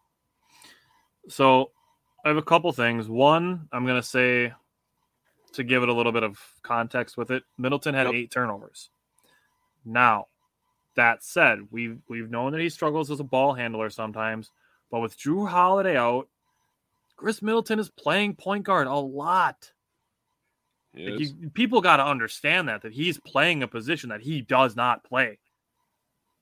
So 1.30 1.72
I 2.26 2.28
have 2.28 2.38
a 2.38 2.42
couple 2.42 2.70
things. 2.74 3.08
One, 3.08 3.70
I'm 3.72 3.86
gonna 3.86 4.04
say 4.04 4.52
to 5.54 5.64
give 5.64 5.84
it 5.84 5.88
a 5.88 5.94
little 5.94 6.12
bit 6.12 6.24
of 6.24 6.38
context 6.62 7.16
with 7.16 7.32
it, 7.32 7.44
Middleton 7.58 7.96
had 7.96 8.08
yep. 8.08 8.16
eight 8.16 8.32
turnovers. 8.32 8.90
Now, 9.86 10.26
that 11.02 11.24
said, 11.24 11.68
we've 11.72 11.98
we've 12.08 12.30
known 12.30 12.52
that 12.52 12.62
he 12.62 12.70
struggles 12.70 13.10
as 13.10 13.20
a 13.20 13.24
ball 13.24 13.54
handler 13.54 13.90
sometimes, 13.90 14.52
but 14.92 15.00
with 15.00 15.18
Jrue 15.18 15.50
Holiday 15.50 15.98
out, 15.98 16.28
Khris 17.18 17.42
Middleton 17.42 17.80
is 17.80 17.90
playing 17.90 18.36
point 18.36 18.64
guard 18.64 18.86
a 18.86 18.94
lot. 18.94 19.72
Like 20.94 21.20
you, 21.20 21.50
people 21.50 21.82
got 21.82 21.98
to 21.98 22.06
understand 22.06 22.70
that 22.70 22.84
that 22.84 22.94
he's 22.94 23.20
playing 23.20 23.64
a 23.64 23.68
position 23.68 24.10
that 24.10 24.22
he 24.22 24.42
does 24.42 24.76
not 24.76 25.04
play. 25.04 25.40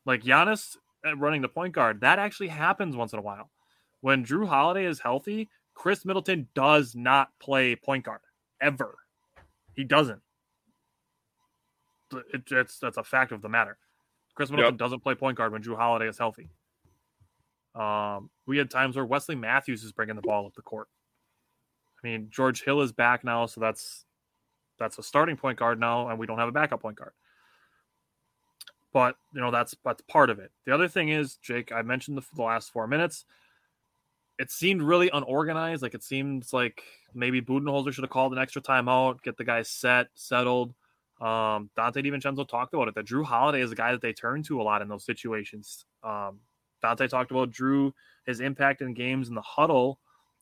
Like 0.05 0.24
Giannis 0.24 0.76
uh, 1.05 1.16
running 1.16 1.41
the 1.41 1.47
point 1.47 1.74
guard, 1.74 2.01
that 2.01 2.20
actually 2.20 2.49
happens 2.49 2.97
once 2.97 3.14
in 3.14 3.20
a 3.20 3.22
while. 3.22 3.49
When 4.01 4.26
Jrue 4.26 4.47
Holiday 4.47 4.86
is 4.86 4.99
healthy, 4.99 5.47
Khris 5.74 6.03
Middleton 6.03 6.49
does 6.53 6.95
not 6.95 7.30
play 7.39 7.78
point 7.78 8.03
guard 8.03 8.22
ever. 8.62 8.97
He 9.74 9.86
doesn't. 9.86 10.22
It, 12.34 12.43
it's 12.51 12.80
that's 12.80 12.97
a 12.97 13.03
fact 13.05 13.32
of 13.32 13.41
the 13.41 13.47
matter. 13.49 13.78
Khris 14.40 14.52
Middleton 14.52 14.76
yep. 14.76 14.80
doesn't 14.80 15.02
play 15.02 15.16
point 15.16 15.38
guard 15.38 15.52
when 15.52 15.62
Jrue 15.62 15.76
Holiday 15.76 16.08
is 16.08 16.18
healthy. 16.18 16.48
Um, 17.76 18.30
we 18.48 18.58
had 18.58 18.72
times 18.72 18.96
where 18.96 19.04
Wesley 19.04 19.36
Matthews 19.36 19.84
is 19.84 19.92
bringing 19.92 20.16
the 20.16 20.22
ball 20.22 20.46
up 20.46 20.54
the 20.55 20.62
court. 20.62 20.88
I 22.01 22.08
mean, 22.08 22.30
George 22.32 22.63
Hill 22.63 22.80
is 22.80 22.93
back 22.93 23.26
now, 23.26 23.47
so 23.47 23.59
that's 23.59 24.05
that's 24.78 24.97
a 24.97 25.04
starting 25.04 25.36
point 25.36 25.59
guard 25.59 25.78
now, 25.78 26.08
and 26.08 26.18
we 26.18 26.26
don't 26.26 26.38
have 26.38 26.47
a 26.47 26.54
backup 26.54 26.82
point 26.82 26.96
guard. 26.96 27.12
But 28.93 29.18
you 29.34 29.42
know 29.42 29.51
that's 29.51 29.76
that's 29.84 30.01
part 30.04 30.30
of 30.30 30.39
it. 30.39 30.51
The 30.66 30.74
other 30.74 30.88
thing 30.88 31.09
is, 31.09 31.36
Jake, 31.36 31.74
I 31.74 31.82
mentioned 31.82 32.16
the, 32.16 32.24
the 32.34 32.43
last 32.43 32.72
four 32.72 32.88
minutes. 32.88 33.26
It 34.38 34.51
seemed 34.51 34.82
really 34.82 35.09
unorganized. 35.12 35.82
Like 35.82 35.96
it 35.96 36.04
seems 36.04 36.54
like 36.54 36.82
maybe 37.13 37.42
Budenholzer 37.42 37.92
should 37.92 38.05
have 38.05 38.09
called 38.09 38.32
an 38.32 38.39
extra 38.39 38.62
timeout, 38.62 39.22
get 39.22 39.36
the 39.36 39.43
guys 39.43 39.70
set, 39.70 40.08
settled. 40.13 40.74
Um, 41.20 41.70
Donte 41.78 41.96
DiVincenzo 41.96 42.47
talked 42.47 42.74
about 42.74 42.87
it. 42.87 42.96
That 42.96 43.05
Jrue 43.05 43.25
Holiday 43.25 43.62
is 43.62 43.71
a 43.71 43.75
guy 43.75 43.91
that 43.91 44.01
they 44.01 44.13
turn 44.13 44.43
to 44.43 44.62
a 44.62 44.63
lot 44.63 44.82
in 44.82 44.87
those 44.87 45.05
situations. 45.05 45.86
Um, 46.04 46.39
Donte 46.83 47.09
talked 47.09 47.32
about 47.32 47.51
Jrue 47.51 47.91
his 48.25 48.39
impact 48.39 48.82
in 48.82 48.93
games 48.93 49.28
in 49.28 49.36
the 49.36 49.41
huddle 49.41 50.00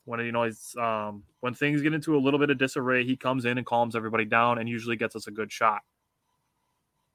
when 0.08 0.22
you 0.22 0.32
know 0.32 0.44
he's 0.44 0.74
um, 0.80 1.24
when 1.42 1.54
things 1.54 1.82
get 1.82 1.94
into 1.94 2.16
a 2.16 2.20
little 2.20 2.40
bit 2.40 2.50
of 2.50 2.58
disarray, 2.58 3.04
he 3.04 3.18
comes 3.18 3.44
in 3.44 3.58
and 3.58 3.68
calms 3.68 3.94
everybody 3.94 4.24
down 4.24 4.58
and 4.58 4.70
usually 4.70 4.96
gets 4.96 5.18
us 5.18 5.28
a 5.28 5.32
good 5.32 5.52
shot. 5.52 5.82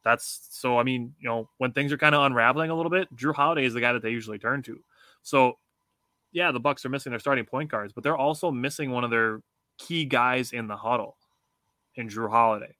That's 0.04 0.46
so. 0.50 0.78
I 0.78 0.82
mean, 0.82 1.14
you 1.18 1.26
know, 1.26 1.48
when 1.56 1.72
things 1.72 1.90
are 1.90 1.96
kind 1.96 2.14
of 2.14 2.22
unraveling 2.22 2.68
a 2.68 2.74
little 2.74 2.90
bit, 2.90 3.08
Jrue 3.16 3.34
Holiday 3.34 3.64
is 3.64 3.72
the 3.72 3.80
guy 3.80 3.94
that 3.94 4.02
they 4.02 4.10
usually 4.10 4.38
turn 4.38 4.62
to. 4.64 4.78
So, 5.22 5.58
yeah, 6.32 6.52
the 6.52 6.60
Bucks 6.60 6.84
are 6.84 6.90
missing 6.90 7.12
their 7.12 7.18
starting 7.18 7.46
point 7.46 7.70
guards, 7.70 7.94
but 7.94 8.04
they're 8.04 8.16
also 8.16 8.50
missing 8.50 8.90
one 8.90 9.04
of 9.04 9.10
their 9.10 9.40
key 9.78 10.04
guys 10.04 10.52
in 10.52 10.66
the 10.66 10.76
huddle, 10.76 11.16
in 11.94 12.08
Jrue 12.08 12.30
Holiday. 12.30 12.74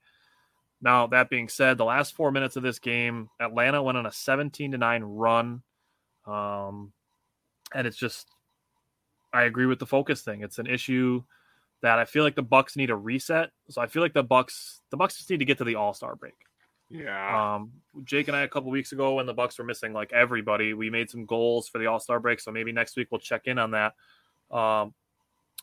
Now, 0.83 1.07
that 1.07 1.31
being 1.31 1.49
said, 1.49 1.79
the 1.79 1.85
last 1.85 2.15
four 2.15 2.33
minutes 2.33 2.57
of 2.57 2.65
this 2.65 2.81
game, 2.81 3.31
Atlanta 3.41 3.83
went 3.83 3.97
on 3.97 4.05
a 4.05 4.13
17 4.13 4.73
to 4.73 4.79
9 4.79 5.03
run. 5.05 5.63
Um, 6.27 6.93
and 7.73 7.87
it's 7.87 7.97
just 7.97 8.27
I 9.33 9.45
agree 9.45 9.67
with 9.67 9.79
the 9.79 9.87
focus 9.87 10.23
thing. 10.23 10.43
It's 10.43 10.59
an 10.59 10.67
issue 10.67 11.23
that 11.81 11.99
I 11.99 12.05
feel 12.05 12.23
like 12.23 12.35
the 12.35 12.43
Bucks 12.43 12.77
need 12.77 12.91
a 12.91 12.97
reset. 12.97 13.51
So 13.71 13.81
I 13.81 13.87
feel 13.87 14.03
like 14.03 14.13
the 14.13 14.23
Bucks 14.23 14.83
the 14.91 14.97
Bucks 14.97 15.17
just 15.17 15.31
need 15.31 15.39
to 15.39 15.45
get 15.45 15.59
to 15.59 15.65
the 15.65 15.77
All 15.77 15.95
Star 15.95 16.17
break. 16.17 16.35
Yeah. 16.89 17.55
Um, 17.55 17.73
Jake 18.05 18.29
and 18.29 18.37
I 18.37 18.43
a 18.43 18.49
couple 18.49 18.71
weeks 18.71 18.93
ago 18.93 19.15
when 19.15 19.27
the 19.27 19.33
Bucks 19.33 19.59
were 19.59 19.65
missing 19.65 19.93
like 19.93 20.13
everybody, 20.13 20.75
we 20.75 20.91
made 20.91 21.11
some 21.11 21.25
goals 21.25 21.69
for 21.69 21.79
the 21.79 21.87
All 21.87 22.01
Star 22.01 22.21
break. 22.21 22.41
So 22.41 22.53
maybe 22.53 22.73
next 22.73 22.97
week 22.97 23.09
we'll 23.11 23.21
check 23.21 23.47
in 23.47 23.59
on 23.59 23.71
that. 23.71 23.95
Um, 24.51 24.95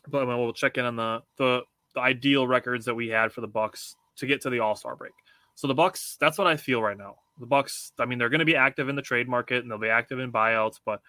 but 0.08 0.26
we'll 0.26 0.52
check 0.52 0.78
in 0.78 0.84
on 0.84 0.96
the 0.96 1.22
the 1.36 1.62
the 1.94 2.00
ideal 2.00 2.46
records 2.46 2.86
that 2.86 2.94
we 2.94 3.08
had 3.08 3.32
for 3.32 3.40
the 3.40 3.48
Bucks 3.48 3.94
to 4.20 4.26
get 4.26 4.40
to 4.42 4.50
the 4.50 4.60
All 4.60 4.76
Star 4.76 4.96
break. 4.96 5.12
So 5.54 5.66
the 5.66 5.74
Bucks, 5.74 6.16
that's 6.20 6.38
what 6.38 6.46
I 6.46 6.56
feel 6.56 6.80
right 6.80 6.96
now. 6.96 7.16
The 7.38 7.46
Bucks, 7.46 7.92
I 7.98 8.06
mean, 8.06 8.18
they're 8.18 8.28
going 8.28 8.40
to 8.40 8.44
be 8.44 8.56
active 8.56 8.88
in 8.88 8.96
the 8.96 9.02
trade 9.02 9.28
market 9.28 9.62
and 9.62 9.70
they'll 9.70 9.78
be 9.78 9.88
active 9.88 10.18
in 10.18 10.32
buyouts, 10.32 10.80
but 10.84 11.00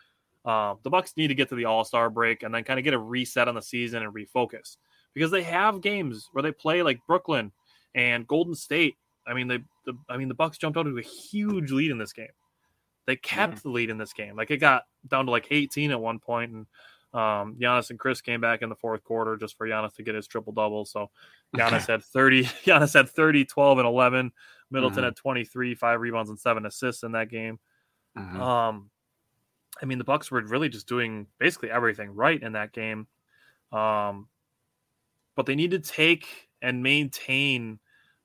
uh, 0.44 0.76
the 0.84 0.90
Bucks 0.90 1.14
need 1.16 1.28
to 1.28 1.36
get 1.36 1.50
to 1.50 1.56
the 1.56 1.66
All 1.66 1.84
Star 1.84 2.10
break 2.10 2.44
and 2.44 2.54
then 2.54 2.64
kind 2.64 2.80
of 2.80 2.84
get 2.84 2.94
a 2.94 3.00
reset 3.00 3.48
on 3.48 3.56
the 3.56 3.62
season 3.62 4.04
and 4.04 4.14
refocus 4.14 4.78
because 5.14 5.32
they 5.32 5.44
have 5.44 5.82
games 5.82 6.30
where 6.32 6.42
they 6.42 6.52
play 6.52 6.84
like 6.84 7.00
Brooklyn 7.08 7.52
and 7.96 8.28
Golden 8.28 8.56
State. 8.56 8.96
I 9.28 9.34
mean, 9.34 9.48
they, 9.48 9.60
the, 9.86 9.94
I 10.10 10.18
mean, 10.18 10.28
the 10.30 10.34
Bucks 10.34 10.58
jumped 10.58 10.78
out 10.78 10.84
to 10.84 10.98
a 10.98 11.02
huge 11.02 11.72
lead 11.72 11.92
in 11.92 11.98
this 11.98 12.14
game. 12.14 12.28
They 13.06 13.16
kept 13.16 13.58
mm. 13.58 13.62
the 13.64 13.70
lead 13.70 13.90
in 13.90 13.98
this 13.98 14.14
game. 14.14 14.36
Like 14.36 14.52
it 14.52 14.58
got 14.58 14.84
down 15.08 15.26
to 15.26 15.32
like 15.32 15.48
18 15.52 15.92
at 15.92 16.00
one 16.00 16.20
point, 16.20 16.52
and 16.52 16.66
um, 17.14 17.56
Giannis 17.60 17.90
and 17.90 18.00
Khris 18.00 18.22
came 18.22 18.40
back 18.40 18.62
in 18.62 18.70
the 18.70 18.76
fourth 18.76 19.04
quarter 19.04 19.36
just 19.36 19.58
for 19.58 19.68
Giannis 19.68 19.96
to 19.96 20.04
get 20.04 20.16
his 20.16 20.28
triple 20.28 20.54
double. 20.54 20.86
So 20.86 21.10
Giannis 21.56 21.88
had 21.88 22.04
30, 22.04 22.44
Giannis 22.66 22.94
had 22.94 23.10
30, 23.10 23.46
12, 23.46 23.78
and 23.80 23.88
11. 23.88 24.32
Middleton 24.70 24.98
mm-hmm. 24.98 25.06
had 25.06 25.16
23, 25.16 25.76
five 25.76 26.00
rebounds 26.00 26.30
and 26.30 26.40
seven 26.40 26.66
assists 26.66 27.04
in 27.04 27.12
that 27.12 27.30
game. 27.30 27.60
Mm-hmm. 28.18 28.42
Um, 28.42 28.90
I 29.82 29.86
mean, 29.86 29.98
the 29.98 30.04
Bucks 30.04 30.32
were 30.32 30.42
really 30.42 30.70
just 30.70 30.88
doing 30.88 31.28
basically 31.40 31.72
everything 31.72 32.14
right 32.14 32.42
in 32.42 32.54
that 32.54 32.72
game. 32.72 33.08
Um, 33.72 34.28
but 35.36 35.46
they 35.46 35.56
need 35.56 35.72
to 35.72 35.80
take 35.80 36.50
and 36.62 36.84
maintain 36.84 37.80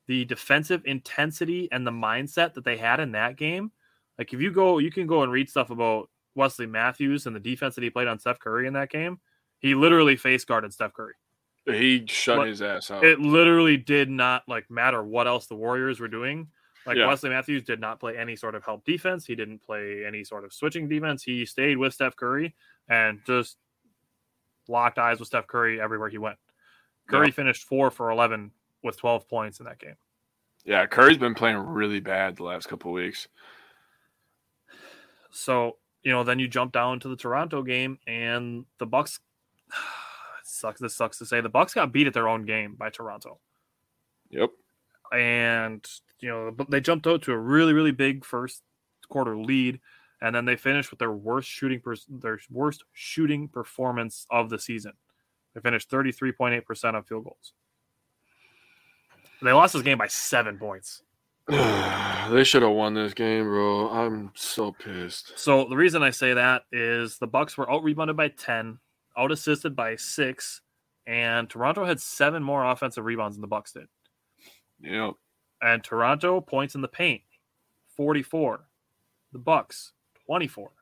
the 0.07 0.25
defensive 0.25 0.83
intensity 0.85 1.69
and 1.73 1.87
the 1.87 1.91
mindset 1.91 2.55
that 2.55 2.65
they 2.65 2.77
had 2.77 3.01
in 3.01 3.13
that 3.13 3.37
game. 3.37 3.73
Like 4.19 4.33
if 4.33 4.41
you 4.41 4.53
go, 4.53 4.79
you 4.79 4.91
can 4.91 5.07
go 5.07 5.23
and 5.23 5.33
read 5.33 5.49
stuff 5.49 5.71
about 5.71 6.11
Wesley 6.37 6.67
Matthews 6.67 7.27
and 7.27 7.35
the 7.35 7.41
defense 7.41 7.75
that 7.75 7.85
he 7.85 7.91
played 7.91 8.09
on 8.09 8.19
Steph 8.19 8.39
Curry 8.39 8.67
in 8.67 8.75
that 8.75 8.91
game. 8.91 9.19
He 9.59 9.75
literally 9.75 10.17
face 10.17 10.45
guarded 10.45 10.73
Steph 10.73 10.93
Curry. 10.93 11.15
He 11.65 12.05
shut 12.07 12.39
but 12.39 12.49
his 12.49 12.63
ass 12.63 12.91
out. 12.91 13.05
It 13.05 13.19
literally 13.19 13.77
did 13.77 14.09
not 14.09 14.45
like 14.47 14.71
matter 14.71 15.03
what 15.03 15.27
else 15.27 15.47
the 15.47 15.57
Warriors 15.57 15.99
were 15.99 16.09
doing. 16.09 16.49
Like 16.87 16.97
yeah. 16.97 17.09
Wesley 17.09 17.31
Matthews 17.31 17.65
did 17.65 17.81
not 17.81 17.99
play 17.99 18.17
any 18.17 18.37
sort 18.37 18.55
of 18.55 18.65
help 18.65 18.85
defense. 18.85 19.27
He 19.27 19.35
didn't 19.35 19.61
play 19.65 20.05
any 20.07 20.23
sort 20.23 20.45
of 20.45 20.53
switching 20.53 20.89
defense. 20.89 21.25
He 21.25 21.45
stayed 21.45 21.77
with 21.77 21.93
Steph 21.93 22.15
Curry 22.15 22.55
and 22.89 23.19
just 23.27 23.57
locked 24.69 24.99
eyes 24.99 25.19
with 25.19 25.27
Steph 25.27 25.49
Curry 25.49 25.81
everywhere 25.81 26.09
he 26.09 26.19
went. 26.19 26.39
Curry 27.09 27.27
yeah. 27.27 27.33
finished 27.33 27.65
four 27.65 27.91
for 27.91 28.11
eleven 28.11 28.53
with 28.85 28.97
twelve 28.97 29.29
points 29.29 29.59
in 29.59 29.67
that 29.67 29.81
game. 29.81 29.97
Yeah, 30.65 30.87
Curry's 30.87 31.19
been 31.19 31.35
playing 31.35 31.57
really 31.57 32.01
bad 32.01 32.37
the 32.37 32.45
last 32.45 32.69
couple 32.69 32.93
weeks. 32.93 33.27
So 35.31 35.79
you 36.07 36.13
know, 36.13 36.23
then 36.23 36.39
you 36.39 36.47
jump 36.47 36.71
down 36.71 37.01
to 37.01 37.09
the 37.09 37.17
Toronto 37.17 37.65
game, 37.65 37.99
and 38.07 38.65
the 38.79 38.87
Bucks. 38.87 39.19
sucks. 40.45 40.81
This 40.81 40.95
sucks 40.95 41.19
to 41.19 41.27
say. 41.27 41.41
The 41.41 41.49
Bucks 41.49 41.75
got 41.75 41.91
beat 41.91 42.07
at 42.07 42.15
their 42.15 42.29
own 42.29 42.45
game 42.45 42.77
by 42.79 42.91
Toronto. 42.91 43.41
Yep. 44.31 44.51
And 45.13 45.85
you 46.21 46.29
know, 46.29 46.55
they 46.69 46.81
jumped 46.81 47.09
out 47.09 47.23
to 47.23 47.33
a 47.33 47.37
really, 47.37 47.73
really 47.73 47.91
big 47.91 48.25
first 48.25 48.63
quarter 49.09 49.37
lead, 49.37 49.81
and 50.23 50.33
then 50.33 50.45
they 50.45 50.55
finished 50.55 50.93
with 50.93 51.01
their 51.01 51.11
worst 51.11 51.49
shooting 51.49 51.81
per- 51.81 51.97
their 52.09 52.39
worst 52.53 52.85
shooting 52.93 53.49
performance 53.49 54.29
of 54.31 54.49
the 54.49 54.61
season. 54.61 54.93
They 55.57 55.61
finished 55.61 55.91
thirty 55.91 56.13
three 56.13 56.31
point 56.31 56.55
eight 56.55 56.67
percent 56.67 56.95
on 56.95 57.03
field 57.03 57.25
goals. 57.25 57.53
They 59.43 59.53
lost 59.53 59.73
this 59.73 59.83
game 59.83 59.99
by 59.99 60.07
seven 60.07 60.57
points. 60.57 61.03
they 62.31 62.43
should 62.43 62.63
have 62.63 62.73
won 62.73 62.95
this 62.95 63.15
game, 63.15 63.45
bro. 63.45 63.89
I'm 63.89 64.33
so 64.35 64.73
pissed. 64.73 65.39
So 65.39 65.65
the 65.69 65.77
reason 65.77 66.03
I 66.03 66.11
say 66.11 66.35
that 66.35 66.63
is 66.73 67.19
the 67.19 67.29
Bucks 67.29 67.57
were 67.57 67.71
out 67.71 67.85
rebounded 67.85 68.17
by 68.17 68.29
10, 68.29 68.79
out 69.17 69.31
assisted 69.31 69.77
by 69.77 69.95
6, 69.95 70.61
and 71.07 71.49
Toronto 71.49 71.85
had 71.85 72.01
7 72.01 72.43
more 72.43 72.65
offensive 72.65 73.05
rebounds 73.05 73.37
than 73.37 73.43
the 73.43 73.47
Bucks 73.47 73.73
did. 73.73 73.87
Yep. 74.81 75.15
And 75.63 75.85
Toronto 75.85 76.41
points 76.41 76.75
in 76.75 76.81
the 76.81 76.89
paint 76.89 77.23
44. 77.97 78.67
The 79.33 79.39
Bucks 79.39 79.93
24. 80.27 80.73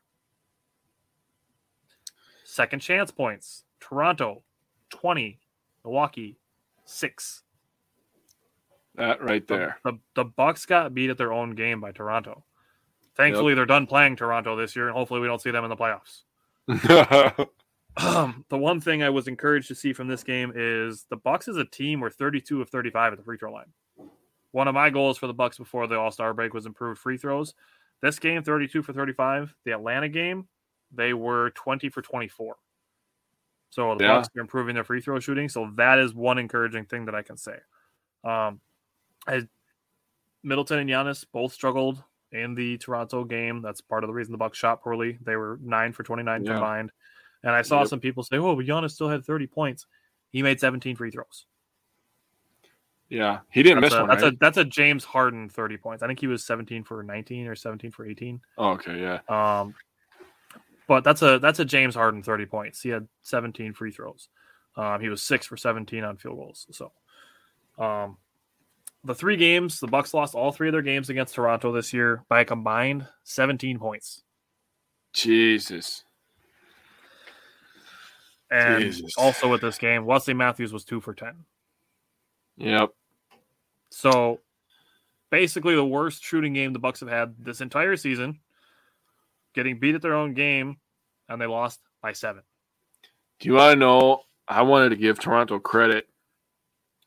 Second 2.43 2.79
chance 2.79 3.11
points. 3.11 3.65
Toronto 3.79 4.41
20. 4.89 5.39
Milwaukee 5.83 6.39
6. 6.85 7.43
That 8.97 9.21
right 9.21 9.45
there. 9.47 9.77
The, 9.83 9.93
the, 9.93 9.99
the 10.15 10.25
Bucks 10.25 10.65
got 10.65 10.93
beat 10.93 11.09
at 11.09 11.17
their 11.17 11.33
own 11.33 11.55
game 11.55 11.81
by 11.81 11.91
Toronto. 11.91 12.43
Thankfully, 13.15 13.51
yep. 13.51 13.57
they're 13.57 13.65
done 13.65 13.87
playing 13.87 14.17
Toronto 14.17 14.55
this 14.55 14.75
year, 14.75 14.87
and 14.87 14.95
hopefully, 14.95 15.21
we 15.21 15.27
don't 15.27 15.41
see 15.41 15.51
them 15.51 15.63
in 15.63 15.69
the 15.69 15.77
playoffs. 15.77 16.23
um, 17.97 18.45
the 18.49 18.57
one 18.57 18.81
thing 18.81 19.03
I 19.03 19.09
was 19.09 19.27
encouraged 19.27 19.67
to 19.69 19.75
see 19.75 19.93
from 19.93 20.07
this 20.07 20.23
game 20.23 20.51
is 20.55 21.05
the 21.09 21.15
Bucks 21.15 21.47
as 21.47 21.57
a 21.57 21.65
team 21.65 22.01
were 22.01 22.09
32 22.09 22.61
of 22.61 22.69
35 22.69 23.13
at 23.13 23.19
the 23.19 23.23
free 23.23 23.37
throw 23.37 23.53
line. 23.53 23.71
One 24.51 24.67
of 24.67 24.73
my 24.73 24.89
goals 24.89 25.17
for 25.17 25.27
the 25.27 25.33
Bucks 25.33 25.57
before 25.57 25.87
the 25.87 25.97
All 25.97 26.11
Star 26.11 26.33
break 26.33 26.53
was 26.53 26.65
improved 26.65 26.99
free 26.99 27.17
throws. 27.17 27.53
This 28.01 28.19
game, 28.19 28.43
32 28.43 28.83
for 28.83 28.93
35. 28.93 29.55
The 29.63 29.71
Atlanta 29.71 30.09
game, 30.09 30.47
they 30.93 31.13
were 31.13 31.51
20 31.51 31.89
for 31.89 32.01
24. 32.01 32.55
So 33.69 33.95
the 33.95 34.05
yeah. 34.05 34.15
Bucks 34.15 34.29
are 34.35 34.41
improving 34.41 34.75
their 34.75 34.83
free 34.83 35.01
throw 35.01 35.19
shooting. 35.19 35.49
So 35.49 35.71
that 35.75 35.99
is 35.99 36.13
one 36.13 36.37
encouraging 36.37 36.85
thing 36.85 37.05
that 37.05 37.15
I 37.15 37.21
can 37.21 37.37
say. 37.37 37.57
Um, 38.23 38.59
I, 39.27 39.47
Middleton 40.43 40.79
and 40.79 40.89
Giannis 40.89 41.25
both 41.31 41.53
struggled 41.53 42.03
in 42.31 42.55
the 42.55 42.77
Toronto 42.77 43.23
game. 43.23 43.61
That's 43.61 43.81
part 43.81 44.03
of 44.03 44.07
the 44.07 44.13
reason 44.13 44.31
the 44.31 44.37
Bucks 44.37 44.57
shot 44.57 44.83
poorly. 44.83 45.17
They 45.21 45.35
were 45.35 45.59
nine 45.63 45.93
for 45.93 46.03
twenty 46.03 46.23
nine 46.23 46.43
yeah. 46.43 46.53
combined, 46.53 46.91
and 47.43 47.53
I 47.53 47.61
saw 47.61 47.79
yep. 47.79 47.87
some 47.87 47.99
people 47.99 48.23
say, 48.23 48.37
"Oh, 48.37 48.55
but 48.55 48.65
Giannis 48.65 48.91
still 48.91 49.09
had 49.09 49.25
thirty 49.25 49.47
points. 49.47 49.85
He 50.31 50.43
made 50.43 50.59
seventeen 50.59 50.95
free 50.95 51.11
throws." 51.11 51.45
Yeah, 53.09 53.39
he 53.51 53.61
didn't 53.63 53.81
that's 53.81 53.93
miss 53.93 53.97
a, 53.97 54.01
one. 54.01 54.09
That's 54.09 54.23
right? 54.23 54.33
a 54.33 54.37
that's 54.39 54.57
a 54.57 54.65
James 54.65 55.03
Harden 55.03 55.49
thirty 55.49 55.77
points. 55.77 56.03
I 56.03 56.07
think 56.07 56.19
he 56.19 56.27
was 56.27 56.43
seventeen 56.43 56.83
for 56.83 57.03
nineteen 57.03 57.47
or 57.47 57.55
seventeen 57.55 57.91
for 57.91 58.05
eighteen. 58.05 58.41
Oh, 58.57 58.71
okay, 58.71 58.99
yeah. 58.99 59.19
Um, 59.29 59.75
but 60.87 61.03
that's 61.03 61.21
a 61.21 61.39
that's 61.39 61.59
a 61.59 61.65
James 61.65 61.95
Harden 61.95 62.23
thirty 62.23 62.45
points. 62.45 62.81
He 62.81 62.89
had 62.89 63.07
seventeen 63.21 63.73
free 63.73 63.91
throws. 63.91 64.29
Um, 64.75 64.99
he 65.01 65.09
was 65.09 65.21
six 65.21 65.45
for 65.45 65.55
seventeen 65.55 66.03
on 66.03 66.17
field 66.17 66.37
goals. 66.37 66.67
So, 66.71 66.91
um, 67.77 68.17
the 69.05 69.15
three 69.15 69.37
games, 69.37 69.79
the 69.79 69.87
Bucks 69.87 70.13
lost 70.13 70.35
all 70.35 70.51
three 70.51 70.67
of 70.67 70.71
their 70.73 70.81
games 70.81 71.09
against 71.09 71.35
Toronto 71.35 71.71
this 71.71 71.93
year 71.93 72.23
by 72.27 72.41
a 72.41 72.45
combined 72.45 73.07
17 73.23 73.77
points. 73.79 74.23
Jesus. 75.13 76.03
And 78.49 78.83
Jesus. 78.83 79.13
also 79.17 79.49
with 79.49 79.61
this 79.61 79.77
game, 79.77 80.05
Wesley 80.05 80.33
Matthews 80.33 80.73
was 80.73 80.83
two 80.83 80.99
for 80.99 81.13
10. 81.13 81.35
Yep. 82.57 82.89
So 83.91 84.39
basically 85.29 85.75
the 85.75 85.85
worst 85.85 86.23
shooting 86.23 86.53
game 86.53 86.73
the 86.73 86.79
Bucks 86.79 86.99
have 86.99 87.09
had 87.09 87.35
this 87.39 87.61
entire 87.61 87.95
season, 87.95 88.39
getting 89.53 89.79
beat 89.79 89.95
at 89.95 90.01
their 90.01 90.15
own 90.15 90.33
game, 90.33 90.77
and 91.29 91.39
they 91.39 91.45
lost 91.45 91.79
by 92.01 92.13
seven. 92.13 92.41
Do 93.39 93.49
you 93.49 93.55
want 93.55 93.73
to 93.73 93.79
know? 93.79 94.21
I 94.47 94.61
wanted 94.61 94.89
to 94.89 94.95
give 94.95 95.19
Toronto 95.19 95.59
credit 95.59 96.07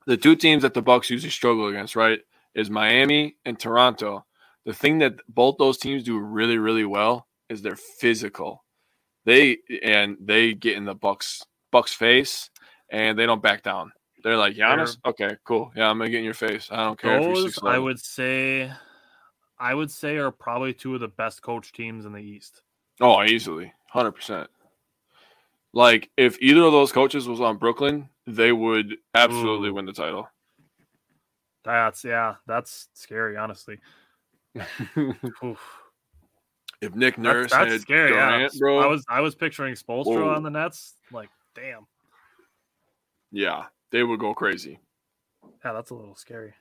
the 0.08 0.16
two 0.16 0.34
teams 0.34 0.62
that 0.62 0.72
the 0.72 0.80
Bucks 0.80 1.10
usually 1.10 1.30
struggle 1.30 1.68
against, 1.68 1.94
right, 1.94 2.20
is 2.54 2.70
Miami 2.70 3.36
and 3.44 3.60
Toronto. 3.60 4.24
The 4.64 4.72
thing 4.72 4.98
that 4.98 5.16
both 5.28 5.56
those 5.58 5.76
teams 5.76 6.02
do 6.02 6.18
really, 6.18 6.56
really 6.56 6.86
well 6.86 7.28
is 7.50 7.60
they're 7.60 7.76
physical. 7.76 8.64
They 9.26 9.58
and 9.82 10.16
they 10.18 10.54
get 10.54 10.78
in 10.78 10.86
the 10.86 10.94
Bucks 10.94 11.42
Bucks 11.70 11.92
face 11.92 12.48
and 12.88 13.18
they 13.18 13.26
don't 13.26 13.42
back 13.42 13.62
down. 13.62 13.92
They're 14.24 14.38
like 14.38 14.56
Giannis. 14.56 14.96
Okay, 15.04 15.36
cool. 15.44 15.70
Yeah, 15.76 15.90
I'm 15.90 15.98
gonna 15.98 16.08
get 16.08 16.20
in 16.20 16.24
your 16.24 16.32
face. 16.32 16.68
I 16.70 16.84
don't 16.84 16.98
care. 16.98 17.22
Those 17.22 17.58
I 17.62 17.78
would 17.78 18.00
say, 18.00 18.72
I 19.58 19.74
would 19.74 19.90
say 19.90 20.16
are 20.16 20.30
probably 20.30 20.72
two 20.72 20.94
of 20.94 21.00
the 21.00 21.08
best 21.08 21.42
coach 21.42 21.70
teams 21.72 22.06
in 22.06 22.12
the 22.12 22.22
East. 22.22 22.62
Oh, 22.98 23.22
easily, 23.22 23.74
hundred 23.90 24.12
percent. 24.12 24.48
Like 25.72 26.10
if 26.16 26.38
either 26.40 26.62
of 26.62 26.72
those 26.72 26.92
coaches 26.92 27.28
was 27.28 27.40
on 27.40 27.58
Brooklyn, 27.58 28.08
they 28.26 28.52
would 28.52 28.96
absolutely 29.14 29.68
Ooh. 29.68 29.74
win 29.74 29.86
the 29.86 29.92
title. 29.92 30.28
That's 31.64 32.04
yeah, 32.04 32.36
that's 32.46 32.88
scary, 32.94 33.36
honestly. 33.36 33.78
if 34.54 35.58
Nick 36.94 37.18
Nurse 37.18 37.50
that's, 37.50 37.64
that's 37.64 37.72
had 37.72 37.80
scary, 37.82 38.10
Durant, 38.10 38.54
yeah. 38.54 38.58
bro, 38.58 38.80
I 38.80 38.86
was 38.86 39.04
I 39.08 39.20
was 39.20 39.34
picturing 39.34 39.74
Spoelstra 39.74 40.34
on 40.34 40.42
the 40.42 40.50
Nets. 40.50 40.94
Like, 41.12 41.28
damn. 41.54 41.86
Yeah, 43.30 43.64
they 43.90 44.02
would 44.02 44.20
go 44.20 44.32
crazy. 44.32 44.78
Yeah, 45.64 45.72
that's 45.72 45.90
a 45.90 45.94
little 45.94 46.16
scary. 46.16 46.54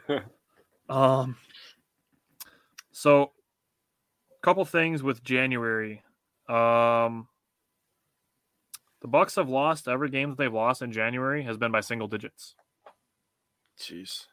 um. 0.88 1.36
So, 2.90 3.32
couple 4.42 4.64
things 4.64 5.02
with 5.02 5.22
January. 5.22 6.02
Um, 6.48 7.28
the 9.00 9.08
Bucks 9.08 9.36
have 9.36 9.48
lost 9.48 9.88
every 9.88 10.10
game 10.10 10.30
that 10.30 10.38
they've 10.38 10.52
lost 10.52 10.82
in 10.82 10.92
January 10.92 11.42
has 11.44 11.56
been 11.56 11.72
by 11.72 11.80
single 11.80 12.08
digits. 12.08 12.54
Jeez, 13.78 14.26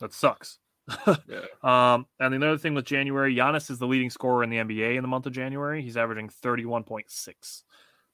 that 0.00 0.12
sucks. 0.12 0.58
yeah. 1.06 1.46
Um, 1.62 2.06
and 2.20 2.32
the 2.32 2.46
other 2.46 2.58
thing 2.58 2.74
with 2.74 2.84
January, 2.84 3.34
Giannis 3.34 3.70
is 3.70 3.78
the 3.78 3.86
leading 3.86 4.10
scorer 4.10 4.44
in 4.44 4.50
the 4.50 4.58
NBA 4.58 4.96
in 4.96 5.02
the 5.02 5.08
month 5.08 5.26
of 5.26 5.32
January. 5.32 5.82
He's 5.82 5.96
averaging 5.96 6.28
thirty-one 6.28 6.84
point 6.84 7.10
six. 7.10 7.64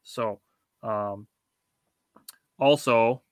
So, 0.02 0.40
um, 0.82 1.26
also, 2.58 3.22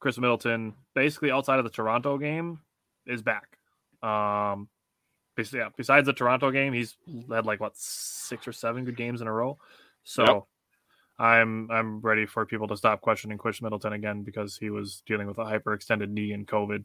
Khris 0.00 0.18
Middleton, 0.18 0.74
basically 0.94 1.30
outside 1.30 1.58
of 1.58 1.64
the 1.64 1.70
Toronto 1.70 2.18
game, 2.18 2.60
is 3.06 3.22
back. 3.22 3.58
Um, 4.02 4.68
yeah, 5.52 5.68
besides 5.76 6.06
the 6.06 6.12
Toronto 6.12 6.50
game, 6.50 6.72
he's 6.72 6.96
had 7.30 7.46
like 7.46 7.60
what 7.60 7.76
six 7.76 8.48
or 8.48 8.52
seven 8.52 8.84
good 8.84 8.96
games 8.96 9.20
in 9.20 9.26
a 9.26 9.32
row. 9.32 9.58
So 10.04 10.24
Yep. 10.24 10.42
I'm 11.18 11.70
I'm 11.70 12.00
ready 12.00 12.26
for 12.26 12.44
people 12.44 12.66
to 12.68 12.76
stop 12.76 13.00
questioning 13.00 13.38
Khris 13.38 13.62
Middleton 13.62 13.92
again 13.92 14.22
because 14.22 14.56
he 14.56 14.70
was 14.70 15.02
dealing 15.06 15.26
with 15.26 15.38
a 15.38 15.44
hyperextended 15.44 16.08
knee 16.08 16.32
and 16.32 16.46
COVID. 16.46 16.84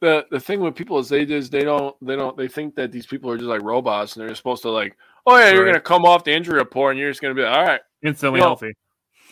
the 0.00 0.26
the 0.30 0.40
thing 0.40 0.60
with 0.60 0.74
people 0.74 0.98
is 0.98 1.08
they 1.08 1.24
just 1.24 1.52
they 1.52 1.62
don't 1.64 1.94
they 2.04 2.16
don't 2.16 2.36
they 2.36 2.48
think 2.48 2.74
that 2.74 2.90
these 2.92 3.06
people 3.06 3.30
are 3.30 3.36
just 3.36 3.48
like 3.48 3.62
robots 3.62 4.16
and 4.16 4.26
they're 4.26 4.34
supposed 4.34 4.62
to 4.62 4.70
like 4.70 4.96
oh 5.26 5.36
yeah 5.38 5.50
you're 5.52 5.64
Right. 5.64 5.70
gonna 5.72 5.80
come 5.80 6.04
off 6.04 6.24
the 6.24 6.32
injury 6.32 6.58
report 6.58 6.92
and 6.92 7.00
you're 7.00 7.10
just 7.10 7.22
gonna 7.22 7.34
be 7.34 7.42
like, 7.42 7.56
all 7.56 7.64
right 7.64 7.80
Instantly 8.02 8.38
You 8.38 8.42
know, 8.42 8.48
healthy. 8.48 8.72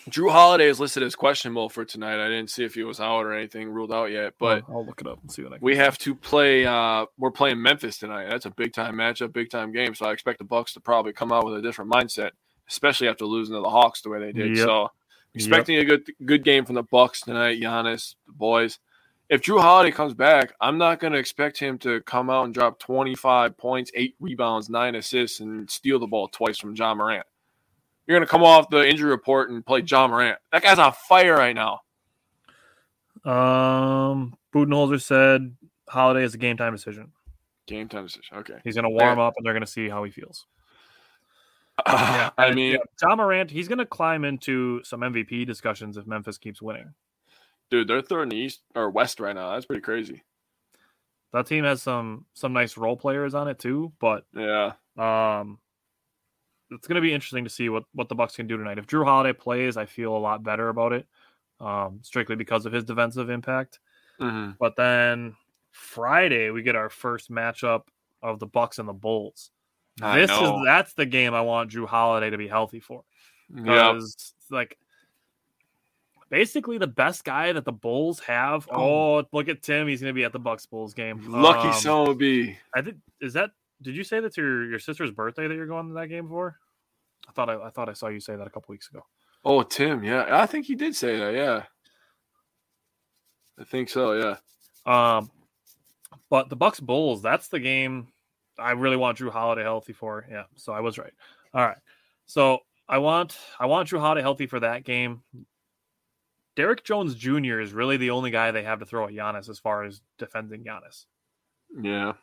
Jrue 0.08 0.30
Holiday 0.30 0.66
is 0.68 0.80
listed 0.80 1.02
as 1.02 1.14
questionable 1.14 1.68
for 1.68 1.84
tonight. 1.84 2.24
I 2.24 2.28
didn't 2.28 2.50
see 2.50 2.64
if 2.64 2.74
he 2.74 2.84
was 2.84 3.00
out 3.00 3.26
or 3.26 3.32
anything 3.32 3.68
ruled 3.68 3.92
out 3.92 4.06
yet, 4.10 4.32
but 4.38 4.64
I'll, 4.68 4.76
I'll 4.76 4.86
look 4.86 5.00
it 5.00 5.06
up 5.06 5.20
and 5.20 5.30
see 5.30 5.42
what 5.42 5.52
I 5.52 5.56
can. 5.58 5.64
we 5.64 5.76
have 5.76 5.98
to 5.98 6.14
play. 6.14 6.64
uh 6.64 7.04
We're 7.18 7.30
playing 7.32 7.60
Memphis 7.60 7.98
tonight. 7.98 8.28
That's 8.30 8.46
a 8.46 8.50
big 8.50 8.72
time 8.72 8.94
matchup, 8.94 9.32
big 9.32 9.50
time 9.50 9.72
game. 9.72 9.94
So 9.94 10.06
I 10.06 10.12
expect 10.12 10.38
the 10.38 10.44
Bucks 10.44 10.72
to 10.74 10.80
probably 10.80 11.12
come 11.12 11.32
out 11.32 11.44
with 11.44 11.54
a 11.56 11.62
different 11.62 11.92
mindset, 11.92 12.30
especially 12.70 13.08
after 13.08 13.24
losing 13.24 13.54
to 13.54 13.60
the 13.60 13.68
Hawks 13.68 14.00
the 14.00 14.08
way 14.08 14.20
they 14.20 14.32
did. 14.32 14.56
Yep. 14.56 14.66
So 14.66 14.88
expecting 15.34 15.76
a 15.76 15.84
good 15.84 16.10
good 16.24 16.44
game 16.44 16.64
from 16.64 16.76
the 16.76 16.82
Bucks 16.82 17.20
tonight. 17.20 17.60
Giannis, 17.60 18.14
the 18.26 18.32
boys. 18.32 18.78
If 19.28 19.42
Jrue 19.42 19.60
Holiday 19.60 19.92
comes 19.92 20.12
back, 20.12 20.54
I'm 20.60 20.76
not 20.76 20.98
going 20.98 21.12
to 21.12 21.18
expect 21.18 21.56
him 21.56 21.78
to 21.78 22.00
come 22.00 22.30
out 22.30 22.46
and 22.46 22.54
drop 22.54 22.80
25 22.80 23.56
points, 23.56 23.92
eight 23.94 24.16
rebounds, 24.18 24.68
nine 24.68 24.96
assists, 24.96 25.38
and 25.38 25.70
steal 25.70 26.00
the 26.00 26.08
ball 26.08 26.26
twice 26.26 26.58
from 26.58 26.74
Ja 26.74 26.96
Morant. 26.96 27.24
You're 28.06 28.18
going 28.18 28.26
to 28.26 28.30
come 28.30 28.42
off 28.42 28.70
the 28.70 28.84
injury 28.84 29.08
report 29.08 29.50
and 29.50 29.64
play 29.64 29.84
Ja 29.86 30.08
Morant. 30.08 30.38
That 30.50 30.62
guy's 30.62 30.80
on 30.80 30.92
fire 30.92 31.36
right 31.36 31.54
now. 31.54 31.82
Um, 33.24 34.36
Budenholzer 34.52 35.00
said 35.00 35.54
Holiday 35.88 36.24
is 36.24 36.34
a 36.34 36.38
game 36.38 36.56
time 36.56 36.74
decision. 36.74 37.12
Game 37.68 37.88
time 37.88 38.06
decision. 38.06 38.38
Okay. 38.38 38.58
He's 38.64 38.74
going 38.74 38.82
to 38.82 38.90
warm 38.90 39.20
up 39.20 39.34
and 39.36 39.46
they're 39.46 39.52
going 39.52 39.64
to 39.64 39.70
see 39.70 39.88
how 39.88 40.02
he 40.02 40.10
feels. 40.10 40.46
I 42.38 42.52
mean, 42.54 42.72
yeah, 42.72 42.78
Ja 43.02 43.14
Morant, 43.16 43.50
he's 43.50 43.68
going 43.68 43.78
to 43.78 43.86
climb 43.86 44.24
into 44.24 44.82
some 44.84 45.00
MVP 45.00 45.46
discussions 45.46 45.96
if 45.96 46.06
Memphis 46.06 46.38
keeps 46.38 46.60
winning. 46.62 46.94
dude, 47.70 47.88
they're 47.88 48.02
third 48.02 48.24
in 48.24 48.28
the 48.30 48.36
East 48.36 48.60
or 48.74 48.90
West 48.90 49.20
right 49.20 49.34
now. 49.34 49.52
That's 49.52 49.66
pretty 49.66 49.82
crazy. 49.82 50.22
That 51.32 51.46
team 51.46 51.64
has 51.64 51.80
some 51.82 52.26
some 52.34 52.52
nice 52.52 52.76
role 52.76 52.96
players 52.96 53.34
on 53.34 53.46
it 53.48 53.58
too, 53.58 53.92
but 54.00 54.24
Yeah. 54.34 54.72
um, 54.98 55.58
it's 56.72 56.86
going 56.88 56.96
to 56.96 57.00
be 57.00 57.12
interesting 57.14 57.44
to 57.44 57.50
see 57.50 57.68
what 57.68 57.84
what 57.92 58.08
the 58.08 58.14
Bucks 58.16 58.34
can 58.36 58.46
do 58.48 58.56
tonight. 58.56 58.78
If 58.78 58.86
Jrue 58.86 59.04
Holiday 59.04 59.32
plays, 59.32 59.76
I 59.76 59.86
feel 59.86 60.16
a 60.16 60.18
lot 60.18 60.42
better 60.42 60.68
about 60.68 60.92
it, 60.92 61.06
um, 61.60 62.00
strictly 62.02 62.34
because 62.36 62.66
of 62.66 62.72
his 62.72 62.84
defensive 62.84 63.30
impact. 63.30 63.78
hmm 64.18 64.50
But 64.58 64.74
then 64.76 65.36
Friday 65.70 66.50
we 66.50 66.62
get 66.62 66.74
our 66.74 66.90
first 66.90 67.30
matchup 67.30 67.82
of 68.22 68.40
the 68.40 68.46
Bucks 68.46 68.78
and 68.80 68.88
the 68.88 68.92
Bulls. 68.92 69.50
I 70.02 70.20
this 70.20 70.28
know. 70.28 70.60
is 70.60 70.66
that's 70.66 70.92
the 70.94 71.06
game 71.06 71.34
I 71.34 71.40
want 71.42 71.70
Jrue 71.70 71.86
Holiday 71.86 72.30
to 72.30 72.38
be 72.38 72.48
healthy 72.48 72.80
for. 72.80 73.02
Yeah. 73.54 73.92
because 73.92 74.34
like 74.50 74.76
basically 76.30 76.78
the 76.78 76.86
best 76.86 77.24
guy 77.24 77.52
that 77.52 77.64
the 77.64 77.72
Bulls 77.72 78.20
have. 78.20 78.68
Oh, 78.70 79.24
look 79.32 79.48
at 79.48 79.62
Tim; 79.62 79.88
he's 79.88 80.00
going 80.00 80.10
to 80.10 80.14
be 80.18 80.24
at 80.24 80.32
the 80.32 80.38
Bucks 80.38 80.66
Bulls 80.66 80.94
game. 80.94 81.22
Lucky 81.30 81.68
Um, 81.68 81.74
son 81.74 82.06
would 82.08 82.18
be. 82.18 82.56
I 82.74 82.82
think 82.82 82.96
is 83.20 83.32
that. 83.34 83.50
Did 83.82 83.96
you 83.96 84.04
say 84.04 84.20
that's 84.20 84.36
your 84.36 84.64
your 84.66 84.78
sister's 84.78 85.10
birthday 85.10 85.48
that 85.48 85.54
you're 85.54 85.66
going 85.66 85.88
to 85.88 85.94
that 85.94 86.08
game 86.08 86.28
for? 86.28 86.58
I 87.28 87.32
thought 87.32 87.48
I, 87.50 87.54
I 87.66 87.70
thought 87.70 87.88
I 87.88 87.92
saw 87.94 88.08
you 88.08 88.20
say 88.20 88.36
that 88.36 88.46
a 88.46 88.50
couple 88.50 88.72
weeks 88.72 88.88
ago. 88.90 89.04
Oh, 89.44 89.62
Tim. 89.62 90.04
Yeah. 90.04 90.26
I 90.30 90.46
think 90.46 90.66
he 90.66 90.74
did 90.74 90.94
say 90.94 91.18
that. 91.18 91.32
Yeah. 91.34 91.62
I 93.58 93.64
think 93.64 93.88
so. 93.88 94.12
Yeah. 94.12 94.36
Um, 94.86 95.30
but 96.28 96.48
the 96.48 96.56
Bucks 96.56 96.80
Bulls, 96.80 97.22
that's 97.22 97.48
the 97.48 97.58
game 97.60 98.08
I 98.60 98.72
really 98.72 98.96
want 98.96 99.18
Jrue 99.18 99.30
Holiday 99.30 99.62
healthy 99.62 99.92
for. 99.92 100.26
Yeah, 100.30 100.44
so 100.56 100.72
I 100.72 100.80
was 100.80 100.98
right. 100.98 101.12
All 101.54 101.66
right, 101.66 101.78
so 102.26 102.60
I 102.88 102.98
want 102.98 103.36
I 103.58 103.66
want 103.66 103.88
Jrue 103.88 104.00
Holiday 104.00 104.22
healthy 104.22 104.46
for 104.46 104.60
that 104.60 104.84
game. 104.84 105.22
Derrick 106.56 106.84
Jones 106.84 107.14
Jr. 107.14 107.60
is 107.60 107.72
really 107.72 107.96
the 107.96 108.10
only 108.10 108.30
guy 108.30 108.50
they 108.50 108.64
have 108.64 108.80
to 108.80 108.86
throw 108.86 109.06
at 109.06 109.12
Giannis 109.12 109.48
as 109.48 109.58
far 109.58 109.84
as 109.84 110.02
defending 110.18 110.64
Giannis. 110.64 111.06
Yeah. 111.80 112.14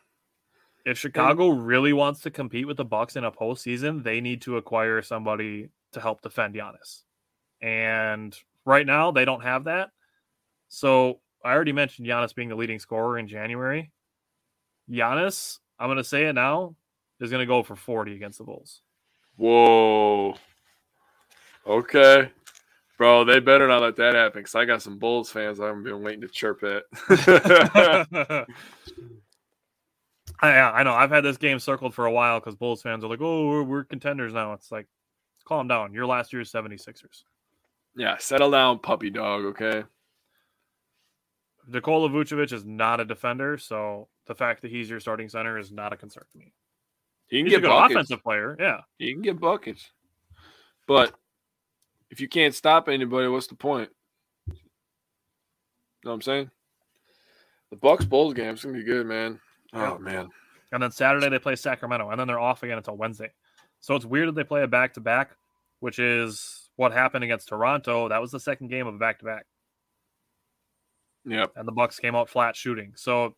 If 0.85 0.97
Chicago 0.97 1.49
really 1.49 1.91
wants 1.91 2.21
to 2.21 2.31
compete 2.31 2.67
with 2.67 2.77
the 2.77 2.85
Bucks 2.85 3.15
in 3.15 3.23
a 3.23 3.31
postseason, 3.31 4.03
they 4.03 4.21
need 4.21 4.41
to 4.43 4.57
acquire 4.57 5.01
somebody 5.01 5.69
to 5.93 5.99
help 5.99 6.21
defend 6.21 6.55
Giannis. 6.55 7.03
And 7.61 8.37
right 8.63 8.85
now, 8.85 9.11
they 9.11 9.25
don't 9.25 9.41
have 9.41 9.65
that. 9.65 9.89
So 10.69 11.19
I 11.43 11.53
already 11.53 11.73
mentioned 11.73 12.07
Giannis 12.07 12.35
being 12.35 12.49
the 12.49 12.55
leading 12.55 12.79
scorer 12.79 13.17
in 13.17 13.27
January. 13.27 13.91
Giannis, 14.89 15.59
I'm 15.79 15.87
going 15.87 15.97
to 15.97 16.03
say 16.03 16.25
it 16.25 16.33
now, 16.33 16.75
is 17.19 17.29
going 17.29 17.41
to 17.41 17.45
go 17.45 17.63
for 17.63 17.75
40 17.75 18.15
against 18.15 18.37
the 18.37 18.43
Bulls. 18.43 18.81
Whoa. 19.35 20.35
Okay. 21.65 22.31
Bro, 22.97 23.25
they 23.25 23.39
better 23.39 23.67
not 23.67 23.81
let 23.83 23.95
that 23.97 24.15
happen 24.15 24.41
because 24.41 24.55
I 24.55 24.65
got 24.65 24.81
some 24.81 24.97
Bulls 24.97 25.29
fans 25.29 25.59
I've 25.59 25.83
been 25.83 26.01
waiting 26.01 26.21
to 26.21 26.27
chirp 26.27 26.63
at. 26.63 26.83
I, 30.39 30.49
yeah, 30.49 30.71
I 30.71 30.83
know. 30.83 30.93
I've 30.93 31.11
had 31.11 31.23
this 31.23 31.37
game 31.37 31.59
circled 31.59 31.93
for 31.93 32.05
a 32.05 32.11
while 32.11 32.39
because 32.39 32.55
Bulls 32.55 32.81
fans 32.81 33.03
are 33.03 33.07
like, 33.07 33.21
oh, 33.21 33.47
we're, 33.47 33.63
we're 33.63 33.83
contenders 33.83 34.33
now. 34.33 34.53
It's 34.53 34.71
like, 34.71 34.87
calm 35.45 35.67
down. 35.67 35.93
You're 35.93 36.05
last 36.05 36.33
year's 36.33 36.51
76ers. 36.51 37.23
yeah, 37.95 38.17
settle 38.17 38.51
down, 38.51 38.79
puppy 38.79 39.09
dog, 39.09 39.45
okay? 39.45 39.83
Nikola 41.67 42.09
Vucevic 42.09 42.53
is 42.53 42.65
not 42.65 42.99
a 42.99 43.05
defender, 43.05 43.57
so 43.57 44.07
the 44.27 44.35
fact 44.35 44.61
that 44.61 44.71
he's 44.71 44.89
your 44.89 44.99
starting 44.99 45.29
center 45.29 45.57
is 45.57 45.71
not 45.71 45.93
a 45.93 45.97
concern 45.97 46.25
to 46.31 46.37
me. 46.37 46.53
He 47.27 47.39
can 47.39 47.45
He's 47.47 47.55
a 47.55 47.57
get 47.57 47.61
good 47.63 47.69
buckets. 47.69 47.95
offensive 47.95 48.23
player, 48.23 48.55
yeah. 48.59 48.81
He 48.97 49.11
can 49.13 49.21
get 49.21 49.39
buckets. 49.39 49.91
But 50.87 51.13
if 52.09 52.21
you 52.21 52.27
can't 52.29 52.55
stop 52.55 52.87
anybody, 52.87 53.27
what's 53.27 53.47
the 53.47 53.55
point? 53.55 53.89
You 54.47 54.53
know 56.05 56.11
what 56.11 56.13
I'm 56.15 56.21
saying? 56.21 56.51
The 57.71 57.75
Bucks 57.77 58.05
Bulls 58.05 58.33
game 58.33 58.53
is 58.53 58.63
gonna 58.63 58.77
be 58.77 58.83
good, 58.83 59.05
man. 59.05 59.39
Oh 59.73 59.97
man. 59.97 60.29
And 60.71 60.81
then 60.81 60.91
Saturday 60.91 61.27
they 61.29 61.39
play 61.39 61.55
Sacramento, 61.57 62.09
and 62.09 62.19
then 62.19 62.27
they're 62.27 62.39
off 62.39 62.63
again 62.63 62.77
until 62.77 62.95
Wednesday. 62.95 63.31
So 63.81 63.95
it's 63.95 64.05
weird 64.05 64.29
that 64.29 64.35
they 64.35 64.43
play 64.45 64.63
a 64.63 64.67
back 64.67 64.93
to 64.93 65.01
back, 65.01 65.31
which 65.81 65.99
is 65.99 66.69
what 66.77 66.93
happened 66.93 67.23
against 67.25 67.49
Toronto. 67.49 68.07
That 68.07 68.21
was 68.21 68.31
the 68.31 68.39
second 68.39 68.69
game 68.69 68.87
of 68.87 68.95
a 68.95 68.97
back 68.97 69.19
to 69.19 69.25
back, 69.25 69.45
Yep. 71.25 71.51
and 71.57 71.67
the 71.67 71.71
Bucks 71.73 71.99
came 71.99 72.15
out 72.15 72.29
flat 72.29 72.55
shooting. 72.55 72.93
So 72.95 73.35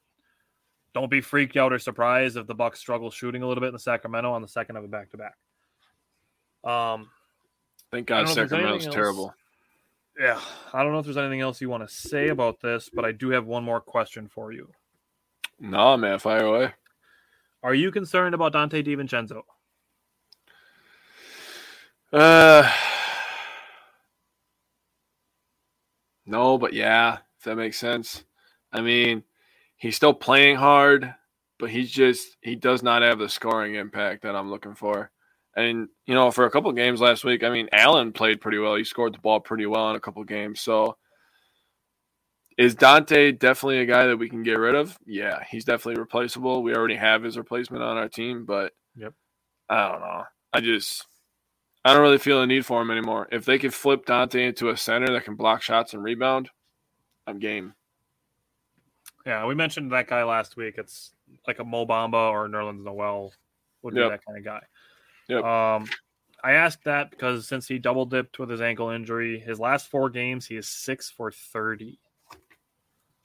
don't 0.94 1.10
be 1.10 1.22
freaked 1.22 1.58
out 1.58 1.74
or 1.74 1.80
surprised 1.80 2.38
if 2.38 2.48
the 2.48 2.56
Bucks 2.56 2.80
struggle 2.80 3.12
shooting 3.12 3.44
a 3.44 3.48
little 3.48 3.62
bit 3.62 3.68
in 3.68 3.74
the 3.74 3.80
Sacramento 3.80 4.32
on 4.32 4.42
the 4.42 4.48
second 4.48 4.76
of 4.76 4.84
a 4.84 4.88
back 4.88 5.12
to 5.12 5.18
back. 5.18 5.36
Um, 6.70 7.10
Thank 7.92 8.08
God 8.08 8.26
know 8.26 8.30
if 8.30 8.36
there's 8.36 8.50
Sacramento's 8.50 8.88
terrible. 8.88 9.34
yeah, 10.20 10.40
I 10.74 10.84
don't 10.84 10.92
know 10.92 11.00
if 11.00 11.06
there's 11.06 11.18
anything 11.18 11.42
else 11.42 11.62
you 11.62 11.70
want 11.70 11.88
to 11.88 11.94
say 11.94 12.30
about 12.30 12.60
this, 12.62 12.90
but 12.94 13.06
I 13.06 13.12
do 13.12 13.30
have 13.30 13.46
one 13.46 13.64
more 13.64 13.82
question 13.82 14.28
for 14.28 14.52
you. 14.52 14.70
Nah, 15.60 15.98
man, 15.98 16.20
fire 16.20 16.46
away. 16.46 16.74
Are 17.64 17.74
you 17.74 17.92
concerned 17.92 18.34
about 18.34 18.54
Donte 18.54 18.86
DiVincenzo? 18.86 19.42
Uh 22.12 22.72
No, 26.26 26.58
but 26.58 26.74
yeah, 26.74 27.20
if 27.38 27.44
that 27.46 27.56
makes 27.56 27.78
sense. 27.78 28.24
I 28.72 28.82
mean, 28.82 29.24
he's 29.80 29.96
still 29.96 30.14
playing 30.14 30.58
hard, 30.58 31.14
but 31.58 31.72
he's 31.72 31.92
just 31.92 32.38
he 32.42 32.56
does 32.56 32.84
not 32.84 33.02
have 33.02 33.18
the 33.18 33.30
scoring 33.30 33.76
impact 33.76 34.22
that 34.24 34.36
I'm 34.36 34.52
looking 34.52 34.76
for. 34.76 35.12
And 35.56 35.90
you 36.06 36.14
know, 36.14 36.30
for 36.30 36.46
a 36.46 36.52
couple 36.52 36.72
games 36.74 37.02
last 37.02 37.24
week, 37.24 37.44
I 37.44 37.50
mean, 37.50 37.70
Allen 37.72 38.14
played 38.14 38.40
pretty 38.40 38.60
well. 38.60 38.76
He 38.76 38.84
scored 38.84 39.16
the 39.16 39.20
ball 39.20 39.40
pretty 39.40 39.66
well 39.66 39.90
in 39.90 39.96
a 39.96 40.00
couple 40.00 40.24
games. 40.24 40.62
So 40.62 40.98
is 42.58 42.76
Donte 42.76 43.40
definitely 43.40 43.80
a 43.80 43.86
guy 43.86 44.06
that 44.08 44.18
we 44.18 44.30
can 44.30 44.44
get 44.44 44.60
rid 44.60 44.76
of? 44.76 44.98
Yeah, 45.06 45.44
he's 45.50 45.66
definitely 45.66 46.00
replaceable. 46.00 46.62
We 46.62 46.76
already 46.76 46.96
have 46.96 47.24
his 47.24 47.38
replacement 47.38 47.84
on 47.84 47.98
our 47.98 48.10
team, 48.10 48.46
but 48.46 48.74
Yep. 48.96 49.14
I 49.70 49.88
don't 49.90 50.02
know. 50.02 50.24
I 50.54 50.62
just 50.62 51.06
I 51.86 51.94
don't 51.94 52.02
really 52.02 52.18
feel 52.18 52.42
a 52.42 52.48
need 52.48 52.66
for 52.66 52.82
him 52.82 52.92
anymore. 52.92 53.28
If 53.32 53.46
they 53.46 53.58
could 53.58 53.74
flip 53.74 54.06
Donte 54.06 54.36
into 54.36 54.70
a 54.70 54.78
center 54.78 55.12
that 55.14 55.26
can 55.26 55.36
block 55.36 55.62
shots 55.62 55.94
and 55.94 56.04
rebound, 56.04 56.50
I'm 57.26 57.40
game. 57.40 57.74
Yeah, 59.30 59.46
we 59.46 59.54
mentioned 59.54 59.92
that 59.92 60.08
guy 60.08 60.24
last 60.24 60.58
week. 60.58 60.80
It's 60.80 61.12
like 61.46 61.60
a 61.60 61.64
Mo 61.64 61.86
Bamba 61.86 62.32
or 62.32 62.48
Nerlens 62.48 62.84
Noel 62.84 63.32
would 63.84 63.94
be 63.94 64.00
Yep. 64.02 64.10
that 64.10 64.26
kind 64.26 64.38
of 64.40 64.44
guy. 64.44 64.62
Yep. 65.28 65.44
Um, 65.44 65.86
I 66.44 66.54
asked 66.54 66.84
that 66.86 67.12
because 67.12 67.48
since 67.48 67.68
he 67.68 67.78
double 67.78 68.08
dipped 68.08 68.40
with 68.40 68.50
his 68.50 68.60
ankle 68.60 68.90
injury, 68.90 69.40
his 69.40 69.60
last 69.60 69.88
four 69.92 70.10
games 70.10 70.48
he 70.48 70.56
is 70.56 70.68
six 70.68 71.12
for 71.12 71.32
thirty. 71.32 72.00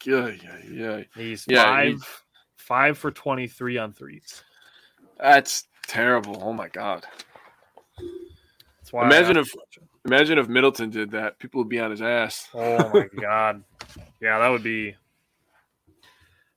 Yeah, 0.04 0.28
yeah, 0.28 0.58
yeah. 0.70 1.02
He's 1.14 1.46
Yeah, 1.48 1.64
five 1.64 1.92
he- 1.94 1.98
five 2.56 2.98
for 2.98 3.10
twenty 3.10 3.46
three 3.46 3.78
on 3.78 3.94
threes. 3.94 4.44
That's 5.18 5.66
terrible. 5.86 6.38
Oh 6.42 6.52
my 6.52 6.68
god. 6.68 7.06
That's 8.76 8.92
why 8.92 9.06
Imagine 9.06 9.38
if- 9.38 9.54
Imagine 10.04 10.36
if 10.36 10.48
Middleton 10.48 10.90
did 10.90 11.12
that. 11.12 11.38
People 11.38 11.62
would 11.62 11.70
be 11.70 11.80
on 11.80 11.90
his 11.90 12.02
ass. 12.02 12.50
Oh 12.52 12.90
my 12.92 13.08
god. 13.22 13.64
Yeah, 14.20 14.38
that 14.38 14.48
would 14.48 14.62
be 14.62 14.96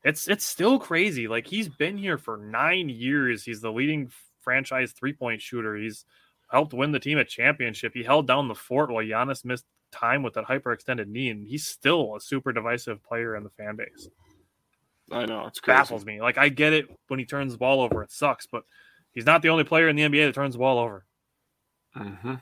it's 0.07 0.29
it's 0.29 0.45
still 0.45 0.79
crazy. 0.79 1.27
Like 1.27 1.47
he's 1.47 1.67
been 1.67 1.97
here 1.97 2.17
for 2.17 2.37
nine 2.37 2.87
years. 2.87 3.43
He's 3.43 3.59
the 3.59 3.71
leading 3.71 4.09
franchise 4.39 4.93
three 4.93 5.11
point 5.11 5.41
shooter. 5.41 5.75
He's 5.75 6.05
helped 6.49 6.73
win 6.73 6.93
the 6.93 6.99
team 6.99 7.17
a 7.17 7.25
championship. 7.25 7.93
He 7.93 8.03
held 8.03 8.25
down 8.25 8.47
the 8.47 8.55
fort 8.55 8.89
while 8.89 9.03
Giannis 9.03 9.43
missed 9.43 9.65
time 9.91 10.23
with 10.23 10.35
that 10.35 10.45
hyperextended 10.45 11.07
knee, 11.07 11.29
and 11.29 11.45
he's 11.45 11.67
still 11.67 12.15
a 12.15 12.21
super 12.21 12.53
divisive 12.53 13.03
player 13.03 13.35
in 13.35 13.43
the 13.43 13.49
fan 13.49 13.75
base. 13.75 14.09
I 15.11 15.25
know 15.25 15.45
it's 15.45 15.59
crazy. 15.59 15.77
Baffles 15.77 16.05
me. 16.05 16.21
Like 16.21 16.37
I 16.37 16.47
get 16.47 16.71
it 16.71 16.87
when 17.09 17.19
he 17.19 17.25
turns 17.25 17.51
the 17.51 17.57
ball 17.57 17.81
over, 17.81 18.01
it 18.01 18.11
sucks, 18.11 18.45
but 18.45 18.63
he's 19.13 19.25
not 19.25 19.41
the 19.41 19.49
only 19.49 19.65
player 19.65 19.89
in 19.89 19.97
the 19.97 20.03
NBA 20.03 20.25
that 20.27 20.35
turns 20.35 20.53
the 20.53 20.59
ball 20.59 20.79
over. 20.79 21.05
hmm 21.93 22.35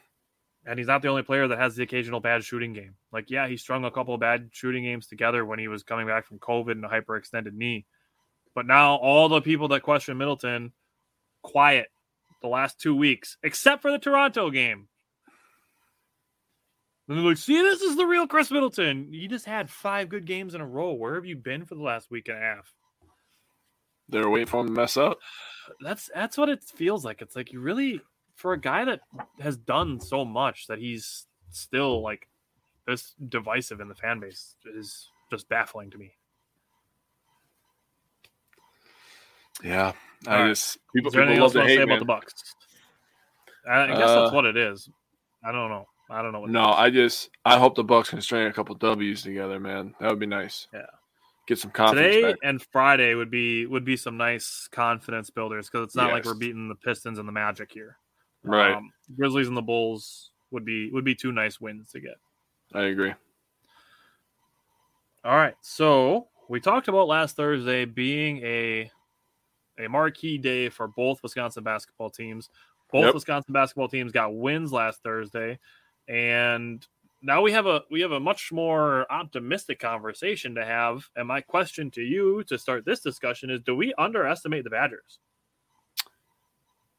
And 0.65 0.79
he's 0.79 0.87
not 0.87 1.01
the 1.01 1.09
only 1.09 1.21
player 1.21 1.47
that 1.47 1.59
has 1.59 1.75
the 1.75 1.83
occasional 1.83 2.19
bad 2.19 2.43
shooting 2.43 2.73
game. 2.73 2.95
Like, 3.11 3.29
yeah, 3.29 3.47
he 3.47 3.55
strung 3.55 3.85
a 3.85 3.91
couple 3.91 4.15
of 4.15 4.19
bad 4.19 4.49
shooting 4.51 4.83
games 4.83 5.07
together 5.07 5.45
when 5.45 5.59
he 5.59 5.67
was 5.67 5.83
coming 5.83 6.07
back 6.07 6.25
from 6.25 6.39
COVID 6.39 6.71
and 6.71 6.85
a 6.85 6.87
hyperextended 6.87 7.53
knee. 7.53 7.85
But 8.55 8.65
now 8.65 8.95
all 8.95 9.29
the 9.29 9.41
people 9.41 9.67
that 9.69 9.83
question 9.83 10.17
Middleton, 10.17 10.71
quiet 11.43 11.87
the 12.41 12.47
last 12.47 12.79
two 12.79 12.95
weeks, 12.95 13.37
except 13.43 13.81
for 13.81 13.91
the 13.91 13.99
Toronto 13.99 14.49
game. 14.49 14.87
And 17.07 17.17
they're 17.17 17.25
like, 17.25 17.37
see, 17.37 17.61
this 17.61 17.81
is 17.81 17.95
the 17.95 18.05
real 18.05 18.25
Khris 18.25 18.49
Middleton. 18.49 19.13
You 19.13 19.27
just 19.27 19.45
had 19.45 19.69
five 19.69 20.09
good 20.09 20.25
games 20.25 20.55
in 20.55 20.61
a 20.61 20.67
row. 20.67 20.93
Where 20.93 21.15
have 21.15 21.25
you 21.25 21.35
been 21.35 21.65
for 21.65 21.75
the 21.75 21.83
last 21.83 22.09
week 22.09 22.27
and 22.27 22.37
a 22.37 22.41
half? 22.41 22.73
They're 24.09 24.29
waiting 24.29 24.47
for 24.47 24.61
him 24.61 24.67
to 24.67 24.71
mess 24.71 24.97
up. 24.97 25.19
That's 25.81 26.09
that's 26.13 26.37
what 26.37 26.49
it 26.49 26.63
feels 26.63 27.05
like. 27.05 27.21
It's 27.21 27.35
like 27.35 27.51
you 27.51 27.59
really 27.59 28.01
for 28.35 28.53
a 28.53 28.59
guy 28.59 28.85
that 28.85 28.99
has 29.39 29.57
done 29.57 29.99
so 29.99 30.23
much 30.25 30.67
that 30.67 30.79
he's 30.79 31.25
still 31.51 32.01
like 32.01 32.27
this 32.85 33.15
divisive 33.29 33.79
in 33.79 33.87
the 33.87 33.95
fan 33.95 34.19
base 34.19 34.55
is 34.65 35.09
just 35.31 35.49
baffling 35.49 35.89
to 35.91 35.97
me. 35.97 36.11
Yeah, 39.63 39.93
I 40.27 40.41
right. 40.41 40.47
just 40.49 40.77
people, 40.93 41.11
people 41.11 41.37
love 41.37 41.53
to 41.53 41.61
hate 41.61 41.77
say 41.77 41.83
about 41.83 41.99
the 41.99 42.05
Bucks? 42.05 42.33
I, 43.67 43.87
guess 43.87 43.99
Uh, 44.01 44.21
that's 44.21 44.33
what 44.33 44.45
it 44.45 44.57
is. 44.57 44.89
I 45.43 45.51
don't 45.51 45.69
know. 45.69 45.87
I 46.09 46.21
don't 46.21 46.33
know 46.33 46.41
what. 46.41 46.51
No, 46.51 46.65
I 46.65 46.89
just 46.89 47.29
I 47.45 47.57
hope 47.57 47.75
the 47.75 47.83
Bucks 47.83 48.09
can 48.09 48.21
string 48.21 48.47
a 48.47 48.53
couple 48.53 48.75
W's 48.75 49.23
together, 49.23 49.59
man. 49.59 49.95
That 49.99 50.09
would 50.09 50.19
be 50.19 50.25
nice. 50.25 50.67
Yeah. 50.73 50.85
Get 51.47 51.59
some 51.59 51.71
confidence 51.71 52.15
today 52.15 52.31
back. 52.31 52.39
and 52.43 52.61
Friday 52.71 53.13
would 53.13 53.31
be 53.31 53.65
would 53.65 53.85
be 53.85 53.97
some 53.97 54.17
nice 54.17 54.67
confidence 54.71 55.29
builders 55.29 55.69
because 55.69 55.85
it's 55.85 55.95
not 55.95 56.11
like 56.11 56.25
we're 56.25 56.33
beating 56.33 56.67
the 56.67 56.75
Pistons 56.75 57.17
and 57.17 57.27
the 57.27 57.31
Magic 57.31 57.71
here. 57.71 57.97
Right. 58.45 58.73
Um, 58.73 58.91
Grizzlies 59.15 59.47
and 59.47 59.57
the 59.57 59.61
Bulls 59.61 60.31
would 60.51 60.65
be 60.65 60.89
would 60.91 61.05
be 61.05 61.15
two 61.15 61.31
nice 61.31 61.59
wins 61.59 61.91
to 61.91 61.99
get. 61.99 62.15
I 62.73 62.83
agree. 62.83 63.13
All 65.23 65.35
right. 65.35 65.55
So 65.61 66.27
we 66.49 66.59
talked 66.59 66.87
about 66.87 67.07
last 67.07 67.35
Thursday 67.35 67.85
being 67.85 68.37
a 68.43 68.91
a 69.79 69.87
marquee 69.89 70.37
day 70.37 70.69
for 70.69 70.87
both 70.87 71.21
Wisconsin 71.23 71.63
basketball 71.63 72.09
teams. 72.09 72.49
Both 72.91 73.05
Yep. 73.05 73.13
Wisconsin 73.15 73.53
basketball 73.53 73.89
teams 73.89 74.11
got 74.11 74.35
wins 74.35 74.71
last 74.71 75.01
Thursday, 75.03 75.59
and 76.07 76.85
now 77.21 77.41
we 77.41 77.51
have 77.51 77.65
a 77.65 77.81
we 77.89 78.01
have 78.01 78.11
a 78.11 78.19
much 78.19 78.51
more 78.51 79.11
optimistic 79.11 79.79
conversation 79.79 80.55
to 80.55 80.63
have. 80.65 81.09
And 81.15 81.27
my 81.27 81.41
question 81.41 81.89
to 81.91 82.01
you 82.01 82.43
to 82.43 82.57
start 82.57 82.85
this 82.85 83.01
discussion 83.01 83.49
is: 83.49 83.61
Do 83.61 83.75
we 83.75 83.93
underestimate 83.97 84.63
the 84.63 84.69
Badgers? 84.69 85.19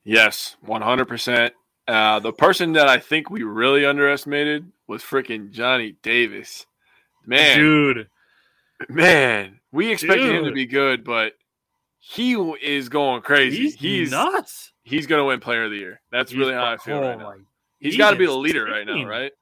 Yes, 0.06 0.56
one 0.60 0.82
hundred 0.82 1.06
percent. 1.06 1.52
Uh, 1.88 2.18
the 2.20 2.32
person 2.32 2.72
that 2.72 2.88
I 2.88 2.98
think 2.98 3.28
we 3.30 3.42
really 3.42 3.84
underestimated 3.84 4.70
was 4.86 5.02
freaking 5.02 5.50
Johnny 5.50 5.96
Davis. 6.02 6.64
Man, 7.26 7.58
Dude, 7.58 8.08
man, 8.88 9.60
we 9.72 9.90
expected 9.92 10.32
him 10.34 10.44
to 10.44 10.52
be 10.52 10.66
good, 10.66 11.02
but 11.04 11.32
he 11.98 12.34
is 12.62 12.88
going 12.88 13.22
crazy. 13.22 13.56
he's, 13.64 13.74
He's 13.74 14.10
nuts. 14.12 14.72
he's 14.84 15.06
going 15.08 15.20
to 15.20 15.24
win 15.24 15.40
Player 15.40 15.64
of 15.64 15.70
the 15.72 15.76
Year. 15.76 16.00
That's 16.12 16.30
He's- 16.30 16.38
really 16.38 16.54
how 16.54 16.66
I 16.66 16.76
feel 16.76 16.98
oh 16.98 17.02
right 17.08 17.18
now. 17.18 17.32
He's 17.78 17.94
he's 17.94 17.96
got 17.98 18.12
to 18.12 18.16
be 18.16 18.26
the 18.26 18.32
leader 18.32 18.64
right 18.64 18.86
now, 18.86 19.04
right? 19.04 19.32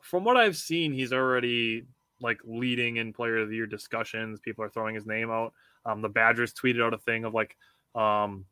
from 0.00 0.24
what 0.24 0.38
I've 0.38 0.56
seen, 0.56 0.94
he's 0.94 1.12
already 1.12 1.84
like 2.20 2.38
leading 2.44 2.96
in 2.96 3.12
player 3.12 3.36
of 3.38 3.50
the 3.50 3.56
year 3.56 3.66
discussions. 3.66 4.40
People 4.40 4.64
are 4.64 4.70
throwing 4.70 4.94
his 4.94 5.04
name 5.06 5.30
out. 5.30 5.52
Um, 5.84 6.00
the 6.00 6.08
Badgers 6.08 6.54
tweeted 6.54 6.82
out 6.82 6.94
a 6.94 6.98
thing 6.98 7.24
of 7.24 7.34
like, 7.34 7.54
um, 7.94 8.46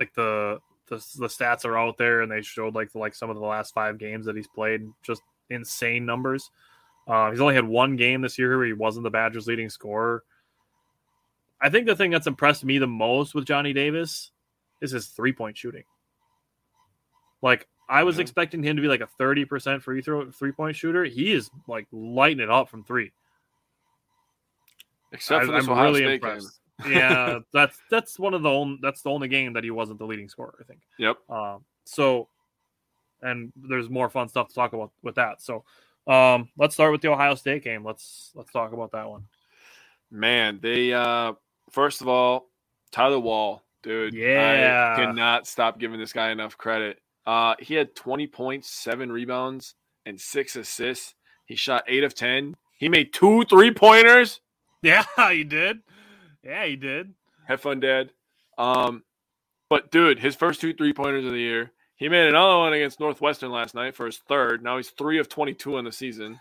like 0.00 0.12
the, 0.14 0.58
the 0.88 0.96
the 1.18 1.26
stats 1.26 1.64
are 1.64 1.78
out 1.78 1.96
there, 1.98 2.20
and 2.22 2.30
they 2.30 2.42
showed 2.42 2.74
like 2.74 2.92
the, 2.92 2.98
like 2.98 3.14
some 3.14 3.30
of 3.30 3.36
the 3.36 3.42
last 3.42 3.74
five 3.74 3.98
games 3.98 4.26
that 4.26 4.36
he's 4.36 4.48
played, 4.48 4.88
just 5.02 5.22
insane 5.50 6.04
numbers. 6.06 6.50
Uh, 7.08 7.30
he's 7.30 7.40
only 7.40 7.54
had 7.54 7.64
one 7.66 7.96
game 7.96 8.20
this 8.20 8.38
year 8.38 8.56
where 8.56 8.66
he 8.66 8.72
wasn't 8.72 9.04
the 9.04 9.10
Badgers' 9.10 9.46
leading 9.46 9.70
scorer. 9.70 10.24
I 11.60 11.70
think 11.70 11.86
the 11.86 11.96
thing 11.96 12.10
that's 12.10 12.26
impressed 12.26 12.64
me 12.64 12.78
the 12.78 12.86
most 12.86 13.34
with 13.34 13.46
Johnny 13.46 13.72
Davis 13.72 14.32
is 14.80 14.90
his 14.90 15.06
three 15.06 15.32
point 15.32 15.56
shooting. 15.56 15.84
Like 17.42 17.66
I 17.88 18.02
was 18.02 18.16
Yeah. 18.16 18.22
expecting 18.22 18.62
him 18.62 18.76
to 18.76 18.82
be 18.82 18.88
like 18.88 19.00
a 19.00 19.08
30% 19.20 19.80
free 19.82 20.02
throw 20.02 20.30
three 20.32 20.52
point 20.52 20.76
shooter. 20.76 21.04
He 21.04 21.32
is 21.32 21.48
like 21.68 21.86
lighting 21.92 22.40
it 22.40 22.50
up 22.50 22.68
from 22.68 22.82
three. 22.84 23.12
Except 25.12 25.46
for 25.46 25.52
I, 25.52 25.56
this 25.58 25.66
am 25.66 25.72
Ohio 25.72 25.84
really 25.86 26.00
State 26.00 26.20
game. 26.22 26.30
impressed. 26.30 26.60
Yeah, 26.86 27.40
that's 27.52 27.78
that's 27.90 28.18
one 28.18 28.34
of 28.34 28.42
the 28.42 28.50
only 28.50 28.78
that's 28.82 29.02
the 29.02 29.10
only 29.10 29.28
game 29.28 29.52
that 29.54 29.64
he 29.64 29.70
wasn't 29.70 29.98
the 29.98 30.06
leading 30.06 30.28
scorer, 30.28 30.54
I 30.60 30.64
think. 30.64 30.80
Yep. 30.98 31.16
Um, 31.30 31.64
so, 31.84 32.28
and 33.22 33.52
there's 33.56 33.88
more 33.88 34.10
fun 34.10 34.28
stuff 34.28 34.48
to 34.48 34.54
talk 34.54 34.72
about 34.72 34.92
with 35.02 35.14
that. 35.14 35.40
So, 35.40 35.64
um, 36.06 36.48
let's 36.58 36.74
start 36.74 36.92
with 36.92 37.00
the 37.00 37.10
Ohio 37.10 37.34
State 37.34 37.64
game. 37.64 37.84
Let's 37.84 38.32
let's 38.34 38.52
talk 38.52 38.72
about 38.72 38.92
that 38.92 39.08
one. 39.08 39.24
Man, 40.10 40.58
they 40.62 40.92
uh 40.92 41.32
first 41.70 42.00
of 42.00 42.08
all, 42.08 42.48
Tyler 42.92 43.18
Wahl, 43.18 43.62
dude. 43.82 44.14
Yeah. 44.14 44.94
I 44.96 45.00
cannot 45.00 45.46
stop 45.46 45.78
giving 45.78 45.98
this 45.98 46.12
guy 46.12 46.30
enough 46.30 46.56
credit. 46.56 47.00
Uh 47.26 47.54
he 47.58 47.74
had 47.74 47.94
20 47.94 48.26
points, 48.28 48.70
seven 48.70 49.10
rebounds, 49.10 49.74
and 50.04 50.20
six 50.20 50.56
assists. 50.56 51.14
He 51.46 51.56
shot 51.56 51.84
eight 51.88 52.04
of 52.04 52.14
ten. 52.14 52.56
He 52.78 52.88
made 52.88 53.12
two 53.12 53.44
three 53.44 53.70
pointers. 53.70 54.40
Yeah, 54.82 55.04
he 55.32 55.42
did. 55.42 55.80
Yeah, 56.46 56.64
he 56.66 56.76
did. 56.76 57.12
Have 57.48 57.60
fun, 57.60 57.80
Dad. 57.80 58.10
Um, 58.58 59.02
but 59.68 59.90
dude, 59.90 60.18
his 60.18 60.36
first 60.36 60.60
two 60.60 60.72
three 60.72 60.92
pointers 60.92 61.24
of 61.24 61.32
the 61.32 61.38
year. 61.38 61.72
He 61.96 62.08
made 62.10 62.28
another 62.28 62.58
one 62.58 62.72
against 62.74 63.00
Northwestern 63.00 63.50
last 63.50 63.74
night 63.74 63.96
for 63.96 64.04
his 64.06 64.18
third. 64.18 64.62
Now 64.62 64.76
he's 64.76 64.90
three 64.90 65.18
of 65.18 65.28
twenty 65.28 65.54
two 65.54 65.76
on 65.76 65.84
the 65.84 65.92
season. 65.92 66.38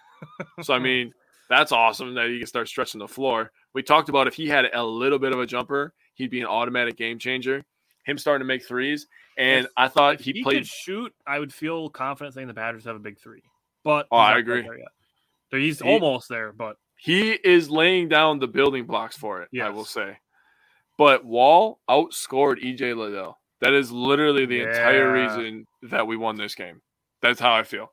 So 0.61 0.73
I 0.73 0.79
mean, 0.79 1.13
that's 1.49 1.71
awesome 1.71 2.13
that 2.15 2.27
he 2.29 2.39
can 2.39 2.47
start 2.47 2.67
stretching 2.67 2.99
the 2.99 3.07
floor. 3.07 3.51
We 3.73 3.81
talked 3.81 4.09
about 4.09 4.27
if 4.27 4.33
he 4.35 4.47
had 4.47 4.65
a 4.73 4.83
little 4.83 5.17
bit 5.19 5.31
of 5.33 5.39
a 5.39 5.45
jumper, 5.45 5.93
he'd 6.15 6.29
be 6.29 6.41
an 6.41 6.47
automatic 6.47 6.97
game 6.97 7.19
changer. 7.19 7.63
Him 8.05 8.17
starting 8.17 8.41
to 8.41 8.45
make 8.47 8.63
threes, 8.67 9.07
and 9.37 9.65
If- 9.65 9.71
I 9.75 9.87
thought 9.87 10.15
If 10.15 10.21
he, 10.21 10.33
he 10.33 10.43
played. 10.43 10.57
could 10.57 10.67
shoot, 10.67 11.13
I 11.25 11.39
would 11.39 11.51
feel 11.53 11.89
confident 11.89 12.35
saying 12.35 12.47
the 12.47 12.53
Badgers 12.53 12.83
have 12.85 12.95
a 12.95 12.99
big 12.99 13.17
three. 13.19 13.41
But 13.83 14.07
Oh, 14.11 14.17
I 14.17 14.37
agree. 14.37 14.61
there 15.51 15.59
he's 15.59 15.79
He- 15.79 15.89
almost 15.89 16.29
there, 16.29 16.51
but 16.51 16.77
He 16.97 17.31
is 17.31 17.69
laying 17.69 18.09
down 18.09 18.39
the 18.39 18.47
building 18.47 18.85
blocks 18.85 19.17
for 19.17 19.41
it. 19.41 19.49
I 19.61 19.69
will 19.69 19.85
say. 19.85 20.17
But 20.97 21.25
Wahl 21.25 21.79
outscored 21.89 22.63
EJ 22.63 22.95
Liddell. 22.95 23.37
That 23.61 23.73
is 23.73 23.91
literally 23.91 24.45
the 24.45 24.61
entire 24.61 25.11
reason 25.11 25.65
that 25.83 26.07
we 26.07 26.17
won 26.17 26.37
this 26.37 26.55
game. 26.55 26.81
That's 27.21 27.39
how 27.39 27.53
I 27.53 27.63
feel. 27.63 27.91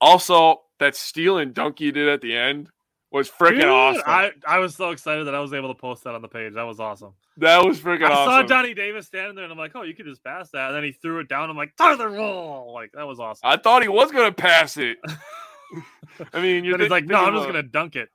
Also, 0.00 0.62
that 0.78 0.96
steal 0.96 1.38
and 1.38 1.54
dunk 1.54 1.78
he 1.78 1.92
did 1.92 2.08
at 2.08 2.20
the 2.20 2.36
end 2.36 2.68
was 3.10 3.30
freaking 3.30 3.70
awesome. 3.70 4.02
I, 4.06 4.32
I 4.46 4.58
was 4.58 4.74
so 4.74 4.90
excited 4.90 5.26
that 5.26 5.34
I 5.34 5.40
was 5.40 5.52
able 5.52 5.72
to 5.72 5.80
post 5.80 6.02
that 6.04 6.14
on 6.14 6.22
the 6.22 6.28
page. 6.28 6.54
That 6.54 6.64
was 6.64 6.80
awesome. 6.80 7.14
that 7.36 7.64
was 7.64 7.78
freaking 7.78 8.06
awesome. 8.06 8.12
I 8.12 8.24
saw 8.24 8.30
awesome. 8.30 8.48
Johnny 8.48 8.74
Davis 8.74 9.06
standing 9.06 9.36
there, 9.36 9.44
and 9.44 9.52
I'm 9.52 9.58
like, 9.58 9.72
oh, 9.76 9.82
you 9.82 9.94
could 9.94 10.06
just 10.06 10.24
pass 10.24 10.50
that. 10.50 10.68
And 10.68 10.76
then 10.76 10.82
he 10.84 10.92
threw 10.92 11.20
it 11.20 11.28
down. 11.28 11.48
I'm 11.48 11.56
like, 11.56 11.76
Tyler 11.76 12.10
Wahl. 12.10 12.72
Like 12.74 12.90
that 12.92 13.06
was 13.06 13.20
awesome. 13.20 13.40
I 13.44 13.56
thought 13.56 13.82
he 13.82 13.88
was 13.88 14.10
gonna 14.10 14.32
pass 14.32 14.76
it. 14.76 14.98
I 16.32 16.40
mean, 16.40 16.64
you're 16.64 16.72
Then 16.72 16.82
he's 16.82 16.90
like, 16.90 17.04
no, 17.04 17.24
I'm 17.24 17.34
just 17.34 17.46
gonna 17.46 17.62
dunk 17.62 17.94
it. 17.94 18.08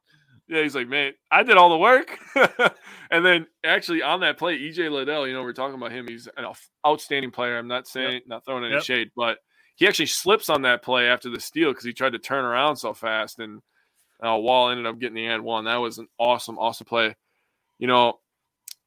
Yeah, 0.49 0.63
he's 0.63 0.73
like, 0.76 0.88
man, 0.88 1.13
I 1.31 1.43
did 1.43 1.57
all 1.57 1.69
the 1.69 1.77
work. 1.77 2.17
and 3.11 3.23
then 3.23 3.45
actually 3.63 4.01
on 4.01 4.21
that 4.21 4.38
play, 4.39 4.57
EJ 4.59 4.89
Liddell, 4.91 5.27
you 5.27 5.34
know, 5.34 5.43
we're 5.43 5.53
talking 5.53 5.76
about 5.76 5.91
him. 5.91 6.07
He's 6.07 6.27
an 6.38 6.45
outstanding 6.85 7.30
player. 7.31 7.57
I'm 7.57 7.67
not 7.67 7.88
saying, 7.88 8.21
not 8.26 8.43
throwing 8.45 8.63
any 8.65 8.73
Yep. 8.73 8.84
shade, 8.84 9.11
but 9.15 9.38
he 9.76 9.88
actually 9.88 10.07
slips 10.07 10.49
on 10.49 10.63
that 10.63 10.81
play 10.81 11.07
after 11.07 11.30
the 11.30 11.39
steal 11.39 11.69
because 11.69 11.84
he 11.85 11.93
tried 11.93 12.13
to 12.13 12.19
turn 12.19 12.43
around 12.45 12.77
so 12.77 12.93
fast. 12.95 13.38
And 13.39 13.61
uh, 14.26 14.35
Wahl 14.38 14.71
ended 14.71 14.88
up 14.88 14.99
getting 14.99 15.15
the 15.15 15.27
end 15.27 15.43
one. 15.43 15.65
That 15.65 15.77
was 15.77 15.99
an 15.99 16.07
awesome, 16.17 16.57
awesome 16.57 16.85
play. 16.85 17.15
You 17.77 17.88
know, 17.88 18.19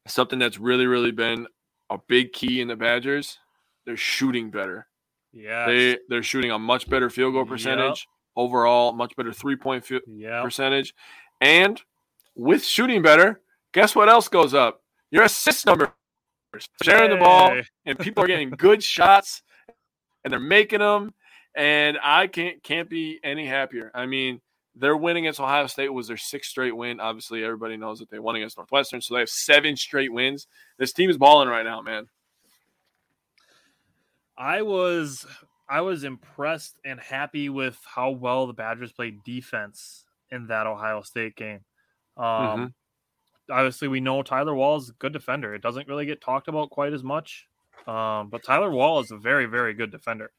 something 0.05 0.39
that's 0.39 0.59
really, 0.59 0.85
really 0.85 1.11
been 1.11 1.47
a 1.89 1.97
big 2.09 2.33
key 2.33 2.59
in 2.59 2.67
the 2.67 2.75
Badgers, 2.75 3.39
they're 3.85 3.95
shooting 3.97 4.51
better. 4.51 4.85
Yeah. 5.31 5.65
They 5.65 5.97
they're 6.09 6.23
shooting 6.23 6.51
a 6.51 6.59
much 6.59 6.89
better 6.89 7.09
field 7.09 7.33
goal 7.33 7.43
Yep. 7.43 7.49
percentage 7.49 8.07
overall, 8.35 8.91
much 8.93 9.15
better 9.15 9.31
three 9.33 9.55
point 9.55 9.85
field 9.85 10.01
Yeah. 10.07 10.41
percentage. 10.43 10.93
And 11.43 11.81
with 12.35 12.63
shooting 12.63 13.01
better, 13.01 13.41
guess 13.73 13.93
what 13.93 14.07
else 14.07 14.29
goes 14.29 14.53
up? 14.53 14.81
Your 15.11 15.23
assist 15.23 15.65
numbers. 15.65 15.89
Sharing 16.81 17.09
the 17.09 17.17
ball, 17.17 17.59
and 17.85 17.99
people 17.99 18.23
are 18.23 18.27
getting 18.27 18.51
good 18.51 18.81
shots, 18.95 19.41
and 20.23 20.31
they're 20.31 20.39
making 20.39 20.79
them. 20.79 21.13
and 21.53 21.97
I 22.01 22.27
can't 22.27 22.63
can't 22.63 22.89
be 22.89 23.19
any 23.23 23.45
happier. 23.45 23.91
I 23.93 24.05
mean, 24.05 24.39
their 24.73 24.95
win 24.95 25.17
against 25.17 25.41
Ohio 25.41 25.67
State 25.67 25.89
was 25.91 26.07
their 26.07 26.15
sixth 26.15 26.51
straight 26.51 26.77
win. 26.77 27.01
Obviously, 27.01 27.43
everybody 27.43 27.75
knows 27.75 27.99
that 27.99 28.09
they 28.09 28.19
won 28.19 28.35
against 28.35 28.55
Northwestern, 28.55 29.01
so 29.01 29.15
they 29.15 29.19
have 29.19 29.29
seven 29.29 29.75
straight 29.75 30.13
wins. 30.13 30.47
This 30.77 30.93
team 30.93 31.09
is 31.09 31.17
balling 31.17 31.49
right 31.49 31.65
now, 31.65 31.81
man. 31.81 32.07
I 34.37 34.61
was 34.61 35.25
I 35.67 35.81
was 35.81 36.05
impressed 36.05 36.79
and 36.85 37.01
happy 37.01 37.49
with 37.49 37.77
how 37.83 38.11
well 38.11 38.47
the 38.47 38.53
Badgers 38.53 38.93
played 38.93 39.23
defense 39.25 40.05
in 40.33 40.47
that 40.47 40.67
Ohio 40.67 41.01
State 41.01 41.35
game. 41.35 41.59
Um, 42.17 42.23
Mm-hmm. 42.25 42.65
Obviously, 43.51 43.89
we 43.89 43.99
know 43.99 44.23
Tyler 44.23 44.55
Wahl 44.55 44.77
is 44.77 44.89
a 44.89 44.93
good 44.93 45.11
defender. 45.11 45.53
It 45.53 45.61
doesn't 45.61 45.89
really 45.89 46.05
get 46.05 46.21
talked 46.21 46.47
about 46.47 46.69
quite 46.69 46.93
as 46.93 47.03
much, 47.03 47.49
um, 47.85 48.29
but 48.29 48.41
Tyler 48.41 48.71
Wahl 48.71 49.01
is 49.01 49.11
a 49.11 49.17
very, 49.17 49.47
very 49.47 49.73
good 49.73 49.91
defender. 49.91 50.31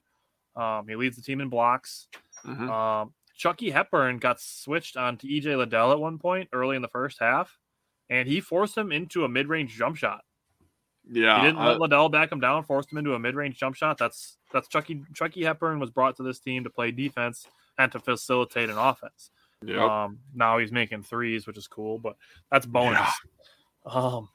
Um, 0.56 0.88
he 0.88 0.96
leads 0.96 1.14
the 1.14 1.20
team 1.22 1.42
in 1.42 1.50
blocks. 1.50 2.08
Mhm. 2.46 2.70
Um, 2.70 3.12
Chucky 3.36 3.70
Hepburn 3.70 4.18
got 4.18 4.40
switched 4.40 4.96
on 4.96 5.18
to 5.18 5.26
EJ 5.26 5.54
Liddell 5.54 5.92
at 5.92 5.98
one 6.00 6.18
point 6.18 6.48
early 6.54 6.76
in 6.76 6.82
the 6.82 6.88
first 6.88 7.18
half, 7.20 7.58
and 8.08 8.26
he 8.26 8.40
forced 8.40 8.76
him 8.78 8.90
into 8.90 9.24
a 9.24 9.28
mid-range 9.28 9.76
jump 9.76 9.96
shot. 9.96 10.24
Yeah, 11.06 11.36
He 11.40 11.46
didn't 11.46 11.58
I- 11.58 11.72
let 11.72 11.80
Liddell 11.80 12.08
back 12.08 12.32
him 12.32 12.40
down, 12.40 12.64
forced 12.64 12.90
him 12.90 12.96
into 12.96 13.12
a 13.12 13.18
mid-range 13.18 13.58
jump 13.58 13.76
shot. 13.76 13.98
That's 13.98 14.38
that's 14.50 14.66
Chucky 14.68 15.02
Chucky 15.12 15.44
Hepburn 15.44 15.78
was 15.78 15.90
brought 15.90 16.16
to 16.16 16.22
this 16.22 16.38
team 16.40 16.64
to 16.64 16.70
play 16.70 16.90
defense 16.90 17.46
and 17.76 17.92
to 17.92 18.00
facilitate 18.00 18.70
an 18.70 18.78
offense. 18.78 19.30
Yep. 19.66 19.78
Um, 19.80 20.18
now 20.34 20.58
he's 20.58 20.72
making 20.72 21.02
threes, 21.02 21.46
which 21.46 21.58
is 21.58 21.66
cool, 21.68 21.98
but 21.98 22.16
that's 22.50 22.66
bonus. 22.66 23.10
Um, 23.86 24.28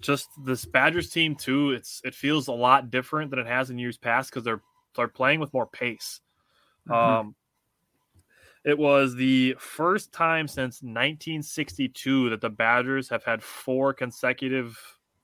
just 0.00 0.28
this 0.44 0.64
Badgers 0.64 1.10
team 1.10 1.34
too. 1.34 1.70
It's 1.72 2.00
it 2.04 2.14
feels 2.14 2.48
a 2.48 2.52
lot 2.52 2.90
different 2.90 3.30
than 3.30 3.38
it 3.38 3.46
has 3.46 3.70
in 3.70 3.78
years 3.78 3.96
past 3.96 4.30
because 4.30 4.44
they're 4.44 4.62
they're 4.96 5.08
playing 5.08 5.40
with 5.40 5.52
more 5.52 5.66
pace. 5.66 6.20
Mhm. 6.88 6.94
Um, 6.94 7.34
it 8.64 8.78
was 8.78 9.14
the 9.14 9.56
first 9.58 10.12
time 10.12 10.48
since 10.48 10.82
1962 10.82 12.30
that 12.30 12.40
the 12.40 12.50
Badgers 12.50 13.08
have 13.10 13.24
had 13.24 13.42
four 13.42 13.92
consecutive 13.92 14.78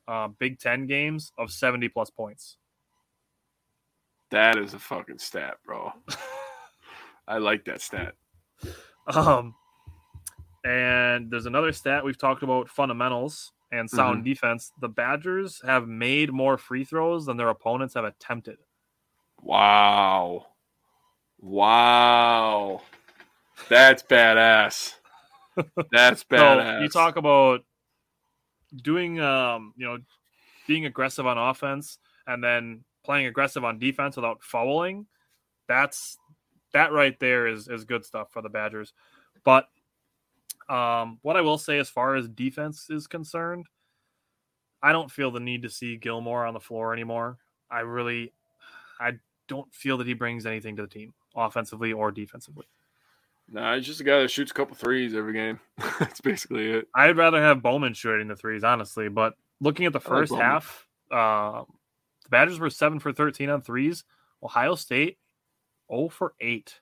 uh, 0.09 0.29
Big 0.29 0.59
Ten 0.59 0.87
games 0.87 1.33
of 1.39 1.51
70 1.51 1.89
plus 1.89 2.11
points. 2.11 2.57
that 4.31 4.57
is 4.59 4.75
a 4.75 4.79
fucking 4.79 5.19
stat, 5.19 5.57
bro. 5.65 5.93
I 7.29 7.39
like 7.39 7.65
that 7.65 7.81
stat. 7.81 8.15
Um, 9.07 9.57
and 10.65 11.31
there's 11.33 11.47
another 11.47 11.73
stat 11.73 12.05
we've 12.05 12.19
talked 12.19 12.45
about 12.45 12.69
fundamentals 12.69 13.51
and 13.73 13.91
sound 13.91 14.25
defense. 14.25 14.73
The 14.81 14.89
Badgers 14.89 15.61
have 15.67 15.89
made 15.89 16.33
more 16.33 16.59
free 16.59 16.85
throws 16.85 17.27
than 17.27 17.37
their 17.37 17.49
opponents 17.49 17.95
have 17.95 18.05
attempted. 18.05 18.59
Wow. 19.43 20.47
Wow. 21.41 22.83
That's 23.69 24.03
badass. 24.03 24.95
That's 25.91 26.25
badass. 26.25 26.77
So 26.79 26.83
you 26.83 26.89
talk 26.89 27.17
about 27.17 27.65
doing, 28.83 29.21
um, 29.21 29.73
you 29.77 29.87
know, 29.87 29.99
being 30.67 30.87
aggressive 30.87 31.27
on 31.27 31.39
offense 31.39 31.99
and 32.27 32.45
then 32.45 32.85
playing 33.05 33.27
aggressive 33.27 33.65
on 33.65 33.79
defense 33.79 34.17
without 34.17 34.43
fouling. 34.43 35.07
That's 35.69 36.19
that 36.73 36.93
right 36.93 37.19
there 37.21 37.47
is 37.47 37.69
is 37.69 37.85
good 37.85 38.05
stuff 38.05 38.31
for 38.31 38.43
the 38.43 38.49
Badgers. 38.49 38.93
But 39.45 39.69
um, 40.69 41.19
what 41.23 41.37
I 41.37 41.41
will 41.41 41.59
say 41.59 41.79
as 41.79 41.89
far 41.89 42.15
as 42.15 42.29
defense 42.29 42.89
is 42.91 43.07
concerned, 43.07 43.67
I 44.83 44.93
don't 44.93 45.11
feel 45.11 45.31
the 45.31 45.41
need 45.41 45.63
to 45.63 45.71
see 45.71 45.97
Gilmore 45.97 46.47
on 46.47 46.55
the 46.55 46.61
floor 46.61 46.93
anymore. 46.93 47.39
I 47.71 47.81
really, 47.81 48.33
I 48.99 49.13
don't 49.49 49.73
feel 49.75 49.99
that 49.99 50.07
he 50.07 50.15
brings 50.15 50.47
anything 50.47 50.77
to 50.77 50.83
the 50.83 50.89
team, 50.89 51.13
offensively 51.35 51.93
or 51.93 52.11
defensively. 52.11 52.67
Nah, 53.53 53.75
he's 53.75 53.87
just 53.87 54.01
a 54.01 54.05
guy 54.05 54.21
that 54.21 54.31
shoots 54.31 54.53
a 54.53 54.55
couple 54.55 54.77
threes 54.77 55.15
every 55.15 55.33
game. 55.33 55.59
That's 55.99 56.21
basically 56.21 56.71
it. 56.71 56.89
I'd 56.95 57.17
rather 57.17 57.43
have 57.43 57.63
Bowman 57.63 57.95
shooting 57.95 58.29
the 58.29 58.37
threes, 58.37 58.63
honestly. 58.63 59.09
But 59.09 59.35
looking 59.61 59.87
at 59.87 59.93
the 59.93 60.01
first 60.01 60.31
Bowman. 60.31 60.45
half, 60.45 60.87
uh, 61.11 61.65
the 62.23 62.29
Badgers 62.29 62.61
were 62.61 62.71
seven 62.71 63.01
for 63.01 63.13
thirteen 63.13 63.51
on 63.51 63.61
threes. 63.61 64.05
Ohio 64.43 64.77
State, 64.77 65.19
zero 65.91 66.09
for 66.09 66.35
eight. 66.41 66.81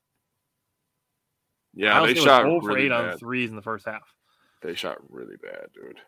Yeah, 1.75 2.05
they 2.05 2.15
shot 2.15 2.43
0 2.43 2.61
for 2.61 2.69
really 2.69 2.87
eight 2.87 2.93
on 2.93 3.17
threes 3.19 3.51
in 3.51 3.57
the 3.57 3.63
first 3.63 3.87
half. 3.87 4.15
They 4.63 4.75
shot 4.75 4.99
really 5.09 5.37
bad, 5.37 5.69
dude. 5.75 6.01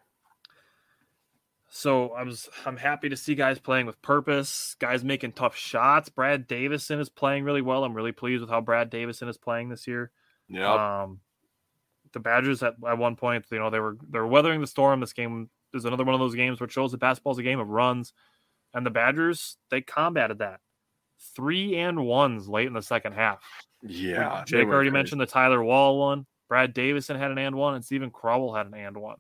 So 1.68 2.10
I 2.10 2.24
was 2.24 2.48
I'm 2.66 2.77
happy 2.77 3.09
to 3.09 3.16
see 3.16 3.36
guys 3.36 3.60
playing 3.60 3.86
with 3.86 4.02
purpose, 4.02 4.74
guys 4.81 5.05
making 5.05 5.32
tough 5.32 5.56
shots. 5.56 6.09
Brad 6.09 6.48
Davison 6.48 6.98
is 6.98 7.09
playing 7.09 7.44
really 7.44 7.62
well. 7.62 7.85
I'm 7.85 7.94
really 7.94 8.10
pleased 8.10 8.40
with 8.40 8.51
how 8.51 8.60
Brad 8.60 8.90
Davison 8.90 9.28
is 9.28 9.39
playing 9.39 9.68
this 9.68 9.86
year. 9.86 10.10
Yeah. 10.48 11.02
Um, 11.02 11.20
the 12.12 12.18
Badgers 12.18 12.64
at, 12.64 12.74
at 12.86 12.98
one 12.98 13.14
point, 13.14 13.44
you 13.52 13.60
know, 13.60 13.70
they 13.70 13.78
were 13.78 13.97
they're 14.10 14.27
weathering 14.27 14.60
the 14.60 14.66
storm. 14.66 14.98
This 14.98 15.12
game 15.12 15.48
is 15.72 15.85
another 15.85 16.02
one 16.02 16.14
of 16.14 16.20
those 16.20 16.35
games 16.35 16.59
where 16.59 16.66
it 16.66 16.72
shows 16.72 16.90
that 16.90 16.98
basketball 16.98 17.35
is 17.35 17.39
a 17.39 17.44
game 17.44 17.60
of 17.60 17.68
runs, 17.68 18.12
and 18.74 18.85
the 18.85 18.90
Badgers 18.90 19.56
they 19.70 19.81
combated 19.81 20.39
that 20.39 20.59
three 21.35 21.77
and 21.77 22.05
ones 22.05 22.49
late 22.49 22.67
in 22.67 22.73
the 22.73 22.83
second 22.83 23.13
half. 23.13 23.39
yeah. 23.83 24.45
Jake 24.47 24.67
already 24.67 24.91
crazy. 24.91 24.91
mentioned 24.91 25.21
the 25.21 25.27
Tyler 25.27 25.63
Wahl 25.63 25.99
one. 25.99 26.27
Brad 26.49 26.75
Davison 26.75 27.17
had 27.17 27.31
an 27.31 27.39
and 27.39 27.55
one, 27.55 27.75
and 27.75 27.85
Steven 27.85 28.11
Crowl 28.11 28.53
had 28.53 28.67
an 28.67 28.75
and 28.75 28.97
one. 28.97 29.19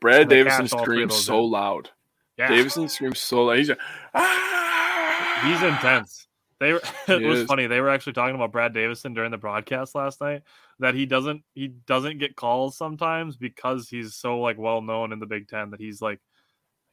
Brad 0.00 0.28
Davison 0.28 0.64
cashed 0.64 0.74
all 0.74 0.84
three 0.84 1.02
of 1.02 1.10
screams 1.10 1.24
so 1.24 1.44
in. 1.44 1.50
loud. 1.50 1.90
Yeah, 2.36 2.48
Davison 2.48 2.88
screams 2.88 3.20
so 3.20 3.44
loud. 3.44 3.58
He's 3.58 3.68
like, 3.70 3.78
ah! 4.14 5.42
he's 5.44 5.62
intense. 5.62 6.28
They 6.60 6.72
were, 6.72 6.82
it 7.08 7.22
was 7.22 7.44
funny. 7.44 7.66
They 7.66 7.80
were 7.80 7.88
actually 7.88 8.12
talking 8.12 8.34
about 8.34 8.52
Brad 8.52 8.74
Davison 8.74 9.14
during 9.14 9.30
the 9.30 9.38
broadcast 9.38 9.94
last 9.94 10.20
night 10.20 10.42
that 10.80 10.94
he 10.94 11.06
doesn't 11.06 11.42
he 11.54 11.68
doesn't 11.68 12.18
get 12.18 12.36
calls 12.36 12.76
sometimes 12.76 13.36
because 13.36 13.88
he's 13.88 14.14
so 14.14 14.40
like 14.40 14.58
well 14.58 14.82
known 14.82 15.12
in 15.12 15.18
the 15.20 15.26
Big 15.26 15.48
Ten 15.48 15.70
that 15.70 15.80
he's 15.80 16.02
like, 16.02 16.20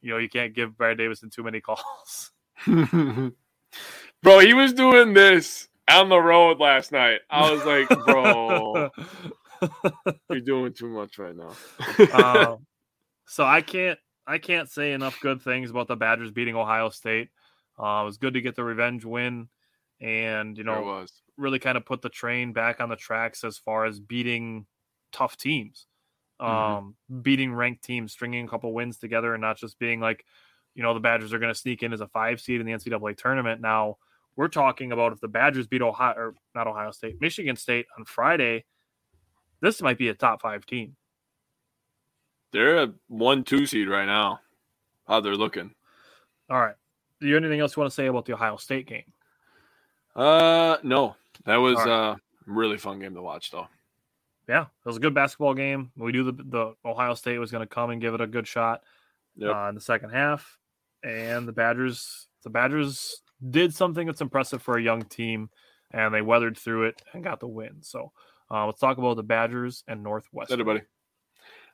you 0.00 0.10
know, 0.10 0.18
you 0.18 0.28
can't 0.28 0.54
give 0.54 0.76
Brad 0.76 0.98
Davison 0.98 1.30
too 1.30 1.42
many 1.42 1.60
calls. 1.60 2.32
bro, 4.22 4.38
he 4.40 4.54
was 4.54 4.72
doing 4.72 5.14
this 5.14 5.68
on 5.90 6.08
the 6.08 6.18
road 6.20 6.58
last 6.58 6.92
night. 6.92 7.20
I 7.30 7.50
was 7.52 7.64
like, 7.64 7.88
bro, 8.04 8.90
you're 10.30 10.40
doing 10.40 10.72
too 10.72 10.88
much 10.88 11.18
right 11.18 11.34
now. 11.36 11.56
um, 12.12 12.66
so 13.26 13.44
I 13.44 13.62
can't 13.62 13.98
I 14.26 14.38
can't 14.38 14.68
say 14.70 14.92
enough 14.92 15.20
good 15.20 15.42
things 15.42 15.70
about 15.70 15.88
the 15.88 15.96
Badgers 15.96 16.30
beating 16.32 16.56
Ohio 16.56 16.88
State. 16.88 17.28
Uh, 17.78 18.00
it 18.02 18.06
was 18.06 18.16
good 18.18 18.34
to 18.34 18.40
get 18.40 18.56
the 18.56 18.64
revenge 18.64 19.04
win, 19.04 19.48
and 20.00 20.56
you 20.56 20.64
know 20.64 20.82
was. 20.82 21.12
really 21.36 21.58
kind 21.58 21.76
of 21.76 21.84
put 21.84 22.02
the 22.02 22.08
train 22.08 22.52
back 22.52 22.80
on 22.80 22.88
the 22.88 22.96
tracks 22.96 23.44
as 23.44 23.58
far 23.58 23.84
as 23.84 24.00
beating 24.00 24.66
tough 25.12 25.36
teams, 25.36 25.86
um, 26.40 26.96
Mhm. 27.10 27.22
beating 27.22 27.54
ranked 27.54 27.84
teams, 27.84 28.12
stringing 28.12 28.46
a 28.46 28.48
couple 28.48 28.72
wins 28.72 28.98
together, 28.98 29.34
and 29.34 29.40
not 29.42 29.58
just 29.58 29.78
being 29.78 30.00
like, 30.00 30.24
you 30.76 30.82
know, 30.84 30.94
the 30.94 31.00
Badgers 31.00 31.32
are 31.32 31.38
going 31.40 31.52
to 31.52 31.58
sneak 31.58 31.82
in 31.82 31.92
as 31.92 32.00
a 32.00 32.06
five 32.06 32.40
seed 32.40 32.60
in 32.60 32.66
the 32.66 32.72
NCAA 32.72 33.16
tournament. 33.16 33.60
Now 33.60 33.96
we're 34.36 34.46
talking 34.48 34.92
about 34.92 35.12
if 35.12 35.20
the 35.20 35.26
Badgers 35.28 35.66
beat 35.66 35.82
Ohio 35.82 36.14
or 36.16 36.34
not 36.54 36.66
Ohio 36.68 36.90
State, 36.92 37.20
Michigan 37.20 37.56
State 37.56 37.86
on 37.98 38.04
Friday, 38.04 38.64
this 39.60 39.80
might 39.82 39.98
be 39.98 40.10
a 40.10 40.14
top 40.14 40.42
five 40.42 40.64
team. 40.66 40.94
They're 42.52 42.82
a 42.84 42.92
one 43.08 43.42
two 43.42 43.66
seed 43.66 43.88
right 43.88 44.06
now. 44.06 44.40
How 45.08 45.20
they're 45.20 45.34
looking. 45.36 45.74
All 46.50 46.60
right. 46.60 46.74
Do 47.20 47.26
you 47.26 47.34
have 47.34 47.42
anything 47.42 47.60
else 47.60 47.74
you 47.76 47.80
want 47.80 47.90
to 47.90 47.94
say 47.94 48.06
about 48.06 48.26
the 48.26 48.34
Ohio 48.34 48.56
State 48.56 48.86
game? 48.86 49.12
Uh 50.14 50.76
no. 50.82 51.16
That 51.44 51.56
was 51.56 51.78
uh 51.78 52.16
really 52.46 52.78
fun 52.78 52.98
game 53.00 53.14
to 53.14 53.22
watch 53.22 53.50
though. 53.50 53.66
Yeah, 54.48 54.62
it 54.62 54.68
was 54.86 54.96
a 54.96 55.00
good 55.00 55.14
basketball 55.14 55.54
game. 55.54 55.90
We 55.96 56.12
knew 56.12 56.30
the, 56.30 56.32
the 56.32 56.74
Ohio 56.84 57.14
State 57.14 57.38
was 57.38 57.50
going 57.50 57.66
to 57.66 57.74
come 57.74 57.90
and 57.90 58.00
give 58.00 58.14
it 58.14 58.20
a 58.20 58.28
good 58.28 58.46
shot 58.46 58.82
Yep. 59.38 59.54
uh, 59.54 59.68
in 59.68 59.74
the 59.74 59.80
second 59.80 60.10
half, 60.10 60.56
and 61.06 61.46
the 61.46 61.52
Badgers 61.52 62.26
the 62.42 62.50
Badgers 62.50 63.22
did 63.50 63.74
something 63.74 64.06
that's 64.06 64.20
impressive 64.20 64.62
for 64.62 64.76
a 64.78 64.82
young 64.82 65.02
team, 65.02 65.50
and 65.92 66.12
they 66.14 66.22
weathered 66.22 66.56
through 66.58 66.84
it 66.84 67.00
and 67.12 67.22
got 67.24 67.40
the 67.40 67.46
win. 67.48 67.76
So 67.82 68.12
uh, 68.50 68.66
let's 68.66 68.80
talk 68.80 68.98
about 68.98 69.16
the 69.16 69.22
Badgers 69.22 69.84
and 69.88 70.02
Northwestern. 70.02 70.60
Everybody. 70.60 70.82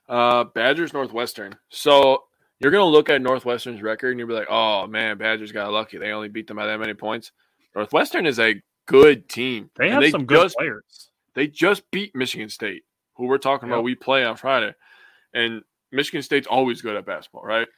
Uh 0.09 0.45
Badgers 0.45 0.93
Northwestern. 0.93 1.57
So 1.69 2.25
you're 2.61 2.73
gonna 2.73 2.85
look 2.87 3.09
at 3.11 3.23
Northwestern's 3.23 3.83
record 3.83 4.11
and 4.11 4.19
you'll 4.19 4.29
be 4.29 4.35
like, 4.35 4.51
oh 4.51 4.87
man, 4.87 5.17
Badgers 5.19 5.53
got 5.53 5.73
lucky. 5.73 5.99
They 5.99 6.11
only 6.11 6.29
beat 6.29 6.47
them 6.47 6.57
by 6.57 6.67
that 6.67 6.79
many 6.81 6.95
points. 6.95 7.33
Northwestern 7.75 8.27
is 8.27 8.39
a 8.41 8.61
good 8.87 9.29
team. 9.29 9.71
They 9.77 9.91
have 9.91 10.05
some 10.11 10.27
good 10.27 10.43
just 10.43 10.57
players. 10.57 11.11
they 11.35 11.47
just 11.47 11.89
beat 11.91 12.15
Michigan 12.17 12.49
State, 12.49 12.83
who 13.17 13.27
we're 13.27 13.39
talking 13.39 13.69
Yep. 13.69 13.75
about. 13.77 13.85
We 13.85 13.95
play 13.95 14.25
on 14.25 14.37
Friday, 14.37 14.75
and 15.33 15.63
Michigan 15.93 16.23
State's 16.23 16.47
always 16.47 16.83
good 16.83 16.97
at 16.97 17.07
basketball, 17.07 17.45
right? 17.45 17.69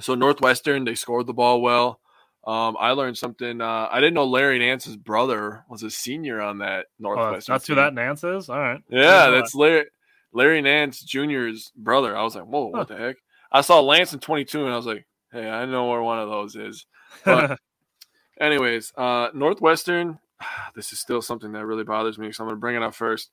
So 0.00 0.14
Northwestern, 0.14 0.84
they 0.84 0.94
scored 0.94 1.26
the 1.26 1.32
ball 1.34 1.60
well. 1.62 2.00
Um, 2.46 2.76
I 2.78 2.92
learned 2.92 3.18
something. 3.18 3.60
Uh, 3.60 3.88
I 3.90 3.98
didn't 3.98 4.14
know 4.14 4.26
Larry 4.26 4.58
Nance's 4.58 4.96
brother 4.96 5.64
was 5.68 5.82
a 5.82 5.90
senior 5.90 6.40
on 6.40 6.58
that 6.58 6.86
Northwestern. 6.98 7.54
that's 7.54 7.66
who 7.66 7.74
that 7.74 7.94
Nance 7.94 8.22
is. 8.22 8.48
All 8.48 8.58
right. 8.58 8.80
Yeah, 8.88 9.30
that's 9.30 9.54
Larry 9.54 9.86
Larry 10.32 10.62
Nance 10.62 11.02
Jr.'s 11.02 11.72
brother. 11.76 12.16
I 12.16 12.22
was 12.22 12.36
like, 12.36 12.44
whoa, 12.44 12.66
what 12.66 12.88
the 12.88 12.96
heck? 12.96 13.16
I 13.50 13.62
saw 13.62 13.80
Lance 13.80 14.12
in 14.12 14.20
22, 14.20 14.64
and 14.64 14.72
I 14.72 14.76
was 14.76 14.86
like, 14.86 15.06
hey, 15.32 15.48
I 15.48 15.64
know 15.64 15.88
where 15.88 16.02
one 16.02 16.18
of 16.18 16.28
those 16.28 16.54
is. 16.56 16.86
But 17.24 17.58
Anyways, 18.40 18.92
uh, 18.96 19.28
Northwestern. 19.34 20.18
This 20.74 20.92
is 20.92 21.00
still 21.00 21.22
something 21.22 21.52
that 21.52 21.64
really 21.64 21.84
bothers 21.84 22.18
me, 22.18 22.30
so 22.30 22.44
I'm 22.44 22.48
going 22.48 22.56
to 22.56 22.60
bring 22.60 22.76
it 22.76 22.82
up 22.82 22.94
first. 22.94 23.30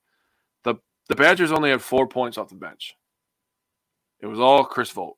the 0.63 0.75
The 1.09 1.15
Badgers 1.15 1.51
only 1.51 1.71
had 1.71 1.81
four 1.81 2.07
points 2.07 2.37
off 2.37 2.47
the 2.47 2.55
bench. 2.55 2.95
It 4.21 4.27
was 4.27 4.39
all 4.39 4.63
Chris 4.63 4.89
Vogt. 4.91 5.17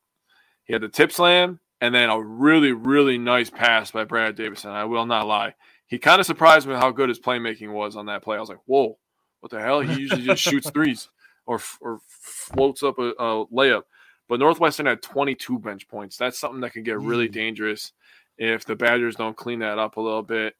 He 0.65 0.73
had 0.73 0.81
the 0.81 0.89
tip 0.89 1.11
slam 1.11 1.59
and 1.81 1.93
then 1.93 2.09
a 2.09 2.21
really, 2.21 2.71
really 2.71 3.17
nice 3.17 3.49
pass 3.49 3.91
by 3.91 4.03
Brad 4.03 4.35
Davison. 4.35 4.71
I 4.71 4.85
will 4.85 5.05
not 5.05 5.27
lie. 5.27 5.53
He 5.87 5.99
kind 5.99 6.19
of 6.19 6.25
surprised 6.25 6.67
me 6.67 6.73
how 6.73 6.91
good 6.91 7.09
his 7.09 7.19
playmaking 7.19 7.71
was 7.71 7.95
on 7.95 8.07
that 8.07 8.23
play. 8.23 8.37
I 8.37 8.39
was 8.39 8.49
like, 8.49 8.61
whoa, 8.65 8.97
what 9.41 9.51
the 9.51 9.61
hell? 9.61 9.81
He 9.81 9.99
usually 9.99 10.23
just 10.23 10.41
shoots 10.43 10.69
threes 10.69 11.09
or, 11.45 11.59
or 11.79 11.99
floats 12.07 12.81
up 12.81 12.97
a, 12.97 13.09
a 13.09 13.45
layup. 13.47 13.83
But 14.27 14.39
Northwestern 14.39 14.87
had 14.87 15.03
22 15.03 15.59
bench 15.59 15.87
points. 15.87 16.17
That's 16.17 16.39
something 16.39 16.61
that 16.61 16.73
can 16.73 16.83
get 16.83 16.99
really 16.99 17.29
mm. 17.29 17.33
dangerous 17.33 17.91
if 18.37 18.65
the 18.65 18.75
Badgers 18.75 19.15
don't 19.15 19.37
clean 19.37 19.59
that 19.59 19.77
up 19.77 19.97
a 19.97 20.01
little 20.01 20.23
bit. 20.23 20.55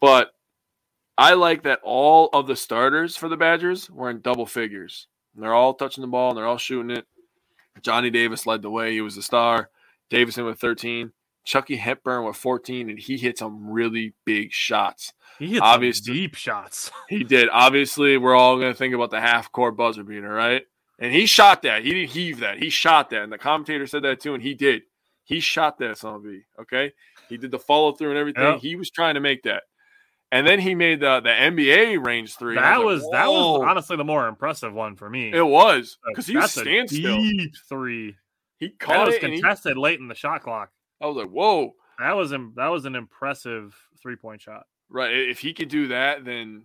But 0.00 0.32
I 1.16 1.34
like 1.34 1.62
that 1.62 1.80
all 1.82 2.28
of 2.32 2.46
the 2.46 2.56
starters 2.56 3.16
for 3.16 3.28
the 3.28 3.36
Badgers 3.36 3.90
were 3.90 4.10
in 4.10 4.20
double 4.20 4.46
figures. 4.46 5.06
And 5.34 5.42
They're 5.42 5.54
all 5.54 5.74
touching 5.74 6.02
the 6.02 6.08
ball 6.08 6.30
and 6.30 6.38
they're 6.38 6.46
all 6.46 6.58
shooting 6.58 6.90
it. 6.90 7.06
Johnny 7.82 8.10
Davis 8.10 8.46
led 8.46 8.62
the 8.62 8.70
way. 8.70 8.92
He 8.92 9.00
was 9.00 9.16
the 9.16 9.22
star. 9.22 9.70
Davison 10.10 10.44
with 10.44 10.58
13. 10.60 11.12
Chucky 11.44 11.76
Hepburn 11.76 12.24
with 12.24 12.36
14, 12.36 12.90
and 12.90 12.98
he 12.98 13.16
hit 13.16 13.38
some 13.38 13.70
really 13.70 14.12
big 14.26 14.52
shots. 14.52 15.12
He 15.38 15.46
hit 15.48 15.62
Obviously- 15.62 16.04
some 16.06 16.14
deep 16.14 16.34
shots. 16.34 16.90
He 17.08 17.24
did. 17.24 17.48
Obviously, 17.50 18.18
we're 18.18 18.34
all 18.34 18.58
going 18.58 18.72
to 18.72 18.76
think 18.78 18.94
about 18.94 19.10
the 19.10 19.20
half 19.20 19.50
court 19.50 19.76
buzzer 19.76 20.04
beater, 20.04 20.28
right? 20.28 20.62
And 20.98 21.12
he 21.14 21.24
shot 21.24 21.62
that. 21.62 21.82
He 21.82 21.94
didn't 21.94 22.10
heave 22.10 22.40
that. 22.40 22.58
He 22.58 22.68
shot 22.68 23.08
that. 23.10 23.22
And 23.22 23.32
the 23.32 23.38
commentator 23.38 23.86
said 23.86 24.02
that 24.02 24.20
too, 24.20 24.34
and 24.34 24.42
he 24.42 24.52
did. 24.54 24.82
He 25.24 25.40
shot 25.40 25.78
that 25.78 25.96
son 25.96 26.22
B. 26.22 26.42
Okay. 26.60 26.92
He 27.28 27.38
did 27.38 27.50
the 27.52 27.58
follow 27.58 27.92
through 27.92 28.10
and 28.10 28.18
everything. 28.18 28.42
Yep. 28.42 28.58
He 28.60 28.76
was 28.76 28.90
trying 28.90 29.14
to 29.14 29.20
make 29.20 29.44
that. 29.44 29.62
And 30.32 30.46
then 30.46 30.60
he 30.60 30.74
made 30.74 31.00
the, 31.00 31.20
the 31.20 31.30
NBA 31.30 32.04
range 32.04 32.36
three. 32.36 32.54
That 32.54 32.84
was 32.84 33.02
like, 33.02 33.12
that 33.12 33.28
was 33.28 33.62
honestly 33.66 33.96
the 33.96 34.04
more 34.04 34.28
impressive 34.28 34.72
one 34.72 34.94
for 34.96 35.10
me. 35.10 35.32
It 35.32 35.44
was 35.44 35.98
because 36.06 36.26
he 36.26 36.36
was 36.36 36.52
standstill. 36.52 37.16
Deep 37.16 37.54
three. 37.68 38.16
He 38.58 38.68
That 38.68 38.78
caught 38.78 39.06
was 39.06 39.16
it. 39.16 39.24
And 39.24 39.34
he, 39.34 39.40
contested 39.40 39.76
late 39.76 39.98
in 39.98 40.06
the 40.06 40.14
shot 40.14 40.42
clock. 40.42 40.70
I 41.00 41.06
was 41.06 41.16
like, 41.16 41.30
whoa. 41.30 41.74
That 41.98 42.16
was 42.16 42.30
that 42.30 42.68
was 42.68 42.84
an 42.84 42.94
impressive 42.94 43.76
three 44.00 44.16
point 44.16 44.40
shot. 44.40 44.66
Right. 44.88 45.12
If 45.12 45.40
he 45.40 45.52
could 45.52 45.68
do 45.68 45.88
that, 45.88 46.24
then 46.24 46.62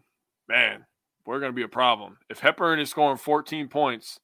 man, 0.47 0.85
we're 1.25 1.39
going 1.39 1.51
to 1.51 1.55
be 1.55 1.63
a 1.63 1.67
problem. 1.67 2.17
If 2.29 2.39
Hepburn 2.39 2.79
is 2.79 2.89
scoring 2.89 3.17
14 3.17 3.67
points 3.67 4.19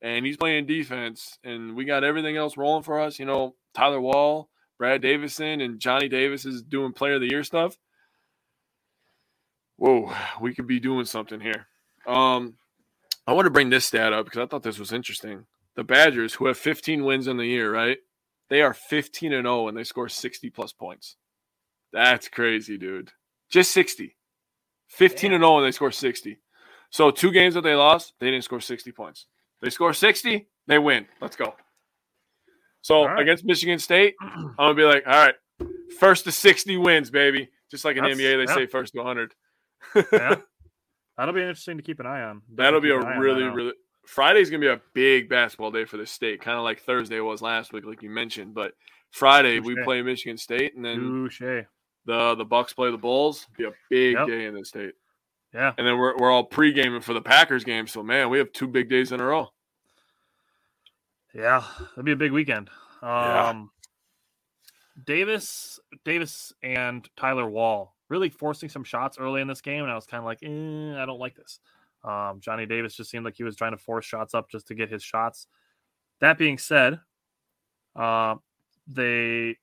and 0.00 0.24
he's 0.24 0.36
playing 0.36 0.66
defense 0.66 1.38
and 1.44 1.76
we 1.76 1.84
got 1.84 2.04
everything 2.04 2.36
else 2.36 2.56
rolling 2.56 2.82
for 2.82 3.00
us, 3.00 3.18
you 3.18 3.26
know, 3.26 3.54
Tyler 3.74 4.00
Wahl, 4.00 4.48
Brad 4.78 5.02
Davison, 5.02 5.60
and 5.60 5.78
Johnny 5.78 6.08
Davis 6.08 6.44
is 6.44 6.62
doing 6.62 6.92
player 6.92 7.14
of 7.14 7.20
the 7.20 7.30
year 7.30 7.44
stuff. 7.44 7.76
Whoa, 9.78 10.12
we 10.40 10.54
could 10.54 10.66
be 10.66 10.80
doing 10.80 11.04
something 11.04 11.40
here. 11.40 11.68
Um, 12.06 12.54
I 13.26 13.32
want 13.32 13.46
to 13.46 13.50
bring 13.50 13.70
this 13.70 13.86
stat 13.86 14.12
up 14.12 14.24
because 14.24 14.40
I 14.40 14.46
thought 14.46 14.64
this 14.64 14.78
was 14.78 14.92
interesting. 14.92 15.46
The 15.76 15.84
Badgers, 15.84 16.34
who 16.34 16.46
have 16.46 16.58
15 16.58 17.04
wins 17.04 17.28
in 17.28 17.36
the 17.36 17.46
year, 17.46 17.72
right? 17.72 17.98
They 18.50 18.60
are 18.60 18.74
15 18.74 19.32
and 19.32 19.44
0 19.44 19.68
and 19.68 19.76
they 19.76 19.84
score 19.84 20.08
60 20.08 20.50
plus 20.50 20.72
points. 20.72 21.16
That's 21.92 22.28
crazy, 22.28 22.76
dude. 22.76 23.12
Just 23.48 23.70
60. 23.70 24.16
15 24.88 25.32
and 25.32 25.42
0 25.42 25.58
and 25.58 25.66
they 25.66 25.70
score 25.70 25.92
60. 25.92 26.38
So 26.90 27.10
two 27.10 27.30
games 27.30 27.54
that 27.54 27.62
they 27.62 27.74
lost, 27.74 28.14
they 28.18 28.30
didn't 28.30 28.44
score 28.44 28.60
60 28.60 28.90
points. 28.92 29.26
They 29.60 29.70
score 29.70 29.92
60, 29.92 30.48
they 30.66 30.78
win. 30.78 31.06
Let's 31.20 31.36
go. 31.36 31.54
So 32.80 33.04
right. 33.04 33.20
against 33.20 33.44
Michigan 33.44 33.78
State, 33.78 34.14
I'm 34.20 34.54
gonna 34.58 34.74
be 34.74 34.84
like, 34.84 35.04
all 35.06 35.12
right, 35.12 35.34
first 36.00 36.24
to 36.24 36.32
60 36.32 36.76
wins, 36.78 37.10
baby. 37.10 37.50
Just 37.70 37.84
like 37.84 37.96
in 37.96 38.02
That's- 38.02 38.18
NBA, 38.18 38.46
they 38.46 38.50
yeah. 38.50 38.54
say 38.54 38.66
first 38.66 38.94
to 38.94 38.98
100. 38.98 39.34
Yeah. 40.12 40.36
That'll 41.16 41.34
be 41.34 41.40
interesting 41.40 41.76
to 41.78 41.82
keep 41.82 41.98
an 42.00 42.06
eye 42.06 42.22
on. 42.22 42.42
That'll 42.54 42.80
be 42.80 42.88
Definitely 42.88 43.08
an 43.10 43.12
eye 43.12 43.16
a 43.16 43.20
really, 43.20 43.42
that 43.44 43.52
really. 43.54 43.72
Friday's 44.06 44.50
gonna 44.50 44.60
be 44.60 44.68
a 44.68 44.80
big 44.94 45.28
basketball 45.28 45.70
day 45.72 45.84
for 45.84 45.96
the 45.96 46.06
state, 46.06 46.40
kind 46.40 46.56
of 46.56 46.64
like 46.64 46.80
Thursday 46.80 47.20
was 47.20 47.42
last 47.42 47.72
week, 47.72 47.84
like 47.84 48.02
you 48.02 48.08
mentioned. 48.10 48.54
But 48.54 48.72
Friday 49.10 49.58
we 49.60 49.76
play 49.84 50.00
Michigan 50.02 50.38
State, 50.38 50.74
and 50.76 50.84
then 50.84 50.96
Touche. 50.98 51.40
the 52.06 52.34
the 52.36 52.44
Bucks 52.44 52.72
play 52.72 52.90
the 52.90 52.96
Bulls. 52.98 53.46
Be 53.56 53.64
a 53.64 53.72
big 53.90 54.14
Yep. 54.14 54.26
day 54.28 54.44
in 54.46 54.54
the 54.54 54.64
state. 54.64 54.92
Yeah. 55.52 55.72
And 55.76 55.86
then 55.86 55.98
we're, 55.98 56.16
we're 56.18 56.30
all 56.30 56.44
pre-gaming 56.44 57.00
for 57.00 57.14
the 57.14 57.20
Packers 57.22 57.64
game. 57.64 57.86
So 57.86 58.02
man, 58.02 58.28
we 58.30 58.38
have 58.38 58.52
two 58.52 58.68
big 58.68 58.88
days 58.88 59.12
in 59.12 59.20
a 59.20 59.24
row. 59.24 59.48
Yeah. 61.34 61.64
That'd 61.90 62.04
be 62.04 62.12
a 62.12 62.16
big 62.16 62.32
weekend. 62.32 62.70
Yeah. 63.02 63.48
Um 63.48 63.70
Davis, 65.04 65.78
Davis 66.04 66.52
and 66.62 67.08
Tyler 67.16 67.48
Wahl 67.48 67.94
really 68.08 68.30
forcing 68.30 68.68
some 68.68 68.84
shots 68.84 69.18
early 69.18 69.40
in 69.40 69.48
this 69.48 69.60
game, 69.60 69.82
and 69.82 69.92
I 69.92 69.94
was 69.94 70.06
kind 70.06 70.18
of 70.20 70.24
like, 70.24 70.38
eh, 70.42 71.00
I 71.02 71.04
don't 71.06 71.18
like 71.18 71.36
this. 71.36 71.60
Um, 72.04 72.40
Johnny 72.40 72.64
Davis 72.66 72.94
just 72.94 73.10
seemed 73.10 73.24
like 73.24 73.36
he 73.36 73.44
was 73.44 73.56
trying 73.56 73.72
to 73.72 73.78
force 73.78 74.04
shots 74.04 74.34
up 74.34 74.50
just 74.50 74.68
to 74.68 74.74
get 74.74 74.90
his 74.90 75.02
shots. 75.02 75.46
That 76.20 76.38
being 76.38 76.58
said, 76.58 77.00
uh, 77.96 78.36
they 78.86 79.56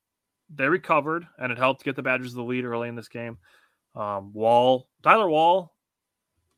they 0.54 0.68
recovered, 0.68 1.28
and 1.40 1.52
it 1.52 1.58
helped 1.58 1.84
get 1.84 1.96
the 1.96 2.04
Badgers 2.04 2.34
the 2.34 2.44
lead 2.44 2.66
early 2.66 2.88
in 2.88 2.96
this 2.96 3.08
game. 3.08 3.38
Um, 3.96 4.32
Wahl, 4.34 4.88
Tyler 5.02 5.30
Wahl, 5.30 5.74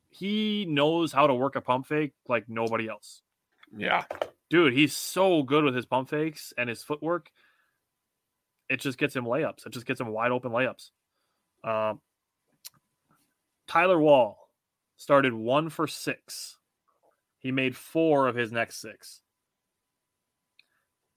he 0.10 0.66
knows 0.68 1.12
how 1.14 1.28
to 1.28 1.34
work 1.34 1.56
a 1.56 1.62
pump 1.62 1.86
fake 1.88 2.14
like 2.28 2.50
nobody 2.50 2.90
else 2.90 3.22
Yeah. 3.76 4.06
dude, 4.50 4.74
he's 4.74 4.96
so 4.96 5.44
good 5.44 5.64
with 5.64 5.76
his 5.76 5.86
pump 5.86 6.10
fakes 6.10 6.52
and 6.58 6.68
his 6.68 6.82
footwork. 6.84 7.30
It 8.70 8.80
just 8.82 8.98
gets 8.98 9.16
him 9.16 9.26
layups. 9.26 9.66
It 9.66 9.72
just 9.74 9.86
gets 9.86 10.02
him 10.02 10.08
wide 10.08 10.32
open 10.32 10.52
layups. 10.52 10.90
Um, 11.68 12.00
Tyler 13.68 14.00
Wahl 14.00 14.50
started 14.96 15.34
one 15.34 15.70
for 15.70 15.88
six. 15.88 16.58
He 17.40 17.52
made 17.52 17.76
four 17.76 18.28
of 18.28 18.36
his 18.36 18.52
next 18.52 18.78
six. 18.82 19.22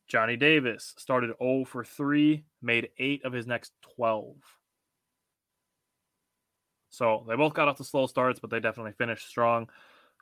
Johnny 0.09 0.37
Davis 0.37 0.93
started 0.99 1.31
0 1.41 1.65
for 1.65 1.85
3, 1.85 2.45
made 2.61 2.89
8 2.99 3.25
of 3.25 3.33
his 3.33 3.47
next 3.47 3.73
12. 3.95 4.35
So 6.89 7.25
they 7.29 7.37
both 7.37 7.55
got 7.55 7.69
off 7.69 7.79
the 7.79 7.85
slow 7.85 8.09
starts, 8.09 8.41
but 8.41 8.51
they 8.51 8.59
definitely 8.59 8.93
finished 8.99 9.29
strong. 9.29 9.69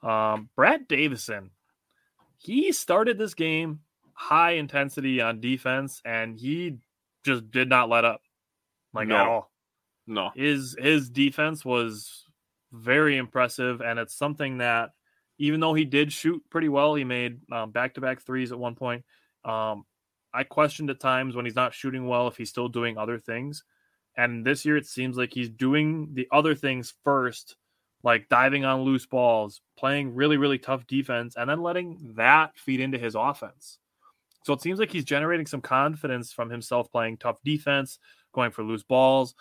Um, 0.03 0.51
Brad 0.55 0.87
Davison, 0.89 1.51
he 2.37 2.71
started 2.73 3.17
this 3.17 3.33
game 3.33 3.81
high 4.13 4.53
intensity 4.53 5.23
on 5.23 5.41
defense, 5.41 6.03
and 6.05 6.39
he 6.39 6.77
just 7.25 7.51
did 7.51 7.71
not 7.71 7.89
let 7.89 8.05
up, 8.05 8.21
like 8.93 9.09
No. 9.09 9.17
at 9.17 9.27
all. 9.27 9.53
No. 10.09 10.31
His 10.35 10.75
his 10.79 11.11
defense 11.11 11.65
was 11.65 12.25
very 12.73 13.17
impressive, 13.17 13.81
and 13.81 13.99
it's 13.99 14.17
something 14.17 14.59
that 14.59 14.91
even 15.39 15.61
though 15.61 15.75
he 15.75 15.85
did 15.85 16.13
shoot 16.13 16.43
pretty 16.51 16.69
well, 16.69 16.95
he 16.95 17.05
made 17.05 17.41
back 17.69 17.95
to 17.95 18.01
back 18.01 18.23
threes 18.23 18.51
at 18.51 18.59
one 18.59 18.75
point. 18.75 19.05
Um, 19.45 19.85
I 20.35 20.45
questioned 20.45 20.91
at 20.91 20.99
times 20.99 21.37
when 21.37 21.45
he's 21.45 21.55
not 21.55 21.75
shooting 21.75 22.09
well 22.09 22.27
if 22.27 22.37
he's 22.37 22.51
still 22.51 22.69
doing 22.69 22.99
other 22.99 23.19
things. 23.19 23.63
And 24.17 24.45
this 24.45 24.65
year, 24.65 24.77
it 24.77 24.87
seems 24.87 25.17
like 25.17 25.33
he's 25.33 25.49
doing 25.49 26.09
the 26.15 26.27
other 26.33 26.55
things 26.57 26.93
first, 27.05 27.57
like 28.03 28.29
diving 28.29 28.65
on 28.65 28.83
loose 28.83 29.07
balls, 29.07 29.61
playing 29.79 30.15
really, 30.15 30.37
really 30.37 30.59
tough 30.59 30.87
defense, 30.89 31.37
and 31.37 31.49
then 31.49 31.63
letting 31.63 32.15
that 32.17 32.59
feed 32.59 32.81
into 32.81 32.99
his 32.99 33.15
offense. 33.15 33.79
So 34.45 34.53
it 34.53 34.61
seems 34.61 34.81
like 34.81 34.91
he's 34.91 35.05
generating 35.05 35.47
some 35.47 35.61
confidence 35.61 36.33
from 36.33 36.51
himself 36.51 36.91
playing 36.91 37.19
tough 37.19 37.39
defense, 37.45 37.99
going 38.33 38.51
for 38.51 38.65
loose 38.65 38.83
balls, 38.83 39.35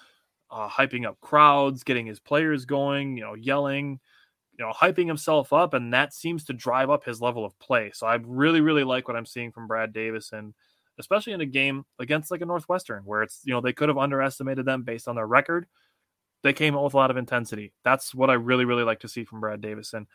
uh, 0.50 0.70
hyping 0.70 1.06
up 1.06 1.20
crowds, 1.22 1.84
getting 1.84 2.06
his 2.06 2.20
players 2.20 2.66
going, 2.66 3.18
you 3.18 3.24
know, 3.24 3.34
yelling, 3.34 4.00
you 4.58 4.66
know, 4.66 4.72
hyping 4.72 5.08
himself 5.08 5.54
up, 5.54 5.74
and 5.74 5.94
that 5.94 6.14
seems 6.14 6.46
to 6.46 6.54
drive 6.54 6.90
up 6.90 7.04
his 7.04 7.22
level 7.22 7.46
of 7.46 7.58
play. 7.60 7.92
So 7.94 8.08
I 8.08 8.16
really, 8.24 8.62
really 8.62 8.84
like 8.84 9.08
what 9.08 9.18
I'm 9.18 9.26
seeing 9.26 9.52
from 9.52 9.68
Brad 9.68 9.94
Davis, 9.94 10.32
and 10.34 10.54
especially 11.00 11.34
in 11.34 11.42
a 11.42 11.46
game 11.46 11.86
against 12.00 12.32
like 12.32 12.42
a 12.42 12.46
Northwestern, 12.46 13.04
where 13.04 13.24
it's 13.24 13.42
you 13.44 13.54
know 13.54 13.62
they 13.62 13.74
could 13.74 13.90
have 13.90 13.98
underestimated 13.98 14.66
them 14.66 14.84
based 14.84 15.08
on 15.08 15.16
their 15.16 15.28
record. 15.28 15.68
They 16.44 16.54
came 16.54 16.76
out 16.76 16.84
with 16.84 16.94
a 16.94 16.98
lot 16.98 17.12
of 17.12 17.18
intensity. 17.18 17.74
That's 17.84 18.14
what 18.16 18.30
I 18.30 18.34
really, 18.34 18.66
really 18.66 18.84
like 18.84 19.02
to 19.02 19.08
see 19.08 19.24
from 19.24 19.40
Brad 19.40 19.60
Davison. 19.60 20.08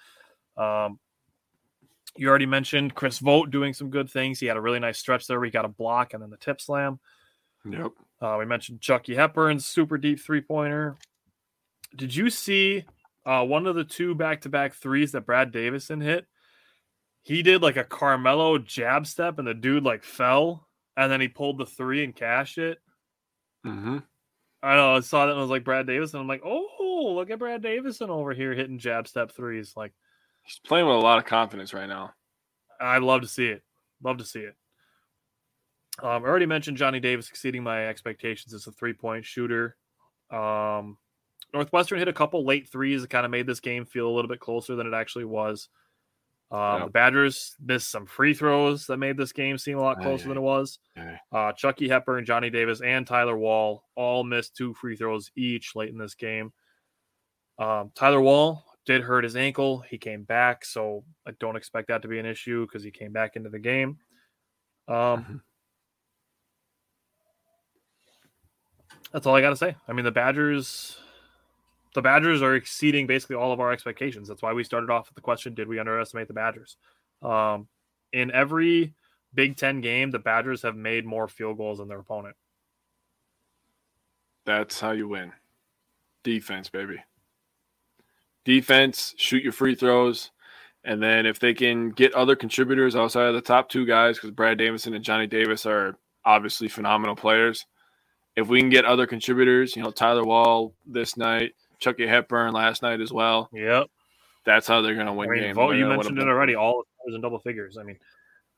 Um, 0.57 0.99
you 2.17 2.29
already 2.29 2.47
mentioned 2.47 2.95
Chris 2.95 3.19
Vogt 3.19 3.51
doing 3.51 3.73
some 3.73 3.91
good 3.91 4.11
things. 4.11 4.39
He 4.39 4.47
had 4.47 4.57
a 4.57 4.61
really 4.61 4.79
nice 4.79 4.99
stretch 4.99 5.27
there 5.27 5.43
he 5.43 5.51
got 5.51 5.65
a 5.65 5.69
block 5.69 6.15
and 6.15 6.23
then 6.23 6.31
the 6.31 6.37
tip 6.37 6.61
slam. 6.61 7.01
Yep. 7.65 7.93
Uh, 8.21 8.37
we 8.39 8.45
mentioned 8.45 8.81
Chucky 8.81 9.15
Hepburn's 9.15 9.67
super 9.67 9.99
deep 9.99 10.21
three 10.21 10.41
pointer. 10.41 10.97
Did 11.97 12.15
you 12.15 12.31
see 12.31 12.85
uh, 13.27 13.45
one 13.45 13.67
of 13.67 13.75
the 13.75 13.85
two 13.85 14.15
back 14.15 14.43
to 14.43 14.49
back 14.49 14.75
threes 14.75 15.13
that 15.13 15.27
Brad 15.27 15.53
Davison 15.53 16.01
hit? 16.01 16.27
He 17.23 17.43
did 17.43 17.63
like 17.63 17.77
a 17.77 17.85
Carmelo 17.85 18.59
jab 18.59 19.07
step 19.07 19.39
and 19.39 19.47
the 19.47 19.55
dude 19.55 19.85
like 19.85 20.03
fell 20.03 20.67
and 20.97 21.11
then 21.11 21.21
he 21.21 21.29
pulled 21.29 21.59
the 21.59 21.67
three 21.67 22.03
and 22.03 22.15
cashed 22.15 22.59
it. 22.59 22.79
Mm-hmm. 23.67 23.99
I 24.63 24.77
know 24.77 24.97
I 24.97 25.01
saw 25.01 25.27
that 25.27 25.33
and 25.33 25.39
I 25.39 25.43
was 25.43 25.51
like 25.51 25.65
Brad 25.65 25.87
Davison. 25.87 26.21
I'm 26.21 26.29
like, 26.29 26.43
oh, 26.45 27.13
look 27.15 27.31
at 27.31 27.39
Brad 27.39 27.63
Davison 27.63 28.11
over 28.11 28.33
here 28.33 28.55
hitting 28.55 28.79
jab 28.79 29.07
step 29.09 29.33
threes. 29.33 29.75
Like, 29.77 29.93
He's 30.45 30.59
playing 30.59 30.87
with 30.87 30.97
a 30.97 31.01
lot 31.01 31.19
of 31.19 31.25
confidence 31.25 31.73
right 31.73 31.89
now. 31.89 32.15
I 32.81 32.99
love 32.99 33.23
to 33.23 33.29
see 33.29 33.47
it. 33.47 33.63
Love 34.03 34.19
to 34.19 34.25
see 34.25 34.41
it. 34.41 34.57
Um, 36.01 36.25
I 36.25 36.29
already 36.29 36.47
mentioned 36.47 36.77
Johnny 36.77 37.01
Davis 37.01 37.29
exceeding 37.29 37.63
my 37.63 37.87
expectations 37.87 38.55
as 38.55 38.67
a 38.67 38.73
three 38.73 38.93
point 38.95 39.25
shooter. 39.25 39.77
Um, 40.31 40.97
Northwestern 41.53 41.99
hit 41.99 42.09
a 42.09 42.13
couple 42.13 42.47
late 42.47 42.71
threes 42.71 43.03
that 43.03 43.11
kind 43.11 43.27
of 43.27 43.31
made 43.31 43.47
this 43.47 43.61
game 43.61 43.85
feel 43.85 44.09
a 44.09 44.15
little 44.15 44.29
bit 44.29 44.41
closer 44.41 44.75
than 44.75 44.87
it 44.87 44.95
actually 44.95 45.27
was. 45.27 45.69
Um, 46.51 46.59
Yeah. 46.59 46.85
The 46.85 46.91
Badgers 46.91 47.57
missed 47.61 47.91
some 47.91 48.07
free 48.07 48.35
throws 48.35 48.87
that 48.87 48.97
made 48.97 49.17
this 49.17 49.33
game 49.33 49.59
seem 49.59 49.79
a 49.79 49.83
lot 49.83 50.01
closer 50.01 50.25
aye. 50.25 50.29
than 50.29 50.39
it 50.39 50.43
was. 50.43 50.79
Aye. 50.97 51.21
Uh, 51.31 51.53
Chucky 51.53 51.89
Hepburn, 51.89 52.25
Johnny 52.25 52.51
Davis, 52.51 52.81
and 52.81 53.07
Tyler 53.07 53.37
Wahl 53.37 53.85
all 53.95 54.25
missed 54.25 54.57
two 54.57 54.73
free 54.75 54.97
throws 54.97 55.31
each 55.37 55.77
late 55.77 55.91
in 55.91 55.99
this 55.99 56.15
game. 56.15 56.53
Um, 57.59 57.91
Tyler 57.95 58.21
Wahl 58.21 58.65
did 58.87 59.03
hurt 59.03 59.25
his 59.25 59.37
ankle. 59.37 59.81
He 59.81 59.99
came 59.99 60.25
back, 60.25 60.65
so 60.65 61.05
I 61.27 61.33
don't 61.39 61.57
expect 61.57 61.89
that 61.89 62.03
to 62.03 62.09
be 62.09 62.19
an 62.19 62.27
issue 62.27 62.67
because 62.67 62.83
he 62.83 62.91
came 62.91 63.13
back 63.13 63.37
into 63.37 63.51
the 63.51 63.59
game. 63.59 63.99
Um, 64.89 65.43
that's 69.13 69.27
all 69.27 69.35
I 69.35 69.41
got 69.41 69.51
to 69.51 69.57
say. 69.57 69.77
I 69.87 69.93
mean, 69.93 70.05
the 70.05 70.11
Badgers, 70.11 70.97
the 71.95 72.03
Badgers 72.03 72.43
are 72.43 72.55
exceeding 72.55 73.07
basically 73.07 73.37
all 73.37 73.53
of 73.53 73.61
our 73.61 73.73
expectations. 73.73 74.29
That's 74.29 74.43
why 74.43 74.53
we 74.53 74.65
started 74.65 74.91
off 74.91 75.09
with 75.09 75.15
the 75.15 75.21
question: 75.21 75.55
Did 75.55 75.69
we 75.69 75.79
underestimate 75.79 76.29
the 76.29 76.35
Badgers? 76.35 76.77
Um, 77.23 77.69
in 78.13 78.31
every 78.31 78.95
Big 79.35 79.57
Ten 79.57 79.81
game, 79.81 80.11
the 80.11 80.19
Badgers 80.19 80.63
have 80.63 80.77
made 80.77 81.05
more 81.05 81.29
field 81.29 81.57
goals 81.57 81.79
than 81.79 81.89
their 81.89 82.01
opponent. 82.01 82.37
That's 84.45 84.81
how 84.81 84.91
you 84.91 85.09
win. 85.09 85.33
Defense, 86.25 86.69
baby. 86.69 86.97
Defense, 88.45 89.15
shoot 89.17 89.43
your 89.43 89.53
free 89.53 89.75
throws. 89.75 90.31
And 90.85 91.01
then 91.01 91.27
if 91.27 91.39
they 91.39 91.55
can 91.55 91.91
get 91.91 92.13
other 92.15 92.35
contributors 92.35 92.97
outside 92.97 93.27
of 93.29 93.35
the 93.35 93.41
top 93.41 93.69
two 93.69 93.87
guys, 93.87 94.17
because 94.17 94.33
Brad 94.33 94.59
Davison 94.59 94.95
and 94.95 95.05
Johnny 95.05 95.29
Davis 95.29 95.65
are 95.65 95.97
obviously 96.25 96.69
phenomenal 96.69 97.15
players. 97.15 97.67
If 98.37 98.49
we 98.49 98.61
can 98.61 98.71
get 98.71 98.85
other 98.85 99.07
contributors, 99.07 99.77
you 99.77 99.83
know, 99.83 99.91
Tyler 99.91 100.25
Wahl 100.25 100.73
this 100.87 101.17
night, 101.17 101.53
Chucky 101.79 102.07
Hepburn 102.07 102.53
last 102.55 102.83
night 102.83 103.01
as 103.01 103.13
well, 103.13 103.51
Yep. 103.53 103.89
that's 104.45 104.67
how 104.67 104.81
they're 104.81 104.95
going 104.95 105.07
to 105.07 105.13
win 105.13 105.29
I 105.29 105.33
mean, 105.33 105.43
games. 105.43 105.57
Vo, 105.57 105.71
you 105.73 105.87
mentioned 105.87 106.19
it 106.19 106.29
already. 106.29 106.55
All 106.55 106.85
stars 107.03 107.15
in 107.15 107.21
double 107.21 107.41
figures. 107.41 107.77
I 107.77 107.83
mean, 107.83 107.99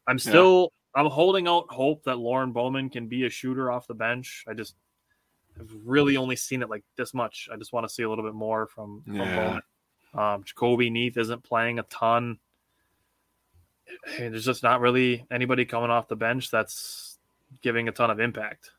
I'm 0.06 0.18
still 0.18 0.72
I'm 0.94 1.06
holding 1.06 1.48
out 1.48 1.64
hope 1.70 2.04
that 2.04 2.18
Lorne 2.18 2.52
Bowman 2.52 2.88
can 2.88 3.08
be 3.08 3.24
a 3.26 3.30
shooter 3.30 3.72
off 3.72 3.88
the 3.88 3.94
bench. 3.94 4.44
I 4.46 4.54
just 4.54 4.76
have 5.58 5.68
really 5.84 6.16
only 6.16 6.36
seen 6.36 6.62
it 6.62 6.70
like 6.70 6.84
this 6.96 7.12
much. 7.14 7.48
I 7.52 7.56
just 7.56 7.72
want 7.72 7.86
to 7.88 7.92
see 7.92 8.04
a 8.04 8.08
little 8.08 8.24
bit 8.24 8.34
more 8.34 8.68
from, 8.68 9.02
from 9.04 9.16
Yeah. 9.16 9.36
Bowman. 9.36 9.62
Um, 10.14 10.44
Jahcobi 10.44 10.92
Neath 10.92 11.16
isn't 11.16 11.42
playing 11.42 11.80
a 11.80 11.82
ton. 11.84 12.38
Hey, 14.06 14.28
There's 14.28 14.44
just 14.44 14.62
not 14.62 14.80
really 14.80 15.24
anybody 15.32 15.64
coming 15.64 15.90
off 15.90 16.06
the 16.06 16.14
bench 16.16 16.50
that's 16.50 17.18
giving 17.62 17.88
a 17.88 17.92
ton 17.92 18.10
of 18.10 18.20
impact. 18.20 18.70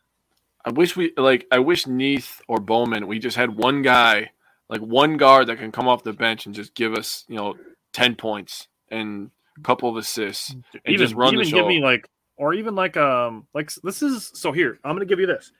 I 0.66 0.72
wish 0.72 0.96
we 0.96 1.14
like 1.16 1.46
I 1.52 1.60
wish 1.60 1.86
Neath 1.86 2.42
or 2.48 2.60
Bowman 2.60 3.08
we 3.08 3.20
just 3.20 3.38
had 3.38 3.56
one 3.56 3.84
guy 3.84 4.32
like 4.68 4.82
one 4.82 5.18
guard 5.18 5.48
that 5.48 5.60
can 5.60 5.72
come 5.72 5.88
off 5.88 6.04
the 6.04 6.14
bench 6.14 6.46
and 6.46 6.56
just 6.56 6.74
give 6.74 6.94
us 6.94 7.24
you 7.28 7.36
know 7.36 7.56
ten 7.94 8.16
points 8.16 8.68
and 8.90 9.30
a 9.58 9.62
couple 9.62 9.90
of 9.90 9.96
assists 9.96 10.50
and 10.50 10.64
even 10.86 11.06
just 11.06 11.14
run 11.14 11.36
the 11.36 11.42
even 11.42 11.52
show. 11.52 11.58
give 11.58 11.68
me 11.68 11.82
like 11.82 12.10
or 12.38 12.54
even 12.54 12.74
like 12.74 12.98
um 12.98 13.48
like 13.54 13.72
this 13.84 14.02
is 14.02 14.32
so 14.34 14.52
here 14.52 14.80
I'm 14.84 14.96
gonna 14.96 15.06
give 15.06 15.20
you 15.20 15.28
this. 15.28 15.52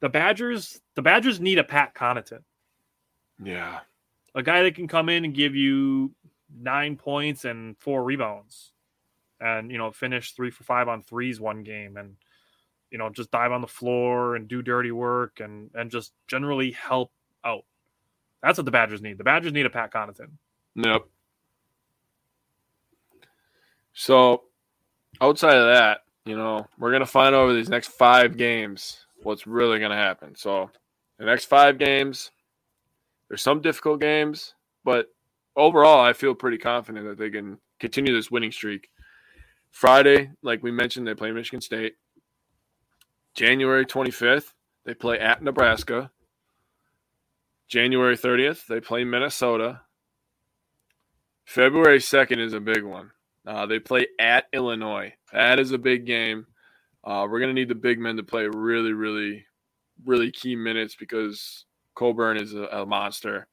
The 0.00 0.08
Badgers 0.08 0.80
the 0.94 1.02
Badgers 1.02 1.38
need 1.38 1.58
a 1.58 1.64
Pat 1.64 1.94
Connaughton. 1.94 2.42
yeah, 3.42 3.80
a 4.34 4.42
guy 4.42 4.62
that 4.62 4.74
can 4.74 4.88
come 4.88 5.10
in 5.10 5.24
and 5.26 5.34
give 5.34 5.54
you 5.54 6.14
nine 6.58 6.96
points 6.96 7.44
and 7.44 7.76
four 7.78 8.04
rebounds 8.04 8.72
and 9.40 9.70
you 9.70 9.76
know 9.76 9.90
finish 9.90 10.32
three 10.32 10.50
for 10.50 10.64
five 10.64 10.88
on 10.88 11.02
threes 11.02 11.40
one 11.40 11.62
game 11.62 11.98
and 11.98 12.16
you 12.90 12.98
know 12.98 13.10
just 13.10 13.30
dive 13.30 13.52
on 13.52 13.60
the 13.60 13.66
floor 13.66 14.36
and 14.36 14.48
do 14.48 14.62
dirty 14.62 14.92
work 14.92 15.40
and 15.40 15.70
and 15.74 15.90
just 15.90 16.12
generally 16.28 16.72
help 16.72 17.10
out 17.44 17.64
that's 18.42 18.58
what 18.58 18.64
the 18.64 18.70
badgers 18.70 19.02
need 19.02 19.18
the 19.18 19.24
badgers 19.24 19.52
need 19.52 19.66
a 19.66 19.70
pat 19.70 19.92
connaughton 19.92 20.30
Yep. 20.76 21.06
So 23.94 24.42
outside 25.20 25.56
of 25.56 25.66
that, 25.74 26.00
you 26.26 26.36
know, 26.36 26.66
we're 26.78 26.92
gonna 26.92 27.06
find 27.06 27.34
over 27.34 27.54
these 27.54 27.70
next 27.70 27.88
five 27.88 28.36
games 28.36 29.06
what's 29.22 29.46
really 29.46 29.78
gonna 29.78 29.96
happen. 29.96 30.36
So 30.36 30.70
the 31.18 31.24
next 31.24 31.46
five 31.46 31.78
games, 31.78 32.30
there's 33.28 33.42
some 33.42 33.62
difficult 33.62 34.00
games, 34.00 34.54
but 34.84 35.06
overall, 35.56 36.04
I 36.04 36.12
feel 36.12 36.34
pretty 36.34 36.58
confident 36.58 37.06
that 37.06 37.18
they 37.18 37.30
can 37.30 37.58
continue 37.80 38.14
this 38.14 38.30
winning 38.30 38.52
streak. 38.52 38.90
Friday, 39.70 40.30
like 40.42 40.62
we 40.62 40.70
mentioned, 40.70 41.06
they 41.06 41.14
play 41.14 41.32
Michigan 41.32 41.62
State. 41.62 41.94
January 43.36 43.84
25th, 43.84 44.54
they 44.86 44.94
play 44.94 45.18
at 45.18 45.42
Nebraska. 45.42 46.10
January 47.68 48.16
30th, 48.16 48.66
they 48.66 48.80
play 48.80 49.04
Minnesota. 49.04 49.82
February 51.44 51.98
2nd 51.98 52.38
is 52.38 52.54
a 52.54 52.60
big 52.60 52.82
one. 52.82 53.10
Uh, 53.46 53.66
they 53.66 53.78
play 53.78 54.06
at 54.18 54.46
Illinois. 54.52 55.12
That 55.32 55.60
is 55.60 55.72
a 55.72 55.78
big 55.78 56.06
game. 56.06 56.46
Uh, 57.04 57.26
we're 57.30 57.38
going 57.38 57.54
to 57.54 57.60
need 57.60 57.68
the 57.68 57.74
big 57.74 57.98
men 57.98 58.16
to 58.16 58.22
play 58.22 58.46
really, 58.46 58.92
really, 58.92 59.44
really 60.04 60.32
key 60.32 60.56
minutes 60.56 60.96
because 60.96 61.66
Cockburn 61.94 62.38
is 62.38 62.54
a, 62.54 62.64
a 62.64 62.86
monster. 62.86 63.46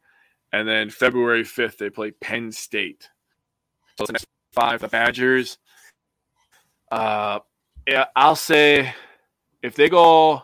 And 0.51 0.67
then 0.67 0.89
February 0.89 1.43
5th, 1.43 1.77
they 1.77 1.89
play 1.89 2.11
Penn 2.11 2.51
State. 2.51 3.09
So 3.97 4.05
the 4.05 4.13
next 4.13 4.27
five, 4.53 4.79
the 4.79 4.87
Badgers. 4.87 5.57
Uh, 6.91 7.39
yeah, 7.87 8.05
I'll 8.15 8.35
say 8.35 8.93
if 9.63 9.73
they 9.75 9.89
go, 9.89 10.43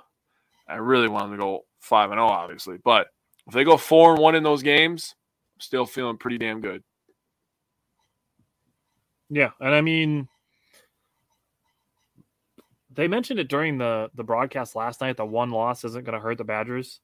I 0.67 0.75
really 0.77 1.07
want 1.07 1.25
them 1.29 1.37
to 1.37 1.43
go 1.43 1.65
5 1.81 2.09
and 2.11 2.17
0, 2.17 2.25
obviously. 2.27 2.77
But 2.83 3.07
if 3.47 3.53
they 3.53 3.63
go 3.63 3.77
4 3.77 4.13
and 4.13 4.21
1 4.21 4.35
in 4.35 4.41
those 4.43 4.63
games, 4.63 5.13
I'm 5.55 5.61
still 5.61 5.85
feeling 5.85 6.17
pretty 6.17 6.39
damn 6.39 6.61
good. 6.61 6.83
yeah 9.31 9.51
and 9.59 9.75
i 9.75 9.79
mean 9.81 10.27
they 12.95 13.07
mentioned 13.07 13.39
it 13.39 13.47
during 13.47 13.77
the 13.77 14.09
the 14.15 14.23
broadcast 14.23 14.75
last 14.75 15.01
night 15.01 15.15
the 15.17 15.23
one 15.25 15.51
loss 15.51 15.83
isn't 15.83 16.03
going 16.03 16.15
to 16.15 16.19
hurt 16.19 16.39
the 16.39 16.43
badgers 16.43 16.99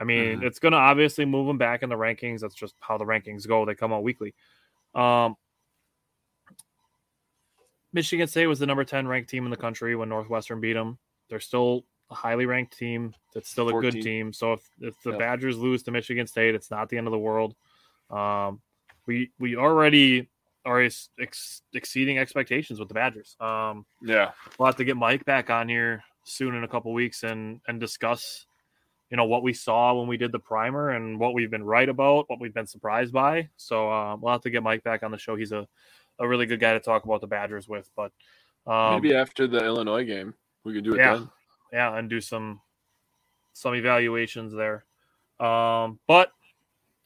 i 0.00 0.04
mean 0.04 0.40
Mhm. 0.40 0.42
it's 0.42 0.58
going 0.58 0.72
to 0.72 0.78
obviously 0.78 1.26
move 1.26 1.46
them 1.46 1.58
back 1.58 1.82
in 1.82 1.90
the 1.90 1.94
rankings 1.94 2.40
that's 2.40 2.54
just 2.54 2.74
how 2.80 2.96
the 2.96 3.04
rankings 3.04 3.46
go 3.46 3.66
they 3.66 3.74
come 3.74 3.92
out 3.92 4.02
weekly 4.02 4.34
um 4.94 5.36
michigan 7.92 8.26
state 8.26 8.46
was 8.46 8.58
the 8.58 8.66
number 8.66 8.84
10 8.84 9.06
ranked 9.06 9.28
team 9.28 9.44
in 9.44 9.50
the 9.50 9.56
country 9.58 9.94
when 9.96 10.08
northwestern 10.08 10.60
beat 10.60 10.72
them 10.72 10.98
they're 11.28 11.40
still 11.40 11.84
a 12.10 12.14
highly 12.14 12.46
ranked 12.46 12.76
team 12.76 13.12
that's 13.34 13.48
still 13.50 13.68
a 13.68 13.80
good 13.80 14.00
team 14.00 14.32
so 14.32 14.52
if, 14.52 14.60
if 14.80 14.94
the 15.02 15.10
Yep. 15.10 15.18
badgers 15.18 15.58
lose 15.58 15.82
to 15.84 15.90
michigan 15.90 16.26
state 16.26 16.54
it's 16.54 16.70
not 16.70 16.88
the 16.88 16.96
end 16.98 17.06
of 17.06 17.10
the 17.12 17.18
world 17.18 17.54
um 18.10 18.60
we 19.06 19.30
we 19.38 19.56
already 19.56 20.28
are 20.64 20.82
ex- 20.82 21.10
ex- 21.20 21.62
exceeding 21.74 22.18
expectations 22.18 22.80
with 22.80 22.88
the 22.88 22.94
Badgers. 22.94 23.36
Um, 23.38 23.86
Yeah. 24.02 24.32
we'll 24.58 24.66
have 24.66 24.74
to 24.78 24.84
get 24.84 24.96
Mike 24.96 25.24
back 25.24 25.48
on 25.48 25.68
here 25.68 26.02
soon 26.24 26.56
in 26.56 26.64
a 26.64 26.68
couple 26.68 26.92
weeks 26.92 27.22
and 27.22 27.60
and 27.68 27.78
discuss, 27.78 28.46
you 29.08 29.16
know, 29.16 29.26
what 29.26 29.44
we 29.44 29.52
saw 29.52 29.94
when 29.94 30.08
we 30.08 30.16
did 30.16 30.32
the 30.32 30.40
primer 30.40 30.90
and 30.90 31.20
what 31.20 31.34
we've 31.34 31.52
been 31.52 31.62
right 31.62 31.88
about, 31.88 32.28
what 32.28 32.40
we've 32.40 32.52
been 32.52 32.66
surprised 32.66 33.12
by. 33.12 33.48
So 33.56 33.88
uh, 33.92 34.16
we'll 34.16 34.32
have 34.32 34.40
to 34.42 34.50
get 34.50 34.64
Mike 34.64 34.82
back 34.82 35.04
on 35.04 35.12
the 35.12 35.18
show. 35.18 35.36
He's 35.36 35.52
a 35.52 35.68
a 36.18 36.26
really 36.26 36.46
good 36.46 36.58
guy 36.58 36.72
to 36.72 36.80
talk 36.80 37.04
about 37.04 37.20
the 37.20 37.28
Badgers 37.28 37.68
with. 37.68 37.88
But 37.94 38.10
um, 38.66 38.94
Maybe 39.00 39.14
after 39.14 39.46
the 39.46 39.64
Illinois 39.64 40.02
game, 40.04 40.34
we 40.66 40.74
could 40.74 40.84
do 40.84 40.94
it 40.94 40.98
Yeah. 40.98 41.14
then. 41.14 41.30
yeah, 41.72 41.96
and 41.96 42.10
do 42.10 42.20
some 42.20 42.60
some 43.52 43.74
evaluations 43.74 44.52
there. 44.52 44.84
Um, 45.40 45.98
but 46.06 46.30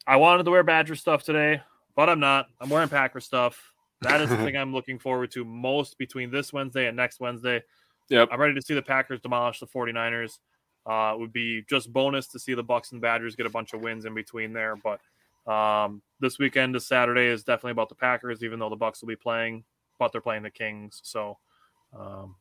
I 0.06 0.16
wanted 0.16 0.44
to 0.44 0.50
wear 0.50 0.62
Badger 0.64 0.96
stuff 0.96 1.22
today, 1.22 1.62
but 1.94 2.08
I'm 2.08 2.18
not. 2.20 2.48
I'm 2.60 2.68
wearing 2.70 2.88
Packer 2.88 3.20
stuff. 3.20 3.72
That 4.00 4.20
is 4.20 4.30
the 4.30 4.36
thing 4.38 4.56
I'm 4.56 4.72
looking 4.72 4.98
forward 4.98 5.30
to 5.32 5.44
most 5.44 5.98
between 5.98 6.30
this 6.30 6.52
Wednesday 6.52 6.86
and 6.88 6.96
next 6.96 7.20
Wednesday. 7.20 7.62
Yep. 8.08 8.30
I'm 8.32 8.40
ready 8.40 8.54
to 8.54 8.62
see 8.62 8.74
the 8.74 8.82
Packers 8.82 9.20
demolish 9.20 9.60
the 9.60 9.66
49ers. 9.66 10.38
Uh, 10.86 11.12
it 11.14 11.20
would 11.20 11.32
be 11.32 11.62
just 11.68 11.92
bonus 11.92 12.26
to 12.28 12.38
see 12.40 12.54
the 12.54 12.62
Bucks 12.62 12.90
and 12.90 13.00
Badgers 13.00 13.36
get 13.36 13.46
a 13.46 13.50
bunch 13.50 13.72
of 13.74 13.82
wins 13.82 14.04
in 14.06 14.14
between 14.14 14.52
there. 14.52 14.74
But 14.76 15.00
um, 15.52 16.02
this 16.18 16.38
weekend, 16.38 16.74
this 16.74 16.88
Saturday, 16.88 17.26
is 17.26 17.44
definitely 17.44 17.72
about 17.72 17.90
the 17.90 17.94
Packers, 17.94 18.42
even 18.42 18.58
though 18.58 18.70
the 18.70 18.76
Bucks 18.76 19.00
will 19.02 19.08
be 19.08 19.16
playing, 19.16 19.62
but 19.98 20.10
they're 20.10 20.20
playing 20.20 20.42
the 20.42 20.50
Kings. 20.50 21.00
So 21.04 21.38
um, 21.96 22.34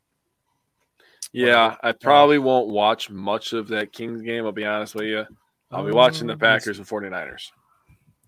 Yeah, 1.32 1.76
I 1.84 1.92
probably 1.92 2.40
won't 2.40 2.70
watch 2.70 3.10
much 3.10 3.54
of 3.54 3.68
that 3.70 3.94
Kings 3.94 4.22
game. 4.22 4.46
I'll 4.46 4.52
be 4.52 4.66
honest 4.66 4.96
with 4.96 5.06
you. 5.06 5.26
I'll 5.72 5.86
be 5.86 5.92
watching 5.92 6.26
the 6.28 6.34
Um, 6.34 6.40
Packers 6.40 6.80
and 6.80 6.88
49ers. 6.88 7.52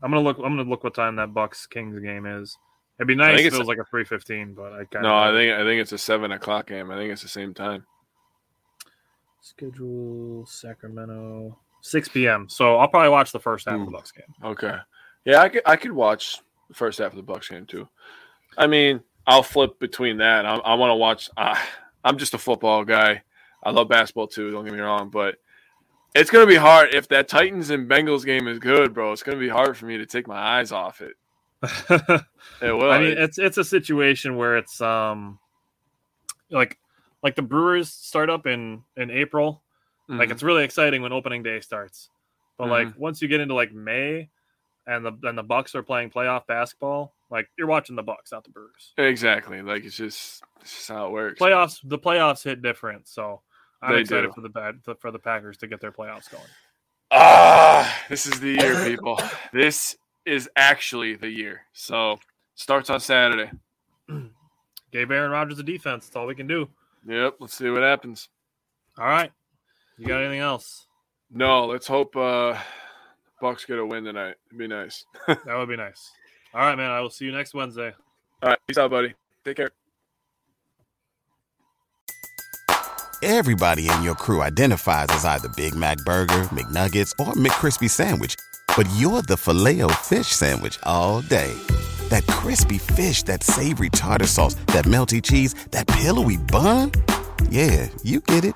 I'm 0.04 0.12
gonna 0.12 0.22
look. 0.24 0.38
I'm 0.38 0.56
gonna 0.56 0.70
look 0.70 0.84
what 0.84 0.94
time 0.94 1.16
that 1.18 1.34
Bucks 1.34 1.66
Kings 1.68 2.00
game 2.00 2.26
is. 2.26 2.58
It'd 3.00 3.08
be 3.08 3.16
nice 3.16 3.36
think 3.38 3.40
if 3.42 3.46
it 3.46 3.48
it's- 3.48 3.60
was 3.60 3.68
like 3.68 3.80
a 3.80 3.86
three 3.90 4.04
fifteen, 4.04 4.54
but 4.54 4.74
I 4.74 4.86
kind 4.86 5.04
No, 5.04 5.16
I 5.16 5.32
think 5.32 5.54
I 5.54 5.64
think 5.64 5.82
it's 5.82 5.92
a 5.92 5.98
seven 5.98 6.32
o'clock 6.32 6.68
game. 6.68 6.92
I 6.92 6.96
think 6.96 7.12
it's 7.12 7.22
the 7.24 7.28
same 7.28 7.54
time. 7.54 7.86
schedule 9.42 10.46
Sacramento 10.46 11.58
six 11.82 12.08
p.m. 12.08 12.48
So 12.50 12.78
I'll 12.78 12.88
probably 12.88 13.10
watch 13.10 13.32
the 13.32 13.40
first 13.40 13.68
half 13.68 13.80
of 13.80 13.86
the 13.86 13.92
Bucks 13.92 14.12
game. 14.12 14.26
Okay. 14.44 14.78
Yeah, 15.26 15.42
I 15.42 15.50
could 15.50 15.62
I 15.66 15.76
could 15.76 15.92
watch 15.92 16.40
the 16.68 16.76
first 16.76 17.00
half 17.00 17.12
of 17.12 17.16
the 17.18 17.24
Bucks 17.24 17.50
game 17.50 17.66
too. 17.66 17.88
I 18.58 18.68
mean, 18.68 19.02
I'll 19.26 19.44
flip 19.44 19.80
between 19.80 20.18
that. 20.18 20.46
I, 20.46 20.56
I 20.58 20.74
want 20.76 20.92
to 20.92 20.96
watch. 20.96 21.30
Uh, 21.38 21.58
I'm 22.04 22.18
just 22.18 22.34
a 22.34 22.38
football 22.38 22.84
guy. 22.84 23.24
I 23.64 23.72
love 23.72 23.88
basketball 23.90 24.28
too. 24.28 24.52
Don't 24.52 24.66
get 24.66 24.74
me 24.74 24.80
wrong, 24.80 25.10
but 25.10 25.36
It's 26.14 26.30
gonna 26.30 26.46
be 26.48 26.56
hard 26.56 26.94
if 26.94 27.08
that 27.10 27.28
Titans 27.30 27.70
and 27.70 27.90
Bengals 27.90 28.26
game 28.26 28.48
is 28.48 28.60
good, 28.60 28.94
bro. 28.94 29.14
It's 29.14 29.24
gonna 29.24 29.38
be 29.38 29.48
hard 29.50 29.78
for 29.78 29.86
me 29.86 29.98
to 29.98 30.06
take 30.06 30.28
my 30.28 30.38
eyes 30.60 30.72
off 30.72 31.02
it. 31.02 31.16
It 32.62 32.72
will. 32.72 32.92
I 32.92 33.00
mean, 33.00 33.18
it's 33.18 33.38
it's 33.38 33.58
a 33.58 33.64
situation 33.64 34.36
where 34.36 34.58
it's 34.58 34.82
um 34.82 35.40
like 36.50 36.78
like 37.24 37.36
the 37.36 37.42
Brewers 37.42 37.90
start 37.90 38.30
up 38.30 38.46
in 38.48 38.84
in 38.98 39.10
April. 39.12 39.62
Like 40.10 40.28
Mhm. 40.30 40.32
it's 40.34 40.44
really 40.44 40.64
exciting 40.66 41.02
when 41.02 41.14
opening 41.14 41.44
day 41.44 41.62
starts. 41.62 42.10
But 42.58 42.68
like 42.68 42.88
Mm-hmm. 42.90 43.00
once 43.00 43.22
you 43.22 43.28
get 43.30 43.40
into 43.40 43.54
like 43.54 43.72
May 43.72 44.30
and 44.86 45.06
the 45.06 45.14
and 45.24 45.38
the 45.38 45.44
Bucks 45.44 45.76
are 45.76 45.84
playing 45.84 46.10
playoff 46.10 46.46
basketball, 46.48 47.14
like 47.32 47.50
you're 47.58 47.68
watching 47.68 47.96
the 47.96 48.04
Bucks, 48.04 48.32
not 48.32 48.44
the 48.44 48.52
Brewers. 48.52 48.94
exactly 48.98 49.62
like 49.62 49.84
it's 49.86 49.96
just, 49.98 50.44
it's 50.62 50.76
just 50.76 50.88
how 50.90 51.08
it 51.08 51.12
works. 51.12 51.40
Playoffs 51.40 51.80
the 51.84 51.98
playoffs 51.98 52.44
hit 52.44 52.62
different, 52.62 53.08
so 53.08 53.42
I'm 53.82 53.96
They 53.96 54.02
excited 54.02 54.28
do. 54.28 54.34
for 54.34 54.42
the 54.42 54.50
bad 54.50 54.82
for 55.00 55.10
the 55.12 55.20
Packers 55.20 55.58
to 55.58 55.68
get 55.68 55.82
their 55.82 55.92
playoffs 55.92 56.30
going. 56.30 56.44
Ah, 57.12 58.04
this 58.10 58.26
is 58.26 58.40
the 58.40 58.52
year, 58.52 58.86
people. 58.86 59.20
this 59.54 59.98
is 60.26 60.50
actually 60.56 61.16
the 61.16 61.30
year. 61.30 61.62
So 61.74 62.20
starts 62.56 62.90
on 62.90 63.00
Saturday. 63.00 63.52
Gave 64.92 65.10
Aaron 65.10 65.32
Rodgers 65.32 65.58
a 65.60 65.64
defense. 65.64 66.06
That's 66.06 66.16
all 66.16 66.28
we 66.28 66.36
can 66.36 66.48
do. 66.48 66.70
Yep. 67.08 67.36
Let's 67.40 67.58
see 67.58 67.70
what 67.70 67.82
happens. 67.82 68.30
All 68.98 69.06
right. 69.08 69.32
You 69.98 70.06
got 70.08 70.22
anything 70.22 70.40
else? 70.42 70.86
No, 71.32 71.66
let's 71.66 71.88
hope 71.88 72.16
uh 72.16 72.58
Bucks 73.40 73.66
get 73.66 73.80
a 73.80 73.86
win 73.86 74.04
tonight. 74.04 74.36
It'd 74.48 74.60
be 74.60 74.68
nice. 74.68 75.06
That 75.28 75.56
would 75.58 75.70
be 75.70 75.78
nice. 75.78 76.12
All 76.54 76.62
right, 76.62 76.76
man. 76.76 76.92
I 76.92 77.00
will 77.02 77.10
see 77.10 77.26
you 77.26 77.32
next 77.32 77.54
Wednesday. 77.54 77.94
All 78.44 78.50
right, 78.50 78.58
peace 78.68 78.78
out, 78.78 78.92
buddy. 78.92 79.14
Take 79.46 79.58
care. 79.58 79.72
Everybody 83.24 83.88
in 83.88 84.02
your 84.02 84.16
crew 84.16 84.42
identifies 84.42 85.08
as 85.10 85.26
either 85.26 85.48
Big 85.50 85.76
Mac 85.76 85.98
Burger, 86.00 86.44
McNuggets, 86.50 87.12
or 87.20 87.34
McCrispy 87.34 87.88
Sandwich. 87.88 88.36
But 88.76 88.90
you're 88.98 89.22
the 89.22 89.38
filet 89.38 89.82
fish 90.02 90.28
Sandwich 90.28 90.80
all 90.84 91.22
day. 91.22 91.54
That 92.10 92.26
crispy 92.26 92.80
fish, 92.80 93.22
that 93.24 93.44
savory 93.44 93.90
tartar 93.90 94.28
sauce, 94.28 94.56
that 94.68 94.86
melty 94.86 95.22
cheese, 95.22 95.54
that 95.70 95.88
pillowy 95.88 96.38
bun. 96.38 96.92
Yeah, 97.50 97.90
you 98.02 98.22
get 98.22 98.44
it. 98.44 98.56